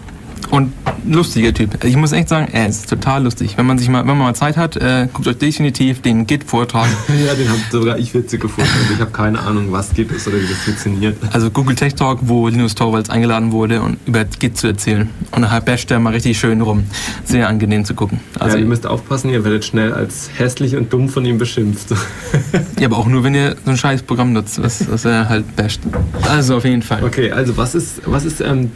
Und 0.50 0.72
lustiger 1.06 1.54
Typ. 1.54 1.84
Ich 1.84 1.96
muss 1.96 2.12
echt 2.12 2.30
sagen, 2.30 2.48
er 2.52 2.68
ist 2.68 2.90
total 2.90 3.24
lustig. 3.24 3.58
Wenn 3.58 3.66
man 3.66 3.78
sich 3.78 3.90
mal, 3.90 4.00
wenn 4.02 4.18
man 4.18 4.20
mal 4.20 4.36
Zeit 4.36 4.58
hat, 4.58 4.76
äh, 4.78 5.08
guckt 5.12 5.28
euch 5.28 5.38
definitiv 5.38 6.02
den 6.02 6.28
Git-Vortrag. 6.28 6.88
Ja, 7.28 7.34
den 7.34 7.50
habe 7.50 7.60
sogar 7.72 7.98
ich 7.98 8.14
witzig 8.14 8.42
gefunden. 8.42 8.70
Und 8.88 8.94
ich 8.94 9.02
habe 9.02 9.12
keine 9.12 9.40
Ahnung, 9.40 9.72
was 9.72 9.94
Git 9.94 10.12
ist 10.12 10.28
oder 10.28 10.38
wie 10.38 10.48
das 10.48 10.58
funktioniert. 10.60 11.18
Also 11.32 11.50
Google 11.50 11.76
Tech 11.76 11.96
Talk, 11.96 12.20
wo 12.22 12.48
Linus 12.48 12.76
Torvalds 12.76 13.10
eingeladen 13.10 13.52
wurde, 13.52 13.82
um 13.82 13.98
über 14.06 14.24
Git 14.26 14.58
zu 14.58 14.68
erzählen. 14.68 15.10
Und 15.32 15.44
er 15.44 15.62
basht 15.62 15.90
er 15.90 16.00
mal 16.00 16.14
richtig 16.14 16.38
schön 16.38 16.62
rum. 16.62 16.84
Sehr 17.26 17.50
angenehm 17.50 17.86
zu 17.86 17.96
gucken. 17.96 18.20
Also, 18.40 18.58
ja, 18.58 18.64
ihr 18.64 18.68
müsst 18.68 18.86
aufpassen, 18.86 19.30
ihr 19.30 19.44
werdet 19.44 19.66
schnell 19.66 19.94
als 19.94 20.30
hässlich 20.38 20.76
und 20.76 20.94
dumm 20.94 21.10
von 21.10 21.26
ihm 21.26 21.38
beschimpft. 21.38 21.88
ja, 22.80 22.88
aber 22.88 22.98
auch 22.98 23.08
nur, 23.08 23.24
wenn 23.24 23.34
ihr 23.34 23.56
so 23.66 23.72
ein 23.72 23.78
scheiß 23.78 24.04
Programm 24.04 24.34
nutzt, 24.34 24.62
was, 24.62 24.90
was 24.90 25.06
er 25.06 25.28
halt 25.28 25.56
basht. 25.56 25.82
Also 26.30 26.58
auf 26.58 26.66
jeden 26.66 26.84
Fall. 26.84 27.04
Okay, 27.04 27.32
also 27.32 27.58
was 27.58 27.74
ist, 27.74 28.02
was 28.06 28.26
ist 28.26 28.42
ähm, 28.42 28.72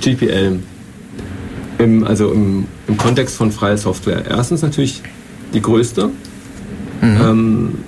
GPL? 0.00 0.60
Im, 1.78 2.04
also 2.04 2.32
im, 2.32 2.66
im 2.88 2.96
Kontext 2.96 3.36
von 3.36 3.52
freier 3.52 3.76
Software. 3.76 4.24
Erstens 4.28 4.62
natürlich 4.62 5.02
die 5.52 5.60
größte 5.60 6.10
ähm, 7.02 7.78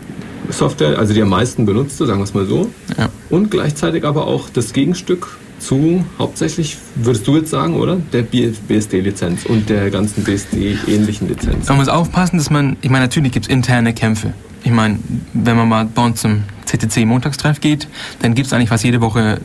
Software, 0.51 0.99
also 0.99 1.15
die 1.15 1.23
am 1.23 1.29
meisten 1.29 1.67
benutzte, 1.67 2.07
sagen 2.07 2.21
wir 2.21 2.25
es 2.25 2.35
mal 2.35 2.47
so. 2.47 2.71
Ja. 2.97 3.09
Und 3.31 3.51
gleichzeitig 3.51 4.05
aber 4.05 4.27
auch 4.27 4.49
das 4.51 4.73
Gegenstück 4.73 5.29
zu 5.59 6.05
hauptsächlich, 6.19 6.79
würdest 6.95 7.27
du 7.27 7.37
jetzt 7.37 7.51
sagen, 7.51 7.75
oder? 7.75 7.97
Der 8.13 8.23
BSD-Lizenz 8.23 9.45
und 9.45 9.69
der 9.69 9.91
ganzen 9.91 10.23
BSD-ähnlichen 10.23 11.29
Lizenz. 11.29 11.69
Man 11.69 11.79
muss 11.79 11.89
aufpassen, 11.89 12.39
dass 12.39 12.51
man, 12.51 12.77
ich 12.81 12.91
meine, 12.91 13.05
natürlich 13.05 13.33
gibt 13.33 13.47
es 13.47 13.53
interne 13.53 13.93
Kämpfe. 13.93 14.35
Ich 14.63 14.71
meine, 14.71 14.99
wenn 15.35 15.57
man 15.57 15.69
mal 15.69 15.85
bei 15.87 16.05
uns 16.05 16.21
zum 16.21 16.45
CTC-Montagstreff 16.67 17.61
geht, 17.61 17.89
dann 18.21 18.35
gibt 18.35 18.47
es 18.47 18.53
eigentlich 18.53 18.69
fast 18.69 18.85
jede 18.85 19.01
Woche 19.01 19.41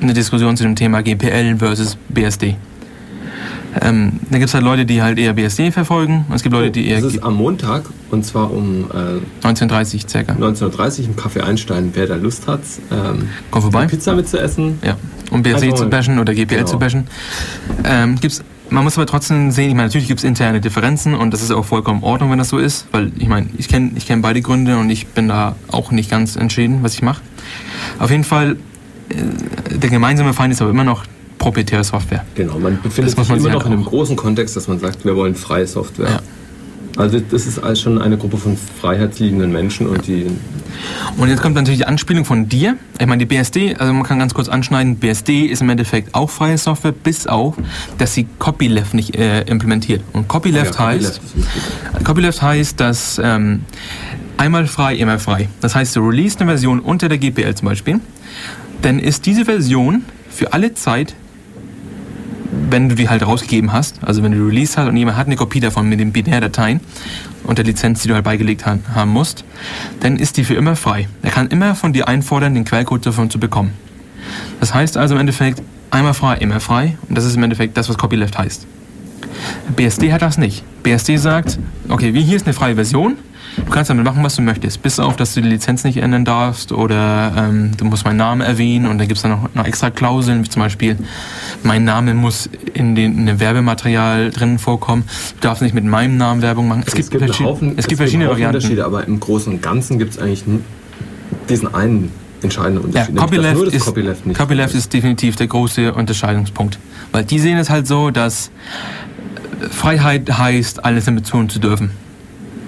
eine 0.00 0.12
Diskussion 0.14 0.56
zu 0.56 0.64
dem 0.64 0.76
Thema 0.76 1.02
GPL 1.02 1.56
versus 1.58 1.96
BSD. 2.08 2.56
Ähm, 3.82 4.20
da 4.30 4.38
gibt 4.38 4.48
es 4.48 4.54
halt 4.54 4.64
Leute, 4.64 4.84
die 4.84 5.00
halt 5.00 5.18
eher 5.18 5.32
BSD 5.32 5.70
verfolgen 5.70 6.24
es 6.34 6.42
gibt 6.42 6.54
Leute, 6.54 6.70
die 6.72 6.88
eher 6.88 7.00
das 7.00 7.14
ist 7.14 7.22
am 7.22 7.36
Montag 7.36 7.84
und 8.10 8.24
zwar 8.24 8.50
um 8.52 8.86
äh, 8.90 9.20
1930 9.46 10.06
circa. 10.08 10.32
19.30 10.32 11.00
Uhr 11.02 11.06
im 11.06 11.16
Café 11.16 11.42
Einstein, 11.42 11.90
wer 11.94 12.06
da 12.06 12.16
Lust 12.16 12.48
hat, 12.48 12.60
ähm, 12.90 13.28
Komm 13.50 13.62
vorbei. 13.62 13.86
Pizza 13.86 14.14
mitzuessen. 14.14 14.78
Ja, 14.84 14.96
um 15.30 15.42
BSD 15.42 15.66
Einfach 15.66 15.78
zu 15.78 15.88
bashen 15.88 16.18
oder 16.18 16.34
GPL 16.34 16.56
Genau. 16.58 16.66
zu 16.66 16.78
bashen. 16.78 17.06
Ähm, 17.84 18.16
gibt's, 18.20 18.42
man 18.70 18.82
muss 18.84 18.96
aber 18.96 19.06
trotzdem 19.06 19.50
sehen, 19.52 19.70
ich 19.70 19.74
meine, 19.76 19.88
natürlich 19.88 20.08
gibt 20.08 20.18
es 20.20 20.24
interne 20.24 20.60
Differenzen 20.60 21.14
und 21.14 21.32
das 21.32 21.42
ist 21.42 21.50
auch 21.52 21.64
vollkommen 21.64 22.00
in 22.00 22.04
Ordnung, 22.04 22.30
wenn 22.30 22.38
das 22.38 22.48
so 22.48 22.58
ist, 22.58 22.86
weil 22.92 23.12
ich 23.18 23.28
meine, 23.28 23.46
ich 23.56 23.68
kenne 23.68 23.92
ich 23.96 24.06
kenn 24.06 24.22
beide 24.22 24.42
Gründe 24.42 24.78
und 24.78 24.90
ich 24.90 25.06
bin 25.08 25.28
da 25.28 25.54
auch 25.70 25.90
nicht 25.92 26.10
ganz 26.10 26.36
entschieden, 26.36 26.80
was 26.82 26.94
ich 26.94 27.02
mache. 27.02 27.22
Auf 27.98 28.10
jeden 28.10 28.24
Fall, 28.24 28.56
äh, 29.10 29.76
der 29.76 29.90
gemeinsame 29.90 30.32
Feind 30.34 30.52
ist 30.52 30.60
aber 30.60 30.70
immer 30.70 30.84
noch 30.84 31.04
proprietäre 31.40 31.82
Software. 31.82 32.24
Genau, 32.36 32.58
man 32.58 32.80
befindet 32.80 33.12
Das 33.12 33.16
muss 33.16 33.26
sich 33.26 33.36
man 33.36 33.38
immer 33.40 33.48
noch 33.48 33.64
halt 33.64 33.72
in 33.72 33.78
einem 33.78 33.84
großen 33.84 34.14
Kontext, 34.14 34.54
dass 34.54 34.68
man 34.68 34.78
sagt, 34.78 35.04
wir 35.04 35.16
wollen 35.16 35.34
freie 35.34 35.66
Software. 35.66 36.08
Ja. 36.08 36.20
Also 36.96 37.18
das 37.18 37.46
ist 37.46 37.58
alles 37.58 37.80
schon 37.80 38.00
eine 38.00 38.18
Gruppe 38.18 38.36
von 38.36 38.58
freiheitsliebenden 38.80 39.50
Menschen 39.50 39.86
und 39.86 40.06
die 40.06 40.26
Und 41.16 41.28
jetzt 41.28 41.40
kommt 41.40 41.54
natürlich 41.54 41.78
die 41.78 41.86
Anspielung 41.86 42.24
von 42.24 42.48
dir. 42.48 42.76
Ich 42.98 43.06
meine, 43.06 43.24
die 43.24 43.26
BSD, 43.26 43.76
also 43.76 43.92
man 43.92 44.02
kann 44.02 44.18
ganz 44.18 44.34
kurz 44.34 44.48
anschneiden, 44.48 44.96
BSD 44.96 45.46
ist 45.46 45.62
im 45.62 45.70
Endeffekt 45.70 46.14
auch 46.14 46.28
freie 46.28 46.58
Software, 46.58 46.92
bis 46.92 47.26
auf, 47.26 47.56
dass 47.96 48.12
sie 48.12 48.26
Copyleft 48.38 48.92
nicht 48.92 49.16
äh, 49.16 49.42
implementiert. 49.42 50.02
Und 50.12 50.28
Copyleft 50.28 50.74
Ja, 50.74 50.86
heißt. 50.86 51.20
Copyleft 52.04 52.42
heißt, 52.42 52.78
dass 52.78 53.20
ähm, 53.22 53.62
einmal 54.36 54.66
frei, 54.66 54.96
immer 54.96 55.18
frei. 55.18 55.48
Das 55.62 55.74
heißt, 55.74 55.96
du 55.96 56.00
release 56.00 56.38
eine 56.38 56.50
Version 56.50 56.80
unter 56.80 57.08
der 57.08 57.16
GPL 57.16 57.54
zum 57.54 57.66
Beispiel, 57.66 58.00
dann 58.82 58.98
ist 58.98 59.24
diese 59.24 59.46
Version 59.46 60.04
für 60.28 60.52
alle 60.52 60.74
Zeit, 60.74 61.14
wenn 62.70 62.88
du 62.88 62.94
die 62.94 63.08
halt 63.08 63.24
rausgegeben 63.24 63.72
hast, 63.72 64.02
also 64.02 64.22
wenn 64.22 64.32
du 64.32 64.44
release 64.46 64.76
hast 64.76 64.88
und 64.88 64.96
jemand 64.96 65.16
hat 65.16 65.26
eine 65.26 65.36
Kopie 65.36 65.60
davon 65.60 65.88
mit 65.88 66.00
den 66.00 66.12
Binärdateien 66.12 66.80
und 67.44 67.58
der 67.58 67.64
Lizenz, 67.64 68.02
die 68.02 68.08
du 68.08 68.14
halt 68.14 68.24
beigelegt 68.24 68.66
ha- 68.66 68.78
haben 68.94 69.10
musst, 69.12 69.44
dann 70.00 70.16
ist 70.16 70.36
die 70.36 70.44
für 70.44 70.54
immer 70.54 70.76
frei. 70.76 71.08
Er 71.22 71.30
kann 71.30 71.46
immer 71.48 71.74
von 71.74 71.92
dir 71.92 72.08
einfordern, 72.08 72.54
den 72.54 72.64
Quellcode 72.64 73.06
davon 73.06 73.30
zu 73.30 73.38
bekommen. 73.38 73.72
Das 74.60 74.74
heißt 74.74 74.96
also 74.96 75.14
im 75.14 75.20
Endeffekt, 75.20 75.62
einmal 75.90 76.14
frei, 76.14 76.36
immer 76.36 76.60
frei. 76.60 76.96
Und 77.08 77.16
das 77.16 77.24
ist 77.24 77.36
im 77.36 77.42
Endeffekt 77.42 77.76
das, 77.76 77.88
was 77.88 77.96
Copyleft 77.98 78.36
heißt. 78.38 78.66
BSD 79.76 80.12
hat 80.12 80.22
das 80.22 80.38
nicht. 80.38 80.64
BSD 80.82 81.16
sagt, 81.16 81.58
okay, 81.88 82.12
hier 82.12 82.36
ist 82.36 82.46
eine 82.46 82.52
freie 82.54 82.74
Version. 82.74 83.16
Du 83.56 83.64
kannst 83.70 83.90
damit 83.90 84.04
machen, 84.04 84.22
was 84.22 84.36
du 84.36 84.42
möchtest. 84.42 84.80
Bis 84.82 84.98
auf, 85.00 85.16
dass 85.16 85.34
du 85.34 85.40
die 85.42 85.48
Lizenz 85.48 85.82
nicht 85.84 85.96
ändern 85.98 86.24
darfst 86.24 86.72
oder 86.72 87.32
ähm, 87.36 87.72
du 87.76 87.84
musst 87.84 88.04
meinen 88.04 88.16
Namen 88.16 88.40
erwähnen 88.40 88.86
und 88.86 88.98
dann 88.98 89.08
gibt 89.08 89.16
es 89.18 89.22
dann 89.22 89.32
noch, 89.32 89.54
noch 89.54 89.64
extra 89.66 89.90
Klauseln, 89.90 90.44
wie 90.44 90.48
zum 90.48 90.62
Beispiel, 90.62 90.96
mein 91.62 91.84
Name 91.84 92.14
muss 92.14 92.48
in, 92.74 92.94
den, 92.94 93.18
in 93.18 93.26
dem 93.26 93.40
Werbematerial 93.40 94.30
drin 94.30 94.58
vorkommen. 94.58 95.04
Du 95.40 95.46
darfst 95.48 95.62
nicht 95.62 95.74
mit 95.74 95.84
meinem 95.84 96.16
Namen 96.16 96.42
Werbung 96.42 96.68
machen. 96.68 96.84
Es, 96.86 96.94
gibt, 96.94 97.12
einen 97.14 97.30
verschi- 97.32 97.44
Haufen- 97.44 97.74
es 97.76 97.86
gibt 97.86 97.98
verschiedene 97.98 98.26
Haufen 98.26 98.36
Varianten. 98.36 98.56
Unterschiede, 98.56 98.84
aber 98.84 99.06
im 99.06 99.18
Großen 99.20 99.52
und 99.52 99.62
Ganzen 99.62 99.98
gibt 99.98 100.12
es 100.12 100.18
eigentlich 100.18 100.46
nur 100.46 100.60
diesen 101.48 101.74
einen 101.74 102.12
entscheidenden 102.42 102.92
Ja, 102.92 103.02
Unterschied. 103.06 103.16
dass 103.16 103.24
Copyleft, 103.24 103.74
ist, 103.74 103.84
Copyleft 103.84 104.26
nicht 104.26 104.38
Copyleft 104.38 104.74
ist 104.74 104.92
definitiv 104.92 105.36
der 105.36 105.46
große 105.48 105.92
Unterscheidungspunkt. 105.92 106.78
Weil 107.12 107.24
die 107.24 107.38
sehen 107.38 107.58
es 107.58 107.68
halt 107.68 107.86
so, 107.86 108.10
dass 108.10 108.50
Freiheit 109.70 110.38
heißt, 110.38 110.84
alles 110.84 111.04
damit 111.04 111.28
tun 111.28 111.48
zu 111.50 111.58
dürfen. 111.58 111.90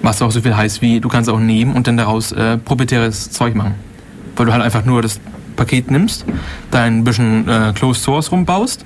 Was 0.03 0.21
auch 0.21 0.31
so 0.31 0.41
viel 0.41 0.55
heißt 0.55 0.81
wie, 0.81 0.99
du 0.99 1.09
kannst 1.09 1.29
auch 1.29 1.39
nehmen 1.39 1.73
und 1.73 1.87
dann 1.87 1.97
daraus 1.97 2.31
äh, 2.33 2.57
proprietäres 2.57 3.31
Zeug 3.31 3.55
machen. 3.55 3.73
Weil 4.35 4.45
du 4.45 4.53
halt 4.53 4.61
einfach 4.61 4.85
nur 4.85 5.01
das 5.01 5.19
Paket 5.55 5.89
nimmst, 5.89 6.25
da 6.71 6.83
ein 6.83 7.03
bisschen 7.03 7.47
äh, 7.47 7.71
Closed 7.73 8.03
Source 8.03 8.31
rumbaust, 8.31 8.85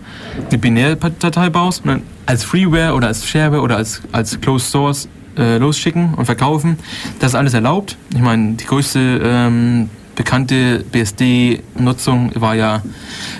eine 0.49 0.57
Binärdatei 0.57 1.49
baust 1.49 1.83
und 1.83 1.87
dann 1.89 2.01
als 2.25 2.43
Freeware 2.43 2.93
oder 2.93 3.07
als 3.07 3.27
Shareware 3.27 3.61
oder 3.61 3.77
als, 3.77 4.01
als 4.11 4.39
Closed 4.39 4.69
Source 4.69 5.09
äh, 5.37 5.57
losschicken 5.57 6.13
und 6.13 6.25
verkaufen. 6.25 6.77
Das 7.19 7.31
ist 7.31 7.35
alles 7.35 7.53
erlaubt. 7.53 7.97
Ich 8.13 8.21
meine, 8.21 8.53
die 8.53 8.65
größte 8.65 9.21
ähm, 9.23 9.89
bekannte 10.15 10.83
BSD-Nutzung 10.91 12.31
war 12.35 12.55
ja 12.55 12.81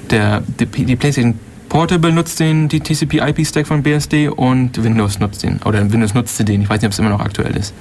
der, 0.09 0.41
die, 0.59 0.65
die 0.65 0.95
PlayStation 0.95 1.39
Portable 1.77 2.11
nutzt 2.11 2.39
den 2.39 2.69
die 2.69 2.79
TCP/IP-Stack 2.79 3.67
von 3.67 3.83
BSD 3.83 4.29
und 4.29 4.83
Windows 4.83 5.19
nutzt 5.19 5.43
den 5.43 5.59
oder 5.63 5.79
Windows 5.91 6.15
nutzte 6.15 6.43
den. 6.43 6.63
Ich 6.63 6.69
weiß 6.71 6.81
nicht, 6.81 6.87
ob 6.87 6.93
es 6.93 6.97
immer 6.97 7.11
noch 7.11 7.19
aktuell 7.19 7.55
ist. 7.55 7.71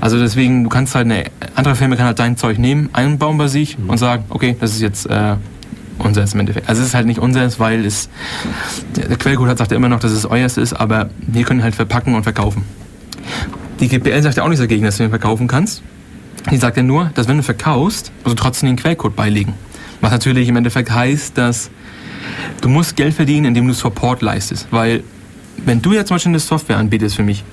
Also 0.00 0.18
deswegen, 0.18 0.64
du 0.64 0.70
kannst 0.70 0.94
halt 0.94 1.04
eine 1.04 1.24
andere 1.54 1.76
Firma 1.76 1.96
kann 1.96 2.06
halt 2.06 2.18
dein 2.18 2.38
Zeug 2.38 2.58
nehmen, 2.58 2.88
einbauen 2.94 3.36
bei 3.36 3.48
sich 3.48 3.76
und 3.88 3.98
sagen, 3.98 4.24
okay, 4.30 4.56
das 4.58 4.72
ist 4.72 4.80
jetzt 4.80 5.04
äh, 5.10 5.34
unseres 5.98 6.32
im 6.32 6.40
Endeffekt. 6.40 6.66
Also 6.66 6.80
es 6.80 6.88
ist 6.88 6.94
halt 6.94 7.06
nicht 7.06 7.20
unseres, 7.20 7.60
weil 7.60 7.84
es 7.84 8.08
der 8.96 9.08
der 9.08 9.18
Quellcode 9.18 9.50
hat 9.50 9.58
sagt 9.58 9.70
ja 9.70 9.76
immer 9.76 9.90
noch, 9.90 10.00
dass 10.00 10.12
es 10.12 10.24
euers 10.24 10.56
ist, 10.56 10.72
aber 10.72 11.10
wir 11.18 11.44
können 11.44 11.62
halt 11.62 11.74
verpacken 11.74 12.14
und 12.14 12.22
verkaufen. 12.22 12.64
Die 13.80 13.88
GPL 13.88 14.22
sagt 14.22 14.38
ja 14.38 14.44
auch 14.44 14.48
nichts 14.48 14.62
dagegen, 14.62 14.86
dass 14.86 14.96
du 14.96 15.02
den 15.02 15.10
verkaufen 15.10 15.46
kannst. 15.46 15.82
Die 16.50 16.56
sagt 16.56 16.78
ja 16.78 16.82
nur, 16.82 17.10
dass 17.14 17.28
wenn 17.28 17.36
du 17.36 17.42
verkaufst, 17.42 18.12
musst 18.24 18.38
du 18.38 18.42
trotzdem 18.42 18.70
den 18.70 18.76
Quellcode 18.76 19.14
beilegen. 19.14 19.52
Was 20.00 20.10
natürlich 20.10 20.48
im 20.48 20.56
Endeffekt 20.56 20.90
heißt, 20.90 21.36
dass 21.36 21.70
du 22.60 22.68
musst 22.68 22.96
Geld 22.96 23.14
verdienen, 23.14 23.46
indem 23.46 23.66
du 23.68 23.74
Support 23.74 24.22
leistest. 24.22 24.66
Weil 24.70 25.02
wenn 25.64 25.80
du 25.82 25.92
jetzt 25.92 26.08
zum 26.08 26.16
Beispiel 26.16 26.30
eine 26.30 26.38
Software 26.38 26.76
anbietest 26.78 27.16
für 27.16 27.22
mich 27.22 27.44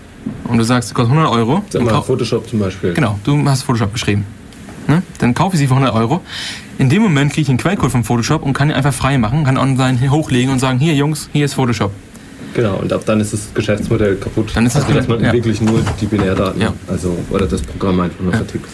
und 0.45 0.58
du 0.58 0.64
sagst, 0.64 0.90
es 0.90 0.94
kostet 0.94 1.16
100 1.16 1.34
Euro, 1.34 1.64
Sag 1.70 1.84
mal, 1.84 2.02
Photoshop 2.02 2.48
zum 2.50 2.60
Beispiel. 2.60 2.94
Genau, 2.94 3.20
du 3.24 3.44
hast 3.48 3.64
Photoshop 3.64 3.94
geschrieben. 3.94 4.26
Ne? 4.88 5.02
Dann 5.20 5.34
kaufe 5.34 5.56
ich 5.56 5.60
sie 5.60 5.68
für 5.68 5.76
100 5.76 5.94
Euro. 5.94 6.22
In 6.78 6.90
dem 6.90 7.02
Moment 7.02 7.32
kriege 7.32 7.44
ich 7.44 7.50
einen 7.50 7.58
Quellcode 7.58 7.91
von 7.91 8.04
Photoshop 8.04 8.44
und 8.44 8.54
kann 8.54 8.70
ihn 8.70 8.76
einfach 8.76 8.94
frei 8.94 9.18
machen, 9.18 9.44
kann 9.44 9.58
online 9.58 10.00
hochlegen 10.12 10.52
und 10.52 10.60
sagen, 10.60 10.80
hier 10.80 10.94
Jungs, 10.94 11.30
hier 11.32 11.45
ist 11.45 11.54
Photoshop. 11.54 11.91
Genau, 12.54 12.76
und 12.76 12.91
ab 12.94 13.04
dann 13.06 13.20
ist 13.20 13.34
das 13.34 13.54
Geschäftsmodell 13.54 14.16
kaputt. 14.18 14.52
Dann 14.54 14.66
ist 14.66 14.76
das 14.76 14.84
also, 14.84 14.95
dass 14.95 15.08
man 15.08 15.24
ja. 15.24 15.34
wirklich 15.34 15.62
nur 15.62 15.82
die 16.00 16.06
Binärdaten, 16.06 16.62
Ja. 16.62 16.74
also 16.88 17.18
oder 17.30 17.48
das 17.48 17.62
Programm 17.62 18.00
einfach 18.00 18.20
nur 18.20 18.34
vertickt. 18.34 18.68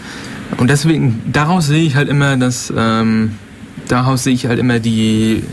Und 0.58 0.70
deswegen, 0.70 1.22
daraus 1.32 1.68
sehe 1.68 1.84
ich 1.84 1.96
halt 1.96 2.10
immer, 2.10 2.36
dass, 2.36 2.74
ähm, 2.76 3.36
daraus 3.90 4.24
sehe 4.24 4.34
ich 4.34 4.46
halt 4.46 4.60
immer 4.60 4.80
die, 4.80 5.44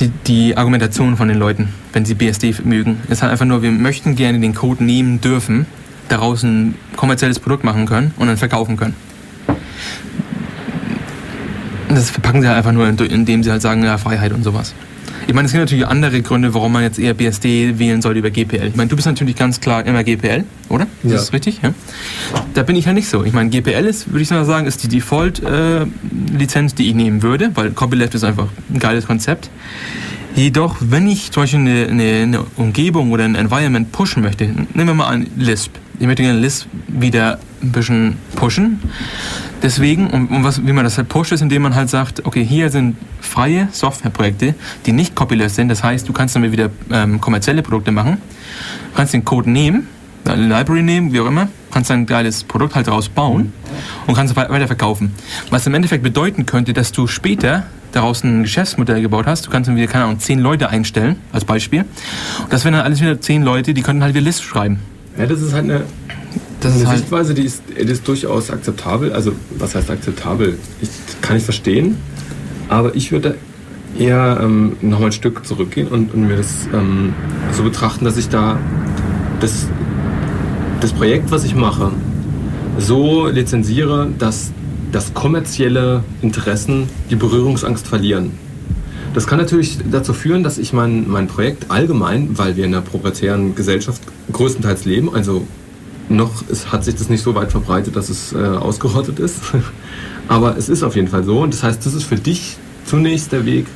die, 0.00 0.10
die 0.26 0.56
Argumentation 0.56 1.16
von 1.16 1.28
den 1.28 1.38
Leuten, 1.38 1.70
wenn 1.94 2.04
sie 2.04 2.14
BSD 2.14 2.54
mögen. 2.64 2.98
Es 3.06 3.12
ist 3.12 3.22
halt 3.22 3.32
einfach 3.32 3.46
nur, 3.46 3.62
wir 3.62 3.70
möchten 3.70 4.16
gerne 4.16 4.38
den 4.40 4.54
Code 4.54 4.84
nehmen 4.84 5.20
dürfen, 5.22 5.66
daraus 6.08 6.42
ein 6.42 6.74
kommerzielles 6.96 7.38
Produkt 7.38 7.64
machen 7.64 7.86
können 7.86 8.12
und 8.18 8.26
dann 8.26 8.36
verkaufen 8.36 8.76
können. 8.76 8.94
Das 11.88 12.10
verpacken 12.10 12.42
sie 12.42 12.48
halt 12.48 12.58
einfach 12.58 12.72
nur, 12.72 12.88
indem 12.88 13.42
sie 13.42 13.50
halt 13.50 13.62
sagen, 13.62 13.84
ja, 13.84 13.96
Freiheit 13.96 14.32
und 14.32 14.42
sowas. 14.42 14.74
Ich 15.26 15.32
meine, 15.34 15.46
es 15.46 15.52
gibt 15.52 15.62
natürlich 15.62 15.86
andere 15.86 16.20
Gründe, 16.22 16.52
warum 16.54 16.72
man 16.72 16.82
jetzt 16.82 16.98
eher 16.98 17.14
BSD 17.14 17.78
wählen 17.78 18.02
sollte 18.02 18.18
über 18.18 18.30
GPL. 18.30 18.66
Ich 18.68 18.76
meine, 18.76 18.88
du 18.88 18.96
bist 18.96 19.06
natürlich 19.06 19.36
ganz 19.36 19.60
klar 19.60 19.84
immer 19.86 20.04
GPL, 20.04 20.44
oder? 20.68 20.86
Ist 21.02 21.10
Ja. 21.10 21.16
das 21.16 21.32
richtig? 21.32 21.60
Ja. 21.62 21.72
Da 22.52 22.62
bin 22.62 22.76
ich 22.76 22.84
ja 22.84 22.92
nicht 22.92 23.08
so. 23.08 23.24
Ich 23.24 23.32
meine, 23.32 23.48
GPL 23.50 23.86
ist, 23.86 24.10
würde 24.10 24.22
ich 24.22 24.30
mal 24.30 24.44
sagen, 24.44 24.66
ist 24.66 24.82
die 24.82 24.88
Default-Lizenz, 24.88 26.74
die 26.74 26.88
ich 26.88 26.94
nehmen 26.94 27.22
würde, 27.22 27.50
weil 27.54 27.70
Copyleft 27.70 28.14
ist 28.14 28.24
einfach 28.24 28.48
ein 28.72 28.78
geiles 28.78 29.06
Konzept. 29.06 29.50
Jedoch, 30.36 30.76
wenn 30.80 31.08
ich 31.08 31.30
zum 31.30 31.44
Beispiel 31.44 31.60
eine, 31.60 31.86
eine, 31.88 32.02
eine 32.22 32.40
Umgebung 32.56 33.12
oder 33.12 33.24
ein 33.24 33.34
Environment 33.36 33.90
pushen 33.92 34.22
möchte, 34.22 34.44
nehmen 34.46 34.88
wir 34.88 34.94
mal 34.94 35.06
an 35.06 35.26
Lisp. 35.36 35.70
Ich 36.00 36.06
möchte 36.06 36.22
gerne 36.22 36.38
Lisp 36.40 36.66
wieder 36.88 37.38
ein 37.64 37.72
bisschen 37.72 38.16
pushen. 38.36 38.80
Deswegen, 39.62 40.08
und, 40.08 40.26
und 40.28 40.44
was, 40.44 40.66
wie 40.66 40.72
man 40.72 40.84
das 40.84 40.98
halt 40.98 41.08
pusht, 41.08 41.32
ist, 41.32 41.40
indem 41.40 41.62
man 41.62 41.74
halt 41.74 41.88
sagt, 41.88 42.24
okay, 42.26 42.44
hier 42.44 42.70
sind 42.70 42.96
freie 43.20 43.68
Softwareprojekte, 43.72 44.54
die 44.86 44.92
nicht 44.92 45.14
Copyleft 45.14 45.54
sind. 45.54 45.68
Das 45.68 45.82
heißt, 45.82 46.08
du 46.08 46.12
kannst 46.12 46.36
damit 46.36 46.52
wieder 46.52 46.70
ähm, 46.90 47.20
kommerzielle 47.20 47.62
Produkte 47.62 47.90
machen. 47.90 48.18
Du 48.90 48.96
kannst 48.96 49.14
den 49.14 49.24
Code 49.24 49.50
nehmen, 49.50 49.88
eine 50.26 50.46
Library 50.46 50.82
nehmen, 50.82 51.12
wie 51.12 51.20
auch 51.20 51.26
immer, 51.26 51.48
kannst 51.70 51.90
ein 51.90 52.06
geiles 52.06 52.44
Produkt 52.44 52.74
halt 52.74 52.86
daraus 52.86 53.08
bauen 53.08 53.52
und 54.06 54.14
kannst 54.14 54.32
es 54.32 54.36
wei- 54.36 54.48
weiter 54.48 54.66
verkaufen. 54.66 55.12
Was 55.50 55.66
im 55.66 55.74
Endeffekt 55.74 56.02
bedeuten 56.02 56.46
könnte, 56.46 56.72
dass 56.72 56.92
du 56.92 57.06
später 57.06 57.64
daraus 57.92 58.24
ein 58.24 58.42
Geschäftsmodell 58.42 59.00
gebaut 59.02 59.26
hast. 59.26 59.46
Du 59.46 59.50
kannst 59.50 59.68
dann 59.68 59.76
wieder, 59.76 59.86
keine 59.86 60.04
Ahnung, 60.04 60.18
zehn 60.18 60.40
Leute 60.40 60.68
einstellen, 60.68 61.16
als 61.32 61.44
Beispiel. 61.44 61.80
Und 62.42 62.52
das 62.52 62.64
wären 62.64 62.74
dann 62.74 62.82
alles 62.82 63.00
wieder 63.00 63.20
zehn 63.20 63.42
Leute, 63.42 63.72
die 63.72 63.82
könnten 63.82 64.02
halt 64.02 64.14
wieder 64.14 64.24
List 64.24 64.42
schreiben. 64.42 64.80
Ja, 65.16 65.26
das 65.26 65.40
ist 65.40 65.52
halt 65.52 65.64
eine, 65.64 65.82
Das 66.64 66.72
eine 66.72 66.82
ist 66.82 66.88
halt, 66.88 66.98
Sichtweise, 67.00 67.34
die 67.34 67.42
ist, 67.42 67.62
die 67.68 67.82
ist 67.82 68.08
durchaus 68.08 68.50
akzeptabel. 68.50 69.12
Also, 69.12 69.32
was 69.58 69.74
heißt 69.74 69.90
akzeptabel? 69.90 70.58
Ich, 70.80 70.88
kann 71.20 71.36
ich 71.36 71.44
verstehen, 71.44 71.98
aber 72.68 72.94
ich 72.94 73.12
würde 73.12 73.36
eher 73.98 74.40
ähm, 74.42 74.76
nochmal 74.80 75.10
ein 75.10 75.12
Stück 75.12 75.44
zurückgehen 75.46 75.88
und, 75.88 76.14
und 76.14 76.26
mir 76.26 76.36
das 76.36 76.66
ähm, 76.72 77.12
so 77.52 77.62
betrachten, 77.62 78.06
dass 78.06 78.16
ich 78.16 78.30
da 78.30 78.58
das, 79.40 79.68
das 80.80 80.94
Projekt, 80.94 81.30
was 81.30 81.44
ich 81.44 81.54
mache, 81.54 81.92
so 82.78 83.28
lizenziere, 83.28 84.08
dass, 84.18 84.50
dass 84.90 85.12
kommerzielle 85.12 86.02
Interessen 86.22 86.88
die 87.10 87.16
Berührungsangst 87.16 87.86
verlieren. 87.86 88.32
Das 89.12 89.26
kann 89.26 89.38
natürlich 89.38 89.78
dazu 89.92 90.14
führen, 90.14 90.42
dass 90.42 90.56
ich 90.56 90.72
mein, 90.72 91.08
mein 91.08 91.28
Projekt 91.28 91.70
allgemein, 91.70 92.36
weil 92.38 92.56
wir 92.56 92.64
in 92.64 92.74
einer 92.74 92.82
proprietären 92.82 93.54
Gesellschaft 93.54 94.00
größtenteils 94.32 94.86
leben, 94.86 95.14
also 95.14 95.46
noch 96.08 96.46
ist, 96.48 96.72
hat 96.72 96.84
sich 96.84 96.96
das 96.96 97.08
nicht 97.08 97.22
so 97.22 97.34
weit 97.34 97.50
verbreitet, 97.50 97.96
dass 97.96 98.08
es 98.08 98.32
äh, 98.32 98.36
ausgerottet 98.36 99.18
ist, 99.18 99.40
aber 100.28 100.56
es 100.56 100.68
ist 100.68 100.82
auf 100.82 100.96
jeden 100.96 101.08
Fall 101.08 101.24
so 101.24 101.40
und 101.40 101.54
das 101.54 101.62
heißt, 101.62 101.84
das 101.84 101.94
ist 101.94 102.04
für 102.04 102.16
dich 102.16 102.56
zunächst 102.84 103.32
der 103.32 103.46
Weg, 103.46 103.66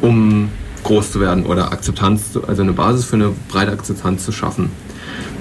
um 0.00 0.48
groß 0.82 1.12
zu 1.12 1.20
werden 1.20 1.46
oder 1.46 1.72
Akzeptanz, 1.72 2.38
also 2.46 2.62
eine 2.62 2.72
Basis 2.72 3.04
für 3.04 3.16
eine 3.16 3.32
breite 3.48 3.72
Akzeptanz 3.72 4.24
zu 4.24 4.32
schaffen. 4.32 4.70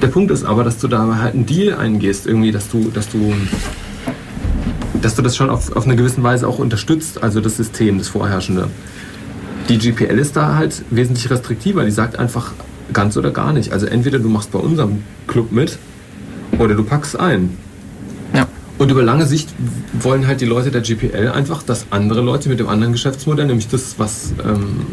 Der 0.01 0.07
Punkt 0.07 0.31
ist 0.31 0.43
aber, 0.43 0.63
dass 0.63 0.77
du 0.79 0.87
da 0.87 1.17
halt 1.17 1.33
einen 1.33 1.45
Deal 1.45 1.77
eingehst, 1.77 2.27
irgendwie, 2.27 2.51
dass 2.51 2.69
du, 2.69 2.91
dass 2.93 3.09
du 3.09 3.33
dass 5.01 5.15
du 5.15 5.21
das 5.21 5.35
schon 5.35 5.49
auf, 5.49 5.75
auf 5.75 5.85
eine 5.85 5.95
gewisse 5.95 6.23
Weise 6.23 6.47
auch 6.47 6.59
unterstützt, 6.59 7.21
also 7.21 7.41
das 7.41 7.57
System, 7.57 7.97
das 7.97 8.07
vorherrschende. 8.07 8.69
Die 9.69 9.77
GPL 9.77 10.17
ist 10.17 10.35
da 10.35 10.55
halt 10.55 10.83
wesentlich 10.89 11.29
restriktiver. 11.29 11.83
Die 11.83 11.91
sagt 11.91 12.17
einfach 12.19 12.51
ganz 12.91 13.17
oder 13.17 13.31
gar 13.31 13.53
nicht. 13.53 13.71
Also 13.71 13.85
entweder 13.85 14.19
du 14.19 14.29
machst 14.29 14.51
bei 14.51 14.59
unserem 14.59 15.03
Club 15.27 15.51
mit 15.51 15.77
oder 16.59 16.75
du 16.75 16.83
packst 16.83 17.19
ein. 17.19 17.57
ja. 18.33 18.47
Und 18.77 18.89
über 18.91 19.03
lange 19.03 19.25
Sicht 19.25 19.49
wollen 19.93 20.27
halt 20.27 20.41
die 20.41 20.45
Leute 20.45 20.71
der 20.71 20.81
GPL 20.81 21.29
einfach, 21.29 21.63
dass 21.63 21.85
andere 21.89 22.21
Leute 22.21 22.49
mit 22.49 22.59
dem 22.59 22.67
anderen 22.67 22.93
Geschäftsmodell, 22.93 23.45
nämlich 23.45 23.67
das, 23.67 23.95
was, 23.97 24.33
ähm, 24.43 24.87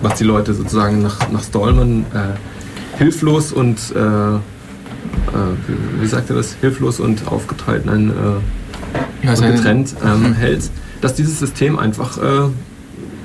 was 0.00 0.18
die 0.18 0.24
Leute 0.24 0.54
sozusagen 0.54 1.02
nach, 1.02 1.30
nach 1.30 1.42
Stallman 1.42 2.04
äh, 2.14 2.98
hilflos 2.98 3.52
und, 3.52 3.78
äh, 3.94 3.98
äh, 3.98 4.38
wie, 6.00 6.06
sagt 6.06 6.30
er 6.30 6.36
das, 6.36 6.56
hilflos 6.60 7.00
und 7.00 7.28
aufgeteilt, 7.28 7.86
nein, 7.86 8.10
äh, 8.10 9.28
und 9.28 9.40
getrennt 9.40 9.94
ähm, 10.04 10.34
hält, 10.34 10.70
dass 11.00 11.14
dieses 11.14 11.38
System 11.38 11.78
einfach 11.78 12.18
äh, 12.18 12.48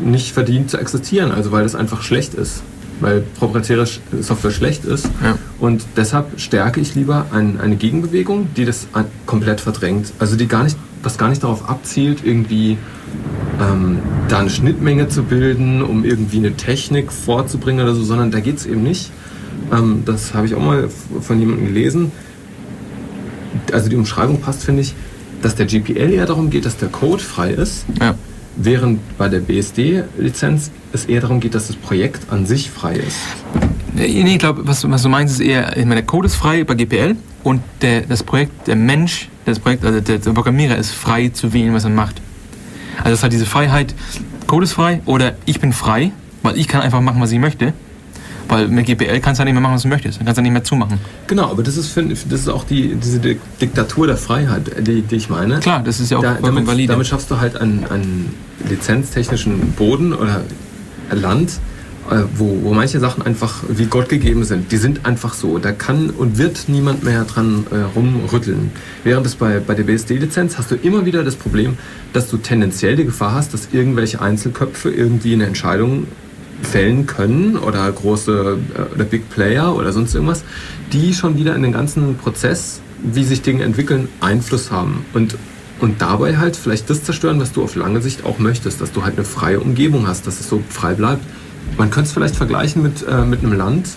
nicht 0.03 0.33
verdient 0.33 0.69
zu 0.69 0.77
existieren, 0.77 1.31
also 1.31 1.51
weil 1.51 1.65
es 1.65 1.75
einfach 1.75 2.01
schlecht 2.01 2.33
ist. 2.33 2.61
Weil 2.99 3.21
proprietäre 3.21 3.85
Software 4.21 4.51
schlecht 4.51 4.85
ist. 4.85 5.05
Ja. 5.23 5.37
Und 5.59 5.85
deshalb 5.95 6.39
stärke 6.39 6.79
ich 6.79 6.95
lieber 6.95 7.27
ein, 7.31 7.59
eine 7.59 7.75
Gegenbewegung, 7.75 8.47
die 8.55 8.65
das 8.65 8.87
komplett 9.25 9.61
verdrängt. 9.61 10.13
Also 10.19 10.35
die 10.35 10.47
gar 10.47 10.63
nicht, 10.63 10.77
was 11.03 11.17
gar 11.17 11.29
nicht 11.29 11.43
darauf 11.43 11.69
abzielt, 11.69 12.19
irgendwie 12.23 12.77
ähm, 13.61 13.99
da 14.29 14.39
eine 14.39 14.49
Schnittmenge 14.49 15.09
zu 15.09 15.23
bilden, 15.23 15.81
um 15.81 16.03
irgendwie 16.05 16.37
eine 16.37 16.55
Technik 16.55 17.11
vorzubringen 17.11 17.83
oder 17.83 17.93
so, 17.93 18.03
sondern 18.03 18.31
da 18.31 18.39
geht 18.39 18.57
es 18.57 18.65
eben 18.65 18.83
nicht. 18.83 19.11
Ähm, 19.71 20.03
das 20.05 20.33
habe 20.33 20.47
ich 20.47 20.55
auch 20.55 20.61
mal 20.61 20.89
von 21.21 21.39
jemandem 21.39 21.67
gelesen. 21.67 22.11
Also 23.71 23.89
die 23.89 23.95
Umschreibung 23.95 24.41
passt, 24.41 24.63
finde 24.63 24.81
ich, 24.81 24.93
dass 25.41 25.55
der 25.55 25.65
GPL 25.65 26.13
eher 26.13 26.25
darum 26.25 26.49
geht, 26.49 26.65
dass 26.65 26.77
der 26.77 26.89
Code 26.89 27.23
frei 27.23 27.51
ist, 27.51 27.85
Ja. 27.99 28.15
Während 28.57 29.17
bei 29.17 29.29
der 29.29 29.39
BSD-Lizenz 29.39 30.71
es 30.91 31.05
eher 31.05 31.21
darum 31.21 31.39
geht, 31.39 31.55
dass 31.55 31.67
das 31.67 31.75
Projekt 31.75 32.31
an 32.31 32.45
sich 32.45 32.69
frei 32.69 32.95
ist. 32.95 33.17
Nee, 33.93 34.23
nee, 34.23 34.33
ich 34.33 34.39
glaube, 34.39 34.67
was, 34.67 34.89
was 34.89 35.03
du 35.03 35.09
meinst, 35.09 35.39
ist 35.39 35.45
eher, 35.45 35.77
ich 35.77 35.85
meine, 35.85 36.01
der 36.01 36.05
Code 36.05 36.27
ist 36.27 36.35
frei 36.35 36.63
bei 36.63 36.75
GPL 36.75 37.15
und 37.43 37.61
der, 37.81 38.01
das 38.01 38.23
Projekt, 38.23 38.67
der 38.67 38.75
Mensch, 38.75 39.29
das 39.45 39.59
Projekt, 39.59 39.85
also 39.85 40.01
der, 40.01 40.17
der 40.19 40.31
Programmierer 40.31 40.75
ist 40.77 40.91
frei 40.91 41.29
zu 41.29 41.53
wählen, 41.53 41.73
was 41.73 41.83
er 41.83 41.91
macht. 41.91 42.21
Also 42.97 43.11
das 43.11 43.23
hat 43.23 43.31
diese 43.31 43.45
Freiheit, 43.45 43.95
Code 44.47 44.65
ist 44.65 44.73
frei 44.73 45.01
oder 45.05 45.35
ich 45.45 45.59
bin 45.59 45.73
frei, 45.73 46.11
weil 46.43 46.57
ich 46.57 46.67
kann 46.67 46.81
einfach 46.81 47.01
machen, 47.01 47.21
was 47.21 47.31
ich 47.31 47.39
möchte. 47.39 47.73
Weil 48.47 48.67
mit 48.67 48.85
GPL 48.85 49.19
kannst 49.19 49.39
du 49.39 49.41
ja 49.41 49.45
nicht 49.45 49.53
mehr 49.53 49.61
machen, 49.61 49.75
was 49.75 49.81
du 49.83 49.87
möchtest. 49.89 50.19
Dann 50.19 50.25
kannst 50.25 50.37
du 50.37 50.41
nicht 50.41 50.51
mehr 50.51 50.63
zumachen. 50.63 50.99
Genau, 51.27 51.49
aber 51.51 51.63
das 51.63 51.77
ist, 51.77 51.95
ich, 51.97 52.27
das 52.29 52.41
ist 52.41 52.49
auch 52.49 52.63
die, 52.63 52.95
diese 52.95 53.19
Dik- 53.19 53.39
Diktatur 53.61 54.07
der 54.07 54.17
Freiheit, 54.17 54.71
die, 54.87 55.01
die 55.01 55.15
ich 55.15 55.29
meine. 55.29 55.59
Klar, 55.59 55.81
das 55.83 55.99
ist 55.99 56.11
ja 56.11 56.17
auch 56.17 56.21
da, 56.23 56.37
damit, 56.41 56.65
valide. 56.67 56.91
damit 56.93 57.07
schaffst 57.07 57.29
du 57.31 57.39
halt 57.39 57.57
einen, 57.57 57.85
einen 57.89 58.33
lizenztechnischen 58.69 59.73
Boden 59.73 60.13
oder 60.13 60.41
Land, 61.11 61.59
äh, 62.09 62.23
wo, 62.35 62.59
wo 62.63 62.73
manche 62.73 62.99
Sachen 62.99 63.21
einfach 63.25 63.63
wie 63.67 63.85
Gott 63.85 64.07
gegeben 64.09 64.43
sind. 64.45 64.71
Die 64.71 64.77
sind 64.77 65.05
einfach 65.05 65.33
so. 65.33 65.57
Da 65.57 65.71
kann 65.71 66.09
und 66.09 66.37
wird 66.37 66.65
niemand 66.67 67.03
mehr 67.03 67.25
dran 67.25 67.65
äh, 67.71 67.75
rumrütteln. 67.97 68.71
Während 69.03 69.25
es 69.25 69.35
bei, 69.35 69.59
bei 69.59 69.73
der 69.75 69.83
BSD-Lizenz 69.83 70.57
hast 70.57 70.71
du 70.71 70.75
immer 70.75 71.05
wieder 71.05 71.23
das 71.23 71.35
Problem, 71.35 71.77
dass 72.13 72.29
du 72.29 72.37
tendenziell 72.37 72.95
die 72.95 73.05
Gefahr 73.05 73.33
hast, 73.35 73.53
dass 73.53 73.69
irgendwelche 73.73 74.21
Einzelköpfe 74.21 74.89
irgendwie 74.89 75.33
eine 75.33 75.45
Entscheidung 75.45 76.07
fällen 76.61 77.05
können 77.05 77.57
oder 77.57 77.91
große 77.91 78.57
äh, 78.75 78.95
oder 78.95 79.03
Big 79.03 79.29
Player 79.29 79.75
oder 79.75 79.93
sonst 79.93 80.13
irgendwas, 80.13 80.43
die 80.93 81.13
schon 81.13 81.37
wieder 81.37 81.55
in 81.55 81.63
den 81.63 81.71
ganzen 81.71 82.15
Prozess, 82.15 82.81
wie 83.03 83.23
sich 83.23 83.41
Dinge 83.41 83.63
entwickeln, 83.63 84.07
Einfluss 84.21 84.71
haben. 84.71 85.05
Und, 85.13 85.37
und 85.79 86.01
dabei 86.01 86.37
halt 86.37 86.55
vielleicht 86.55 86.89
das 86.89 87.03
zerstören, 87.03 87.39
was 87.39 87.53
du 87.53 87.63
auf 87.63 87.75
lange 87.75 88.01
Sicht 88.01 88.25
auch 88.25 88.39
möchtest, 88.39 88.81
dass 88.81 88.91
du 88.91 89.03
halt 89.03 89.15
eine 89.15 89.25
freie 89.25 89.59
Umgebung 89.59 90.07
hast, 90.07 90.25
dass 90.25 90.39
es 90.39 90.49
so 90.49 90.61
frei 90.69 90.93
bleibt. 90.93 91.23
Man 91.77 91.91
könnte 91.91 92.07
es 92.07 92.13
vielleicht 92.13 92.35
vergleichen 92.35 92.81
mit, 92.81 93.05
äh, 93.07 93.25
mit 93.25 93.43
einem 93.43 93.53
Land 93.53 93.89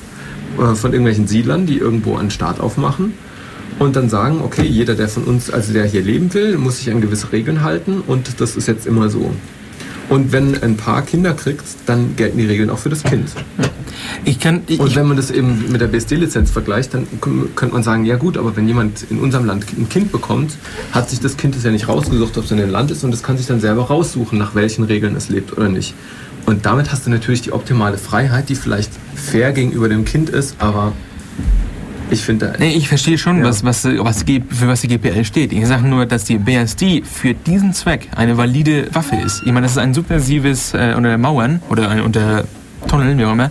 äh, 0.59 0.75
von 0.75 0.93
irgendwelchen 0.93 1.27
Siedlern, 1.27 1.67
die 1.67 1.79
irgendwo 1.79 2.17
einen 2.17 2.31
Staat 2.31 2.61
aufmachen 2.61 3.15
und 3.79 3.97
dann 3.97 4.11
sagen, 4.11 4.41
okay, 4.43 4.67
jeder, 4.67 4.95
der 4.95 5.09
von 5.09 5.25
uns, 5.25 5.51
also 5.51 5.73
der 5.73 5.87
hier 5.87 6.03
leben 6.03 6.33
will, 6.35 6.59
muss 6.59 6.79
sich 6.79 6.91
an 6.91 7.01
gewisse 7.01 7.33
Regeln 7.33 7.63
halten 7.63 8.03
und 8.07 8.41
das 8.41 8.57
ist 8.57 8.69
jetzt 8.69 8.87
immer 8.87 9.09
so. 9.09 9.33
Und 10.11 10.33
wenn 10.33 10.61
ein 10.63 10.77
Paar 10.77 11.03
Kinder 11.03 11.33
kriegt, 11.33 11.65
dann 11.87 12.17
gelten 12.17 12.37
die 12.37 12.45
Regeln 12.45 12.69
auch 12.69 12.79
für 12.79 12.89
das 12.91 13.03
Kind. 13.03 13.29
Ich 14.25 14.39
kann, 14.41 14.63
ich, 14.67 14.79
Und 14.81 14.95
wenn 14.97 15.07
man 15.07 15.17
das 15.17 15.31
eben 15.31 15.71
mit 15.71 15.81
der 15.81 15.87
BSD-Lizenz 15.87 16.51
vergleicht, 16.51 16.93
dann 16.95 17.07
kö- 17.21 17.47
könnte 17.55 17.75
man 17.75 17.83
sagen, 17.83 18.05
ja 18.05 18.17
gut, 18.17 18.37
aber 18.37 18.57
wenn 18.57 18.67
jemand 18.67 19.05
in 19.09 19.19
unserem 19.21 19.47
Land 19.47 19.67
ein 19.79 19.89
Kind 19.89 20.11
bekommt, 20.13 20.57
hat 20.93 21.09
sich 21.09 21.21
das 21.21 21.37
Kind 21.37 21.55
das 21.55 21.63
ja 21.65 21.71
nicht 21.71 21.89
rausgesucht, 21.89 22.37
ob 22.37 22.45
es 22.45 22.51
in 22.51 22.57
dem 22.59 22.71
Land 22.71 22.91
ist 22.91 23.05
und 23.05 23.15
es 23.15 23.23
kann 23.23 23.37
sich 23.39 23.47
dann 23.47 23.61
selber 23.61 23.83
raussuchen, 23.85 24.37
nach 24.39 24.55
welchen 24.55 24.85
Regeln 24.85 25.15
es 25.17 25.29
lebt 25.29 25.57
oder 25.57 25.69
nicht. 25.69 25.95
Und 26.45 26.67
damit 26.67 26.91
hast 26.91 27.07
du 27.07 27.11
natürlich 27.11 27.43
die 27.43 27.53
optimale 27.53 27.97
Freiheit, 27.99 28.49
die 28.49 28.57
vielleicht 28.57 28.91
fair 29.15 29.53
gegenüber 29.53 29.89
dem 29.89 30.05
Kind 30.05 30.29
ist, 30.29 30.57
aber 30.59 30.93
ich 32.11 32.23
finde, 32.23 32.55
Nee, 32.59 32.75
ich 32.75 32.89
verstehe 32.89 33.19
schon, 33.19 33.39
Ja. 33.39 33.45
was, 33.45 33.65
was, 33.65 33.85
was, 33.85 34.25
für 34.25 34.69
was 34.69 34.81
die 34.81 34.89
GPL 34.89 35.25
steht. 35.25 35.53
Ich 35.53 35.67
sage 35.67 35.87
nur, 35.87 36.07
dass 36.07 36.25
die 36.25 36.39
BSD 36.39 37.03
für 37.05 37.35
diesen 37.35 37.73
Zweck 37.73 38.09
eine 38.17 38.37
valide 38.37 38.89
Waffe 38.95 39.17
ist. 39.17 39.43
Ich 39.45 39.53
meine, 39.53 39.63
das 39.63 39.73
ist 39.73 39.79
ein 39.79 39.95
subversives 39.95 40.75
äh, 40.75 40.95
unter 40.97 41.17
Mauern 41.19 41.61
oder 41.69 41.89
ein, 41.89 42.01
unter 42.01 42.45
Tunneln, 42.89 43.19
wie 43.19 43.27
auch 43.27 43.33
immer, 43.33 43.51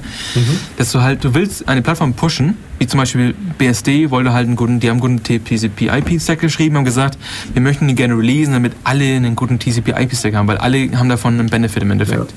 dass 0.77 0.91
du 0.91 1.01
halt, 1.01 1.23
du 1.23 1.35
willst 1.35 1.69
eine 1.69 1.83
Plattform 1.83 2.13
pushen, 2.13 2.57
wie 2.79 2.87
zum 2.87 2.99
Beispiel 2.99 3.35
BSD 3.59 4.09
wollte 4.09 4.33
halt 4.33 4.47
einen 4.47 4.55
guten, 4.55 4.79
die 4.79 4.89
haben 4.89 5.01
einen 5.03 5.19
guten 5.19 5.23
TCP-IP-Stack 5.23 6.39
geschrieben, 6.39 6.77
haben 6.77 6.83
gesagt, 6.83 7.15
wir 7.53 7.61
möchten 7.61 7.87
die 7.87 7.93
gerne 7.93 8.17
releasen, 8.17 8.53
damit 8.53 8.73
alle 8.83 9.03
einen 9.05 9.35
guten 9.35 9.59
TCP-IP-Stack 9.59 10.33
haben, 10.33 10.47
weil 10.47 10.57
alle 10.57 10.89
haben 10.97 11.09
davon 11.09 11.39
einen 11.39 11.47
Benefit 11.47 11.83
im 11.83 11.91
Endeffekt. 11.91 12.33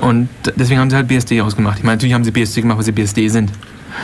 Und 0.00 0.28
deswegen 0.56 0.78
haben 0.80 0.90
sie 0.90 0.96
halt 0.96 1.08
BSD 1.08 1.40
ausgemacht. 1.40 1.78
Ich 1.78 1.84
meine, 1.84 1.96
natürlich 1.96 2.14
haben 2.14 2.24
sie 2.24 2.30
BSD 2.30 2.60
gemacht, 2.60 2.78
weil 2.78 2.84
sie 2.84 2.92
BSD 2.92 3.28
sind. 3.28 3.50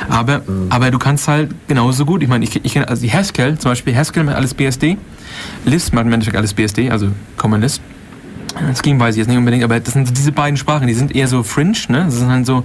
Aber, 0.08 0.42
aber 0.68 0.90
du 0.90 0.98
kannst 0.98 1.28
halt 1.28 1.54
genauso 1.68 2.04
gut, 2.04 2.22
ich 2.22 2.28
meine, 2.28 2.44
ich, 2.44 2.64
ich 2.64 2.72
kenne 2.72 2.88
also 2.88 3.02
die 3.02 3.12
Haskell, 3.12 3.58
zum 3.58 3.70
Beispiel 3.70 3.96
Haskell 3.96 4.24
macht 4.24 4.36
alles 4.36 4.54
BSD, 4.54 4.96
Lisp 5.64 5.92
macht 5.94 6.06
im 6.06 6.12
Endeffekt 6.12 6.36
alles 6.36 6.54
BSD, 6.54 6.90
also 6.90 7.08
Common 7.36 7.60
Lisp. 7.60 7.82
Scheme 8.82 8.98
weiß 8.98 9.14
ich 9.14 9.18
jetzt 9.18 9.28
nicht 9.28 9.36
unbedingt, 9.36 9.64
aber 9.64 9.78
das 9.80 9.92
sind 9.92 10.16
diese 10.16 10.32
beiden 10.32 10.56
Sprachen, 10.56 10.86
die 10.86 10.94
sind 10.94 11.14
eher 11.14 11.28
so 11.28 11.42
fringe, 11.42 11.76
ne? 11.88 12.04
Das 12.06 12.14
sind 12.14 12.28
halt 12.28 12.46
so, 12.46 12.64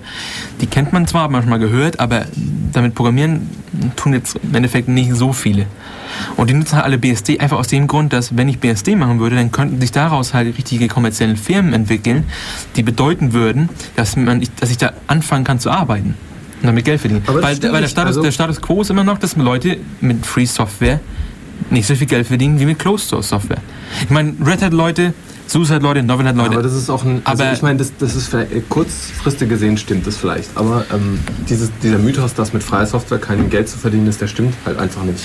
die 0.61 0.67
kennt 0.67 0.93
man 0.93 1.05
zwar, 1.05 1.23
hat 1.23 1.31
man 1.31 1.41
schon 1.41 1.49
mal 1.49 1.59
gehört, 1.59 1.99
aber 1.99 2.25
damit 2.71 2.95
programmieren 2.95 3.49
tun 3.95 4.13
jetzt 4.13 4.39
im 4.41 4.55
Endeffekt 4.55 4.87
nicht 4.87 5.13
so 5.13 5.33
viele. 5.33 5.65
Und 6.37 6.49
die 6.49 6.53
nutzen 6.53 6.75
halt 6.75 6.85
alle 6.85 6.97
BSD 6.97 7.39
einfach 7.39 7.57
aus 7.57 7.67
dem 7.67 7.87
Grund, 7.87 8.13
dass 8.13 8.37
wenn 8.37 8.47
ich 8.47 8.59
BSD 8.59 8.95
machen 8.95 9.19
würde, 9.19 9.35
dann 9.35 9.51
könnten 9.51 9.79
sich 9.81 9.91
daraus 9.91 10.33
halt 10.33 10.57
richtige 10.57 10.87
kommerzielle 10.87 11.35
Firmen 11.35 11.73
entwickeln, 11.73 12.25
die 12.75 12.83
bedeuten 12.83 13.33
würden, 13.33 13.69
dass 13.95 14.15
man, 14.15 14.45
dass 14.59 14.71
ich 14.71 14.77
da 14.77 14.93
anfangen 15.07 15.43
kann 15.43 15.59
zu 15.59 15.71
arbeiten 15.71 16.15
und 16.61 16.67
damit 16.67 16.85
Geld 16.85 16.99
verdienen. 17.01 17.23
Aber 17.27 17.41
Weil, 17.41 17.61
weil 17.63 17.81
der. 17.81 17.87
Status, 17.87 18.09
Also- 18.09 18.21
der 18.21 18.31
Status 18.31 18.61
Quo 18.61 18.81
ist 18.81 18.89
immer 18.89 19.03
noch, 19.03 19.17
dass 19.17 19.35
Leute 19.35 19.77
mit 19.99 20.25
Free 20.25 20.45
Software 20.45 20.99
nicht 21.69 21.87
so 21.87 21.95
viel 21.95 22.07
Geld 22.07 22.27
verdienen 22.27 22.59
wie 22.59 22.65
mit 22.65 22.79
Closed 22.79 23.07
Source 23.09 23.29
Software. 23.29 23.59
Ich 24.03 24.09
meine, 24.09 24.33
Red 24.45 24.61
Hat 24.61 24.73
Leute, 24.73 25.13
SUSE 25.51 25.75
hat 25.75 25.83
Leute, 25.83 26.01
Novel 26.01 26.25
hat 26.27 26.35
Leute. 26.37 26.53
Aber 26.53 26.63
das 26.63 26.73
ist 26.73 26.89
auch 26.89 27.03
ein. 27.03 27.21
Also 27.25 27.43
Aber- 27.43 27.51
ich 27.53 27.61
meine, 27.61 27.77
das, 27.79 27.91
das 27.99 28.15
ist 28.15 28.33
kurzfristig 28.69 29.49
gesehen 29.49 29.77
stimmt 29.77 30.07
das 30.07 30.15
vielleicht. 30.17 30.49
Aber 30.55 30.85
ähm, 30.93 31.19
dieses, 31.49 31.69
dieser 31.83 31.97
Mythos, 31.97 32.33
dass 32.33 32.53
mit 32.53 32.63
freier 32.63 32.85
Software 32.85 33.17
kein 33.19 33.49
Geld 33.49 33.67
zu 33.67 33.77
verdienen 33.77 34.07
ist, 34.07 34.21
der 34.21 34.27
stimmt 34.27 34.53
halt 34.65 34.79
einfach 34.79 35.03
nicht. 35.03 35.23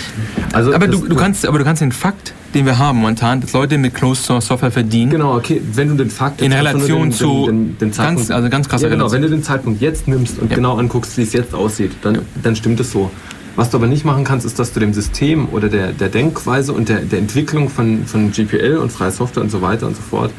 Also 0.53 0.75
aber, 0.75 0.89
das, 0.89 1.01
du, 1.01 1.09
du 1.09 1.15
kannst, 1.17 1.47
aber 1.47 1.59
du 1.59 1.65
kannst 1.65 1.81
den 1.83 1.93
Fakt, 1.93 2.35
den 2.55 2.67
wir 2.67 2.77
haben 2.79 2.99
momentan, 2.99 3.41
dass 3.41 3.53
Leute 3.53 3.79
mit 3.79 3.95
Closed 3.95 4.25
Source 4.25 4.47
Software 4.47 4.71
verdienen, 4.73 5.11
Genau, 5.11 5.37
okay, 5.37 5.61
wenn 5.75 5.89
du 5.89 5.95
den 5.95 6.11
Fakt 6.11 6.41
In 6.43 6.53
Relation 6.53 7.03
den, 7.03 7.13
zu 7.13 7.47
den, 7.47 7.79
den, 7.79 7.79
den 7.79 7.79
ganz- 7.91 7.97
Zeitpunkt, 7.97 8.31
also 8.33 8.49
ganz 8.51 8.69
krasser 8.69 8.85
ja, 8.85 8.89
genau, 8.91 9.05
Relation. 9.07 9.23
wenn 9.23 9.31
du 9.31 9.37
den 9.37 9.43
Zeitpunkt 9.45 9.81
jetzt 9.81 10.09
nimmst 10.09 10.39
und 10.41 10.51
Ja. 10.51 10.57
genau 10.57 10.77
anguckst, 10.77 11.17
wie 11.19 11.23
es 11.23 11.33
jetzt 11.35 11.55
aussieht, 11.55 11.93
dann, 12.03 12.19
dann 12.43 12.57
stimmt 12.57 12.81
es 12.81 12.91
so. 12.91 13.11
Was 13.57 13.71
du 13.71 13.79
aber 13.79 13.87
nicht 13.87 14.05
machen 14.05 14.25
kannst, 14.25 14.45
ist, 14.45 14.59
dass 14.59 14.73
du 14.73 14.81
dem 14.81 14.93
System 14.93 15.49
oder 15.51 15.69
der, 15.69 15.93
der 15.93 16.09
Denkweise 16.11 16.73
und 16.75 16.89
der, 16.91 16.99
der 17.01 17.19
Entwicklung 17.19 17.71
von, 17.71 18.05
von 18.07 18.31
GPL 18.31 18.77
und 18.77 18.93
freier 18.93 19.11
Software 19.11 19.43
und 19.43 19.51
so 19.51 19.63
weiter 19.63 19.87
und 19.87 19.97
so 19.97 20.03
fort, 20.03 20.31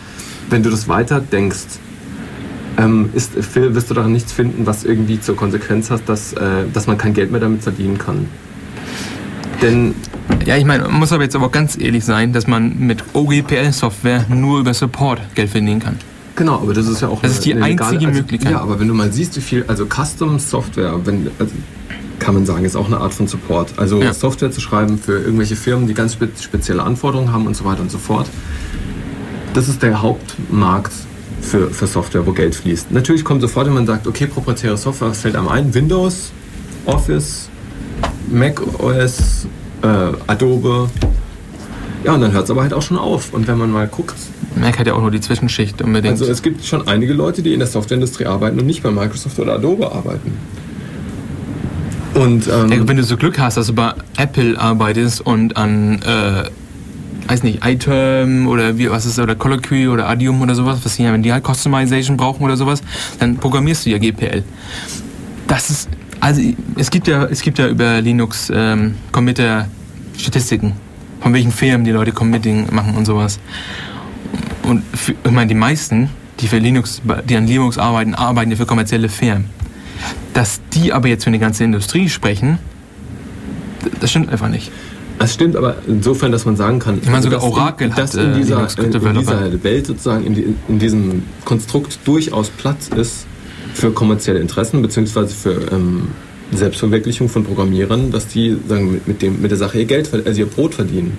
wenn 0.51 0.61
du 0.63 0.69
das 0.69 0.87
weiter 0.87 1.19
denkst, 1.19 1.65
ähm, 2.77 3.09
ist, 3.15 3.31
wirst 3.55 3.89
du 3.89 3.95
daran 3.95 4.11
nichts 4.11 4.31
finden, 4.31 4.67
was 4.67 4.83
irgendwie 4.83 5.19
zur 5.19 5.35
Konsequenz 5.35 5.89
hat, 5.89 6.01
dass, 6.07 6.33
äh, 6.33 6.65
dass 6.71 6.85
man 6.85 6.99
kein 6.99 7.15
Geld 7.15 7.31
mehr 7.31 7.41
damit 7.41 7.63
verdienen 7.63 7.97
kann. 7.97 8.27
Denn 9.63 9.95
Ja, 10.45 10.55
ich 10.55 10.65
meine, 10.65 10.83
man 10.83 10.99
muss 10.99 11.11
aber 11.11 11.23
jetzt 11.23 11.35
aber 11.35 11.49
ganz 11.49 11.75
ehrlich 11.79 12.05
sein, 12.05 12.33
dass 12.33 12.45
man 12.45 12.77
mit 12.77 13.03
OGPL-Software 13.13 14.25
nur 14.29 14.59
über 14.59 14.73
Support 14.75 15.21
Geld 15.33 15.49
verdienen 15.49 15.79
kann. 15.79 15.97
Genau, 16.35 16.53
aber 16.61 16.75
das 16.75 16.87
ist 16.87 17.01
ja 17.01 17.07
auch 17.07 17.19
Das 17.23 17.31
ist 17.31 17.45
die 17.45 17.53
legale- 17.53 17.65
einzige 17.71 18.07
also, 18.07 18.19
Möglichkeit. 18.19 18.51
Ja, 18.51 18.61
aber 18.61 18.79
wenn 18.79 18.87
du 18.87 18.93
mal 18.93 19.11
siehst, 19.11 19.35
wie 19.37 19.41
viel, 19.41 19.65
also 19.67 19.87
Custom 19.87 20.37
Software, 20.37 20.93
wenn, 21.03 21.31
also, 21.39 21.51
kann 22.27 22.35
man 22.35 22.45
sagen, 22.45 22.65
ist 22.65 22.75
auch 22.75 22.87
eine 22.87 22.97
Art 22.97 23.13
von 23.13 23.25
Support. 23.25 23.75
Also 23.77 24.01
Ja. 24.03 24.13
Software 24.13 24.51
zu 24.51 24.59
schreiben 24.59 24.97
für 24.97 25.13
irgendwelche 25.17 25.55
Firmen, 25.55 25.87
die 25.87 25.93
ganz 25.93 26.11
spe 26.11 26.27
spezielle 26.37 26.83
Anforderungen 26.83 27.31
haben 27.31 27.47
und 27.47 27.55
so 27.55 27.63
weiter 27.63 27.79
und 27.79 27.89
so 27.89 27.97
fort. 27.97 28.27
Das 29.53 29.69
ist 29.69 29.81
der 29.81 30.01
Hauptmarkt 30.01 30.91
für, 31.39 31.69
für 31.69 31.87
Software, 31.87 32.27
wo 32.27 32.33
Geld 32.33 32.53
fließt. 32.53 32.91
Natürlich 32.91 33.23
kommt 33.23 33.39
sofort, 33.39 33.67
wenn 33.67 33.75
man 33.75 33.85
sagt, 33.85 34.07
okay, 34.07 34.27
proprietäre 34.27 34.75
Software, 34.75 35.11
was 35.11 35.21
fällt 35.21 35.37
einem 35.37 35.47
ein? 35.47 35.73
Windows, 35.73 36.33
Office, 36.85 37.47
Mac 38.29 38.61
OS, 38.83 39.47
äh, 39.83 39.87
Adobe. 40.27 40.89
Ja, 42.03 42.15
und 42.15 42.19
dann 42.19 42.33
hört 42.33 42.43
es 42.43 42.51
aber 42.51 42.63
halt 42.63 42.73
auch 42.73 42.81
schon 42.81 42.97
auf. 42.97 43.33
Und 43.33 43.47
wenn 43.47 43.57
man 43.57 43.71
mal 43.71 43.87
guckt, 43.87 44.17
Mac 44.57 44.77
hat 44.77 44.85
ja 44.85 44.95
auch 44.95 45.01
nur 45.01 45.11
die 45.11 45.21
Zwischenschicht 45.21 45.81
unbedingt. 45.81 46.11
also 46.11 46.25
es 46.25 46.41
gibt 46.41 46.65
schon 46.65 46.89
einige 46.89 47.13
Leute, 47.13 47.41
die 47.41 47.53
in 47.53 47.59
der 47.59 47.69
Softwareindustrie 47.69 48.25
arbeiten 48.25 48.59
und 48.59 48.65
nicht 48.65 48.83
bei 48.83 48.91
Microsoft 48.91 49.39
oder 49.39 49.53
Adobe 49.53 49.89
arbeiten. 49.89 50.33
Und 52.17 52.47
ähm, 52.47 52.87
wenn 52.87 52.97
du 52.97 53.03
so 53.03 53.15
Glück 53.15 53.37
hast, 53.37 53.57
dass 53.57 53.67
du 53.67 53.73
bei 53.73 53.93
Apple 54.17 54.59
arbeitest 54.59 55.21
und 55.21 55.55
an, 55.55 56.01
äh, 56.01 56.49
weiß 57.29 57.43
nicht, 57.43 57.63
iTerm 57.63 58.47
oder 58.47 58.79
wie, 58.79 58.89
was 58.89 59.05
ist, 59.05 59.19
oder 59.19 59.35
Colloquy 59.35 59.87
oder 59.87 60.09
Adium 60.09 60.41
oder 60.41 60.55
sowas, 60.55 60.79
was 60.81 60.95
hier, 60.95 61.13
wenn 61.13 61.21
die 61.21 61.31
halt 61.31 61.45
Customization 61.45 62.17
brauchen 62.17 62.43
oder 62.43 62.57
sowas, 62.57 62.81
dann 63.19 63.37
programmierst 63.37 63.85
du 63.85 63.91
ja 63.91 63.99
GPL. 63.99 64.43
Das 65.47 65.69
ist, 65.69 65.89
also 66.19 66.41
es 66.75 66.89
gibt 66.89 67.07
ja, 67.07 67.25
es 67.25 67.41
gibt 67.41 67.59
ja 67.59 67.67
über 67.67 68.01
Linux 68.01 68.51
ähm, 68.51 68.95
Committer 69.11 69.67
Statistiken, 70.17 70.73
von 71.21 71.35
welchen 71.35 71.51
Firmen 71.51 71.85
die 71.85 71.91
Leute 71.91 72.13
Committing 72.13 72.65
machen 72.71 72.95
und 72.95 73.05
sowas. 73.05 73.39
Und 74.63 74.81
für, 74.95 75.11
ich 75.11 75.31
meine, 75.31 75.49
die 75.49 75.55
meisten, 75.55 76.09
die 76.39 76.47
für 76.47 76.57
Linux, 76.57 76.99
die 77.29 77.35
an 77.35 77.45
Linux 77.45 77.77
arbeiten, 77.77 78.15
arbeiten 78.15 78.49
ja 78.49 78.57
für 78.57 78.65
kommerzielle 78.65 79.07
Firmen. 79.07 79.55
Dass 80.33 80.61
die 80.73 80.93
aber 80.93 81.07
jetzt 81.07 81.23
für 81.23 81.29
eine 81.29 81.39
ganze 81.39 81.63
Industrie 81.63 82.09
sprechen, 82.09 82.59
das 83.99 84.09
stimmt 84.11 84.29
einfach 84.29 84.49
nicht. 84.49 84.71
es 85.19 85.33
stimmt 85.33 85.55
aber 85.55 85.77
insofern, 85.87 86.31
dass 86.31 86.45
man 86.45 86.55
sagen 86.55 86.79
kann, 86.79 86.99
Ich 87.01 87.09
meine, 87.09 87.23
sogar 87.23 87.39
dass 87.39 87.49
Oracle 87.49 87.87
in, 87.87 87.95
dass 87.95 88.13
hat, 88.13 88.23
in, 88.23 88.31
äh, 88.31 88.35
dieser, 88.35 88.55
Linux 88.55 88.75
in, 88.75 88.83
in 88.85 88.91
Developer. 88.91 89.19
dieser 89.19 89.63
Welt 89.63 89.87
sozusagen, 89.87 90.25
in, 90.25 90.35
die, 90.35 90.55
in 90.67 90.79
diesem 90.79 91.23
Konstrukt 91.45 91.99
durchaus 92.05 92.49
Platz 92.49 92.89
ist 92.89 93.25
für 93.73 93.91
kommerzielle 93.91 94.39
Interessen 94.39 94.81
beziehungsweise 94.81 95.33
für 95.33 95.71
ähm, 95.71 96.09
Selbstverwirklichung 96.51 97.29
von 97.29 97.43
Programmierern, 97.43 98.11
dass 98.11 98.27
die 98.27 98.57
sagen, 98.67 98.91
mit, 98.91 99.07
mit, 99.07 99.21
dem, 99.21 99.41
mit 99.41 99.51
der 99.51 99.57
Sache 99.57 99.79
ihr 99.79 99.85
Geld, 99.85 100.09
also 100.13 100.39
ihr 100.39 100.45
Brot 100.45 100.75
verdienen. 100.75 101.17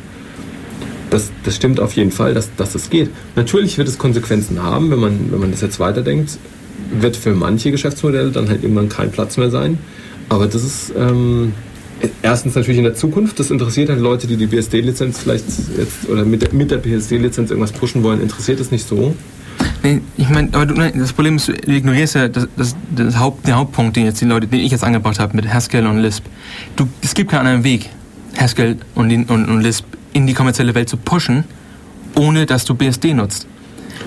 Das, 1.10 1.30
das 1.44 1.56
stimmt 1.56 1.80
auf 1.80 1.94
jeden 1.94 2.10
Fall, 2.10 2.34
dass, 2.34 2.54
dass 2.56 2.72
das 2.72 2.90
geht. 2.90 3.10
Natürlich 3.34 3.78
wird 3.78 3.88
es 3.88 3.98
Konsequenzen 3.98 4.62
haben, 4.62 4.90
wenn 4.90 4.98
man, 4.98 5.32
wenn 5.32 5.40
man 5.40 5.50
das 5.50 5.60
jetzt 5.62 5.80
weiterdenkt, 5.80 6.38
wird 6.90 7.16
für 7.16 7.34
manche 7.34 7.70
Geschäftsmodelle 7.70 8.30
dann 8.30 8.48
halt 8.48 8.62
irgendwann 8.62 8.88
kein 8.88 9.10
Platz 9.10 9.36
mehr 9.36 9.50
sein. 9.50 9.78
Aber 10.28 10.46
das 10.46 10.62
ist 10.62 10.92
ähm, 10.96 11.52
erstens 12.22 12.54
natürlich 12.54 12.78
in 12.78 12.84
der 12.84 12.94
Zukunft, 12.94 13.38
das 13.40 13.50
interessiert 13.50 13.88
halt 13.88 14.00
Leute, 14.00 14.26
die 14.26 14.36
die 14.36 14.46
BSD-Lizenz 14.46 15.18
vielleicht 15.18 15.44
jetzt 15.76 16.08
oder 16.08 16.24
mit 16.24 16.42
der, 16.42 16.52
mit 16.52 16.70
der 16.70 16.78
BSD-Lizenz 16.78 17.50
irgendwas 17.50 17.72
pushen 17.72 18.02
wollen, 18.02 18.20
interessiert 18.20 18.60
es 18.60 18.70
nicht 18.70 18.86
so. 18.86 19.14
Nee, 19.82 20.00
ich 20.16 20.28
meine, 20.28 20.48
aber 20.52 20.66
du, 20.66 20.74
das 20.74 21.12
Problem 21.12 21.36
ist, 21.36 21.48
du 21.48 21.52
ignorierst 21.52 22.14
ja 22.14 22.28
das, 22.28 22.48
das, 22.56 22.76
das 22.94 23.18
Haupt, 23.18 23.46
den 23.46 23.56
Hauptpunkt, 23.56 23.96
den 23.96 24.04
jetzt 24.04 24.20
die 24.20 24.24
Leute, 24.24 24.46
den 24.46 24.60
ich 24.60 24.72
jetzt 24.72 24.84
angebracht 24.84 25.18
habe 25.18 25.36
mit 25.36 25.52
Haskell 25.52 25.86
und 25.86 25.98
Lisp. 25.98 26.24
Du, 26.76 26.88
es 27.02 27.14
gibt 27.14 27.30
keinen 27.30 27.40
anderen 27.40 27.64
Weg, 27.64 27.90
Haskell 28.36 28.76
und, 28.94 29.10
und, 29.30 29.48
und 29.48 29.60
Lisp 29.60 29.84
in 30.12 30.26
die 30.26 30.34
kommerzielle 30.34 30.74
Welt 30.74 30.88
zu 30.88 30.96
pushen, 30.96 31.44
ohne 32.16 32.46
dass 32.46 32.64
du 32.64 32.74
BSD 32.74 33.14
nutzt. 33.14 33.46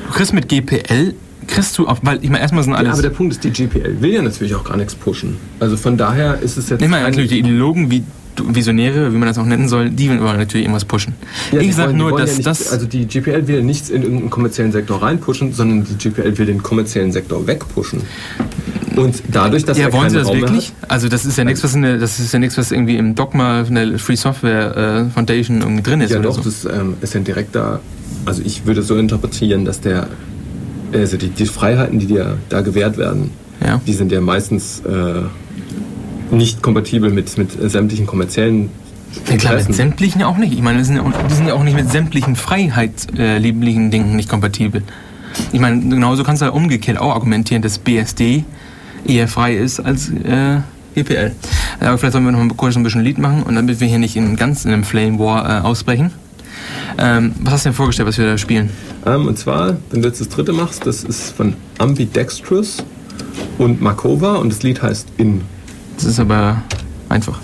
Du 0.08 0.14
kriegst 0.14 0.34
mit 0.34 0.50
GPL, 0.50 1.16
kriegst 1.48 1.78
du, 1.78 1.88
auf, 1.88 2.00
weil 2.04 2.20
ich 2.24 2.30
meine, 2.30 2.42
erstmal 2.42 2.64
sind 2.64 2.74
Ja, 2.74 2.80
alles. 2.80 2.94
aber 2.94 3.02
der 3.02 3.10
Punkt 3.10 3.34
ist, 3.34 3.44
die 3.44 3.50
GPL 3.52 4.02
will 4.02 4.12
ja 4.14 4.22
natürlich 4.22 4.56
auch 4.56 4.64
gar 4.64 4.78
nichts 4.78 4.96
pushen. 4.96 5.38
Also 5.60 5.78
von 5.78 5.98
daher 5.98 6.40
ist 6.42 6.58
es 6.58 6.70
jetzt. 6.70 6.82
Mal 6.88 6.98
ein- 6.98 7.04
natürlich 7.04 7.30
die 7.32 7.40
Ideologen, 7.40 7.90
wie 7.92 8.04
Visionäre, 8.44 9.14
wie 9.14 9.18
man 9.18 9.28
das 9.28 9.38
auch 9.38 9.46
nennen 9.46 9.68
soll, 9.68 9.90
die 9.90 10.08
wollen 10.10 10.20
natürlich 10.38 10.66
irgendwas 10.66 10.86
pushen. 10.86 11.14
Ja, 11.52 11.60
ich 11.60 11.76
sag 11.76 11.88
wollen- 11.88 11.98
die 11.98 12.02
nur, 12.04 12.18
dass 12.18 12.32
ja 12.32 12.36
nicht, 12.38 12.48
das. 12.48 12.72
Also 12.72 12.86
die 12.86 13.06
GPL 13.06 13.48
will 13.48 13.62
nichts 13.62 13.90
in 13.90 14.04
irgendeinen 14.04 14.30
kommerziellen 14.30 14.72
Sektor 14.72 15.02
reinpushen, 15.02 15.54
sondern 15.54 15.84
die 15.84 15.96
GPL 15.96 16.38
will 16.38 16.46
den 16.46 16.64
kommerziellen 16.64 17.12
Sektor 17.12 17.46
wegpushen. 17.46 18.02
Und 18.96 19.22
dadurch, 19.30 19.64
dass 19.66 19.78
ja, 19.78 19.86
er 19.88 19.94
wollen 19.94 20.10
Sie 20.10 20.18
das 20.18 20.28
Raum 20.28 20.42
wirklich? 20.42 20.74
Also 20.88 21.08
das 21.08 21.26
ist 21.26 21.38
ja 21.38 21.44
nichts, 21.44 21.64
was 21.64 21.76
in 21.76 21.82
der, 21.82 21.98
das 21.98 22.20
ist 22.20 22.34
ja 22.34 22.40
nichts, 22.40 22.58
was 22.58 22.72
irgendwie 22.72 22.98
im 22.98 23.16
Dogma 23.16 23.64
von 23.66 23.76
der 23.76 24.00
Free 24.00 24.16
Software 24.16 25.06
äh, 25.08 25.14
Foundation 25.14 25.62
irgendwie 25.62 25.82
drin 25.84 26.00
hat, 26.02 26.10
ist 26.10 26.14
ja 26.16 26.20
doch, 26.22 26.36
so. 26.36 26.42
das 26.42 26.66
ähm, 26.66 26.96
ist 27.02 27.16
ein 27.16 27.24
direkter, 27.24 27.80
also 28.26 28.42
ich 28.44 28.66
würde 28.66 28.82
so 28.82 28.98
interpretieren, 28.98 29.64
dass 29.66 29.80
der, 29.82 30.08
also 30.94 31.18
die, 31.18 31.30
die 31.30 31.46
Freiheiten, 31.46 32.00
die 32.00 32.06
dir 32.08 32.38
da 32.50 32.62
gewährt 32.62 32.98
werden, 32.98 33.32
Ja. 33.66 33.80
die 33.86 33.94
sind 33.94 34.12
ja 34.12 34.22
meistens 34.22 34.82
äh, 34.82 36.36
nicht 36.36 36.62
kompatibel 36.62 37.10
mit, 37.12 37.38
mit 37.38 37.52
sämtlichen 37.72 38.06
kommerziellen 38.08 38.70
Ja, 39.30 39.38
klar, 39.38 39.56
mit 39.56 39.74
sämtlichen 39.74 40.24
auch 40.24 40.38
nicht. 40.38 40.54
Ich 40.54 40.62
meine, 40.62 40.78
die 40.80 40.84
sind 40.86 40.96
ja 40.98 41.02
auch, 41.04 41.12
die 41.30 41.34
sind 41.34 41.48
ja 41.48 41.54
auch 41.54 41.64
nicht 41.64 41.76
mit 41.76 41.90
sämtlichen 41.92 42.36
freiheitslieblichen 42.36 43.92
Dingen 43.92 44.16
nicht 44.16 44.30
kompatibel. 44.30 44.84
Ich 45.52 45.60
meine, 45.60 45.80
genauso 45.82 46.24
kannst 46.24 46.42
du 46.42 46.46
ja 46.46 46.52
umgekehrt 46.52 46.98
auch 46.98 47.14
argumentieren, 47.14 47.62
dass 47.62 47.78
BSD 47.78 48.44
eher 49.06 49.28
frei 49.28 49.56
ist 49.56 49.80
als 49.80 50.10
äh, 50.10 50.58
EPL. 50.96 51.32
Aber 51.80 51.98
vielleicht 51.98 52.14
sollen 52.14 52.26
wir 52.26 52.32
noch 52.32 52.40
mal 52.40 52.50
kurz 52.56 52.76
ein 52.76 52.84
bisschen 52.84 53.02
Lied 53.02 53.18
machen 53.18 53.44
und 53.44 53.56
damit 53.56 53.80
wir 53.80 53.88
hier 53.88 53.98
nicht 54.00 54.16
in 54.18 54.36
ganz 54.36 54.66
in 54.66 54.72
einem 54.74 54.84
Flame 54.84 55.20
War 55.20 55.60
äh, 55.60 55.62
ausbrechen. 55.62 56.12
Ähm, 56.98 57.34
was 57.42 57.54
hast 57.54 57.66
du 57.66 57.70
denn 57.70 57.76
vorgestellt, 57.76 58.08
was 58.08 58.18
wir 58.18 58.26
da 58.26 58.38
spielen? 58.38 58.70
Ähm, 59.06 59.28
und 59.28 59.38
zwar, 59.38 59.78
wenn 59.90 60.02
du 60.02 60.08
jetzt 60.08 60.22
das 60.22 60.30
dritte 60.30 60.54
machst, 60.54 60.86
das 60.86 61.04
ist 61.04 61.32
von 61.32 61.56
Ambidextrous 61.78 62.84
und 63.58 63.82
Markova 63.82 64.36
und 64.36 64.52
das 64.52 64.64
Lied 64.64 64.82
heißt 64.82 65.08
In. 65.18 65.42
Das 65.96 66.06
ist 66.06 66.20
aber 66.20 66.62
einfach. 67.10 67.40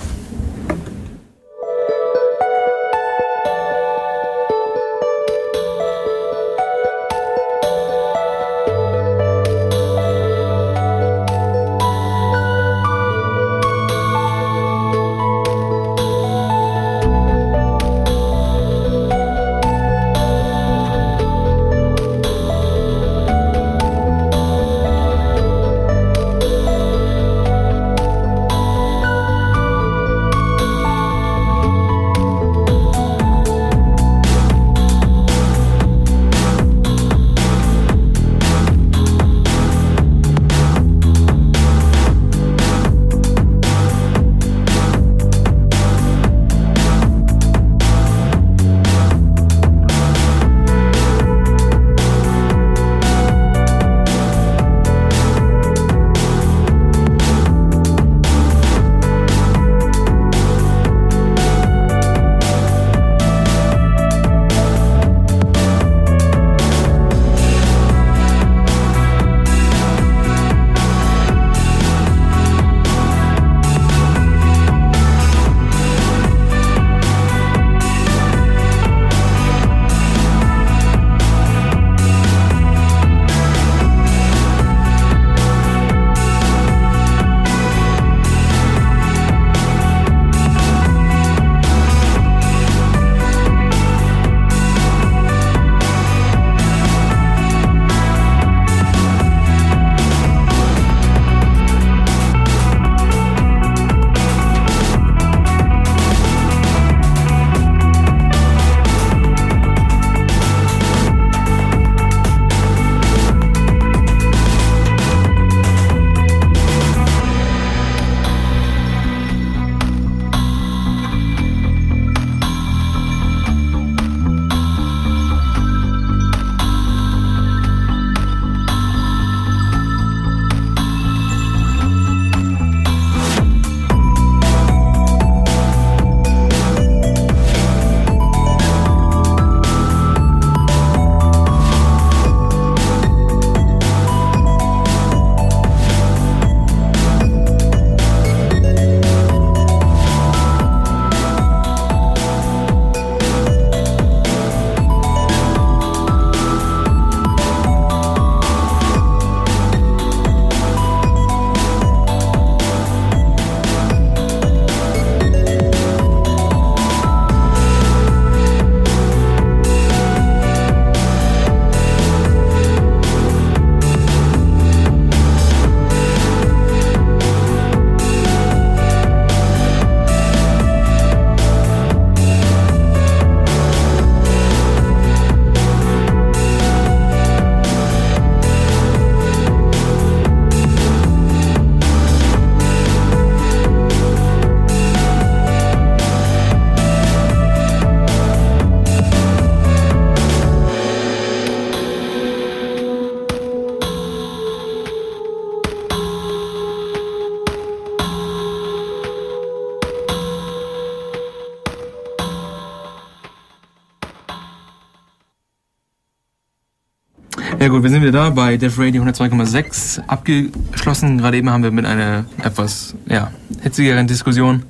Gut, 217.77 217.83
wir 217.83 217.91
sind 217.91 218.01
wieder 218.01 218.11
da 218.11 218.29
bei 218.31 218.57
Def 218.57 218.79
Radio 218.79 219.03
102,6 219.03 220.01
abgeschlossen. 220.07 221.19
Gerade 221.19 221.37
eben 221.37 221.51
haben 221.51 221.61
wir 221.61 221.69
mit 221.69 221.85
einer 221.85 222.25
etwas 222.43 222.95
ja, 223.07 223.31
hitzigeren 223.61 224.07
Diskussion. 224.07 224.63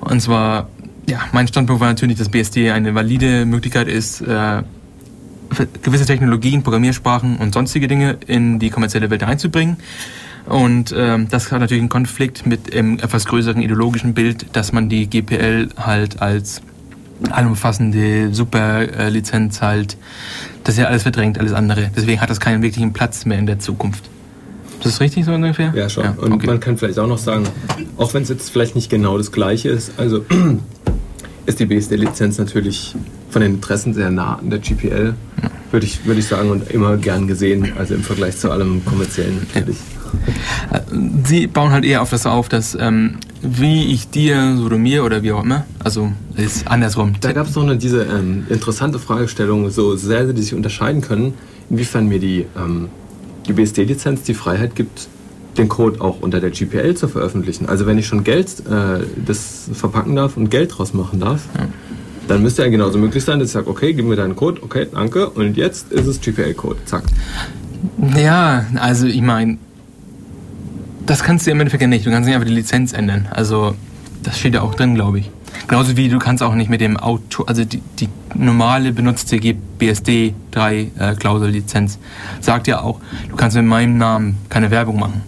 Und 0.00 0.20
zwar, 0.20 0.68
ja, 1.08 1.20
mein 1.32 1.48
Standpunkt 1.48 1.80
war 1.80 1.88
natürlich, 1.88 2.18
dass 2.18 2.28
BSD 2.28 2.70
eine 2.70 2.94
valide 2.94 3.46
Möglichkeit 3.46 3.88
ist, 3.88 4.20
äh, 4.20 4.62
gewisse 5.82 6.04
Technologien, 6.04 6.62
Programmiersprachen 6.62 7.36
und 7.38 7.54
sonstige 7.54 7.88
Dinge 7.88 8.18
in 8.26 8.58
die 8.58 8.68
kommerzielle 8.68 9.08
Welt 9.08 9.22
einzubringen. 9.22 9.78
Und 10.44 10.94
ähm, 10.94 11.28
das 11.30 11.50
hat 11.50 11.60
natürlich 11.60 11.80
einen 11.80 11.88
Konflikt 11.88 12.44
mit 12.44 12.74
dem 12.74 12.98
etwas 12.98 13.24
größeren 13.24 13.62
ideologischen 13.62 14.12
Bild, 14.12 14.54
dass 14.54 14.70
man 14.70 14.90
die 14.90 15.08
GPL 15.08 15.70
halt 15.78 16.20
als 16.20 16.60
allumfassende 17.30 18.34
Superlizenz 18.34 19.62
halt, 19.62 19.96
das 20.64 20.74
ist 20.74 20.80
ja 20.80 20.86
alles 20.86 21.02
verdrängt, 21.02 21.38
alles 21.38 21.52
andere. 21.52 21.90
Deswegen 21.94 22.20
hat 22.20 22.30
das 22.30 22.40
keinen 22.40 22.62
wirklichen 22.62 22.92
Platz 22.92 23.26
mehr 23.26 23.38
in 23.38 23.46
der 23.46 23.58
Zukunft. 23.58 24.04
Ist 24.78 24.86
das 24.86 25.00
richtig 25.00 25.24
so 25.24 25.32
ungefähr? 25.32 25.72
Ja, 25.74 25.88
schon. 25.88 26.06
und 26.18 26.32
okay. 26.32 26.46
man 26.46 26.60
kann 26.60 26.76
vielleicht 26.76 26.98
auch 26.98 27.06
noch 27.06 27.18
sagen, 27.18 27.46
auch 27.96 28.12
wenn 28.12 28.22
es 28.22 28.28
jetzt 28.28 28.50
vielleicht 28.50 28.74
nicht 28.74 28.90
genau 28.90 29.16
das 29.16 29.32
gleiche 29.32 29.68
ist, 29.68 29.92
also 29.98 30.24
ist 31.46 31.60
die 31.60 31.66
BSD-Lizenz 31.66 32.38
natürlich 32.38 32.94
von 33.30 33.42
den 33.42 33.54
Interessen 33.54 33.94
sehr 33.94 34.10
nah 34.10 34.36
an 34.36 34.50
der 34.50 34.58
GPL, 34.58 35.14
würde 35.70 35.86
ich, 35.86 36.04
würde 36.04 36.20
ich 36.20 36.26
sagen, 36.26 36.50
und 36.50 36.70
immer 36.70 36.96
gern 36.96 37.26
gesehen, 37.26 37.72
also 37.78 37.94
im 37.94 38.02
Vergleich 38.02 38.36
zu 38.36 38.50
allem 38.50 38.84
kommerziellen 38.84 39.38
natürlich. 39.38 39.78
Äh, 40.70 40.80
Sie 41.24 41.46
bauen 41.46 41.72
halt 41.72 41.84
eher 41.84 42.02
auf 42.02 42.10
das 42.10 42.26
auf, 42.26 42.48
dass 42.48 42.76
ähm, 42.78 43.16
wie 43.44 43.92
ich 43.92 44.08
dir, 44.08 44.56
du 44.56 44.78
mir 44.78 45.04
oder 45.04 45.22
wie 45.22 45.32
auch 45.32 45.44
immer, 45.44 45.64
also 45.82 46.10
ist 46.36 46.66
andersrum. 46.66 47.12
Da 47.20 47.32
gab 47.32 47.46
es 47.46 47.54
noch 47.54 47.62
eine, 47.62 47.76
diese 47.76 48.04
ähm, 48.04 48.46
interessante 48.48 48.98
Fragestellung, 48.98 49.70
so 49.70 49.96
sehr, 49.96 50.24
die 50.32 50.42
sich 50.42 50.54
unterscheiden 50.54 51.02
können, 51.02 51.34
inwiefern 51.70 52.08
mir 52.08 52.18
die, 52.18 52.46
ähm, 52.56 52.88
die 53.46 53.52
BSD-Lizenz 53.52 54.22
die 54.22 54.34
Freiheit 54.34 54.74
gibt, 54.74 55.08
den 55.58 55.68
Code 55.68 56.00
auch 56.00 56.20
unter 56.20 56.40
der 56.40 56.50
GPL 56.50 56.94
zu 56.94 57.06
veröffentlichen. 57.06 57.68
Also 57.68 57.86
wenn 57.86 57.98
ich 57.98 58.06
schon 58.06 58.24
Geld 58.24 58.48
äh, 58.66 59.04
das 59.24 59.70
verpacken 59.72 60.16
darf 60.16 60.36
und 60.36 60.50
Geld 60.50 60.76
draus 60.76 60.94
machen 60.94 61.20
darf, 61.20 61.42
dann 62.26 62.42
müsste 62.42 62.62
ja 62.62 62.68
genauso 62.68 62.98
möglich 62.98 63.22
sein, 63.22 63.38
dass 63.38 63.48
ich 63.48 63.52
sage, 63.52 63.68
okay, 63.68 63.92
gib 63.92 64.06
mir 64.06 64.16
deinen 64.16 64.34
Code, 64.34 64.62
okay, 64.62 64.86
danke, 64.92 65.28
und 65.28 65.56
jetzt 65.56 65.92
ist 65.92 66.06
es 66.06 66.20
GPL-Code, 66.20 66.78
zack. 66.86 67.04
Ja, 68.16 68.66
also 68.76 69.06
ich 69.06 69.20
meine, 69.20 69.58
das 71.06 71.22
kannst 71.22 71.46
du 71.46 71.50
im 71.50 71.60
Endeffekt 71.60 71.82
ja 71.82 71.88
nicht. 71.88 72.06
Du 72.06 72.10
kannst 72.10 72.26
nicht 72.26 72.34
einfach 72.34 72.48
die 72.48 72.54
Lizenz 72.54 72.92
ändern. 72.92 73.28
Also 73.30 73.74
das 74.22 74.38
steht 74.38 74.54
ja 74.54 74.62
auch 74.62 74.74
drin, 74.74 74.94
glaube 74.94 75.18
ich. 75.18 75.30
Genauso 75.68 75.96
wie 75.96 76.08
du 76.08 76.18
kannst 76.18 76.42
auch 76.42 76.54
nicht 76.54 76.68
mit 76.68 76.80
dem 76.80 76.96
Auto, 76.96 77.44
also 77.44 77.64
die, 77.64 77.80
die 78.00 78.08
normale 78.34 78.92
benutzte 78.92 79.38
BSD 79.38 80.34
3 80.50 80.90
äh, 80.98 81.14
Klausel-Lizenz 81.14 81.98
sagt 82.40 82.66
ja 82.66 82.80
auch, 82.80 83.00
du 83.28 83.36
kannst 83.36 83.56
mit 83.56 83.64
meinem 83.64 83.96
Namen 83.96 84.38
keine 84.48 84.70
Werbung 84.70 84.98
machen. 84.98 85.22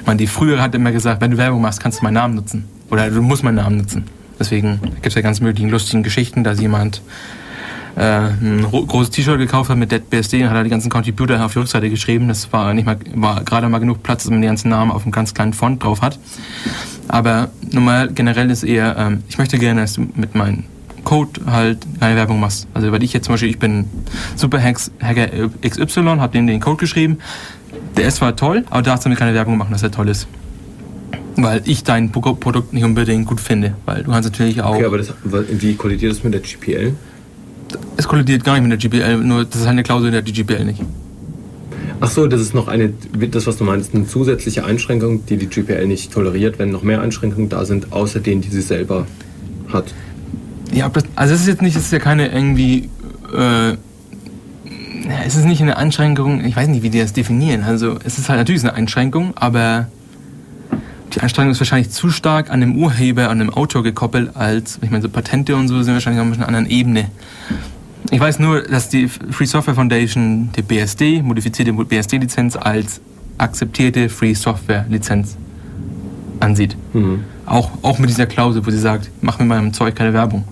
Ich 0.00 0.06
meine, 0.06 0.18
die 0.18 0.26
früher 0.26 0.62
hat 0.62 0.74
immer 0.74 0.92
gesagt, 0.92 1.20
wenn 1.20 1.32
du 1.32 1.38
Werbung 1.38 1.60
machst, 1.60 1.80
kannst 1.80 2.00
du 2.00 2.04
meinen 2.04 2.14
Namen 2.14 2.34
nutzen. 2.34 2.64
Oder 2.90 3.10
du 3.10 3.22
musst 3.22 3.42
meinen 3.42 3.56
Namen 3.56 3.78
nutzen. 3.78 4.04
Deswegen 4.38 4.80
gibt 4.82 5.06
es 5.06 5.14
ja 5.14 5.22
ganz 5.22 5.40
möglichen 5.40 5.70
lustigen 5.70 6.02
Geschichten, 6.02 6.44
dass 6.44 6.60
jemand 6.60 7.02
äh, 7.96 8.00
ein 8.00 8.64
ro- 8.64 8.84
großes 8.84 9.10
T-Shirt 9.10 9.38
gekauft 9.38 9.70
hat 9.70 9.76
mit 9.78 9.92
Dead 9.92 10.08
BSD 10.08 10.42
und 10.42 10.50
hat 10.50 10.56
er 10.56 10.64
die 10.64 10.70
ganzen 10.70 10.90
Contributor 10.90 11.40
auf 11.44 11.52
die 11.52 11.60
Rückseite 11.60 11.88
geschrieben. 11.90 12.28
Das 12.28 12.52
war 12.52 12.74
nicht 12.74 12.86
mal, 12.86 12.96
war 13.14 13.42
gerade 13.44 13.68
mal 13.68 13.78
genug 13.78 14.02
Platz, 14.02 14.24
dass 14.24 14.30
man 14.30 14.40
die 14.42 14.46
ganzen 14.48 14.68
Namen 14.70 14.90
auf 14.90 15.02
einem 15.04 15.12
ganz 15.12 15.32
kleinen 15.34 15.52
Font 15.52 15.82
drauf 15.82 16.02
hat. 16.02 16.18
Aber 17.08 17.50
normal 17.70 18.10
generell 18.12 18.50
ist 18.50 18.64
eher, 18.64 18.96
ähm, 18.98 19.22
ich 19.28 19.38
möchte 19.38 19.58
gerne, 19.58 19.82
dass 19.82 19.94
du 19.94 20.06
mit 20.14 20.34
meinem 20.34 20.64
Code 21.04 21.42
halt 21.46 21.78
keine 22.00 22.16
Werbung 22.16 22.40
machst. 22.40 22.66
Also 22.74 22.90
weil 22.90 23.02
ich 23.02 23.12
jetzt 23.12 23.26
zum 23.26 23.34
Beispiel, 23.34 23.50
ich 23.50 23.58
bin 23.58 23.84
Superhacks 24.36 24.90
Hacker 25.02 25.28
XY, 25.68 26.16
hab 26.18 26.32
denen 26.32 26.46
den 26.46 26.60
Code 26.60 26.78
geschrieben. 26.78 27.18
Der 27.96 28.08
ist 28.08 28.16
zwar 28.16 28.34
toll, 28.34 28.64
aber 28.70 28.82
du 28.82 28.90
darfst 28.90 29.04
damit 29.04 29.18
keine 29.18 29.34
Werbung 29.34 29.56
machen, 29.58 29.70
dass 29.72 29.82
er 29.82 29.90
toll 29.90 30.08
ist. 30.08 30.26
Weil 31.36 31.62
ich 31.64 31.84
dein 31.84 32.10
Pro- 32.10 32.34
Produkt 32.34 32.72
nicht 32.72 32.84
unbedingt 32.84 33.26
gut 33.26 33.40
finde. 33.40 33.74
Weil 33.86 34.02
du 34.04 34.10
kannst 34.12 34.30
natürlich 34.30 34.62
auch. 34.62 34.74
Okay, 34.76 34.84
aber 34.84 34.98
das, 34.98 35.12
wie 35.22 35.74
kollidiert 35.74 36.12
das 36.12 36.22
mit 36.24 36.32
der 36.32 36.40
GPL? 36.40 36.94
Es 37.96 38.08
kollidiert 38.08 38.44
gar 38.44 38.58
nicht 38.58 38.68
mit 38.68 38.72
der 38.72 38.90
GPL, 38.90 39.18
nur 39.18 39.44
das 39.44 39.60
ist 39.60 39.66
eine 39.66 39.82
Klausel 39.82 40.10
der 40.10 40.22
GPL 40.22 40.64
nicht. 40.64 40.80
Ach 42.00 42.10
so, 42.10 42.26
das 42.26 42.40
ist 42.40 42.54
noch 42.54 42.68
eine, 42.68 42.92
das 43.30 43.46
was 43.46 43.56
du 43.56 43.64
meinst, 43.64 43.94
eine 43.94 44.06
zusätzliche 44.06 44.64
Einschränkung, 44.64 45.24
die 45.26 45.36
die 45.36 45.46
GPL 45.46 45.86
nicht 45.86 46.12
toleriert, 46.12 46.58
wenn 46.58 46.70
noch 46.70 46.82
mehr 46.82 47.00
Einschränkungen 47.00 47.48
da 47.48 47.64
sind, 47.64 47.92
außer 47.92 48.20
denen, 48.20 48.42
die 48.42 48.50
sie 48.50 48.60
selber 48.60 49.06
hat. 49.72 49.94
Ja, 50.72 50.88
das, 50.88 51.04
also 51.14 51.34
es 51.34 51.42
ist 51.42 51.46
jetzt 51.46 51.62
nicht, 51.62 51.76
es 51.76 51.84
ist 51.84 51.92
ja 51.92 52.00
keine 52.00 52.28
irgendwie, 52.28 52.88
äh, 53.34 53.76
es 55.24 55.36
ist 55.36 55.44
nicht 55.44 55.62
eine 55.62 55.76
Einschränkung, 55.76 56.44
ich 56.44 56.56
weiß 56.56 56.68
nicht, 56.68 56.82
wie 56.82 56.90
die 56.90 56.98
das 56.98 57.12
definieren. 57.12 57.62
Also 57.62 57.96
es 58.04 58.18
ist 58.18 58.28
halt 58.28 58.38
natürlich 58.38 58.62
eine 58.62 58.74
Einschränkung, 58.74 59.36
aber 59.36 59.88
die 61.14 61.20
Einschränkung 61.20 61.52
ist 61.52 61.60
wahrscheinlich 61.60 61.90
zu 61.90 62.10
stark 62.10 62.50
an 62.50 62.60
dem 62.60 62.76
Urheber, 62.76 63.30
an 63.30 63.38
dem 63.38 63.50
Autor 63.50 63.82
gekoppelt, 63.82 64.34
als, 64.34 64.78
ich 64.82 64.90
meine, 64.90 65.02
so 65.02 65.08
Patente 65.08 65.54
und 65.54 65.68
so 65.68 65.80
sind 65.82 65.94
wahrscheinlich 65.94 66.20
auf 66.20 66.32
einer 66.32 66.46
anderen 66.46 66.68
Ebene. 66.68 67.10
Ich 68.10 68.20
weiß 68.20 68.38
nur, 68.38 68.62
dass 68.62 68.88
die 68.88 69.08
Free 69.08 69.46
Software 69.46 69.74
Foundation 69.74 70.50
die 70.56 70.62
BSD, 70.62 71.22
modifizierte 71.22 71.72
BSD-Lizenz 71.72 72.56
als 72.56 73.00
akzeptierte 73.38 74.08
Free 74.08 74.34
Software 74.34 74.86
Lizenz 74.88 75.36
ansieht. 76.40 76.76
Auch, 77.46 77.70
auch 77.82 77.98
mit 77.98 78.10
dieser 78.10 78.26
Klausel, 78.26 78.66
wo 78.66 78.70
sie 78.70 78.78
sagt, 78.78 79.10
mach 79.20 79.38
mit 79.38 79.48
meinem 79.48 79.72
Zeug 79.72 79.94
keine 79.94 80.12
Werbung. 80.12 80.44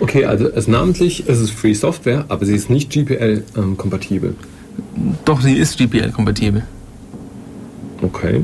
Okay, 0.00 0.24
also 0.24 0.48
es 0.48 0.68
namentlich 0.68 1.28
ist 1.28 1.38
es 1.38 1.50
Free 1.50 1.74
Software, 1.74 2.24
aber 2.28 2.46
sie 2.46 2.54
ist 2.54 2.70
nicht 2.70 2.90
GPL-kompatibel. 2.90 4.34
Doch, 5.24 5.40
sie 5.40 5.54
ist 5.54 5.78
GPL-kompatibel. 5.78 6.62
okay. 8.02 8.42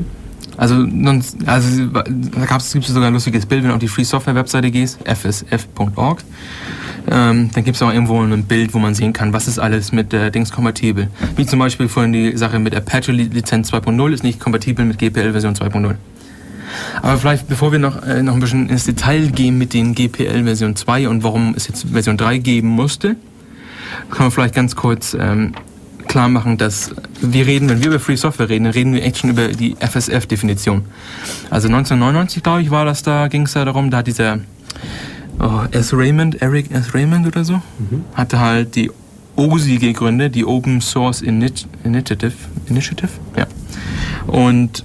Also, 0.59 0.85
sonst, 0.85 1.37
also 1.45 1.85
da 1.85 2.03
gibt 2.03 2.61
es 2.61 2.87
sogar 2.87 3.07
ein 3.07 3.13
lustiges 3.13 3.45
Bild, 3.45 3.63
wenn 3.63 3.69
du 3.69 3.75
auf 3.75 3.79
die 3.79 3.87
Free 3.87 4.03
Software 4.03 4.35
Webseite 4.35 4.69
gehst, 4.71 4.99
fsf.org. 5.05 6.21
Ähm, 7.09 7.49
dann 7.53 7.63
gibt 7.63 7.77
es 7.77 7.81
auch 7.81 7.93
irgendwo 7.93 8.21
ein 8.21 8.43
Bild, 8.43 8.73
wo 8.73 8.79
man 8.79 8.93
sehen 8.93 9.13
kann, 9.13 9.31
was 9.31 9.47
ist 9.47 9.57
alles 9.57 9.93
mit 9.93 10.13
äh, 10.13 10.31
Dings 10.31 10.51
kompatibel. 10.51 11.07
Wie 11.37 11.45
zum 11.45 11.59
Beispiel 11.59 11.87
vorhin 11.87 12.11
die 12.11 12.35
Sache 12.35 12.59
mit 12.59 12.75
Apache 12.75 13.13
Lizenz 13.13 13.71
2.0 13.71 14.11
ist 14.11 14.23
nicht 14.25 14.41
kompatibel 14.41 14.83
mit 14.83 14.99
GPL 14.99 15.31
Version 15.31 15.53
2.0. 15.53 15.95
Aber 17.01 17.17
vielleicht, 17.17 17.47
bevor 17.47 17.71
wir 17.71 17.79
noch, 17.79 18.03
äh, 18.03 18.21
noch 18.21 18.33
ein 18.33 18.41
bisschen 18.41 18.67
ins 18.67 18.83
Detail 18.83 19.27
gehen 19.27 19.57
mit 19.57 19.73
den 19.73 19.95
GPL 19.95 20.43
Version 20.43 20.75
2 20.75 21.07
und 21.07 21.23
warum 21.23 21.53
es 21.55 21.69
jetzt 21.69 21.87
Version 21.89 22.17
3 22.17 22.37
geben 22.39 22.67
musste, 22.67 23.15
können 24.09 24.27
wir 24.27 24.31
vielleicht 24.31 24.55
ganz 24.55 24.75
kurz 24.75 25.15
ähm, 25.17 25.53
klar 26.09 26.27
machen, 26.27 26.57
dass 26.57 26.91
wir 27.21 27.47
reden, 27.47 27.69
wenn 27.69 27.79
wir 27.79 27.87
über 27.87 27.99
Free 27.99 28.17
Software 28.17 28.49
reden, 28.49 28.65
reden 28.65 28.93
wir 28.93 29.03
echt 29.03 29.19
schon 29.19 29.29
über 29.29 29.47
die 29.47 29.75
FSF-Definition. 29.79 30.83
Also 31.49 31.67
1999, 31.69 32.43
glaube 32.43 32.61
ich, 32.61 32.71
war 32.71 32.83
das 32.83 33.03
da, 33.03 33.29
ging 33.29 33.43
es 33.43 33.53
da 33.53 33.63
darum, 33.63 33.89
da 33.89 33.97
hat 33.97 34.07
dieser 34.07 34.39
oh, 35.39 35.61
S. 35.71 35.93
Raymond, 35.93 36.41
Eric 36.41 36.71
S. 36.71 36.93
Raymond 36.93 37.27
oder 37.27 37.45
so, 37.45 37.61
hatte 38.15 38.39
halt 38.39 38.75
die 38.75 38.91
OSI 39.37 39.77
gegründet, 39.77 40.35
die 40.35 40.43
Open 40.43 40.81
Source 40.81 41.21
Init 41.21 41.65
Initiative, 41.85 42.33
Initiative, 42.67 43.11
ja. 43.37 43.45
Und 44.27 44.83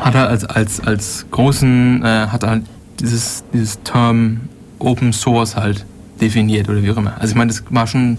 hat 0.00 0.14
er 0.14 0.28
als, 0.28 0.44
als, 0.44 0.80
als 0.80 1.26
großen, 1.30 2.02
äh, 2.02 2.28
hat 2.28 2.44
er 2.44 2.50
halt 2.50 2.62
dieses, 3.00 3.44
dieses 3.52 3.82
Term 3.82 4.40
Open 4.78 5.12
Source 5.12 5.56
halt 5.56 5.84
definiert 6.20 6.68
oder 6.68 6.82
wie 6.82 6.90
auch 6.90 6.96
immer. 6.96 7.20
Also 7.20 7.32
ich 7.32 7.36
meine, 7.36 7.50
das 7.52 7.62
war 7.70 7.86
schon, 7.86 8.18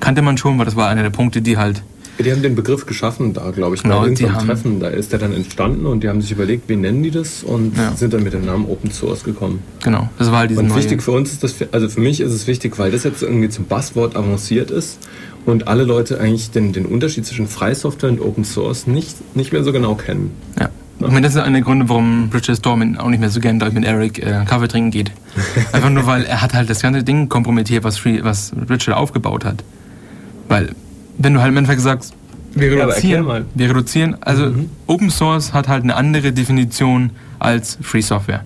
kannte 0.00 0.22
man 0.22 0.36
schon, 0.38 0.58
weil 0.58 0.64
das 0.66 0.76
war 0.76 0.88
einer 0.88 1.02
der 1.02 1.10
Punkte, 1.10 1.40
die 1.42 1.56
halt, 1.56 1.82
Die 2.18 2.32
haben 2.32 2.40
den 2.40 2.54
Begriff 2.54 2.86
geschaffen, 2.86 3.34
da 3.34 3.50
glaube 3.50 3.76
ich, 3.76 3.82
bei 3.82 3.90
Genau, 3.90 4.00
die 4.04 4.10
irgendeinem 4.12 4.34
haben- 4.36 4.46
Treffen. 4.46 4.80
Da 4.80 4.88
ist 4.88 5.12
der 5.12 5.18
dann 5.18 5.34
entstanden 5.34 5.84
und 5.84 6.02
die 6.02 6.08
haben 6.08 6.22
sich 6.22 6.32
überlegt, 6.32 6.66
wie 6.68 6.76
nennen 6.76 7.02
die 7.02 7.10
das 7.10 7.42
und 7.44 7.76
Ja. 7.76 7.92
sind 7.94 8.14
dann 8.14 8.22
mit 8.22 8.32
dem 8.32 8.44
Namen 8.46 8.64
Open 8.66 8.90
Source 8.90 9.22
gekommen. 9.22 9.62
genau, 9.82 10.08
das 10.18 10.30
war 10.30 10.38
halt 10.38 10.50
diese 10.50 10.60
Und 10.60 10.68
neue... 10.68 10.78
wichtig 10.78 11.02
für 11.02 11.10
uns 11.12 11.32
ist 11.32 11.42
das, 11.44 11.54
also 11.72 11.88
für 11.90 12.00
mich 12.00 12.20
ist 12.20 12.32
es 12.32 12.46
wichtig, 12.46 12.78
weil 12.78 12.90
das 12.90 13.04
jetzt 13.04 13.22
irgendwie 13.22 13.50
zum 13.50 13.66
Buzzword 13.66 14.16
avanciert 14.16 14.70
ist 14.70 14.98
und 15.44 15.68
alle 15.68 15.84
Leute 15.84 16.18
eigentlich 16.18 16.50
den, 16.50 16.72
den 16.72 16.86
Unterschied 16.86 17.26
zwischen 17.26 17.48
Freisoftware 17.48 18.08
und 18.10 18.20
Open 18.22 18.44
Source 18.44 18.86
nicht, 18.86 19.36
nicht 19.36 19.52
mehr 19.52 19.62
so 19.62 19.72
genau 19.72 19.94
kennen. 19.94 20.30
Ja. 20.58 20.70
Ich 20.98 21.06
meine, 21.08 21.22
das 21.22 21.34
ist 21.34 21.40
einer 21.40 21.52
der 21.52 21.62
Gründe, 21.62 21.88
warum 21.88 22.30
Richard 22.32 22.56
Stallman 22.58 22.96
auch 22.96 23.08
nicht 23.08 23.20
mehr 23.20 23.28
so 23.28 23.40
gern 23.40 23.58
glaub 23.58 23.68
ich, 23.68 23.74
mit 23.74 23.84
Eric 23.84 24.18
äh, 24.18 24.44
Kaffee 24.46 24.66
trinken 24.68 24.90
geht. 24.90 25.12
Einfach 25.72 25.90
nur, 25.90 26.06
weil 26.06 26.24
er 26.24 26.40
hat 26.40 26.54
halt 26.54 26.70
das 26.70 26.80
ganze 26.80 27.02
Ding 27.04 27.28
kompromittiert, 27.28 27.84
was, 27.84 27.98
Free, 27.98 28.20
was 28.22 28.52
Richard 28.70 28.96
aufgebaut 28.96 29.44
hat. 29.44 29.62
Weil, 30.48 30.70
wenn 31.18 31.34
du 31.34 31.40
halt 31.40 31.50
im 31.50 31.58
Endeffekt 31.58 31.82
sagst, 31.82 32.14
wir 32.54 32.72
Ja, 32.74 32.86
reduzieren, 32.86 33.26
mal. 33.26 33.40
Mhm. 33.40 33.46
wir 33.54 33.68
reduzieren, 33.70 34.16
also 34.22 34.54
Open 34.86 35.10
Source 35.10 35.52
hat 35.52 35.68
halt 35.68 35.82
eine 35.82 35.94
andere 35.96 36.32
Definition 36.32 37.10
als 37.38 37.76
Free 37.82 38.00
Software. 38.00 38.44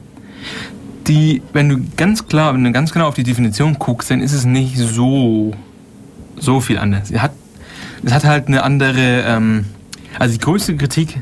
Die, 1.07 1.43
wenn 1.53 1.69
du 1.69 1.79
ganz 1.97 2.27
klar, 2.27 2.53
wenn 2.55 2.65
du 2.65 2.73
ganz 2.73 2.93
genau 2.93 3.07
auf 3.07 3.15
die 3.15 3.23
Definition 3.23 3.75
guckst, 3.79 4.11
dann 4.11 4.21
ist 4.21 4.33
es 4.33 4.45
nicht 4.45 4.77
so, 4.77 5.53
so 6.39 6.61
viel 6.61 6.79
anders. 6.79 7.09
Sie 7.09 7.21
hat, 7.21 7.31
es 8.03 8.13
hat 8.13 8.25
halt 8.25 8.49
eine 8.49 8.65
andere, 8.65 9.23
ähm, 9.27 9.67
also 10.19 10.35
die 10.35 10.41
größte 10.41 10.77
Kritik, 10.77 11.21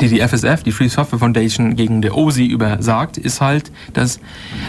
die 0.00 0.08
die 0.08 0.20
FSF, 0.20 0.62
die 0.62 0.72
Free 0.72 0.88
Software 0.88 1.18
Foundation, 1.18 1.76
gegen 1.76 2.02
der 2.02 2.16
OSI 2.16 2.46
übersagt, 2.46 3.18
ist 3.18 3.40
halt, 3.40 3.70
dass 3.92 4.20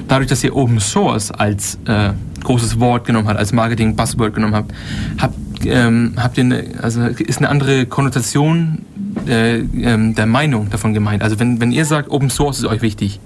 dadurch, 0.07 0.29
dass 0.29 0.43
ihr 0.43 0.55
Open 0.55 0.79
Source 0.79 1.31
als 1.31 1.77
äh, 1.85 2.11
großes 2.43 2.79
Wort 2.79 3.05
genommen 3.05 3.27
hat, 3.27 3.37
als 3.37 3.53
Marketing-Buzzword 3.53 4.33
genommen 4.33 4.55
habt, 4.55 4.73
habt 5.19 5.35
ähm, 5.65 6.13
habt 6.17 6.37
ihr 6.37 6.43
eine, 6.43 6.65
also 6.81 7.01
ist 7.05 7.37
eine 7.37 7.49
andere 7.49 7.85
Konnotation 7.85 8.79
äh, 9.27 9.59
ähm, 9.59 10.15
der 10.15 10.25
Meinung 10.25 10.69
davon 10.69 10.93
gemeint. 10.93 11.23
Also 11.23 11.39
wenn, 11.39 11.61
wenn 11.61 11.71
ihr 11.71 11.85
sagt, 11.85 12.09
Open 12.11 12.29
Source 12.29 12.59
ist 12.59 12.65
euch 12.65 12.81
wichtig, 12.81 13.19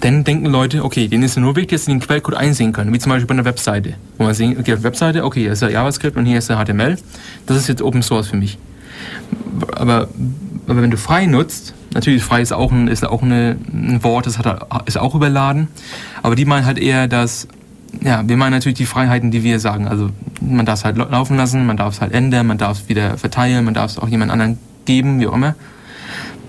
dann 0.00 0.24
denken 0.24 0.46
Leute, 0.46 0.84
okay, 0.84 1.08
denen 1.08 1.22
ist 1.22 1.36
nur 1.36 1.56
wichtig, 1.56 1.78
dass 1.78 1.84
sie 1.84 1.92
den 1.92 2.00
Quellcode 2.00 2.34
einsehen 2.34 2.72
können, 2.72 2.92
wie 2.92 2.98
zum 2.98 3.10
Beispiel 3.10 3.26
bei 3.26 3.34
einer 3.34 3.44
Webseite. 3.44 3.94
Wo 4.16 4.24
man 4.24 4.34
sehen, 4.34 4.56
okay, 4.58 4.74
auf 4.74 4.82
Webseite, 4.82 5.24
okay, 5.24 5.42
hier 5.42 5.52
ist 5.52 5.62
der 5.62 5.70
JavaScript 5.70 6.16
und 6.16 6.26
hier 6.26 6.38
ist 6.38 6.48
der 6.48 6.62
HTML. 6.62 6.96
Das 7.46 7.56
ist 7.56 7.68
jetzt 7.68 7.82
Open 7.82 8.02
Source 8.02 8.28
für 8.28 8.36
mich. 8.36 8.58
Aber, 9.76 10.08
aber 10.66 10.82
wenn 10.82 10.90
du 10.90 10.96
frei 10.96 11.26
nutzt, 11.26 11.74
natürlich 11.94 12.22
frei 12.22 12.42
ist 12.42 12.52
auch 12.52 12.70
ein, 12.72 12.88
ist 12.88 13.04
auch 13.06 13.22
eine, 13.22 13.56
ein 13.72 14.02
Wort, 14.02 14.26
das 14.26 14.38
hat, 14.38 14.66
ist 14.86 14.98
auch 14.98 15.14
überladen, 15.14 15.68
aber 16.22 16.36
die 16.36 16.44
meinen 16.44 16.66
halt 16.66 16.78
eher, 16.78 17.08
dass 17.08 17.48
ja, 18.02 18.22
wir 18.28 18.36
meinen 18.36 18.52
natürlich 18.52 18.76
die 18.76 18.86
Freiheiten, 18.86 19.30
die 19.30 19.42
wir 19.42 19.58
sagen. 19.60 19.88
Also 19.88 20.10
man 20.42 20.66
darf 20.66 20.80
es 20.80 20.84
halt 20.84 20.98
lau- 20.98 21.08
laufen 21.08 21.36
lassen, 21.38 21.64
man 21.66 21.78
darf 21.78 21.94
es 21.94 22.00
halt 22.02 22.12
ändern, 22.12 22.46
man 22.46 22.58
darf 22.58 22.82
es 22.82 22.88
wieder 22.88 23.16
verteilen, 23.16 23.64
man 23.64 23.72
darf 23.74 23.90
es 23.92 23.98
auch 23.98 24.08
jemand 24.08 24.30
anderen 24.30 24.58
geben, 24.84 25.20
wie 25.20 25.26
auch 25.26 25.34
immer. 25.34 25.54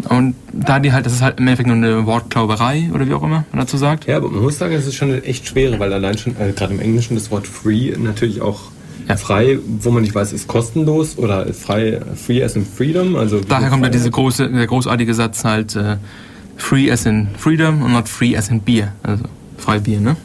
Und 0.10 0.36
da 0.54 0.80
die 0.80 0.92
halt, 0.94 1.06
das 1.06 1.14
ist 1.14 1.22
halt 1.22 1.40
im 1.40 1.48
Endeffekt 1.48 1.68
nur 1.68 1.78
eine 1.78 2.06
Wortklauberei 2.06 2.90
oder 2.94 3.08
wie 3.08 3.14
auch 3.14 3.24
immer 3.24 3.46
man 3.52 3.62
dazu 3.62 3.78
sagt. 3.78 4.06
Ja, 4.06 4.18
aber 4.18 4.30
man 4.30 4.42
muss 4.44 4.58
sagen, 4.58 4.74
es 4.74 4.86
ist 4.86 4.96
schon 4.96 5.24
echt 5.24 5.48
schwere, 5.48 5.80
weil 5.80 5.92
allein 5.94 6.18
schon, 6.18 6.36
äh, 6.40 6.52
gerade 6.54 6.74
im 6.74 6.80
Englischen, 6.82 7.16
das 7.16 7.32
Wort 7.32 7.48
free 7.48 7.94
natürlich 7.98 8.42
auch 8.42 8.60
Ja. 9.10 9.18
frei, 9.18 9.58
wo 9.82 9.90
man 9.92 10.04
nicht 10.04 10.14
weiß, 10.16 10.32
ist 10.34 10.48
kostenlos 10.48 11.18
oder 11.18 11.46
ist 11.48 11.62
frei, 11.64 12.00
free 12.16 12.44
as 12.44 12.56
in 12.56 12.66
freedom. 12.66 13.16
Also 13.16 13.42
Daher 13.42 13.70
kommt 13.70 13.82
ja 13.84 13.88
frei- 13.90 13.98
diese 13.98 14.12
große, 14.12 14.50
der 14.50 14.68
großartige 14.68 15.14
Satz 15.16 15.44
halt 15.44 15.76
äh, 15.76 15.98
free 16.58 16.92
as 16.92 17.06
in 17.06 17.28
freedom 17.38 17.82
und 17.82 17.92
not 17.94 18.08
free 18.08 18.38
as 18.38 18.50
in 18.50 18.62
beer. 18.62 18.94
Also 19.04 19.24
Freibier, 19.58 20.00
ne? 20.00 20.16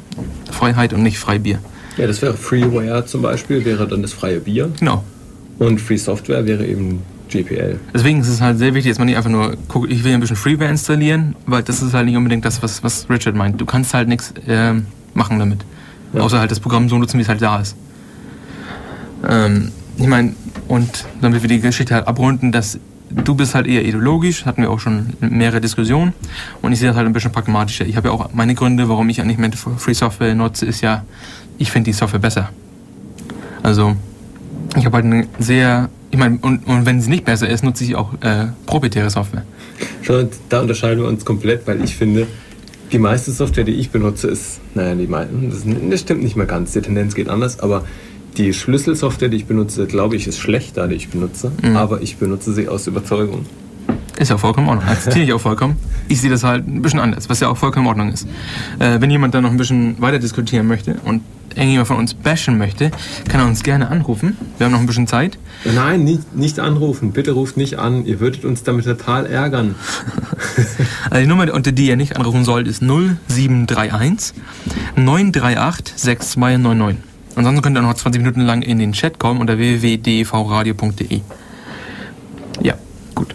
Freiheit 0.52 0.92
und 0.92 1.02
nicht 1.02 1.18
Freibier. 1.18 1.58
Ja, 1.96 2.06
das 2.06 2.20
wäre 2.22 2.34
Freeware 2.34 3.06
zum 3.06 3.22
Beispiel, 3.22 3.64
wäre 3.64 3.86
dann 3.88 4.02
das 4.02 4.12
freie 4.12 4.38
Bier. 4.40 4.70
Genau. 4.78 5.02
Und 5.58 5.80
Free 5.80 5.96
Software 5.96 6.44
wäre 6.46 6.66
eben 6.66 7.00
GPL. 7.30 7.78
Deswegen 7.94 8.20
ist 8.20 8.28
es 8.28 8.40
halt 8.40 8.58
sehr 8.58 8.74
wichtig, 8.74 8.90
dass 8.92 8.98
man 8.98 9.06
nicht 9.06 9.16
einfach 9.16 9.30
nur 9.30 9.56
guckt, 9.68 9.90
ich 9.90 10.04
will 10.04 10.12
ein 10.12 10.20
bisschen 10.20 10.36
Freeware 10.36 10.68
installieren, 10.70 11.36
weil 11.46 11.62
das 11.62 11.82
ist 11.82 11.94
halt 11.94 12.06
nicht 12.06 12.16
unbedingt 12.16 12.44
das, 12.44 12.62
was, 12.62 12.82
was 12.84 13.08
Richard 13.08 13.34
meint. 13.36 13.60
Du 13.60 13.64
kannst 13.64 13.94
halt 13.94 14.08
nichts 14.08 14.34
ähm, 14.46 14.86
machen 15.14 15.38
damit. 15.38 15.60
Ja. 16.12 16.20
Außer 16.20 16.38
halt 16.38 16.50
das 16.50 16.60
Programm 16.60 16.88
so 16.88 16.98
nutzen, 16.98 17.18
wie 17.18 17.22
es 17.22 17.28
halt 17.28 17.40
da 17.42 17.60
ist. 17.60 17.76
Ähm, 19.28 19.72
ich 19.96 20.06
meine, 20.06 20.34
und 20.68 21.06
damit 21.20 21.42
wir 21.42 21.48
die 21.48 21.60
Geschichte 21.60 21.94
halt 21.94 22.06
abrunden, 22.06 22.52
dass 22.52 22.78
du 23.10 23.34
bist 23.34 23.54
halt 23.54 23.66
eher 23.66 23.84
ideologisch, 23.84 24.44
hatten 24.44 24.62
wir 24.62 24.70
auch 24.70 24.80
schon 24.80 25.12
mehrere 25.20 25.60
Diskussionen. 25.60 26.12
Und 26.62 26.72
ich 26.72 26.78
sehe 26.78 26.88
das 26.88 26.96
halt 26.96 27.06
ein 27.06 27.12
bisschen 27.12 27.32
pragmatischer. 27.32 27.86
Ich 27.86 27.96
habe 27.96 28.08
ja 28.08 28.14
auch 28.14 28.32
meine 28.32 28.54
Gründe, 28.54 28.88
warum 28.88 29.08
ich 29.08 29.20
eigentlich 29.20 29.38
mit 29.38 29.54
Free 29.54 29.94
Software 29.94 30.34
nutze, 30.34 30.66
ist 30.66 30.80
ja, 30.80 31.04
ich 31.58 31.70
finde 31.70 31.90
die 31.90 31.92
Software 31.92 32.18
besser. 32.18 32.50
Also, 33.62 33.96
ich 34.76 34.84
habe 34.84 34.96
halt 34.96 35.04
eine 35.04 35.26
sehr, 35.38 35.88
ich 36.10 36.18
meine, 36.18 36.38
und, 36.42 36.66
und 36.66 36.86
wenn 36.86 37.00
sie 37.00 37.10
nicht 37.10 37.24
besser 37.24 37.48
ist, 37.48 37.62
nutze 37.62 37.84
ich 37.84 37.94
auch 37.94 38.14
äh, 38.20 38.46
proprietäre 38.66 39.10
Software. 39.10 39.44
Schon, 40.02 40.28
da 40.48 40.60
unterscheiden 40.60 41.00
wir 41.02 41.08
uns 41.08 41.24
komplett, 41.24 41.66
weil 41.66 41.82
ich 41.84 41.96
finde, 41.96 42.26
die 42.92 42.98
meiste 42.98 43.30
Software, 43.30 43.64
die 43.64 43.72
ich 43.72 43.90
benutze, 43.90 44.28
ist, 44.28 44.60
naja, 44.74 44.94
die 44.94 45.06
meisten, 45.06 45.50
das, 45.50 45.62
das 45.90 46.00
stimmt 46.00 46.22
nicht 46.22 46.36
mehr 46.36 46.46
ganz, 46.46 46.72
die 46.72 46.80
Tendenz 46.80 47.14
geht 47.14 47.28
anders, 47.28 47.60
aber 47.60 47.84
die 48.36 48.52
Schlüsselsoftware, 48.52 49.28
die 49.28 49.36
ich 49.38 49.46
benutze, 49.46 49.86
glaube 49.86 50.16
ich, 50.16 50.26
ist 50.26 50.38
schlechter, 50.38 50.88
die 50.88 50.96
ich 50.96 51.08
benutze, 51.08 51.52
Mhm. 51.62 51.76
aber 51.76 52.02
ich 52.02 52.16
benutze 52.16 52.52
sie 52.52 52.68
aus 52.68 52.86
Überzeugung. 52.86 53.46
Ist 54.18 54.30
ja 54.30 54.38
vollkommen 54.38 54.68
in 54.68 54.74
Ordnung. 54.74 54.88
Akzeptiere 54.88 55.24
ich 55.24 55.32
auch 55.32 55.40
vollkommen. 55.40 55.76
Ich 56.08 56.20
sehe 56.20 56.30
das 56.30 56.44
halt 56.44 56.68
ein 56.68 56.82
bisschen 56.82 57.00
anders, 57.00 57.28
was 57.28 57.40
ja 57.40 57.48
auch 57.48 57.56
vollkommen 57.56 57.86
in 57.86 57.88
Ordnung 57.90 58.12
ist. 58.12 58.26
Äh, 58.78 59.00
wenn 59.00 59.10
jemand 59.10 59.34
da 59.34 59.40
noch 59.40 59.50
ein 59.50 59.56
bisschen 59.56 60.00
weiter 60.00 60.20
diskutieren 60.20 60.68
möchte 60.68 60.96
und 61.04 61.22
irgendjemand 61.56 61.88
von 61.88 61.96
uns 61.96 62.14
bashen 62.14 62.56
möchte, 62.56 62.90
kann 63.28 63.40
er 63.40 63.46
uns 63.46 63.62
gerne 63.64 63.88
anrufen. 63.88 64.36
Wir 64.58 64.66
haben 64.66 64.72
noch 64.72 64.80
ein 64.80 64.86
bisschen 64.86 65.06
Zeit. 65.08 65.36
Nein, 65.64 66.04
nicht, 66.04 66.34
nicht 66.36 66.60
anrufen, 66.60 67.10
bitte 67.12 67.32
ruft 67.32 67.56
nicht 67.56 67.78
an, 67.78 68.06
ihr 68.06 68.20
würdet 68.20 68.44
uns 68.44 68.62
damit 68.62 68.84
total 68.84 69.26
ärgern. 69.26 69.74
Also 71.10 71.20
die 71.22 71.26
Nummer, 71.28 71.52
unter 71.52 71.72
die 71.72 71.86
ihr 71.88 71.96
nicht 71.96 72.16
anrufen 72.16 72.44
sollt, 72.44 72.66
ist 72.68 72.80
0731 72.82 74.34
938 74.96 75.94
6299. 75.96 77.02
Ansonsten 77.36 77.62
könnt 77.62 77.76
ihr 77.76 77.82
noch 77.82 77.94
20 77.94 78.22
Minuten 78.22 78.40
lang 78.40 78.62
in 78.62 78.78
den 78.78 78.92
Chat 78.92 79.18
kommen 79.18 79.40
unter 79.40 79.58
www.dvradio.de. 79.58 81.20
Ja, 82.62 82.74
gut. 83.14 83.34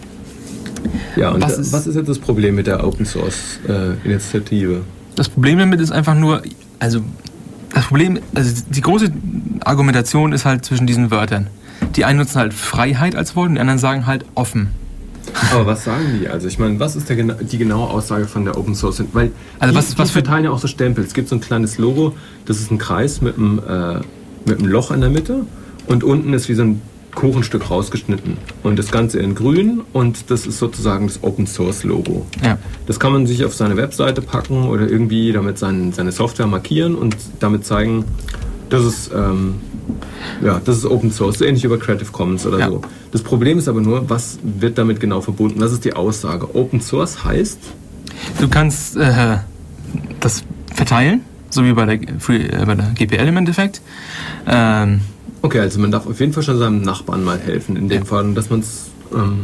Ja, 1.16 1.30
und 1.30 1.42
Was 1.42 1.58
ist, 1.58 1.72
was 1.72 1.86
ist 1.86 1.96
jetzt 1.96 2.08
das 2.08 2.18
Problem 2.18 2.54
mit 2.54 2.66
der 2.66 2.86
Open 2.86 3.04
Source 3.04 3.58
äh, 3.68 3.92
Initiative? 4.06 4.82
Das 5.16 5.28
Problem 5.28 5.58
damit 5.58 5.80
ist 5.80 5.92
einfach 5.92 6.14
nur, 6.14 6.42
also 6.78 7.00
das 7.74 7.84
Problem, 7.84 8.18
also 8.34 8.62
die 8.68 8.80
große 8.80 9.12
Argumentation 9.64 10.32
ist 10.32 10.44
halt 10.44 10.64
zwischen 10.64 10.86
diesen 10.86 11.10
Wörtern. 11.10 11.48
Die 11.96 12.04
einen 12.04 12.18
nutzen 12.18 12.38
halt 12.38 12.54
Freiheit 12.54 13.14
als 13.14 13.36
Wort 13.36 13.48
und 13.48 13.54
die 13.56 13.60
anderen 13.60 13.78
sagen 13.78 14.06
halt 14.06 14.24
offen. 14.34 14.70
Aber 15.52 15.66
was 15.66 15.84
sagen 15.84 16.18
die? 16.20 16.28
Also 16.28 16.48
ich 16.48 16.58
meine, 16.58 16.78
was 16.80 16.96
ist 16.96 17.08
der, 17.08 17.16
die 17.16 17.58
genaue 17.58 17.88
Aussage 17.90 18.26
von 18.26 18.44
der 18.44 18.56
Open 18.58 18.74
Source? 18.74 19.02
Weil 19.12 19.30
Also 19.58 19.72
die, 19.72 19.78
was- 19.78 19.90
die 19.90 19.98
was 19.98 20.10
verteilen 20.10 20.44
ja 20.44 20.50
auch 20.50 20.58
so 20.58 20.66
Stempel. 20.68 21.04
Es 21.04 21.14
gibt 21.14 21.28
so 21.28 21.36
ein 21.36 21.40
kleines 21.40 21.78
Logo, 21.78 22.14
das 22.46 22.58
ist 22.60 22.70
ein 22.70 22.78
Kreis 22.78 23.20
mit 23.20 23.36
einem, 23.36 23.58
äh, 23.58 24.00
mit 24.48 24.58
einem 24.58 24.68
Loch 24.68 24.90
in 24.90 25.00
der 25.00 25.10
Mitte 25.10 25.44
und 25.86 26.04
unten 26.04 26.32
ist 26.34 26.48
wie 26.48 26.54
so 26.54 26.62
ein 26.62 26.82
Kuchenstück 27.14 27.70
rausgeschnitten. 27.70 28.36
Und 28.62 28.78
das 28.78 28.90
Ganze 28.92 29.18
in 29.18 29.34
grün 29.34 29.80
und 29.92 30.30
das 30.30 30.46
ist 30.46 30.58
sozusagen 30.58 31.08
das 31.08 31.22
Open 31.22 31.46
Source 31.46 31.82
Logo. 31.84 32.24
Ja. 32.42 32.56
Das 32.86 33.00
kann 33.00 33.12
man 33.12 33.26
sich 33.26 33.44
auf 33.44 33.54
seine 33.54 33.76
Webseite 33.76 34.22
packen 34.22 34.68
oder 34.68 34.88
irgendwie 34.88 35.32
damit 35.32 35.58
sein, 35.58 35.92
seine 35.92 36.12
Software 36.12 36.46
markieren 36.46 36.94
und 36.94 37.16
damit 37.40 37.66
zeigen, 37.66 38.04
das 38.68 38.84
ist, 38.84 39.10
ähm, 39.12 39.56
ja, 40.42 40.60
das 40.64 40.78
ist 40.78 40.86
Open 40.86 41.10
Source, 41.10 41.38
so 41.38 41.44
ähnlich 41.44 41.62
wie 41.64 41.68
bei 41.68 41.76
Creative 41.76 42.10
Commons 42.12 42.46
oder 42.46 42.58
Ja. 42.58 42.68
so. 42.68 42.80
Das 43.12 43.22
Problem 43.22 43.58
ist 43.58 43.68
aber 43.68 43.80
nur, 43.80 44.08
was 44.08 44.38
wird 44.42 44.78
damit 44.78 45.00
genau 45.00 45.20
verbunden? 45.20 45.60
Was 45.60 45.72
ist 45.72 45.84
die 45.84 45.94
Aussage? 45.94 46.54
Open 46.54 46.80
Source 46.80 47.24
heißt, 47.24 47.58
Du 48.38 48.48
kannst 48.48 48.96
äh, 48.96 49.38
das 50.20 50.42
verteilen, 50.74 51.22
so 51.48 51.64
wie 51.64 51.72
bei 51.72 51.86
der, 51.96 51.98
Free, 52.18 52.46
äh, 52.46 52.64
bei 52.66 52.74
der 52.74 52.90
GPL 52.94 53.28
im 53.28 53.36
Endeffekt. 53.38 53.80
Ähm, 54.46 55.00
okay, 55.42 55.60
also 55.60 55.80
man 55.80 55.90
darf 55.90 56.06
auf 56.06 56.20
jeden 56.20 56.32
Fall 56.32 56.42
schon 56.42 56.58
seinem 56.58 56.82
Nachbarn 56.82 57.24
mal 57.24 57.38
helfen, 57.38 57.76
in 57.76 57.88
dem 57.88 58.00
Ja. 58.00 58.04
Fall, 58.04 58.32
dass 58.34 58.50
man 58.50 58.60
es 58.60 58.90
ähm, 59.14 59.40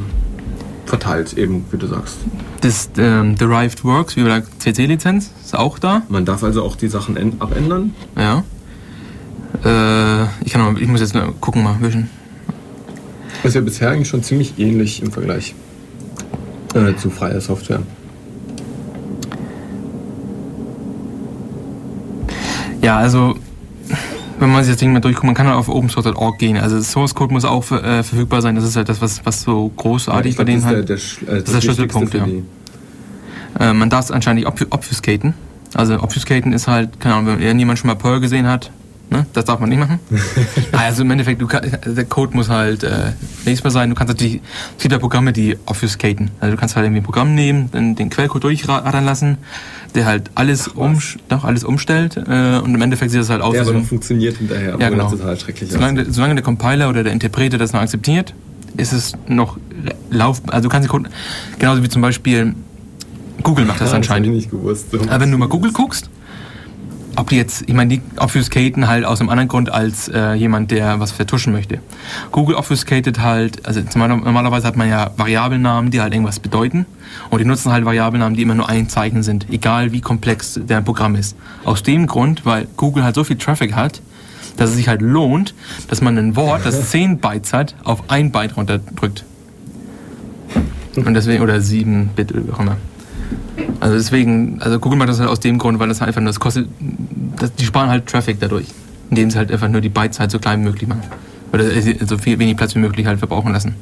verteilt, 0.85 1.37
eben 1.39 1.65
wie 1.71 1.79
du 1.79 1.87
sagst. 1.87 2.17
das 2.61 2.91
ähm, 2.99 3.37
Derived 3.37 3.83
Works, 3.85 4.17
wie 4.17 4.23
bei 4.23 4.29
der 4.41 4.43
CC-Lizenz, 4.59 5.31
ist 5.43 5.57
auch 5.57 5.79
da. 5.79 6.03
Man 6.09 6.25
darf 6.25 6.43
also 6.45 6.63
auch 6.63 6.77
die 6.77 6.89
Sachen 6.89 7.17
en- 7.17 7.41
abändern. 7.41 7.95
Ja. 8.17 8.45
Äh, 9.65 10.25
ich, 10.45 10.53
kann 10.53 10.73
noch, 10.73 10.81
ich 10.81 10.89
muss 10.89 11.01
jetzt 11.01 11.15
nur 11.15 11.35
gucken 11.41 11.63
mal, 11.63 11.77
wischen. 11.81 12.09
Ist 13.43 13.55
ja 13.55 13.61
bisher 13.61 13.91
eigentlich 13.91 14.09
schon 14.09 14.23
ziemlich 14.23 14.59
ähnlich 14.59 15.03
im 15.03 15.13
Vergleich 15.13 15.55
äh, 16.75 16.95
zu 16.97 17.11
freier 17.11 17.41
Software. 17.41 17.81
Ja, 22.83 22.99
also 22.99 23.37
wenn 24.39 24.51
man 24.53 24.63
sich 24.65 24.73
das 24.75 24.81
Ding 24.81 24.93
mal 24.93 25.01
durchguckt, 25.01 25.25
man 25.25 25.35
kann 25.35 25.47
halt 25.47 25.57
auf 25.57 25.69
opensource.org 25.69 26.39
gehen. 26.39 26.57
Also 26.59 26.81
Source 26.83 27.15
Code 27.15 27.33
muss 27.33 27.45
auch 27.45 27.63
äh, 27.73 28.03
verfügbar 28.03 28.43
sein. 28.43 28.55
Das 28.55 28.65
ist 28.65 28.77
halt 28.77 28.89
das, 28.89 29.01
was, 29.01 29.25
was 29.25 29.43
so 29.43 29.71
großartig 29.77 30.33
ich 30.33 30.37
bei 30.37 30.45
denen 30.45 30.63
das 30.63 30.71
ist 30.71 30.77
halt. 30.77 30.89
der, 30.89 30.97
der, 30.97 30.99
Sch- 30.99 31.29
äh, 31.29 31.39
ist 31.39 31.55
der 31.55 31.61
Schlüsselpunkt, 31.63 32.15
ja. 32.15 32.27
Äh, 33.59 33.73
man 33.73 33.89
darf 33.89 34.05
es 34.05 34.11
anscheinend 34.11 34.41
nicht 34.45 34.49
obf 34.49 34.67
obfuscaten. 34.71 35.35
Also 35.75 36.01
obfuscaten 36.03 36.53
ist 36.53 36.69
halt, 36.69 37.01
keine 37.01 37.15
Ahnung, 37.17 37.27
wenn 37.35 37.43
irgendjemand 37.43 37.79
schon 37.79 37.89
mal 37.89 37.95
Perl 37.97 38.21
gesehen 38.21 38.47
hat, 38.47 38.71
ne? 39.11 39.27
das 39.33 39.45
darf 39.45 39.61
man 39.61 39.69
nicht 39.69 39.79
machen. 39.79 39.99
also 40.73 41.03
im 41.03 41.11
Endeffekt, 41.11 41.47
kann, 41.49 41.63
der 41.87 42.05
Code 42.05 42.35
muss 42.37 42.49
halt 42.49 42.83
äh, 42.85 43.13
lesbar 43.45 43.71
sein. 43.71 43.91
Du 43.91 43.95
kannst 43.97 44.13
natürlich, 44.13 44.41
es 44.77 44.83
gibt 44.83 44.93
ja 44.93 44.99
Programme, 44.99 45.33
die 45.33 45.57
obfuscaten. 45.67 46.31
Also 46.41 46.55
du 46.55 46.61
kannst 46.61 46.77
halt 46.77 46.85
irgendwie 46.87 47.01
ein 47.01 47.05
Programm 47.05 47.35
nehmen, 47.35 47.71
den, 47.71 47.95
den 47.97 48.11
Quellcode 48.11 48.45
durchrattern 48.45 49.05
lassen, 49.05 49.39
der 49.95 50.07
halt 50.07 50.31
alles, 50.35 50.69
um, 50.69 50.99
doch, 51.29 51.45
alles 51.45 51.65
umstellt 51.65 52.17
äh, 52.17 52.59
und 52.59 52.75
im 52.75 52.83
Endeffekt 52.83 53.11
sieht 53.13 53.21
das 53.21 53.31
halt 53.31 53.43
aus 53.43 53.53
Der 53.55 53.65
so 53.65 53.71
aber 53.71 53.81
noch 53.81 53.87
funktioniert 53.87 54.37
hinterher, 54.39 54.77
Ja, 54.79 54.89
genau. 54.91 55.11
das 55.11 55.19
total 55.19 55.39
schrecklich 55.41 55.71
Solange, 55.71 56.05
der- 56.05 56.13
solange 56.13 56.35
der 56.35 56.45
Compiler 56.45 56.89
oder 56.89 57.03
der 57.05 57.13
Interpreter 57.13 57.59
das 57.59 57.73
noch 57.73 57.81
akzeptiert, 57.81 58.35
ist 58.77 58.93
es 58.93 59.13
noch 59.27 59.57
lauf. 60.11 60.43
Also 60.49 60.65
du 60.65 60.73
kannst 60.73 60.87
die 60.87 60.91
Code, 60.91 61.09
genauso 61.59 61.83
wie 61.83 61.89
zum 61.89 62.03
Beispiel 62.03 62.55
Google 63.43 63.65
macht 63.65 63.81
das 63.81 63.93
Ah, 63.93 63.99
Das 63.99 64.05
habe 64.05 64.05
ich 64.05 64.11
anscheinend. 64.11 64.35
nicht 64.37 64.51
gewusst. 64.51 64.91
So. 64.91 65.01
Aber 65.01 65.21
wenn 65.21 65.31
du 65.31 65.39
mal 65.39 65.49
Google 65.49 65.73
guckst, 65.73 66.11
ob 67.17 67.31
die 67.31 67.37
jetzt, 67.37 67.65
ich 67.67 67.75
meine, 67.75 67.97
die 67.97 68.03
obfuscaten 68.19 68.89
halt 68.89 69.05
aus 69.05 69.21
einem 69.21 69.31
anderen 69.31 69.49
Grund 69.49 69.73
als 69.73 70.09
äh, 70.09 70.35
jemand, 70.35 70.71
der 70.71 71.01
was 71.01 71.13
vertuschen 71.13 71.53
möchte. 71.53 71.81
Google 72.31 72.57
obfuscated 72.57 73.21
halt, 73.21 73.67
also 73.67 73.81
normalerweise 73.81 74.67
hat 74.67 74.77
man 74.77 74.89
ja 74.89 75.11
Variablennamen, 75.17 75.91
die 75.91 76.01
halt 76.01 76.13
irgendwas 76.13 76.41
bedeuten. 76.41 76.87
Und 77.31 77.39
die 77.39 77.45
nutzen 77.45 77.73
halt 77.73 77.85
Variablennamen, 77.85 78.37
die 78.37 78.43
immer 78.43 78.55
nur 78.55 78.69
ein 78.69 78.89
Zeichen 78.89 79.23
sind, 79.23 79.47
egal 79.51 79.93
wie 79.93 80.01
komplex 80.01 80.61
der 80.63 80.83
Programm 80.83 81.17
ist. 81.17 81.37
Aus 81.65 81.83
dem 81.83 82.07
Grund, 82.07 82.45
weil 82.45 82.69
Google 82.77 83.03
halt 83.03 83.15
so 83.15 83.25
viel 83.25 83.37
Traffic 83.37 83.75
hat, 83.75 84.03
dass 84.57 84.71
es 84.71 84.77
sich 84.77 84.89
halt 84.89 85.01
lohnt, 85.01 85.55
dass 85.89 86.03
man 86.03 86.19
ein 86.19 86.37
Wort, 86.37 86.65
das 86.65 86.91
10 86.91 87.19
Bytes 87.19 87.53
hat, 87.53 87.75
auf 87.85 88.11
ein 88.11 88.31
Byte 88.31 88.57
runterdrückt. 88.57 89.25
Und 90.97 91.15
deswegen, 91.15 91.43
oder 91.43 91.61
7 91.61 92.11
Bit 92.15 92.33
oder 92.33 92.47
wie 92.47 92.53
auch 92.53 92.61
immer. 92.61 92.77
Also 93.81 93.97
deswegen, 93.97 94.61
also 94.61 94.79
Google 94.79 94.99
macht 94.99 95.09
das 95.09 95.21
halt 95.21 95.29
aus 95.29 95.41
dem 95.41 95.59
Grund, 95.59 95.79
weil 95.79 95.89
das 95.89 96.01
halt 96.01 96.09
einfach 96.09 96.21
nur, 96.21 96.29
das 96.29 96.41
kostet, 96.41 96.69
das, 97.39 97.55
die 97.55 97.65
sparen 97.65 97.89
halt 97.89 98.07
Traffic 98.07 98.39
dadurch, 98.41 98.67
indem 99.11 99.31
sie 99.31 99.39
halt 99.39 99.53
einfach 99.53 99.69
nur 99.69 99.81
die 99.81 99.89
Bytes 99.89 100.19
halt 100.19 100.31
so 100.31 100.39
klein 100.39 100.61
wie 100.61 100.65
möglich 100.65 100.89
machen. 100.89 101.03
Oder 101.53 101.65
so 102.07 102.19
viel 102.19 102.39
wenig 102.39 102.57
Platz 102.57 102.75
wie 102.75 102.81
möglich 102.81 103.07
halt 103.07 103.19
verbrauchen 103.19 103.53
lassen. 103.53 103.77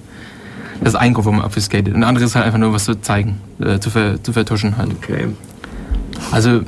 Das 0.81 0.95
ist 0.95 0.99
ein 0.99 1.15
Grund, 1.15 1.27
warum 1.27 1.39
man 1.39 1.47
obfuscated. 1.47 1.95
Und 1.95 2.01
ein 2.01 2.05
anderes 2.05 2.31
ist 2.31 2.35
halt 2.35 2.47
einfach 2.47 2.59
nur 2.59 2.73
was 2.73 2.85
zu 2.85 3.01
zeigen, 3.01 3.41
äh, 3.61 3.79
zu, 3.79 3.91
ver, 3.91 4.23
zu 4.23 4.33
vertuschen 4.33 4.77
halt. 4.77 4.91
Okay. 4.93 5.29
Also 6.31 6.63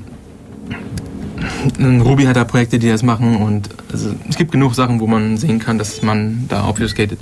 Ruby 1.78 2.24
hat 2.24 2.36
da 2.36 2.44
Projekte, 2.44 2.78
die 2.78 2.88
das 2.88 3.02
machen 3.02 3.36
und 3.36 3.68
also, 3.92 4.14
es 4.28 4.36
gibt 4.36 4.52
genug 4.52 4.74
Sachen, 4.74 5.00
wo 5.00 5.06
man 5.06 5.36
sehen 5.36 5.58
kann, 5.58 5.78
dass 5.78 6.02
man 6.02 6.46
da 6.48 6.68
obfuscated. 6.68 7.18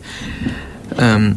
Ähm, 0.98 1.36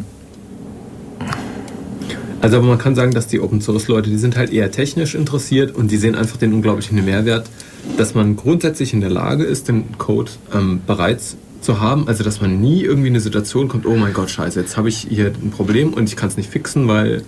Also 2.42 2.58
aber 2.58 2.68
man 2.68 2.78
kann 2.78 2.96
sagen, 2.96 3.12
dass 3.14 3.28
die 3.28 3.40
Open 3.40 3.62
Source 3.62 3.88
Leute, 3.88 4.10
die 4.10 4.18
sind 4.18 4.38
halt 4.38 4.52
eher 4.52 4.72
technisch 4.72 5.16
interessiert 5.16 5.74
und 5.76 5.90
die 5.92 5.98
sehen 5.98 6.16
einfach 6.16 6.38
den 6.38 6.54
unglaublichen 6.54 7.04
Mehrwert, 7.04 7.50
dass 7.98 8.14
man 8.14 8.36
grundsätzlich 8.36 8.94
in 8.94 9.02
der 9.02 9.10
Lage 9.10 9.44
ist, 9.44 9.68
den 9.68 9.98
Code 9.98 10.32
ähm, 10.54 10.82
bereits 10.86 11.36
zu 11.62 11.80
haben. 11.80 12.08
Also 12.08 12.24
dass 12.24 12.40
man 12.42 12.62
nie 12.62 12.82
irgendwie 12.84 13.08
in 13.08 13.14
eine 13.14 13.22
Situation 13.22 13.68
kommt, 13.68 13.86
oh 13.86 13.96
mein 13.96 14.14
Gott, 14.14 14.30
scheiße, 14.30 14.60
jetzt 14.60 14.78
habe 14.78 14.90
ich 14.90 15.08
hier 15.10 15.28
ein 15.28 15.52
Problem 15.52 15.94
und 15.94 16.08
ich 16.10 16.16
kann 16.16 16.30
es 16.30 16.38
nicht 16.38 16.50
fixen, 16.50 16.88
weil 16.88 17.24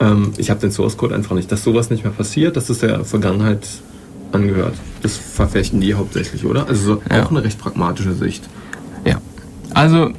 ähm, 0.00 0.32
ich 0.36 0.50
habe 0.50 0.60
den 0.60 0.70
Source 0.70 0.96
Code 0.96 1.14
einfach 1.14 1.34
nicht. 1.34 1.50
Dass 1.50 1.64
sowas 1.64 1.90
nicht 1.90 2.04
mehr 2.04 2.12
passiert, 2.12 2.56
das 2.56 2.70
ist 2.70 2.82
der 2.82 3.04
Vergangenheit 3.04 3.66
angehört. 4.30 4.74
Das 5.02 5.16
verfechten 5.16 5.80
die 5.80 5.94
hauptsächlich, 5.94 6.44
oder? 6.44 6.68
Also 6.68 6.94
so 6.94 7.02
Ja. 7.10 7.24
auch 7.24 7.30
eine 7.30 7.44
recht 7.44 7.58
pragmatische 7.58 8.14
Sicht. 8.14 8.44
Ja. 9.04 9.20
Also, 9.74 10.10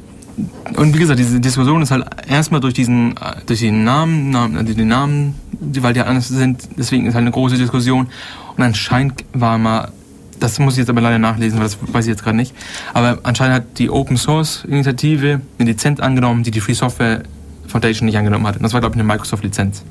und 0.76 0.94
wie 0.94 0.98
gesagt, 0.98 1.18
diese 1.18 1.40
Diskussion 1.40 1.82
ist 1.82 1.90
halt 1.90 2.06
erstmal 2.28 2.60
durch 2.60 2.74
diesen, 2.74 3.16
äh, 3.16 3.36
durch 3.46 3.60
den 3.60 3.84
Namen, 3.84 4.30
Namen 4.30 4.56
also 4.56 4.74
die 4.74 4.84
Namen, 4.84 5.34
die, 5.52 5.82
weil 5.82 5.94
die 5.94 6.00
anders 6.00 6.28
sind, 6.28 6.68
deswegen 6.76 7.06
ist 7.06 7.14
halt 7.14 7.22
eine 7.22 7.30
große 7.30 7.56
Diskussion. 7.56 8.08
Und 8.56 8.62
anscheinend 8.62 9.24
war 9.32 9.58
mal, 9.58 9.92
das 10.40 10.58
muss 10.58 10.74
ich 10.74 10.78
jetzt 10.78 10.90
aber 10.90 11.00
leider 11.00 11.18
nachlesen, 11.18 11.58
weil 11.58 11.66
das 11.66 11.78
weiß 11.80 12.06
ich 12.06 12.10
jetzt 12.10 12.24
gerade 12.24 12.36
nicht, 12.36 12.54
aber 12.92 13.18
anscheinend 13.22 13.56
hat 13.56 13.78
die 13.78 13.90
Open 13.90 14.16
Source 14.16 14.64
Initiative 14.68 15.40
eine 15.58 15.70
Lizenz 15.70 16.00
angenommen, 16.00 16.42
die 16.42 16.50
die 16.50 16.60
Free 16.60 16.74
Software 16.74 17.22
Foundation 17.68 18.06
nicht 18.06 18.18
angenommen 18.18 18.46
hat. 18.46 18.56
Und 18.56 18.62
das 18.62 18.72
war, 18.72 18.80
glaube 18.80 18.94
ich, 18.94 19.00
eine 19.00 19.06
Microsoft-Lizenz. 19.06 19.84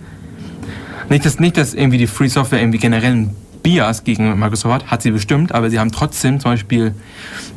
Nicht, 1.09 1.25
dass, 1.25 1.39
nicht, 1.39 1.57
dass 1.57 1.73
irgendwie 1.73 1.97
die 1.97 2.07
Free 2.07 2.27
Software 2.27 2.59
irgendwie 2.59 2.79
generell 2.79 3.11
einen 3.11 3.35
Bias 3.61 4.03
gegen 4.03 4.37
Microsoft 4.37 4.73
hat, 4.73 4.91
hat 4.91 5.01
sie 5.01 5.11
bestimmt, 5.11 5.53
aber 5.53 5.69
sie 5.69 5.79
haben 5.79 5.91
trotzdem 5.91 6.39
zum 6.39 6.51
Beispiel 6.51 6.93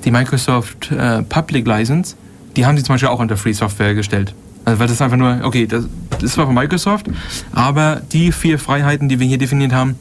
die 0.05 0.11
Microsoft 0.11 0.91
äh, 0.93 1.23
Public 1.23 1.67
License, 1.67 2.17
die 2.57 2.67
haben 2.67 2.77
sie 2.77 2.83
zum 2.83 2.95
Beispiel 2.95 3.09
auch 3.09 3.21
unter 3.21 3.37
Free 3.37 3.53
Software 3.53 3.95
gestellt. 3.95 4.35
Also 4.65 4.81
weil 4.81 4.89
das 4.89 5.01
einfach 5.01 5.17
nur, 5.17 5.41
okay, 5.45 5.67
das, 5.67 5.85
das 6.11 6.25
ist 6.25 6.33
zwar 6.33 6.47
von 6.47 6.55
Microsoft, 6.55 7.07
aber 7.53 8.03
die 8.13 8.33
vier 8.33 8.59
Freiheiten, 8.59 9.09
die 9.09 9.21
wir 9.21 9.27
hier 9.27 9.39
definiert 9.39 9.73
haben, 9.73 9.97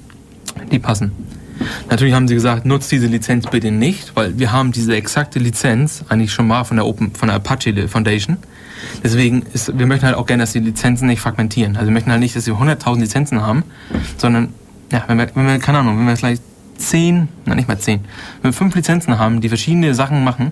die 0.71 0.79
passen. 0.79 1.11
Natürlich 1.89 2.13
haben 2.13 2.27
sie 2.27 2.33
gesagt, 2.33 2.65
nutzt 2.65 2.91
diese 2.91 3.07
Lizenz 3.07 3.47
bitte 3.47 3.71
nicht, 3.71 4.15
weil 4.15 4.37
wir 4.39 4.51
haben 4.51 4.71
diese 4.71 4.95
exakte 4.95 5.39
Lizenz 5.39 6.03
eigentlich 6.09 6.33
schon 6.33 6.47
mal 6.47 6.63
von 6.63 6.77
der 6.77 6.85
Open, 6.85 7.13
von 7.13 7.27
der 7.27 7.35
Apache 7.37 7.87
Foundation. 7.87 8.37
Deswegen 9.03 9.43
ist, 9.53 9.77
wir 9.77 9.85
möchten 9.85 10.05
halt 10.05 10.15
auch 10.15 10.25
gerne, 10.25 10.43
dass 10.43 10.51
die 10.51 10.59
Lizenzen 10.59 11.07
nicht 11.07 11.21
fragmentieren. 11.21 11.75
Also 11.75 11.87
wir 11.87 11.93
möchten 11.93 12.11
halt 12.11 12.19
nicht, 12.19 12.35
dass 12.35 12.45
wir 12.45 12.55
100.000 12.55 12.99
Lizenzen 12.99 13.41
haben, 13.41 13.63
sondern, 14.17 14.49
ja, 14.91 15.03
wenn 15.07 15.17
wir, 15.17 15.29
wenn 15.35 15.47
wir, 15.47 15.59
keine 15.59 15.79
Ahnung, 15.79 15.99
wenn 15.99 16.07
wir 16.07 16.17
vielleicht 16.17 16.41
10, 16.77 17.27
na 17.45 17.55
nicht 17.55 17.67
mal 17.67 17.77
10, 17.77 18.01
wenn 18.41 18.51
wir 18.51 18.53
fünf 18.53 18.75
Lizenzen 18.75 19.17
haben, 19.17 19.41
die 19.41 19.49
verschiedene 19.49 19.93
Sachen 19.95 20.23
machen, 20.23 20.51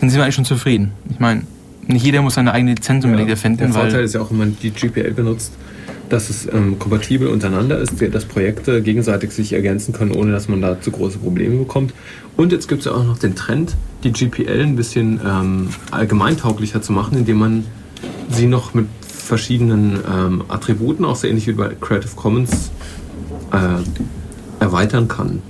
dann 0.00 0.10
sind 0.10 0.18
wir 0.18 0.24
eigentlich 0.24 0.34
schon 0.34 0.44
zufrieden. 0.44 0.92
Ich 1.10 1.20
meine, 1.20 1.42
nicht 1.86 2.04
jeder 2.04 2.22
muss 2.22 2.34
seine 2.34 2.52
eigene 2.52 2.74
Lizenz 2.74 3.04
unbedingt 3.04 3.30
erfinden, 3.30 3.58
Der 3.58 3.68
Vorteil 3.70 4.04
ist 4.04 4.14
ja 4.14 4.20
auch, 4.20 4.30
wenn 4.30 4.38
man 4.38 4.56
die 4.62 4.70
GPL 4.70 5.12
benutzt, 5.12 5.52
dass 6.08 6.30
es 6.30 6.46
ähm, 6.52 6.78
kompatibel 6.78 7.28
untereinander 7.28 7.78
ist, 7.78 7.94
dass 8.12 8.24
Projekte 8.24 8.82
gegenseitig 8.82 9.32
sich 9.32 9.52
ergänzen 9.52 9.92
können, 9.92 10.12
ohne 10.12 10.32
dass 10.32 10.48
man 10.48 10.60
da 10.60 10.80
zu 10.80 10.90
große 10.90 11.18
Probleme 11.18 11.56
bekommt. 11.56 11.92
Und 12.36 12.52
jetzt 12.52 12.68
gibt 12.68 12.80
es 12.80 12.86
ja 12.86 12.92
auch 12.92 13.04
noch 13.04 13.18
den 13.18 13.34
Trend, 13.34 13.74
die 14.02 14.12
GPL 14.12 14.62
ein 14.62 14.76
bisschen 14.76 15.20
ähm, 15.24 15.68
allgemeintauglicher 15.90 16.82
zu 16.82 16.92
machen, 16.92 17.18
indem 17.18 17.38
man 17.38 17.64
sie 18.30 18.46
noch 18.46 18.74
mit 18.74 18.86
verschiedenen 19.00 19.98
ähm, 20.10 20.44
Attributen, 20.48 21.04
auch 21.04 21.16
so 21.16 21.26
ähnlich 21.26 21.46
wie 21.46 21.52
bei 21.52 21.70
Creative 21.80 22.14
Commons, 22.14 22.70
äh, 23.52 24.62
erweitern 24.62 25.08
kann. 25.08 25.42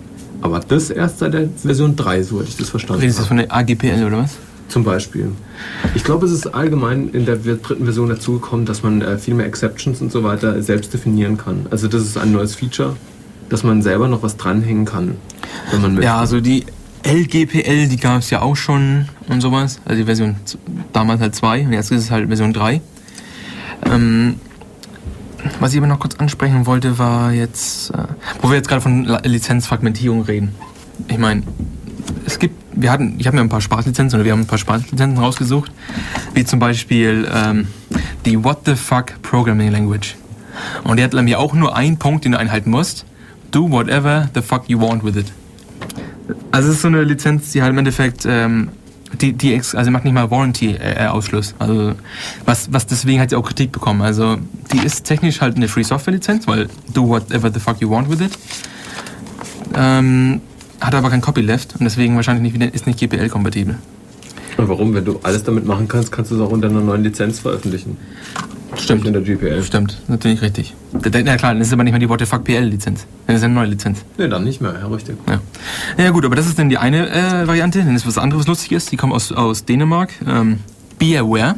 Aber 0.45 0.61
das 0.61 0.91
erst 0.91 1.21
seit 1.21 1.33
der 1.33 1.49
Version 1.57 1.97
3, 1.97 2.23
so 2.23 2.39
hatte 2.39 2.51
ich 2.51 2.57
das 2.59 2.69
verstanden. 2.69 3.01
redest 3.01 3.19
du 3.19 3.23
das 3.23 3.29
von 3.29 3.39
der 3.39 3.51
AGPL 3.51 4.05
oder 4.05 4.19
was? 4.19 4.37
Zum 4.69 4.85
Beispiel. 4.85 5.31
Ich 5.95 6.05
glaube, 6.05 6.27
es 6.27 6.33
ist 6.33 6.49
allgemein 6.49 7.09
in 7.09 7.25
der 7.25 7.37
dritten 7.37 7.85
Version 7.85 8.11
dazugekommen, 8.11 8.67
dass 8.67 8.83
man 8.83 9.01
äh, 9.01 9.17
viel 9.17 9.33
mehr 9.33 9.47
Exceptions 9.47 10.03
und 10.03 10.13
so 10.13 10.23
weiter 10.23 10.61
selbst 10.63 10.93
definieren 10.93 11.39
kann. 11.39 11.65
Also 11.71 11.89
das 11.89 12.03
ist 12.03 12.19
ein 12.19 12.31
neues 12.31 12.57
Feature, 12.57 12.95
dass 13.49 13.63
man 13.63 13.81
selber 13.81 14.07
noch 14.07 14.23
was 14.23 14.37
dranhängen 14.37 14.85
kann, 14.85 15.17
wenn 15.71 15.81
man 15.81 15.95
möchte. 15.95 16.05
Ja, 16.05 16.19
also 16.19 16.43
die 16.43 16.67
LGPL, 17.07 17.89
die 17.89 17.97
gab 17.97 18.19
es 18.19 18.29
ja 18.29 18.43
auch 18.43 18.57
schon 18.57 19.09
und 19.29 19.41
sowas. 19.41 19.81
Also 19.87 19.99
die 19.99 20.05
Version 20.05 20.37
damals 20.93 21.23
halt 21.23 21.35
2 21.35 21.63
und 21.63 21.73
jetzt 21.73 21.91
ist 21.91 22.03
es 22.03 22.11
halt 22.11 22.27
Version 22.27 22.53
3. 22.53 22.83
Ähm, 23.91 24.35
was 25.61 25.73
ich 25.73 25.79
aber 25.79 25.87
noch 25.87 25.99
kurz 25.99 26.17
ansprechen 26.17 26.67
wollte, 26.67 26.99
war 26.99 27.33
jetzt, 27.33 27.91
äh, 27.91 28.05
wo 28.41 28.49
wir 28.49 28.57
jetzt 28.57 28.69
gerade 28.69 28.81
von 28.81 29.05
Lizenzfragmentierung 29.05 30.23
reden. 30.23 30.55
Ich 31.09 31.19
meine, 31.19 31.43
es 32.27 32.39
gibt, 32.39 32.55
wir 32.73 32.91
hatten, 32.91 33.17
ich 33.19 33.27
habe 33.27 33.37
mir 33.37 33.43
ein 33.43 33.49
paar 33.49 33.61
Spaßlizenzen 33.61 34.19
oder 34.19 34.25
wir 34.25 34.33
haben 34.33 34.41
ein 34.41 34.47
paar 34.47 34.59
Spaßlizenzen 34.59 35.19
rausgesucht, 35.19 35.71
wie 36.35 36.45
zum 36.45 36.59
Beispiel 36.59 37.29
ähm, 37.33 37.69
die 38.25 38.43
What 38.43 38.61
the 38.65 38.75
Fuck 38.75 39.21
Programming 39.23 39.71
Language. 39.71 40.17
Und 40.85 40.99
die 40.99 41.05
hat 41.05 41.13
nämlich 41.13 41.37
auch 41.37 41.53
nur 41.53 41.77
einen 41.77 41.99
Punkt, 41.99 42.25
den 42.25 42.33
du 42.33 42.39
einhalten 42.39 42.71
musst. 42.71 43.05
Do 43.51 43.71
whatever 43.71 44.29
the 44.35 44.43
fuck 44.43 44.69
you 44.69 44.81
want 44.81 45.05
with 45.05 45.17
it. 45.17 45.33
Also 46.53 46.69
es 46.69 46.77
ist 46.77 46.83
so 46.83 46.89
eine 46.89 47.03
Lizenz, 47.03 47.53
die 47.53 47.63
halt 47.63 47.73
im 47.73 47.79
Endeffekt, 47.79 48.25
ähm, 48.27 48.71
die, 49.21 49.33
die 49.33 49.55
also 49.55 49.91
macht 49.91 50.05
nicht 50.05 50.15
mal 50.15 50.31
Warranty-Ausschluss. 50.31 51.55
also 51.59 51.93
was, 52.45 52.73
was 52.73 52.87
deswegen 52.87 53.21
hat 53.21 53.31
sie 53.31 53.37
auch 53.37 53.47
Kritik 53.47 53.71
bekommen. 53.73 54.03
Also 54.03 54.39
die 54.73 54.85
ist 54.85 55.05
technisch 55.05 55.41
halt 55.41 55.57
eine 55.57 55.69
Free 55.69 55.83
Software 55.85 56.15
Lizenz, 56.15 56.47
weil 56.49 56.69
do 56.93 57.09
whatever 57.09 57.51
the 57.53 57.61
fuck 57.61 57.81
you 57.81 57.91
want 57.91 58.11
with 58.11 58.21
it. 58.21 58.33
Ähm, 59.75 60.41
hat 60.81 60.95
aber 60.95 61.11
kein 61.11 61.21
Copyleft 61.21 61.75
und 61.75 61.85
deswegen 61.85 62.17
wahrscheinlich 62.17 62.43
nicht, 62.43 62.55
wieder- 62.55 62.73
ist 62.75 62.87
nicht 62.87 62.99
GPL 62.99 63.29
kompatibel. 63.29 63.77
Und 64.57 64.69
warum? 64.69 64.95
Wenn 64.95 65.05
du 65.05 65.19
alles 65.23 65.43
damit 65.45 65.67
machen 65.67 65.89
kannst, 65.89 66.13
kannst 66.13 66.31
du 66.31 66.37
es 66.37 66.41
auch 66.41 66.51
unter 66.51 66.69
einer 66.69 66.81
neuen 66.81 67.03
Lizenz 67.03 67.41
veröffentlichen. 67.41 67.97
Stimmt. 68.85 69.07
In 69.07 69.15
der 69.15 69.23
GPL. 69.23 69.63
Stimmt, 69.63 69.99
natürlich 70.09 70.43
richtig. 70.43 70.75
Ja 71.25 71.37
klar, 71.37 71.55
das 71.55 71.69
ist 71.69 71.73
aber 71.73 71.85
nicht 71.85 71.93
mehr 71.93 72.01
die 72.01 72.09
What 72.09 72.21
the 72.21 72.27
fuck 72.27 72.45
PL 72.45 72.65
Lizenz. 72.65 73.07
Das 73.27 73.37
ist 73.37 73.43
eine 73.43 73.55
neue 73.55 73.69
Lizenz. 73.69 74.05
Nee, 74.19 74.29
dann 74.29 74.45
nicht 74.45 74.61
mehr, 74.61 74.75
ja, 74.79 74.87
richtig. 74.89 75.17
Ja. 75.27 75.41
ja 75.97 76.11
gut, 76.11 76.25
aber 76.27 76.37
das 76.37 76.47
ist 76.47 76.59
dann 76.59 76.69
die 76.69 76.77
eine 76.77 77.09
äh, 77.09 77.47
Variante. 77.47 77.79
Dann 77.79 77.97
ist 77.97 78.07
was 78.07 78.19
anderes, 78.19 78.43
was 78.43 78.49
lustig 78.49 78.73
ist. 78.73 78.93
Die 78.93 78.99
kommen 78.99 79.15
aus, 79.15 79.33
aus 79.33 79.65
Dänemark. 79.65 80.11
Ähm, 80.27 80.59
Be 80.99 81.19
aware. 81.19 81.55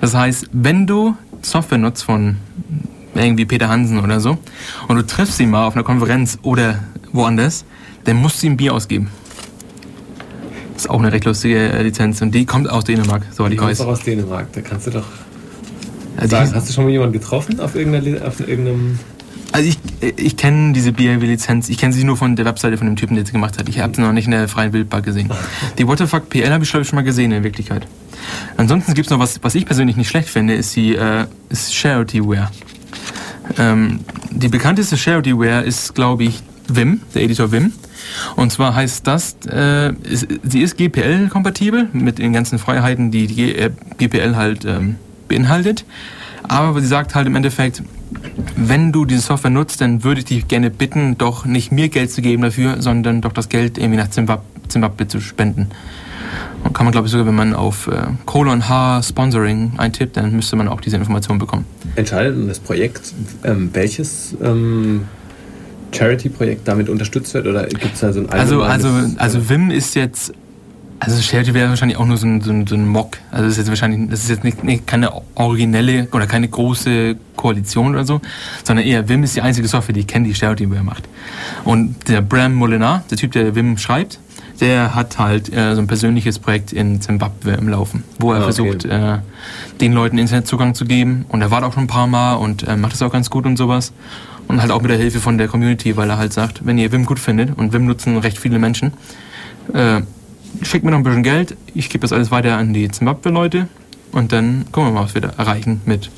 Das 0.00 0.14
heißt, 0.14 0.48
wenn 0.52 0.86
du 0.86 1.16
Software 1.42 1.78
nutzt 1.78 2.04
von 2.04 2.36
irgendwie 3.14 3.44
Peter 3.44 3.68
Hansen 3.68 3.98
oder 3.98 4.20
so 4.20 4.38
und 4.86 4.96
du 4.96 5.04
triffst 5.04 5.38
sie 5.38 5.46
mal 5.46 5.66
auf 5.66 5.74
einer 5.74 5.82
Konferenz 5.84 6.38
oder 6.42 6.78
woanders, 7.12 7.64
dann 8.04 8.16
musst 8.16 8.42
du 8.42 8.46
ihm 8.46 8.56
Bier 8.56 8.74
ausgeben. 8.74 9.10
Das 10.74 10.84
ist 10.84 10.90
auch 10.90 11.00
eine 11.00 11.10
recht 11.10 11.24
lustige 11.24 11.58
äh, 11.72 11.82
Lizenz 11.82 12.22
und 12.22 12.32
die 12.32 12.46
kommt 12.46 12.70
aus 12.70 12.84
Dänemark, 12.84 13.22
soweit 13.32 13.50
ich 13.50 13.58
Du 13.58 13.64
kommst 13.64 13.80
weiß. 13.80 13.86
doch 13.86 13.92
aus 13.92 14.02
Dänemark, 14.04 14.52
da 14.52 14.60
kannst 14.60 14.86
du 14.86 14.92
doch 14.92 15.04
Also 16.18 16.36
sagen. 16.36 16.50
ich, 16.50 16.56
Hast 16.56 16.68
du 16.68 16.72
schon 16.72 16.84
mal 16.84 16.90
jemanden 16.90 17.12
getroffen 17.12 17.60
auf, 17.60 17.74
irgendeiner, 17.74 18.26
auf 18.26 18.40
irgendeinem... 18.40 18.98
also 19.52 19.68
ich, 19.68 19.78
ich 20.16 20.36
kenne 20.36 20.72
diese 20.72 20.92
BIW-Lizenz, 20.92 21.68
ich 21.68 21.78
kenne 21.78 21.92
sie 21.92 22.04
nur 22.04 22.16
von 22.16 22.34
der 22.36 22.44
Webseite 22.44 22.76
von 22.76 22.86
dem 22.86 22.96
Typen, 22.96 23.14
der 23.14 23.24
sie 23.24 23.32
gemacht 23.32 23.58
hat. 23.58 23.68
Ich 23.68 23.80
habe 23.80 23.94
sie 23.94 24.02
noch 24.02 24.12
nicht 24.12 24.24
in 24.24 24.32
der 24.32 24.48
freien 24.48 24.72
Wildbahn 24.72 25.02
gesehen. 25.02 25.30
Die 25.78 25.84
fuck 25.84 26.28
PL 26.28 26.50
habe 26.50 26.64
ich 26.64 26.70
glaube 26.70 26.82
ich 26.82 26.88
schon 26.88 26.96
mal 26.96 27.02
gesehen 27.02 27.30
in 27.32 27.44
Wirklichkeit. 27.44 27.86
Ansonsten 28.56 28.94
gibt 28.94 29.06
es 29.06 29.10
noch 29.10 29.20
was, 29.20 29.42
was 29.42 29.54
ich 29.54 29.64
persönlich 29.64 29.96
nicht 29.96 30.08
schlecht 30.08 30.28
finde, 30.28 30.54
ist 30.54 30.74
die 30.74 30.96
äh, 30.96 31.26
ist 31.50 31.72
Charityware. 31.72 32.50
Ähm, 33.56 34.00
die 34.30 34.48
bekannteste 34.48 34.96
Charityware 34.96 35.62
ist, 35.62 35.94
glaube 35.94 36.24
ich, 36.24 36.42
Vim, 36.68 37.00
der 37.14 37.22
Editor 37.22 37.50
Vim. 37.50 37.72
Und 38.36 38.52
zwar 38.52 38.74
heißt 38.74 39.06
das, 39.06 39.36
äh, 39.50 39.92
ist, 40.02 40.26
sie 40.42 40.60
ist 40.60 40.76
GPL-kompatibel 40.76 41.88
mit 41.92 42.18
den 42.18 42.32
ganzen 42.32 42.58
Freiheiten, 42.58 43.10
die 43.10 43.26
die 43.26 43.54
äh, 43.54 43.70
GPL 43.96 44.36
halt 44.36 44.64
ähm, 44.64 44.96
beinhaltet. 45.28 45.84
Aber 46.42 46.80
sie 46.80 46.86
sagt 46.86 47.14
halt 47.14 47.26
im 47.26 47.36
Endeffekt, 47.36 47.82
wenn 48.56 48.92
du 48.92 49.04
diese 49.04 49.20
Software 49.20 49.50
nutzt, 49.50 49.80
dann 49.80 50.04
würde 50.04 50.20
ich 50.20 50.24
dich 50.24 50.48
gerne 50.48 50.70
bitten, 50.70 51.18
doch 51.18 51.44
nicht 51.44 51.72
mir 51.72 51.88
Geld 51.88 52.10
zu 52.10 52.22
geben 52.22 52.42
dafür, 52.42 52.80
sondern 52.80 53.20
doch 53.20 53.32
das 53.32 53.48
Geld 53.48 53.78
irgendwie 53.78 53.98
nach 53.98 54.10
Zimbab 54.10 54.44
Zimbabwe 54.68 55.08
zu 55.08 55.20
spenden. 55.20 55.68
Und 56.62 56.74
kann 56.74 56.84
man, 56.84 56.92
glaube 56.92 57.06
ich, 57.06 57.12
sogar, 57.12 57.26
wenn 57.26 57.34
man 57.34 57.54
auf 57.54 57.86
äh, 57.86 58.02
Colon 58.26 58.68
H 58.68 59.02
Sponsoring 59.02 59.72
eintippt, 59.78 60.16
dann 60.16 60.34
müsste 60.34 60.56
man 60.56 60.68
auch 60.68 60.80
diese 60.80 60.96
Information 60.96 61.38
bekommen. 61.38 61.64
Entscheidet 61.94 62.36
das 62.48 62.58
Projekt, 62.58 63.14
ähm, 63.44 63.70
welches 63.72 64.36
ähm, 64.42 65.04
Charity-Projekt 65.92 66.66
damit 66.68 66.88
unterstützt 66.88 67.32
wird? 67.34 67.46
Oder 67.46 67.66
gibt 67.66 67.94
es 67.94 68.00
da 68.00 68.12
so 68.12 68.20
ein 68.20 68.28
Also, 68.28 68.62
also, 68.62 68.88
also 69.16 69.38
äh, 69.38 69.48
Vim 69.48 69.70
ist 69.70 69.94
jetzt, 69.94 70.32
also 71.00 71.20
Charity 71.22 71.54
wäre 71.54 71.68
wahrscheinlich 71.68 71.96
auch 71.96 72.06
nur 72.06 72.16
so 72.16 72.26
ein, 72.26 72.40
so 72.40 72.50
ein, 72.50 72.66
so 72.66 72.74
ein 72.74 72.86
Mock. 72.88 73.18
Also 73.30 73.44
das 73.44 73.52
ist 73.52 73.58
jetzt 73.58 73.68
wahrscheinlich, 73.68 74.10
das 74.10 74.20
ist 74.24 74.30
jetzt 74.30 74.44
nicht, 74.44 74.64
nicht 74.64 74.86
keine 74.86 75.12
originelle 75.36 76.08
oder 76.12 76.26
keine 76.26 76.48
große 76.48 77.16
Koalition 77.36 77.92
oder 77.94 78.04
so, 78.04 78.20
sondern 78.64 78.84
eher 78.84 79.08
Vim 79.08 79.22
ist 79.22 79.36
die 79.36 79.42
einzige 79.42 79.68
Software, 79.68 79.92
die 79.94 80.00
ich 80.00 80.06
kenne, 80.06 80.26
die 80.26 80.34
Charityware 80.34 80.82
macht. 80.82 81.04
Und 81.64 82.08
der 82.08 82.20
Bram 82.20 82.54
Molinar, 82.54 83.04
der 83.10 83.18
Typ, 83.18 83.32
der 83.32 83.54
Vim 83.54 83.78
schreibt, 83.78 84.18
der 84.60 84.96
hat 84.96 85.20
halt 85.20 85.54
äh, 85.54 85.76
so 85.76 85.80
ein 85.80 85.86
persönliches 85.86 86.40
Projekt 86.40 86.72
in 86.72 87.00
Zimbabwe 87.00 87.52
im 87.52 87.68
Laufen, 87.68 88.02
wo 88.18 88.32
er 88.32 88.38
Ah, 88.40 88.48
okay. 88.48 88.52
versucht, 88.52 88.84
äh, 88.86 89.18
den 89.80 89.92
Leuten 89.92 90.18
Internetzugang 90.18 90.74
zu 90.74 90.84
geben. 90.84 91.26
Und 91.28 91.42
er 91.42 91.52
war 91.52 91.60
da 91.60 91.68
auch 91.68 91.74
schon 91.74 91.84
ein 91.84 91.88
paar 91.88 92.08
Mal 92.08 92.34
und 92.34 92.66
äh, 92.66 92.76
macht 92.76 92.92
das 92.92 93.02
auch 93.02 93.12
ganz 93.12 93.30
gut 93.30 93.46
und 93.46 93.56
sowas. 93.56 93.92
Und 94.48 94.60
halt 94.60 94.72
auch 94.72 94.80
mit 94.82 94.90
der 94.90 94.98
Hilfe 94.98 95.20
von 95.20 95.38
der 95.38 95.46
Community, 95.46 95.96
weil 95.96 96.10
er 96.10 96.18
halt 96.18 96.32
sagt, 96.32 96.66
wenn 96.66 96.76
ihr 96.76 96.90
Wim 96.90 97.04
gut 97.04 97.20
findet, 97.20 97.56
und 97.56 97.72
Wim 97.72 97.86
nutzen 97.86 98.16
recht 98.16 98.38
viele 98.38 98.58
Menschen, 98.58 98.94
äh, 99.74 100.00
schickt 100.62 100.84
mir 100.84 100.90
noch 100.90 100.98
ein 100.98 101.04
bisschen 101.04 101.22
Geld, 101.22 101.56
ich 101.74 101.88
gebe 101.88 102.02
das 102.02 102.12
alles 102.12 102.30
weiter 102.30 102.56
an 102.56 102.72
die 102.72 102.88
Zimbabwe-Leute 102.90 103.68
und 104.12 104.32
dann 104.32 104.64
gucken 104.72 104.90
wir 104.90 104.94
mal, 105.00 105.04
was 105.04 105.14
wir 105.14 105.22
da 105.22 105.30
erreichen 105.36 105.80
mit 105.84 106.10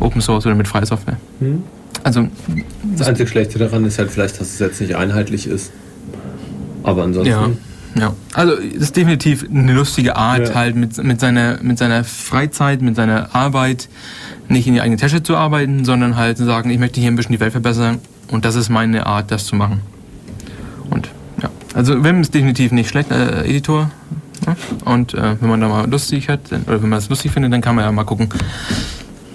Open 0.00 0.20
Source 0.20 0.46
oder 0.46 0.54
mit 0.54 0.68
freier 0.68 0.86
Software. 0.86 1.16
Hm? 1.40 1.62
Also, 2.02 2.28
Das 2.96 3.06
einzig 3.06 3.28
Schlechte 3.28 3.58
daran 3.58 3.84
ist 3.84 3.98
halt 3.98 4.10
vielleicht, 4.10 4.40
dass 4.40 4.48
es 4.48 4.58
jetzt 4.58 4.80
nicht 4.80 4.96
einheitlich 4.96 5.46
ist. 5.46 5.70
Aber 6.82 7.04
ansonsten. 7.04 7.30
ja. 7.30 7.48
Ja, 7.94 8.14
also 8.32 8.56
das 8.56 8.84
ist 8.84 8.96
definitiv 8.96 9.44
eine 9.50 9.74
lustige 9.74 10.16
Art, 10.16 10.48
Ja. 10.48 10.54
halt 10.54 10.76
mit, 10.76 10.96
mit, 11.04 11.20
seiner, 11.20 11.58
mit 11.62 11.76
seiner 11.76 12.04
Freizeit, 12.04 12.80
mit 12.80 12.96
seiner 12.96 13.34
Arbeit 13.34 13.90
nicht 14.48 14.66
in 14.66 14.72
die 14.72 14.80
eigene 14.80 14.96
Tasche 14.96 15.22
zu 15.22 15.36
arbeiten, 15.36 15.84
sondern 15.84 16.16
halt 16.16 16.38
zu 16.38 16.46
sagen, 16.46 16.70
ich 16.70 16.78
möchte 16.78 17.00
hier 17.02 17.10
ein 17.10 17.16
bisschen 17.16 17.32
die 17.32 17.40
Welt 17.40 17.52
verbessern 17.52 17.98
und 18.30 18.46
das 18.46 18.54
ist 18.56 18.70
meine 18.70 19.04
Art, 19.04 19.30
das 19.30 19.44
zu 19.44 19.56
machen. 19.56 19.82
Und 20.88 21.10
also 21.74 22.02
Wim 22.04 22.20
ist 22.20 22.34
definitiv 22.34 22.72
nicht 22.72 22.88
schlecht, 22.90 23.10
äh, 23.10 23.44
Editor. 23.44 23.90
Ja? 24.46 24.56
Und 24.84 25.14
äh, 25.14 25.36
wenn 25.40 25.48
man 25.48 25.60
da 25.60 25.68
mal 25.68 25.88
lustig 25.88 26.28
hat, 26.28 26.40
dann- 26.50 26.62
oder 26.64 26.82
wenn 26.82 26.88
man 26.88 26.98
das 26.98 27.08
lustig 27.08 27.30
findet, 27.32 27.52
dann 27.52 27.60
kann 27.60 27.74
man 27.74 27.84
ja 27.84 27.92
mal 27.92 28.04
gucken. 28.04 28.28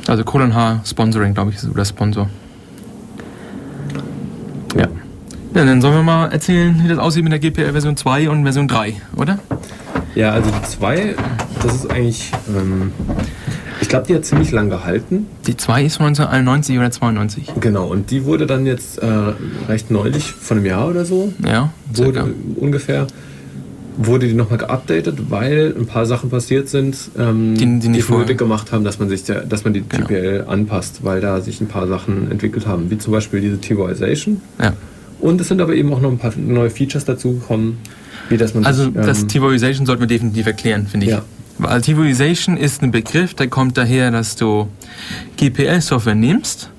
Also 0.08 0.24
Colin 0.24 0.54
H. 0.54 0.82
Sponsoring, 0.86 1.34
glaube 1.34 1.52
ich, 1.52 1.58
ist 1.58 1.68
der 1.76 1.86
Sponsor. 1.86 2.30
Ja. 4.76 4.88
Ja, 5.54 5.66
dann 5.66 5.82
sollen 5.82 5.96
wir 5.96 6.04
mal 6.04 6.28
erzählen, 6.28 6.80
wie 6.84 6.88
das 6.88 7.00
aussieht 7.00 7.24
mit 7.24 7.32
der 7.32 7.40
GPL 7.40 7.72
Version 7.72 7.98
2 7.98 8.30
und 8.30 8.44
Version 8.44 8.68
3, 8.68 8.94
oder? 9.16 9.40
Ja, 10.14 10.32
also 10.32 10.52
die 10.52 10.62
2, 10.68 11.16
das 11.64 11.74
ist 11.76 11.92
eigentlich. 11.92 12.32
Ähm, 12.56 12.92
ich 13.88 13.90
glaube, 13.90 14.06
die 14.06 14.16
hat 14.16 14.26
ziemlich 14.26 14.52
lang 14.52 14.70
gehalten. 14.70 15.28
Die 15.48 15.56
2 15.56 15.86
ist 15.86 15.96
von 15.96 16.08
1991 16.08 16.78
oder 16.78 16.92
92. 16.92 17.54
Genau, 17.62 17.88
und 17.88 18.12
die 18.12 18.26
wurde 18.26 18.46
dann 18.46 18.66
jetzt 18.66 18.98
äh, 19.02 19.08
recht 19.70 19.92
neulich, 19.92 20.26
von 20.34 20.58
einem 20.58 20.66
Jahr 20.66 20.90
oder 20.90 21.06
so, 21.06 21.32
Ja, 21.46 21.72
wurde 21.94 22.20
circa. 22.20 22.28
ungefähr, 22.58 23.08
wurde 23.96 24.28
die 24.28 24.34
nochmal 24.34 24.58
geupdatet, 24.58 25.30
weil 25.32 25.74
ein 25.80 25.86
paar 25.86 26.06
Sachen 26.06 26.30
passiert 26.30 26.68
sind, 26.68 26.98
ähm, 27.18 27.56
Die- 27.56 27.80
die 27.80 27.88
nicht 27.88 28.10
die 28.10 28.14
nötig 28.14 28.38
gemacht 28.38 28.74
haben, 28.74 28.84
dass 28.84 29.00
man 29.00 29.08
sich 29.08 29.24
der, 29.24 29.46
dass 29.46 29.64
man 29.64 29.72
die 29.74 29.84
Genau. 29.88 30.06
GPL 30.06 30.44
anpasst, 30.50 31.06
weil 31.06 31.22
da 31.22 31.40
sich 31.40 31.62
ein 31.62 31.68
paar 31.70 31.88
Sachen 31.88 32.30
entwickelt 32.30 32.68
haben, 32.68 32.92
wie 32.92 32.98
zum 32.98 33.14
Beispiel 33.14 33.40
diese 33.40 33.58
Tivoization. 33.62 34.42
Ja. 34.62 34.74
Und 35.22 35.40
es 35.40 35.48
sind 35.48 35.62
aber 35.62 35.74
eben 35.76 35.94
auch 35.94 36.02
noch 36.02 36.12
ein 36.12 36.18
paar 36.18 36.34
neue 36.36 36.70
Features 36.70 37.06
dazugekommen, 37.06 37.78
wie 38.28 38.36
dass 38.36 38.54
man 38.54 38.66
Also 38.66 38.84
sich, 38.84 38.94
das 38.96 39.22
ähm, 39.22 39.28
Tivoization 39.30 39.86
sollte 39.86 40.02
man 40.02 40.10
definitiv 40.10 40.46
erklären, 40.46 40.88
finde 40.88 41.06
ich. 41.06 41.12
Ja. 41.14 41.22
Weil 41.60 41.82
Tivoization 41.82 42.56
ist 42.58 42.82
ein 42.84 42.92
Begriff, 42.92 43.34
der 43.34 43.48
kommt 43.48 43.78
daher, 43.78 44.12
dass 44.12 44.36
du 44.36 44.68
GPL-Software 45.38 46.16
nimmst. 46.16 46.70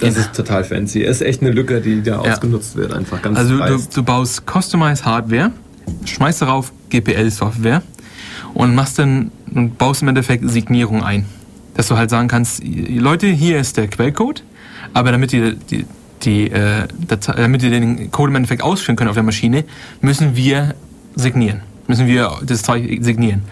das 0.00 0.16
ist 0.16 0.34
total 0.34 0.64
fancy. 0.64 1.02
Es 1.04 1.20
ist 1.20 1.26
echt 1.26 1.40
eine 1.42 1.50
Lücke, 1.52 1.80
die 1.80 2.02
da 2.02 2.22
Ja. 2.24 2.32
ausgenutzt 2.32 2.76
wird, 2.76 2.92
einfach 2.92 3.22
ganz 3.22 3.38
Also 3.38 3.58
du, 3.58 3.78
du 3.94 4.02
baust 4.02 4.42
Customized 4.50 5.04
Hardware, 5.04 5.52
schmeißt 6.04 6.42
darauf 6.42 6.72
GPL-Software 6.90 7.82
und 8.54 8.74
machst 8.74 8.98
dann 8.98 9.30
und 9.54 9.78
baust 9.78 10.02
im 10.02 10.08
Endeffekt 10.08 10.48
Signierung 10.50 11.02
ein. 11.04 11.26
Dass 11.74 11.88
du 11.88 11.96
halt 11.96 12.10
sagen 12.10 12.28
kannst, 12.28 12.62
Leute, 12.64 13.26
hier 13.28 13.58
ist 13.58 13.76
der 13.76 13.88
Quellcode, 13.88 14.42
aber 14.92 15.12
damit 15.12 15.32
ihr 15.32 15.54
die, 15.54 15.84
die, 16.22 16.50
äh, 16.50 16.86
damit 17.36 17.62
ihr 17.62 17.70
den 17.70 18.10
Code 18.10 18.30
im 18.30 18.36
Endeffekt 18.36 18.62
ausführen 18.62 18.96
könnt 18.96 19.08
auf 19.10 19.14
der 19.16 19.22
Maschine, 19.22 19.64
müssen 20.00 20.36
wir 20.36 20.74
signieren. 21.16 21.62
Müssen 21.86 22.06
wir 22.06 22.38
das 22.44 22.62
Zeug 22.62 22.98
signieren. 23.02 23.42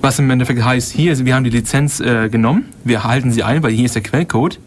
Was 0.00 0.18
im 0.18 0.30
Endeffekt 0.30 0.62
heißt, 0.64 0.92
hier, 0.92 1.12
ist- 1.12 1.24
wir 1.24 1.34
haben 1.34 1.44
die 1.44 1.50
Lizenz 1.50 1.98
äh, 2.00 2.28
genommen, 2.28 2.66
wir 2.84 3.02
halten 3.04 3.32
sie 3.32 3.42
ein, 3.42 3.62
weil 3.62 3.72
hier 3.72 3.86
ist 3.86 3.94
der 3.96 4.02
Quellcode, 4.02 4.60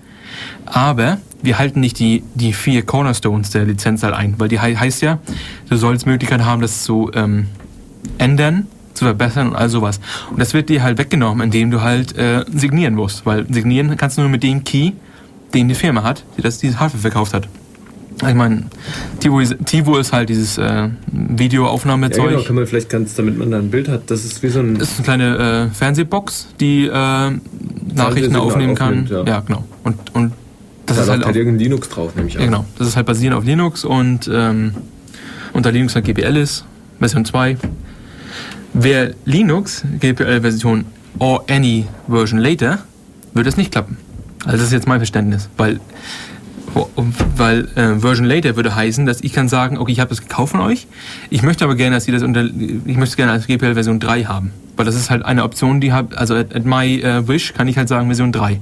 aber 0.65 1.19
wir 1.41 1.57
halten 1.57 1.79
nicht 1.79 1.99
die, 1.99 2.23
die 2.35 2.51
vier 2.53 2.83
Cornerstones 2.85 3.49
der 3.51 3.65
Lizenz 3.65 4.03
halt 4.03 4.13
ein, 4.13 4.35
weil 4.39 4.49
die 4.49 4.59
hei- 4.59 4.75
heißt 4.75 5.01
ja, 5.01 5.19
du 5.69 5.77
sollst 5.77 6.05
Möglichkeit 6.05 6.41
haben, 6.43 6.61
das 6.61 6.83
zu 6.83 7.11
ähm, 7.13 7.47
ändern, 8.17 8.67
zu 8.93 9.05
verbessern 9.05 9.49
und 9.49 9.55
all 9.55 9.69
sowas. 9.69 9.99
Und 10.29 10.39
das 10.39 10.53
wird 10.53 10.69
dir 10.69 10.83
halt 10.83 10.97
weggenommen, 10.97 11.43
indem 11.45 11.71
du 11.71 11.81
halt 11.81 12.17
äh, 12.17 12.43
signieren 12.53 12.95
musst, 12.95 13.25
weil 13.25 13.45
signieren 13.51 13.95
kannst 13.97 14.17
du 14.17 14.21
nur 14.21 14.29
mit 14.29 14.43
dem 14.43 14.63
Key, 14.63 14.91
den 15.53 15.67
die 15.69 15.75
Firma 15.75 16.03
hat, 16.03 16.23
die 16.37 16.41
das 16.41 16.57
diese 16.57 16.79
Hardware 16.79 17.01
verkauft 17.01 17.33
hat. 17.33 17.47
Ich 18.27 18.35
meine, 18.35 18.63
Tivo, 19.19 19.39
ist- 19.39 19.55
Tivo 19.65 19.97
ist 19.97 20.13
halt 20.13 20.29
dieses 20.29 20.57
äh, 20.57 20.89
Videoaufnahmezeug. 21.11 22.23
ja, 22.25 22.29
genau, 22.31 22.43
kann 22.43 22.55
man 22.55 22.67
vielleicht 22.67 22.89
ganz, 22.89 23.15
damit 23.15 23.37
man 23.37 23.51
da 23.51 23.57
ein 23.57 23.69
Bild 23.69 23.87
hat, 23.89 24.03
das 24.09 24.23
ist 24.23 24.41
wie 24.43 24.49
so 24.49 24.59
ein 24.59 24.77
Das 24.77 24.91
ist 24.91 24.97
eine 24.99 25.03
kleine 25.03 25.69
äh, 25.71 25.75
Fernsehbox, 25.75 26.47
die 26.59 26.85
äh, 26.85 26.89
Nachrichten 27.95 28.35
aufnehmen 28.35 28.75
kann. 28.75 28.87
aufnimmt, 29.05 29.09
ja. 29.09 29.23
ja. 29.25 29.39
genau. 29.41 29.63
Und, 29.83 29.95
und 30.15 30.33
das 30.85 30.97
da 30.97 31.03
ist 31.03 31.09
halt 31.09 31.19
halt 31.21 31.31
auf, 31.31 31.35
irgendein 31.35 31.59
Linux 31.59 31.89
drauf, 31.89 32.15
nehme 32.15 32.27
ich 32.27 32.35
ja, 32.35 32.45
genau. 32.45 32.65
Das 32.77 32.87
ist 32.87 32.95
halt 32.95 33.05
basierend 33.05 33.37
auf 33.37 33.45
Linux 33.45 33.83
und 33.83 34.29
ähm, 34.31 34.73
unter 35.53 35.71
Linux 35.71 35.95
halt 35.95 36.05
GPL 36.05 36.37
ist, 36.37 36.65
Version 36.99 37.25
2. 37.25 37.57
Wer 38.73 39.13
Linux, 39.25 39.83
GPL 39.99 40.41
Version 40.41 40.85
or 41.19 41.43
any 41.49 41.85
version 42.07 42.39
later, 42.39 42.79
wird 43.33 43.47
das 43.47 43.57
nicht 43.57 43.71
klappen. 43.71 43.97
Also 44.45 44.57
das 44.57 44.67
ist 44.67 44.73
jetzt 44.73 44.87
mein 44.87 44.99
Verständnis, 44.99 45.49
weil 45.57 45.79
weil 47.37 47.67
äh, 47.75 47.99
Version 47.99 48.25
Later 48.25 48.55
würde 48.55 48.75
heißen, 48.75 49.05
dass 49.05 49.21
ich 49.21 49.33
kann 49.33 49.47
sagen, 49.47 49.77
okay, 49.77 49.91
ich 49.91 49.99
habe 49.99 50.09
das 50.09 50.21
gekauft 50.21 50.51
von 50.51 50.61
euch, 50.61 50.87
ich 51.29 51.43
möchte 51.43 51.63
aber 51.63 51.75
gerne, 51.75 51.95
dass 51.95 52.07
ihr 52.07 52.13
das 52.13 52.23
unter, 52.23 52.45
ich 52.45 52.97
möchte 52.97 53.03
es 53.03 53.15
gerne 53.15 53.31
als 53.31 53.47
GPL 53.47 53.73
Version 53.73 53.99
3 53.99 54.23
haben, 54.23 54.51
weil 54.75 54.85
das 54.85 54.95
ist 54.95 55.09
halt 55.09 55.23
eine 55.23 55.43
Option, 55.43 55.81
die 55.81 55.93
habt, 55.93 56.17
also 56.17 56.35
at, 56.35 56.55
at 56.55 56.65
my 56.65 57.01
äh, 57.01 57.27
wish 57.27 57.53
kann 57.53 57.67
ich 57.67 57.77
halt 57.77 57.89
sagen 57.89 58.07
Version 58.07 58.31
3. 58.31 58.59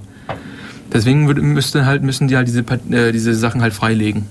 Deswegen 0.94 1.28
würd, 1.28 1.42
müsste 1.42 1.86
halt, 1.86 2.04
müssen 2.04 2.28
die 2.28 2.36
halt 2.36 2.48
diese, 2.48 2.66
äh, 2.92 3.12
diese 3.12 3.34
Sachen 3.34 3.62
halt 3.62 3.74
freilegen. 3.74 4.26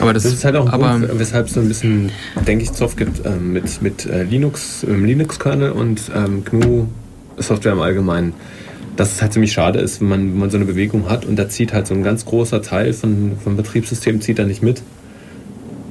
Aber 0.00 0.12
das, 0.12 0.24
Das 0.24 0.32
ist 0.32 0.44
halt 0.44 0.56
auch 0.56 0.72
ein 0.72 0.80
Punkt, 0.80 1.18
weshalb 1.18 1.46
es 1.46 1.54
so 1.54 1.60
ein 1.60 1.68
bisschen, 1.68 2.10
denke 2.46 2.64
ich, 2.64 2.72
Zoff 2.72 2.96
gibt 2.96 3.24
ähm, 3.24 3.52
mit, 3.52 3.82
mit 3.82 4.06
äh, 4.06 4.24
Linux, 4.24 4.84
ähm, 4.88 5.04
Linux-Kernel 5.04 5.70
und 5.70 6.00
ähm, 6.14 6.44
GNU-Software 6.44 7.72
im 7.72 7.80
Allgemeinen. 7.80 8.34
Dass 8.96 9.12
es 9.12 9.22
halt 9.22 9.32
ziemlich 9.32 9.52
schade 9.52 9.78
ist, 9.78 10.00
wenn 10.00 10.08
man, 10.08 10.20
wenn 10.32 10.38
man 10.38 10.50
so 10.50 10.56
eine 10.56 10.64
Bewegung 10.64 11.08
hat 11.08 11.24
und 11.24 11.36
da 11.36 11.48
zieht 11.48 11.72
halt 11.72 11.86
so 11.86 11.94
ein 11.94 12.02
ganz 12.02 12.24
großer 12.24 12.62
Teil 12.62 12.92
von, 12.92 13.32
vom 13.42 13.56
Betriebssystem 13.56 14.20
zieht 14.20 14.38
da 14.38 14.44
nicht 14.44 14.62
mit. 14.62 14.82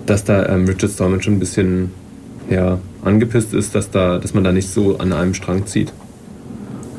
Dass 0.05 0.23
da 0.23 0.47
ähm, 0.47 0.65
Richard 0.65 0.91
Stallman 0.91 1.21
schon 1.21 1.35
ein 1.35 1.39
bisschen 1.39 1.91
ja, 2.49 2.79
angepisst 3.03 3.53
ist, 3.53 3.75
dass, 3.75 3.91
da, 3.91 4.17
dass 4.17 4.33
man 4.33 4.43
da 4.43 4.51
nicht 4.51 4.69
so 4.69 4.97
an 4.97 5.13
einem 5.13 5.33
Strang 5.33 5.65
zieht. 5.65 5.93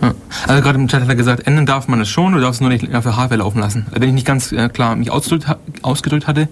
Ja. 0.07 0.15
Also 0.47 0.63
gerade 0.63 0.79
im 0.79 0.89
Chat 0.89 1.03
hat 1.03 1.09
er 1.09 1.15
gesagt, 1.17 1.47
ändern 1.47 1.67
darf 1.67 1.89
man 1.89 2.01
es 2.01 2.09
schon, 2.09 2.33
du 2.33 2.41
darfst 2.41 2.57
es 2.57 2.61
nur 2.61 2.71
nicht 2.71 2.87
für 2.87 3.17
Hardware 3.17 3.37
laufen 3.39 3.59
lassen. 3.61 3.87
Wenn 3.93 4.09
ich 4.09 4.15
nicht 4.15 4.27
ganz 4.27 4.53
äh, 4.53 4.69
klar 4.69 4.97
mich 4.97 5.11
ausgedrückt, 5.11 5.47
ausgedrückt 5.83 6.27
hatte, 6.27 6.49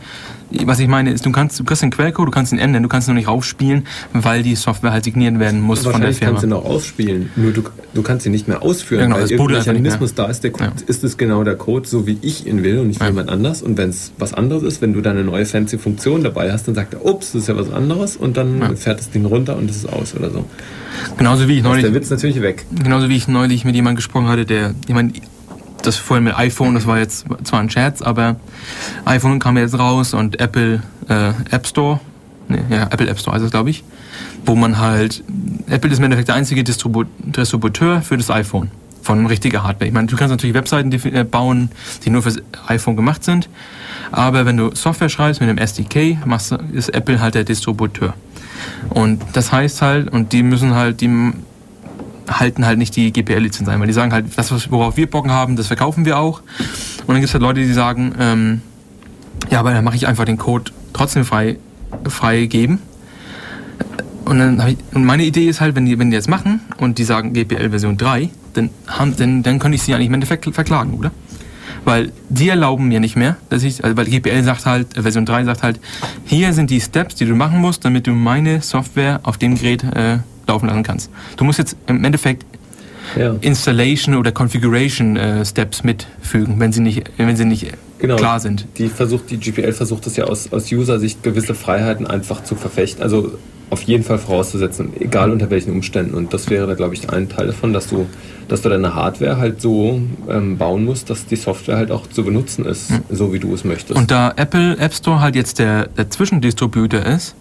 was 0.66 0.78
ich 0.78 0.86
meine 0.88 1.10
ist, 1.10 1.26
du 1.26 1.32
kannst, 1.32 1.58
du 1.58 1.64
kriegst 1.64 1.82
den 1.82 1.90
Quellcode, 1.90 2.28
du 2.28 2.30
kannst 2.30 2.52
ihn 2.52 2.58
ändern, 2.58 2.82
du 2.82 2.88
kannst 2.88 3.08
ihn 3.08 3.12
nur 3.12 3.18
nicht 3.18 3.28
raufspielen, 3.28 3.86
weil 4.12 4.42
die 4.42 4.54
Software 4.54 4.92
halt 4.92 5.02
signiert 5.04 5.38
werden 5.38 5.60
muss 5.60 5.82
von 5.84 6.00
der 6.00 6.12
Firma. 6.12 6.32
kannst 6.32 6.44
du 6.44 6.48
noch 6.48 6.64
ausspielen, 6.64 7.30
nur 7.34 7.52
du, 7.52 7.62
du 7.92 8.02
kannst 8.02 8.24
sie 8.24 8.30
nicht 8.30 8.46
mehr 8.46 8.62
ausführen, 8.62 9.00
Ja, 9.00 9.06
genau, 9.06 9.16
weil 9.20 9.30
irgendein. 9.30 9.58
Mechanismus 9.58 10.14
da 10.14 10.26
ist, 10.26 10.44
der 10.44 10.52
Code, 10.52 10.64
Ja. 10.66 10.72
ist 10.86 11.02
es 11.02 11.16
genau 11.16 11.42
der 11.44 11.56
Code, 11.56 11.88
so 11.88 12.06
wie 12.06 12.18
ich 12.22 12.46
ihn 12.46 12.62
will 12.62 12.78
und 12.78 12.88
nicht 12.88 13.00
Ja. 13.00 13.06
jemand 13.08 13.30
anders. 13.30 13.62
Und 13.62 13.78
wenn 13.78 13.88
es 13.90 14.12
was 14.18 14.32
anderes 14.34 14.62
ist, 14.62 14.80
wenn 14.82 14.92
du 14.92 15.00
da 15.00 15.10
eine 15.10 15.24
neue 15.24 15.44
fancy 15.46 15.78
Funktion 15.78 16.22
dabei 16.22 16.52
hast, 16.52 16.68
dann 16.68 16.74
sagt 16.74 16.94
er, 16.94 17.04
ups, 17.04 17.32
das 17.32 17.42
ist 17.42 17.48
ja 17.48 17.56
was 17.56 17.72
anderes 17.72 18.16
und 18.16 18.36
dann 18.36 18.76
fährt 18.76 19.00
das 19.00 19.10
Ding 19.10 19.24
runter 19.24 19.56
und 19.56 19.68
es 19.70 19.76
ist 19.78 19.92
aus 19.92 20.14
oder 20.14 20.30
so. 20.30 20.44
Genauso 21.16 21.48
wie 21.48 21.58
ich 21.58 21.62
Da 21.62 21.68
ist 21.68 21.72
neulich, 21.72 21.84
der 21.84 21.94
Witz 21.94 22.10
natürlich 22.10 22.42
weg. 22.42 22.66
genauso 22.82 23.08
wie 23.08 23.16
ich 23.16 23.28
neulich 23.28 23.64
mit 23.64 23.74
jemandem 23.74 23.96
gesprochen 23.96 24.28
hatte, 24.28 24.44
der, 24.44 24.74
ich 24.86 24.94
meine, 24.94 25.12
das 25.82 25.96
vorhin 25.96 26.24
mit 26.24 26.36
iPhone, 26.36 26.74
das 26.74 26.86
war 26.86 26.98
jetzt 26.98 27.26
zwar 27.44 27.60
ein 27.60 27.70
Scherz, 27.70 28.02
aber 28.02 28.36
iPhone 29.04 29.38
kam 29.38 29.56
jetzt 29.56 29.78
raus 29.78 30.14
und 30.14 30.40
Apple 30.40 30.82
äh, 31.08 31.28
App 31.50 31.66
Store, 31.66 32.00
nee, 32.48 32.58
ja, 32.70 32.84
Apple 32.84 33.08
App 33.08 33.18
Store 33.18 33.34
heißt 33.34 33.44
es, 33.44 33.50
glaube 33.50 33.70
ich, 33.70 33.84
wo 34.46 34.54
man 34.54 34.78
halt, 34.78 35.22
Apple 35.68 35.90
ist 35.90 35.98
im 35.98 36.04
Endeffekt 36.04 36.28
der 36.28 36.36
einzige 36.36 36.64
Distribu 36.64 37.04
Distributeur 37.18 38.02
für 38.02 38.16
das 38.16 38.30
iPhone 38.30 38.70
von 39.02 39.26
richtiger 39.26 39.62
Hardware. 39.62 39.86
Ich 39.86 39.92
meine, 39.92 40.06
du 40.06 40.16
kannst 40.16 40.30
natürlich 40.30 40.54
Webseiten 40.54 40.90
äh, 40.92 41.24
bauen, 41.24 41.70
die 42.04 42.10
nur 42.10 42.22
fürs 42.22 42.38
iPhone 42.66 42.96
gemacht 42.96 43.22
sind, 43.22 43.48
aber 44.10 44.46
wenn 44.46 44.56
du 44.56 44.74
Software 44.74 45.08
schreibst 45.08 45.40
mit 45.40 45.50
dem 45.50 45.58
SDK, 45.58 46.24
machst, 46.24 46.56
ist 46.72 46.88
Apple 46.94 47.20
halt 47.20 47.34
der 47.34 47.44
Distributeur. 47.44 48.14
Und 48.90 49.22
das 49.32 49.52
heißt 49.52 49.82
halt, 49.82 50.10
und 50.10 50.32
die 50.32 50.42
müssen 50.42 50.74
halt, 50.74 51.00
die 51.00 51.32
halten 52.28 52.66
halt 52.66 52.78
nicht 52.78 52.96
die 52.96 53.12
GPL-Lizenz 53.12 53.68
ein, 53.68 53.80
weil 53.80 53.86
die 53.86 53.92
sagen 53.92 54.12
halt, 54.12 54.26
das, 54.36 54.70
worauf 54.70 54.96
wir 54.96 55.08
Bocken 55.08 55.30
haben, 55.30 55.56
das 55.56 55.66
verkaufen 55.66 56.04
wir 56.04 56.18
auch. 56.18 56.40
Und 57.06 57.08
dann 57.08 57.16
gibt 57.16 57.28
es 57.28 57.34
halt 57.34 57.42
Leute, 57.42 57.60
die 57.60 57.72
sagen, 57.72 58.14
ähm, 58.18 58.62
ja, 59.50 59.60
aber 59.60 59.72
dann 59.72 59.84
mache 59.84 59.96
ich 59.96 60.06
einfach 60.06 60.24
den 60.24 60.38
Code 60.38 60.72
trotzdem 60.92 61.24
frei, 61.24 61.58
freigeben. 62.08 62.78
Und 64.24 64.38
dann 64.38 64.68
ich, 64.68 64.78
und 64.94 65.04
meine 65.04 65.24
Idee 65.24 65.48
ist 65.48 65.60
halt, 65.60 65.74
wenn 65.74 65.84
die, 65.84 65.98
wenn 65.98 66.10
die 66.10 66.16
das 66.16 66.28
machen 66.28 66.60
und 66.78 66.98
die 66.98 67.04
sagen 67.04 67.34
GPL 67.34 67.70
Version 67.70 67.98
3, 67.98 68.30
dann, 68.54 68.70
haben, 68.86 69.16
dann, 69.16 69.42
dann 69.42 69.58
könnte 69.58 69.76
ich 69.76 69.82
sie 69.82 69.94
eigentlich 69.94 70.06
im 70.06 70.14
Endeffekt 70.14 70.46
verklagen, 70.54 70.94
oder? 70.94 71.10
Weil 71.84 72.12
die 72.28 72.48
erlauben 72.48 72.88
mir 72.88 73.00
nicht 73.00 73.16
mehr, 73.16 73.36
dass 73.50 73.62
ich, 73.62 73.84
also 73.84 73.96
weil 73.96 74.06
GPL 74.06 74.42
sagt 74.42 74.66
halt, 74.66 74.96
äh, 74.96 75.02
Version 75.02 75.26
3 75.26 75.44
sagt 75.44 75.62
halt, 75.62 75.80
hier 76.24 76.52
sind 76.52 76.70
die 76.70 76.80
Steps, 76.80 77.14
die 77.16 77.26
du 77.26 77.34
machen 77.34 77.60
musst, 77.60 77.84
damit 77.84 78.06
du 78.06 78.12
meine 78.12 78.60
Software 78.62 79.20
auf 79.22 79.36
dem 79.38 79.54
Gerät 79.56 79.82
äh, 79.84 80.18
laufen 80.46 80.66
lassen 80.66 80.82
kannst. 80.82 81.10
Du 81.36 81.44
musst 81.44 81.58
jetzt 81.58 81.76
im 81.86 82.04
Endeffekt 82.04 82.44
Ja. 83.18 83.34
Installation 83.42 84.14
oder 84.14 84.32
Configuration 84.32 85.16
äh, 85.16 85.44
Steps 85.44 85.84
mitfügen, 85.84 86.58
wenn 86.58 86.72
sie 86.72 86.80
nicht, 86.80 87.10
wenn 87.18 87.36
sie 87.36 87.44
nicht 87.44 87.66
Genau. 87.98 88.16
klar 88.16 88.40
sind. 88.40 88.66
Die 88.76 88.88
versucht, 88.88 89.30
die 89.30 89.38
GPL 89.38 89.72
versucht 89.72 90.06
es 90.06 90.16
ja 90.16 90.24
aus, 90.24 90.52
aus 90.52 90.70
User-Sicht 90.70 91.22
gewisse 91.22 91.54
Freiheiten 91.54 92.06
einfach 92.06 92.42
zu 92.44 92.54
verfechten. 92.54 93.02
Also 93.02 93.38
auf 93.70 93.82
jeden 93.82 94.04
Fall 94.04 94.18
vorauszusetzen, 94.18 94.92
egal 95.00 95.30
unter 95.30 95.48
welchen 95.50 95.72
Umständen. 95.72 96.14
Und 96.14 96.34
das 96.34 96.50
wäre 96.50 96.66
da, 96.66 96.74
glaube 96.74 96.94
ich, 96.94 97.08
ein 97.10 97.28
Teil 97.30 97.46
davon, 97.46 97.72
dass 97.72 97.86
du, 97.88 98.06
dass 98.48 98.62
du 98.62 98.68
deine 98.68 98.94
Hardware 98.94 99.38
halt 99.38 99.60
so 99.60 100.00
ähm, 100.28 100.58
bauen 100.58 100.84
musst, 100.84 101.10
dass 101.10 101.26
die 101.26 101.36
Software 101.36 101.76
halt 101.76 101.90
auch 101.90 102.06
zu 102.06 102.24
benutzen 102.24 102.64
ist, 102.64 102.92
so 103.10 103.32
wie 103.32 103.38
du 103.38 103.54
es 103.54 103.64
möchtest. 103.64 103.98
Und 103.98 104.10
da 104.10 104.32
Apple 104.36 104.76
App 104.78 104.94
Store 104.94 105.20
halt 105.20 105.36
jetzt 105.36 105.58
der, 105.58 105.86
der 105.86 106.10
Zwischendistributor 106.10 107.00
ist, 107.00 107.34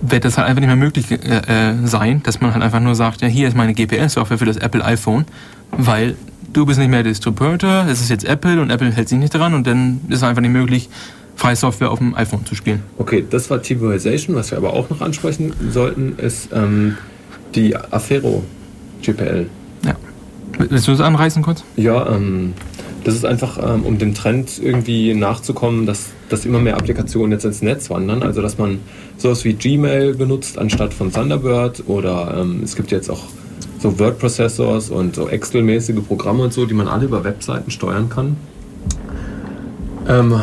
wird 0.00 0.24
das 0.24 0.38
halt 0.38 0.48
einfach 0.48 0.60
nicht 0.60 0.68
mehr 0.68 0.76
möglich 0.76 1.10
äh, 1.10 1.16
äh, 1.16 1.74
sein, 1.84 2.22
dass 2.22 2.40
man 2.40 2.52
halt 2.52 2.62
einfach 2.62 2.80
nur 2.80 2.94
sagt, 2.94 3.20
ja, 3.22 3.28
hier 3.28 3.48
ist 3.48 3.56
meine 3.56 3.74
GPL-Software 3.74 4.38
für 4.38 4.44
das 4.44 4.56
Apple 4.56 4.84
iPhone, 4.84 5.24
weil 5.72 6.16
du 6.52 6.66
bist 6.66 6.78
nicht 6.78 6.88
mehr 6.88 7.02
Distributor, 7.02 7.86
es 7.88 8.00
ist 8.00 8.08
jetzt 8.08 8.24
Apple 8.24 8.60
und 8.60 8.70
Apple 8.70 8.90
hält 8.92 9.08
sich 9.08 9.18
nicht 9.18 9.34
dran 9.34 9.54
und 9.54 9.66
dann 9.66 10.00
ist 10.08 10.18
es 10.18 10.22
einfach 10.22 10.42
nicht 10.42 10.52
möglich, 10.52 10.88
freie 11.36 11.56
Software 11.56 11.90
auf 11.90 11.98
dem 11.98 12.14
iPhone 12.14 12.44
zu 12.46 12.54
spielen. 12.54 12.82
Okay, 12.98 13.24
das 13.28 13.48
war 13.48 13.62
Tivoization. 13.62 14.34
Was 14.34 14.50
wir 14.50 14.58
aber 14.58 14.72
auch 14.72 14.90
noch 14.90 15.00
ansprechen 15.00 15.52
sollten, 15.70 16.18
ist 16.18 16.48
ähm, 16.52 16.96
die 17.54 17.76
Affero 17.76 18.44
GPL. 19.02 19.46
Willst 20.58 20.88
du 20.88 20.92
das 20.92 21.00
anreißen 21.00 21.42
kurz? 21.42 21.64
Ja, 21.76 22.08
ähm, 22.10 22.54
das 23.04 23.14
ist 23.14 23.24
einfach, 23.24 23.58
ähm, 23.62 23.84
um 23.84 23.98
dem 23.98 24.14
Trend 24.14 24.60
irgendwie 24.62 25.14
nachzukommen, 25.14 25.86
dass, 25.86 26.10
dass 26.28 26.44
immer 26.44 26.58
mehr 26.58 26.76
Applikationen 26.76 27.32
jetzt 27.32 27.44
ins 27.44 27.62
Netz 27.62 27.90
wandern. 27.90 28.22
Also, 28.22 28.42
dass 28.42 28.58
man 28.58 28.80
sowas 29.16 29.44
wie 29.44 29.54
Gmail 29.54 30.14
benutzt 30.14 30.58
anstatt 30.58 30.92
von 30.92 31.12
Thunderbird 31.12 31.84
oder 31.86 32.38
ähm, 32.40 32.60
es 32.64 32.74
gibt 32.74 32.90
jetzt 32.90 33.08
auch 33.08 33.22
so 33.78 33.98
Word-Processors 33.98 34.90
und 34.90 35.14
so 35.14 35.28
Excel-mäßige 35.28 36.02
Programme 36.06 36.42
und 36.42 36.52
so, 36.52 36.66
die 36.66 36.74
man 36.74 36.88
alle 36.88 37.04
über 37.04 37.22
Webseiten 37.22 37.70
steuern 37.70 38.08
kann. 38.08 38.36
Ähm, 40.08 40.40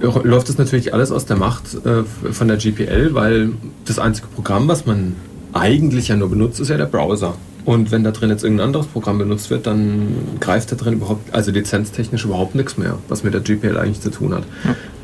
läuft 0.00 0.48
das 0.48 0.58
natürlich 0.58 0.92
alles 0.92 1.12
aus 1.12 1.26
der 1.26 1.36
Macht 1.36 1.74
äh, 1.86 2.02
von 2.32 2.48
der 2.48 2.56
GPL, 2.56 3.14
weil 3.14 3.50
das 3.84 3.98
einzige 3.98 4.26
Programm, 4.28 4.66
was 4.66 4.86
man 4.86 5.14
eigentlich 5.52 6.08
ja 6.08 6.16
nur 6.16 6.28
benutzt, 6.28 6.60
ist 6.60 6.68
ja 6.68 6.76
der 6.76 6.86
Browser. 6.86 7.34
Und 7.68 7.90
wenn 7.90 8.02
da 8.02 8.12
drin 8.12 8.30
jetzt 8.30 8.44
irgendein 8.44 8.68
anderes 8.68 8.86
Programm 8.86 9.18
benutzt 9.18 9.50
wird, 9.50 9.66
dann 9.66 10.38
greift 10.40 10.72
da 10.72 10.76
drin 10.76 10.94
überhaupt, 10.94 11.34
also 11.34 11.50
lizenztechnisch 11.50 12.24
überhaupt 12.24 12.54
nichts 12.54 12.78
mehr, 12.78 12.98
was 13.08 13.24
mit 13.24 13.34
der 13.34 13.42
GPL 13.42 13.76
eigentlich 13.76 14.00
zu 14.00 14.08
tun 14.08 14.32
hat. 14.32 14.44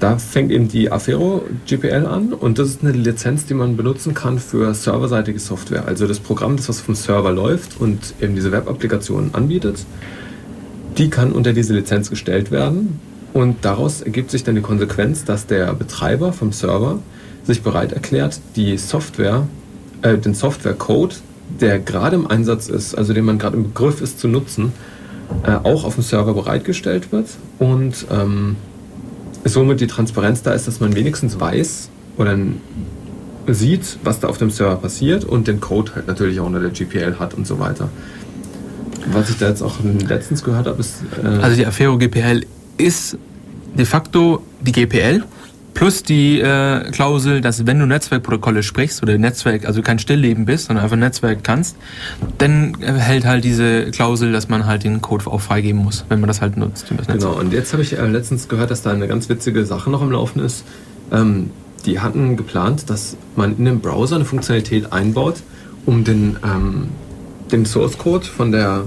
Da 0.01 0.17
fängt 0.17 0.51
eben 0.51 0.67
die 0.69 0.91
Affero 0.91 1.45
GPL 1.67 2.07
an 2.07 2.33
und 2.33 2.59
das 2.59 2.71
ist 2.71 2.83
eine 2.83 2.93
Lizenz, 2.93 3.45
die 3.45 3.53
man 3.53 3.77
benutzen 3.77 4.15
kann 4.15 4.39
für 4.39 4.73
serverseitige 4.73 5.39
Software. 5.39 5.85
Also 5.87 6.07
das 6.07 6.21
Programm, 6.21 6.57
das 6.57 6.71
was 6.71 6.81
vom 6.81 6.95
Server 6.95 7.33
läuft 7.33 7.79
und 7.79 8.15
eben 8.23 8.35
diese 8.35 8.51
Web-Applikationen 8.51 9.35
anbietet, 9.35 9.85
die 10.97 11.11
kann 11.11 11.33
unter 11.33 11.53
diese 11.53 11.75
Lizenz 11.75 12.09
gestellt 12.09 12.51
werden 12.51 12.99
und 13.35 13.57
daraus 13.67 14.01
ergibt 14.01 14.31
sich 14.31 14.43
dann 14.43 14.55
die 14.55 14.63
Konsequenz, 14.63 15.27
dass 15.27 15.47
der 15.47 15.75
Betreiber 15.75 16.33
vom 16.33 16.51
Server 16.53 17.01
sich 17.43 17.61
bereit 17.61 17.93
erklärt, 17.93 18.41
die 18.57 18.79
Software, 18.79 19.47
äh, 20.01 20.17
den 20.17 20.33
Softwarecode, 20.33 21.21
der 21.61 21.79
gerade 21.79 22.17
im 22.17 22.27
Einsatz 22.27 22.69
ist, 22.69 22.95
also 22.97 23.13
den 23.13 23.25
man 23.25 23.39
gerade 23.39 23.57
im 23.57 23.65
Begriff 23.65 24.01
ist 24.01 24.19
zu 24.21 24.29
nutzen, 24.29 24.73
äh, 25.45 25.53
auch 25.53 25.85
auf 25.85 25.95
dem 25.95 26.03
Server 26.03 26.35
bereitgestellt 26.35 27.13
wird 27.13 27.29
und 27.59 28.07
ähm, 28.11 28.57
somit 29.45 29.81
die 29.81 29.87
Transparenz 29.87 30.43
da 30.43 30.53
ist, 30.53 30.67
dass 30.67 30.81
man 30.81 30.95
wenigstens 30.95 31.39
weiß 31.39 31.89
oder 32.17 32.37
sieht, 33.47 33.99
was 34.03 34.21
da 34.21 34.29
auf 34.29 34.39
dem 34.39 34.51
Server 34.51 34.77
passiert 34.77 35.25
und 35.25 35.49
den 35.49 35.61
Code 35.61 35.93
halt 35.95 36.07
natürlich 36.07 36.41
auch 36.41 36.47
unter 36.47 36.61
der 36.61 36.71
GPL 36.71 37.17
hat 37.19 37.35
und 37.35 37.47
so 37.47 37.59
weiter. 37.59 37.89
Was 39.13 39.29
ich 39.29 39.37
da 39.39 39.49
jetzt 39.49 39.63
auch 39.63 39.77
letztens 40.09 40.43
gehört 40.45 40.67
habe, 40.67 40.81
ist. 40.81 41.03
Äh, 41.23 41.27
Also 41.27 41.57
die 41.57 41.67
Affero 41.67 41.99
GPL 41.99 42.47
ist 42.79 43.19
de 43.77 43.85
facto 43.85 44.43
die 44.63 44.73
GPL 44.73 45.25
plus 45.75 46.03
die 46.05 46.41
äh, 46.41 46.91
Klausel, 46.91 47.41
dass 47.41 47.67
wenn 47.67 47.79
du 47.79 47.87
Netzwerkprotokolle 47.87 48.63
sprichst 48.63 49.03
oder 49.03 49.19
Netzwerk, 49.19 49.67
also 49.67 49.83
kein 49.83 49.99
Stillleben 49.99 50.45
bist, 50.47 50.67
sondern 50.67 50.85
einfach 50.85 50.97
Netzwerk 50.97 51.43
kannst, 51.43 51.77
dann 52.39 52.77
äh, 52.81 52.93
hält 52.93 53.25
halt 53.25 53.45
diese 53.45 53.91
Klausel, 53.91 54.33
dass 54.33 54.49
man 54.49 54.67
halt 54.67 54.85
den 54.85 55.01
Code 55.03 55.27
auch 55.27 55.41
freigeben 55.41 55.83
muss, 55.83 56.05
wenn 56.09 56.21
man 56.21 56.29
das 56.29 56.41
halt 56.41 56.57
nutzt 56.57 56.87
Genau, 57.09 57.33
und 57.33 57.53
jetzt 57.53 57.73
habe 57.73 57.83
ich 57.83 57.99
äh, 57.99 58.07
letztens 58.07 58.49
gehört, 58.49 58.71
dass 58.71 58.83
da 58.83 58.91
eine 58.93 59.09
ganz 59.09 59.29
witzige 59.29 59.67
Sache 59.67 59.91
noch 59.91 60.01
am 60.01 60.11
Laufen 60.13 60.41
ist. 60.41 60.65
Ähm, 61.13 61.51
die 61.85 62.01
hatten 62.01 62.37
geplant, 62.37 62.89
dass 62.89 63.17
man 63.37 63.59
in 63.59 63.65
den 63.65 63.81
Browser 63.81 64.17
eine 64.17 64.25
Funktionalität 64.25 64.93
einbaut, 64.93 65.37
um 65.87 66.03
den, 66.05 66.37
ähm, 66.45 66.89
den 67.53 67.67
Source 67.67 67.99
Code 67.99 68.25
von 68.25 68.53
der, 68.53 68.85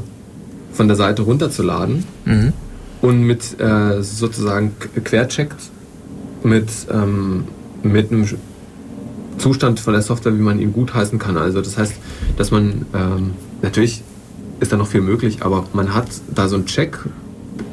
von 0.74 0.88
der 0.88 0.98
Seite 0.98 1.22
runterzuladen 1.24 2.06
Mhm. 2.26 2.54
und 3.02 3.22
mit 3.24 3.60
äh, 3.60 4.02
sozusagen 4.02 4.72
quercheckt 5.04 5.56
mit, 6.48 6.70
ähm, 6.92 7.46
mit 7.84 8.12
einem 8.12 8.28
Zustand 9.38 9.80
von 9.80 9.94
der 9.94 10.02
Software, 10.02 10.36
wie 10.36 10.42
man 10.42 10.60
ihn 10.60 10.74
gutheißen 10.74 11.20
kann. 11.20 11.38
Also 11.38 11.62
das 11.62 11.78
heißt, 11.78 11.94
dass 12.38 12.52
man 12.52 12.86
ähm, 12.94 13.32
natürlich 13.62 14.04
ist 14.60 14.72
da 14.72 14.78
noch 14.78 14.88
viel 14.88 15.02
möglich, 15.02 15.40
aber 15.42 15.66
man 15.74 15.94
hat 15.94 16.08
da 16.34 16.48
so 16.48 16.56
einen 16.56 16.66
Check, 16.66 16.98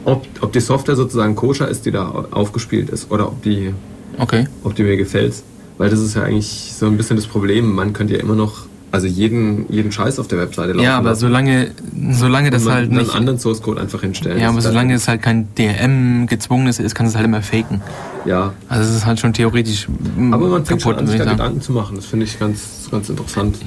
ob, 0.05 0.27
ob 0.43 0.53
die 0.53 0.61
Software 0.61 0.97
sozusagen 0.97 1.35
koscher 1.35 1.69
ist, 1.69 1.87
die 1.87 1.91
da 1.91 2.09
aufgespielt 2.31 2.91
ist, 2.91 3.11
oder 3.11 3.29
ob 3.29 3.43
die, 3.43 3.73
Okay. 4.19 4.47
ob 4.63 4.75
die 4.75 4.83
mir 4.83 4.97
gefällt. 4.97 5.35
Weil 5.79 5.91
das 5.91 6.01
ist 6.01 6.15
ja 6.15 6.23
eigentlich 6.23 6.73
so 6.77 6.87
ein 6.87 6.97
bisschen 6.97 7.17
das 7.17 7.27
Problem. 7.27 7.73
Man 7.75 7.93
könnte 7.95 8.15
ja 8.15 8.21
immer 8.21 8.37
noch, 8.37 8.67
also 8.95 9.07
jeden, 9.09 9.67
jeden 9.73 9.91
Scheiß 9.93 10.19
auf 10.19 10.29
der 10.29 10.39
Webseite 10.39 10.73
laufen 10.73 10.85
Ja, 10.85 10.99
aber 10.99 11.11
lassen. 11.11 11.21
solange, 11.23 11.71
solange 12.13 12.51
das 12.51 12.67
halt 12.69 12.91
einen 12.91 12.99
nicht. 13.01 13.15
anderen 13.15 13.39
Source 13.39 13.61
Code 13.61 13.81
einfach 13.81 14.01
hinstellen. 14.01 14.41
Ja, 14.41 14.49
aber 14.49 14.61
solange 14.61 14.95
es 14.95 15.09
halt 15.09 15.21
kein 15.21 15.49
DRM 15.59 16.27
gezwungenes 16.27 16.79
ist, 16.79 16.95
kannst 16.95 17.13
du 17.13 17.17
es 17.17 17.17
halt 17.17 17.27
immer 17.27 17.43
faken. 17.43 17.83
Ja, 18.25 18.55
Also 18.69 18.89
es 18.89 18.97
ist 18.97 19.05
halt 19.05 19.21
schon 19.21 19.33
theoretisch 19.35 19.87
mm, 19.89 20.33
aber 20.33 20.49
man 20.49 20.65
fängt 20.65 20.81
schon 20.81 20.93
kaputt, 20.93 21.09
an, 21.09 21.13
sich 21.13 21.19
da. 21.23 21.33
Gedanken 21.33 21.61
zu 21.61 21.73
machen. 21.73 21.97
Das 21.97 22.07
finde 22.07 22.25
ich 22.25 22.39
ganz, 22.39 22.89
ganz 22.91 23.09
interessant. 23.11 23.59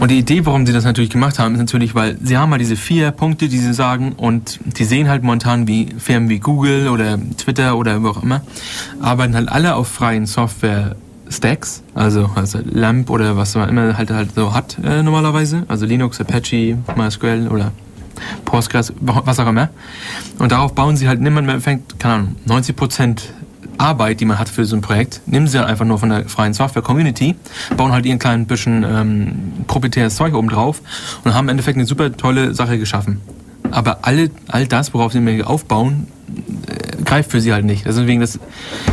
Und 0.00 0.10
die 0.10 0.18
Idee, 0.18 0.44
warum 0.44 0.66
sie 0.66 0.72
das 0.72 0.84
natürlich 0.84 1.10
gemacht 1.10 1.38
haben, 1.38 1.54
ist 1.54 1.60
natürlich, 1.60 1.94
weil 1.94 2.16
sie 2.22 2.36
haben 2.36 2.50
halt 2.50 2.60
diese 2.60 2.76
vier 2.76 3.10
Punkte, 3.10 3.48
die 3.48 3.58
sie 3.58 3.72
sagen, 3.72 4.12
und 4.16 4.58
die 4.78 4.84
sehen 4.84 5.08
halt 5.08 5.22
momentan 5.22 5.68
wie 5.68 5.88
Firmen 5.98 6.28
wie 6.28 6.40
Google 6.40 6.88
oder 6.88 7.18
Twitter 7.38 7.76
oder 7.78 8.02
wo 8.02 8.08
auch 8.08 8.22
immer, 8.22 8.40
arbeiten 9.00 9.34
halt 9.34 9.48
alle 9.48 9.74
auf 9.76 9.88
freien 9.88 10.26
Software-Stacks, 11.32 11.82
also, 11.94 12.30
also 12.34 12.58
LAMP 12.64 13.10
oder 13.10 13.36
was 13.36 13.54
man 13.54 13.68
immer 13.68 13.96
halt, 13.96 14.10
halt 14.10 14.34
so 14.34 14.54
hat 14.54 14.76
äh, 14.84 15.02
normalerweise, 15.02 15.64
also 15.68 15.86
Linux, 15.86 16.20
Apache, 16.20 16.78
MySQL 16.96 17.48
oder 17.48 17.72
Postgres, 18.44 18.92
was 19.00 19.40
auch 19.40 19.48
immer. 19.48 19.70
Und 20.38 20.52
darauf 20.52 20.74
bauen 20.74 20.96
sie 20.96 21.08
halt, 21.08 21.20
niemand 21.20 21.46
mehr 21.46 21.60
fängt, 21.60 21.98
keine 21.98 22.14
Ahnung, 22.14 22.36
90 22.44 22.76
Prozent 22.76 23.32
Arbeit, 23.78 24.20
die 24.20 24.26
man 24.26 24.38
hat 24.38 24.48
für 24.48 24.64
so 24.64 24.76
ein 24.76 24.82
Projekt, 24.82 25.22
nehmen 25.26 25.46
sie 25.46 25.58
halt 25.58 25.68
einfach 25.68 25.86
nur 25.86 25.98
von 25.98 26.10
der 26.10 26.28
freien 26.28 26.52
Software-Community, 26.52 27.34
bauen 27.76 27.92
halt 27.92 28.04
ihren 28.04 28.18
kleinen 28.18 28.46
bisschen 28.46 28.84
ähm, 28.84 29.64
proprietäres 29.66 30.14
Zeug 30.14 30.34
oben 30.34 30.48
drauf 30.48 30.82
und 31.24 31.34
haben 31.34 31.46
im 31.46 31.50
Endeffekt 31.50 31.78
eine 31.78 31.86
super 31.86 32.14
tolle 32.14 32.54
Sache 32.54 32.78
geschaffen. 32.78 33.20
Aber 33.70 34.00
alle, 34.02 34.30
all 34.48 34.66
das, 34.66 34.92
worauf 34.92 35.12
sie 35.12 35.42
aufbauen, 35.42 36.08
äh, 36.66 37.02
greift 37.04 37.30
für 37.30 37.40
sie 37.40 37.52
halt 37.52 37.64
nicht. 37.64 37.86
Deswegen, 37.86 38.20
das, 38.20 38.38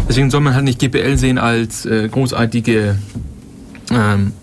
deswegen 0.07 0.29
soll 0.29 0.41
man 0.41 0.53
halt 0.53 0.63
nicht 0.63 0.79
GPL 0.79 1.17
sehen 1.17 1.37
als 1.37 1.85
äh, 1.85 2.07
großartige 2.07 2.97
ähm, 3.91 4.33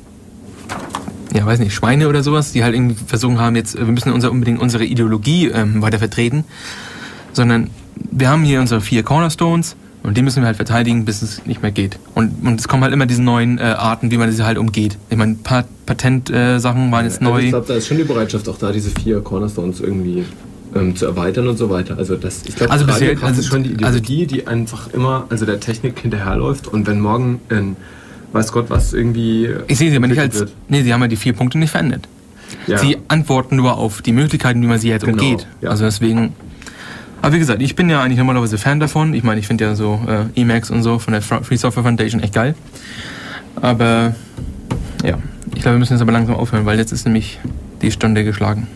ja, 1.36 1.44
weiß 1.44 1.58
nicht, 1.58 1.74
Schweine 1.74 2.08
oder 2.08 2.22
sowas, 2.22 2.52
die 2.52 2.64
halt 2.64 2.74
irgendwie 2.74 2.94
versuchen 2.94 3.38
haben, 3.38 3.56
jetzt, 3.56 3.76
wir 3.76 3.84
müssen 3.86 4.12
unser, 4.12 4.30
unbedingt 4.30 4.60
unsere 4.60 4.84
Ideologie 4.84 5.48
ähm, 5.48 5.82
weiter 5.82 5.98
vertreten, 5.98 6.44
sondern 7.32 7.70
wir 8.10 8.28
haben 8.28 8.42
hier 8.42 8.60
unsere 8.60 8.80
vier 8.80 9.02
Cornerstones 9.02 9.76
und 10.06 10.16
die 10.16 10.22
müssen 10.22 10.42
wir 10.42 10.46
halt 10.46 10.56
verteidigen, 10.56 11.04
bis 11.04 11.20
es 11.22 11.44
nicht 11.46 11.62
mehr 11.62 11.70
geht. 11.72 11.98
Und, 12.14 12.46
und 12.46 12.60
es 12.60 12.68
kommen 12.68 12.82
halt 12.82 12.92
immer 12.92 13.06
diese 13.06 13.22
neuen 13.22 13.58
äh, 13.58 13.62
Arten, 13.62 14.10
wie 14.10 14.16
man 14.16 14.30
sie 14.32 14.42
halt 14.44 14.56
umgeht. 14.58 14.96
Ich 15.10 15.16
meine, 15.16 15.34
pa 15.42 15.64
Patentsachen 15.84 16.88
äh, 16.88 16.92
waren 16.92 17.04
jetzt 17.04 17.20
Also 17.20 17.32
neu. 17.32 17.40
ich 17.42 17.48
glaube, 17.50 17.66
da 17.68 17.74
ist 17.74 17.86
schon 17.86 17.96
die 17.98 18.04
Bereitschaft 18.04 18.48
auch 18.48 18.58
da, 18.58 18.72
diese 18.72 18.90
vier 18.90 19.20
Cornerstones 19.20 19.80
irgendwie 19.80 20.24
ähm, 20.74 20.96
zu 20.96 21.06
erweitern 21.06 21.46
und 21.48 21.56
so 21.56 21.70
weiter. 21.70 21.96
Also 21.98 22.16
das, 22.16 22.42
ich 22.46 22.56
glaube, 22.56 22.72
Also 22.72 22.84
also 22.86 22.98
bisher- 23.04 23.22
also- 23.22 23.40
ist 23.40 23.46
schon 23.46 23.62
die 23.62 23.84
also- 23.84 23.98
Ideologie, 23.98 24.26
die 24.26 24.46
einfach 24.46 24.92
immer, 24.92 25.26
also 25.28 25.46
der 25.46 25.60
Technik 25.60 25.98
hinterherläuft 26.00 26.66
und 26.68 26.86
wenn 26.86 27.00
morgen 27.00 27.40
in 27.50 27.76
weiß 28.32 28.52
Gott 28.52 28.68
was 28.68 28.92
irgendwie 28.92 29.48
Ich 29.68 29.78
sehe 29.78 29.90
sie 29.90 29.96
aber 29.96 30.08
nicht 30.08 30.18
als. 30.18 30.40
entwickelt 30.40 30.56
Nee, 30.68 30.82
sie 30.82 30.92
haben 30.92 31.00
ja 31.00 31.08
die 31.08 31.16
vier 31.16 31.32
Punkte 31.32 31.58
nicht 31.58 31.70
verändert. 31.70 32.06
Ja. 32.66 32.78
Sie 32.78 32.96
antworten 33.08 33.56
nur 33.56 33.76
auf 33.78 34.02
die 34.02 34.12
Möglichkeiten, 34.12 34.60
wie 34.62 34.66
man 34.66 34.78
sie 34.78 34.88
jetzt 34.88 35.04
Genau, 35.04 35.22
umgeht. 35.22 35.46
ja. 35.60 35.70
Also 35.70 35.84
deswegen. 35.84 36.32
Aber 37.26 37.34
wie 37.34 37.40
gesagt, 37.40 37.60
ich 37.60 37.74
bin 37.74 37.90
ja 37.90 38.02
eigentlich 38.02 38.18
normalerweise 38.18 38.56
Fan 38.56 38.78
davon. 38.78 39.12
Ich 39.12 39.24
meine, 39.24 39.40
ich 39.40 39.48
finde 39.48 39.64
ja 39.64 39.74
so 39.74 40.00
äh, 40.06 40.40
Emacs 40.40 40.70
und 40.70 40.84
so 40.84 41.00
von 41.00 41.12
der 41.12 41.22
Free 41.22 41.56
Software 41.56 41.82
Foundation 41.82 42.22
echt 42.22 42.32
geil. 42.32 42.54
Aber 43.60 44.14
ja, 45.02 45.18
ich 45.52 45.62
glaube, 45.62 45.74
wir 45.74 45.78
müssen 45.80 45.94
jetzt 45.94 46.02
aber 46.02 46.12
langsam 46.12 46.36
aufhören, 46.36 46.66
weil 46.66 46.78
jetzt 46.78 46.92
ist 46.92 47.04
nämlich 47.04 47.40
die 47.82 47.90
Stunde 47.90 48.22
geschlagen. 48.22 48.68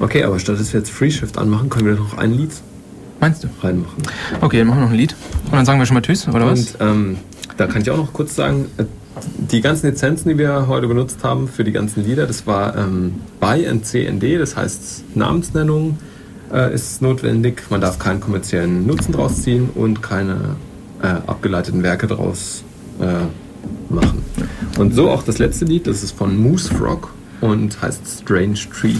Okay, 0.00 0.24
aber 0.24 0.40
statt 0.40 0.58
dass 0.58 0.72
wir 0.72 0.80
jetzt 0.80 0.90
Free 0.90 1.12
Shift 1.12 1.38
anmachen, 1.38 1.70
können 1.70 1.86
wir 1.86 1.94
noch 1.94 2.18
ein 2.18 2.32
Lied 2.32 2.50
Meinst 3.20 3.44
du? 3.44 3.48
reinmachen. 3.62 4.02
Okay, 4.40 4.58
dann 4.58 4.66
machen 4.66 4.80
wir 4.80 4.86
noch 4.86 4.92
ein 4.92 4.98
Lied. 4.98 5.14
Und 5.44 5.52
dann 5.52 5.64
sagen 5.64 5.78
wir 5.78 5.86
schon 5.86 5.94
mal 5.94 6.00
Tschüss, 6.00 6.26
oder 6.26 6.46
was? 6.48 6.74
Und 6.74 6.76
ähm, 6.80 7.16
da 7.58 7.68
kann 7.68 7.80
ich 7.80 7.90
auch 7.92 7.96
noch 7.96 8.12
kurz 8.12 8.34
sagen, 8.34 8.66
äh, 8.76 8.86
die 9.52 9.60
ganzen 9.60 9.86
Lizenzen, 9.86 10.30
die 10.30 10.38
wir 10.38 10.66
heute 10.66 10.88
benutzt 10.88 11.22
haben 11.22 11.46
für 11.46 11.62
die 11.62 11.70
ganzen 11.70 12.04
Lieder, 12.04 12.26
das 12.26 12.44
war 12.44 12.76
ähm, 12.76 13.20
BY 13.38 13.68
and 13.68 13.86
CND, 13.86 14.40
das 14.40 14.56
heißt 14.56 15.14
Namensnennung 15.14 15.96
äh, 16.54 16.72
ist 16.74 17.02
notwendig. 17.02 17.64
Man 17.70 17.80
darf 17.80 17.98
keinen 17.98 18.20
kommerziellen 18.20 18.86
Nutzen 18.86 19.12
draus 19.12 19.42
ziehen 19.42 19.68
und 19.74 20.02
keine 20.02 20.56
äh, 21.02 21.06
abgeleiteten 21.26 21.82
Werke 21.82 22.06
draus 22.06 22.62
äh, 23.00 23.92
machen. 23.92 24.22
Und 24.78 24.94
so 24.94 25.10
auch 25.10 25.22
das 25.22 25.38
letzte 25.38 25.64
Lied, 25.64 25.86
das 25.86 26.02
ist 26.02 26.16
von 26.16 26.36
Moose 26.36 26.72
Frog 26.72 27.12
und 27.40 27.80
heißt 27.82 28.22
Strange 28.22 28.58
Tree. 28.80 28.94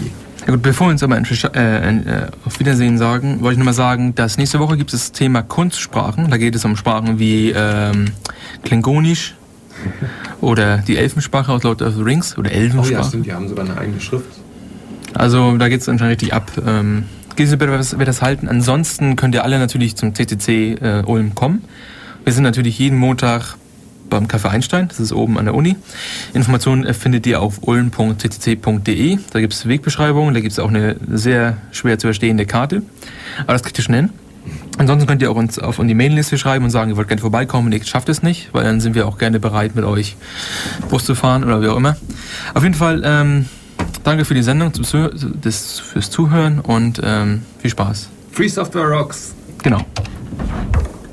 Ja 0.47 0.53
gut, 0.53 0.63
bevor 0.63 0.89
wir 0.89 0.91
uns 0.93 1.03
aber 1.03 1.17
äh, 1.17 1.89
äh, 1.89 2.27
auf 2.45 2.61
Wiedersehen 2.61 2.99
sagen, 2.99 3.41
wollte 3.41 3.53
ich 3.53 3.59
nur 3.59 3.65
mal 3.65 3.73
sagen, 3.73 4.15
dass 4.15 4.37
nächste 4.37 4.59
Woche 4.59 4.77
gibt 4.77 4.93
es 4.93 5.01
das 5.01 5.13
Thema 5.13 5.43
Kunstsprachen. 5.43 6.29
Da 6.31 6.37
geht 6.37 6.55
es 6.55 6.65
um 6.67 6.77
Sprachen 6.77 7.19
wie 7.19 7.51
ähm, 7.57 8.11
Klingonisch 8.63 9.35
oder 10.43 10.79
die 10.79 10.99
Elfensprache 10.99 11.51
aus 11.51 11.63
Lord 11.63 11.81
of 11.81 11.95
the 11.95 12.03
Rings 12.03 12.37
oder 12.37 12.51
Oh 12.51 12.55
ja, 12.55 12.61
Elfensprache. 12.61 13.09
stimmt, 13.09 13.27
die 13.27 13.33
haben 13.33 13.49
sogar 13.49 13.65
eine 13.65 13.79
eigene 13.79 14.01
Schrift. 14.01 14.27
also 15.15 15.57
da 15.57 15.69
geht 15.69 15.81
es 15.81 15.89
anscheinend 15.89 16.13
richtig 16.13 16.35
ab. 16.35 16.51
Ähm, 16.67 17.05
Gizem 17.37 17.61
wird 17.61 18.09
das, 18.09 18.23
halten. 18.23 18.49
Ansonsten 18.49 19.17
könnt 19.17 19.35
ihr 19.35 19.45
alle 19.45 19.59
natürlich 19.59 19.97
zum 19.97 20.15
CCC 20.15 20.75
äh, 20.81 21.03
Ulm 21.07 21.35
kommen. 21.35 21.65
Wir 22.25 22.33
sind 22.33 22.45
natürlich 22.45 22.79
jeden 22.79 22.99
Montag 22.99 23.57
beim 24.09 24.27
Café 24.27 24.49
Einstein, 24.49 24.89
das 24.89 25.01
ist 25.01 25.13
oben 25.13 25.39
an 25.39 25.47
der 25.47 25.55
Uni. 25.55 25.77
Informationen 26.33 26.85
äh, 26.85 26.95
findet 26.95 27.27
ihr 27.27 27.41
auf 27.41 27.59
ulm.ccc.de. 27.63 29.19
Da 29.33 29.41
gibt 29.41 29.53
es 29.53 29.67
Wegbeschreibungen, 29.67 30.35
da 30.35 30.41
gibt 30.41 30.53
es 30.53 30.59
auch 30.59 30.69
eine 30.69 30.97
sehr 31.11 31.57
schwer 31.73 31.99
zu 31.99 32.07
verstehende 32.07 32.47
Karte. 32.47 32.83
Aber 33.43 33.53
das 33.53 33.63
kriegt 33.63 33.79
ihr 33.79 33.85
schnell. 33.85 34.11
Ansonsten 34.77 35.07
könnt 35.07 35.23
ihr 35.23 35.31
auch 35.31 35.37
uns 35.37 35.59
auf 35.59 35.77
die 35.81 35.95
Mailingliste 35.95 36.37
schreiben 36.37 36.65
und 36.65 36.71
sagen, 36.71 36.91
ihr 36.91 36.97
wollt 36.97 37.09
gerne 37.09 37.21
vorbeikommen 37.21 37.67
und 37.67 37.73
ihr 37.73 37.85
schafft 37.85 38.09
es 38.09 38.23
nicht, 38.23 38.53
weil 38.53 38.65
dann 38.65 38.81
sind 38.81 38.95
wir 38.95 39.07
auch 39.07 39.19
gerne 39.19 39.41
bereit, 39.41 39.75
mit 39.75 39.85
euch 39.85 40.17
Bus 40.91 41.05
zu 41.05 41.15
fahren 41.15 41.45
oder 41.45 41.63
wie 41.63 41.69
auch 41.69 41.77
immer. 41.77 41.97
Auf 42.55 42.63
jeden 42.63 42.75
Fall, 42.75 43.03
ähm, 43.05 43.47
Danke 44.05 44.27
für 44.27 44.35
die 44.35 44.43
Sendung, 44.43 44.71
das, 45.41 45.79
fürs 45.81 46.11
Zuhören 46.11 46.61
und 46.61 47.01
ähm, 47.03 47.43
viel 47.59 47.71
Spaß. 47.71 48.11
Free 48.31 48.49
Software 48.49 48.89
Rocks. 48.89 49.35
Genau. 49.63 49.81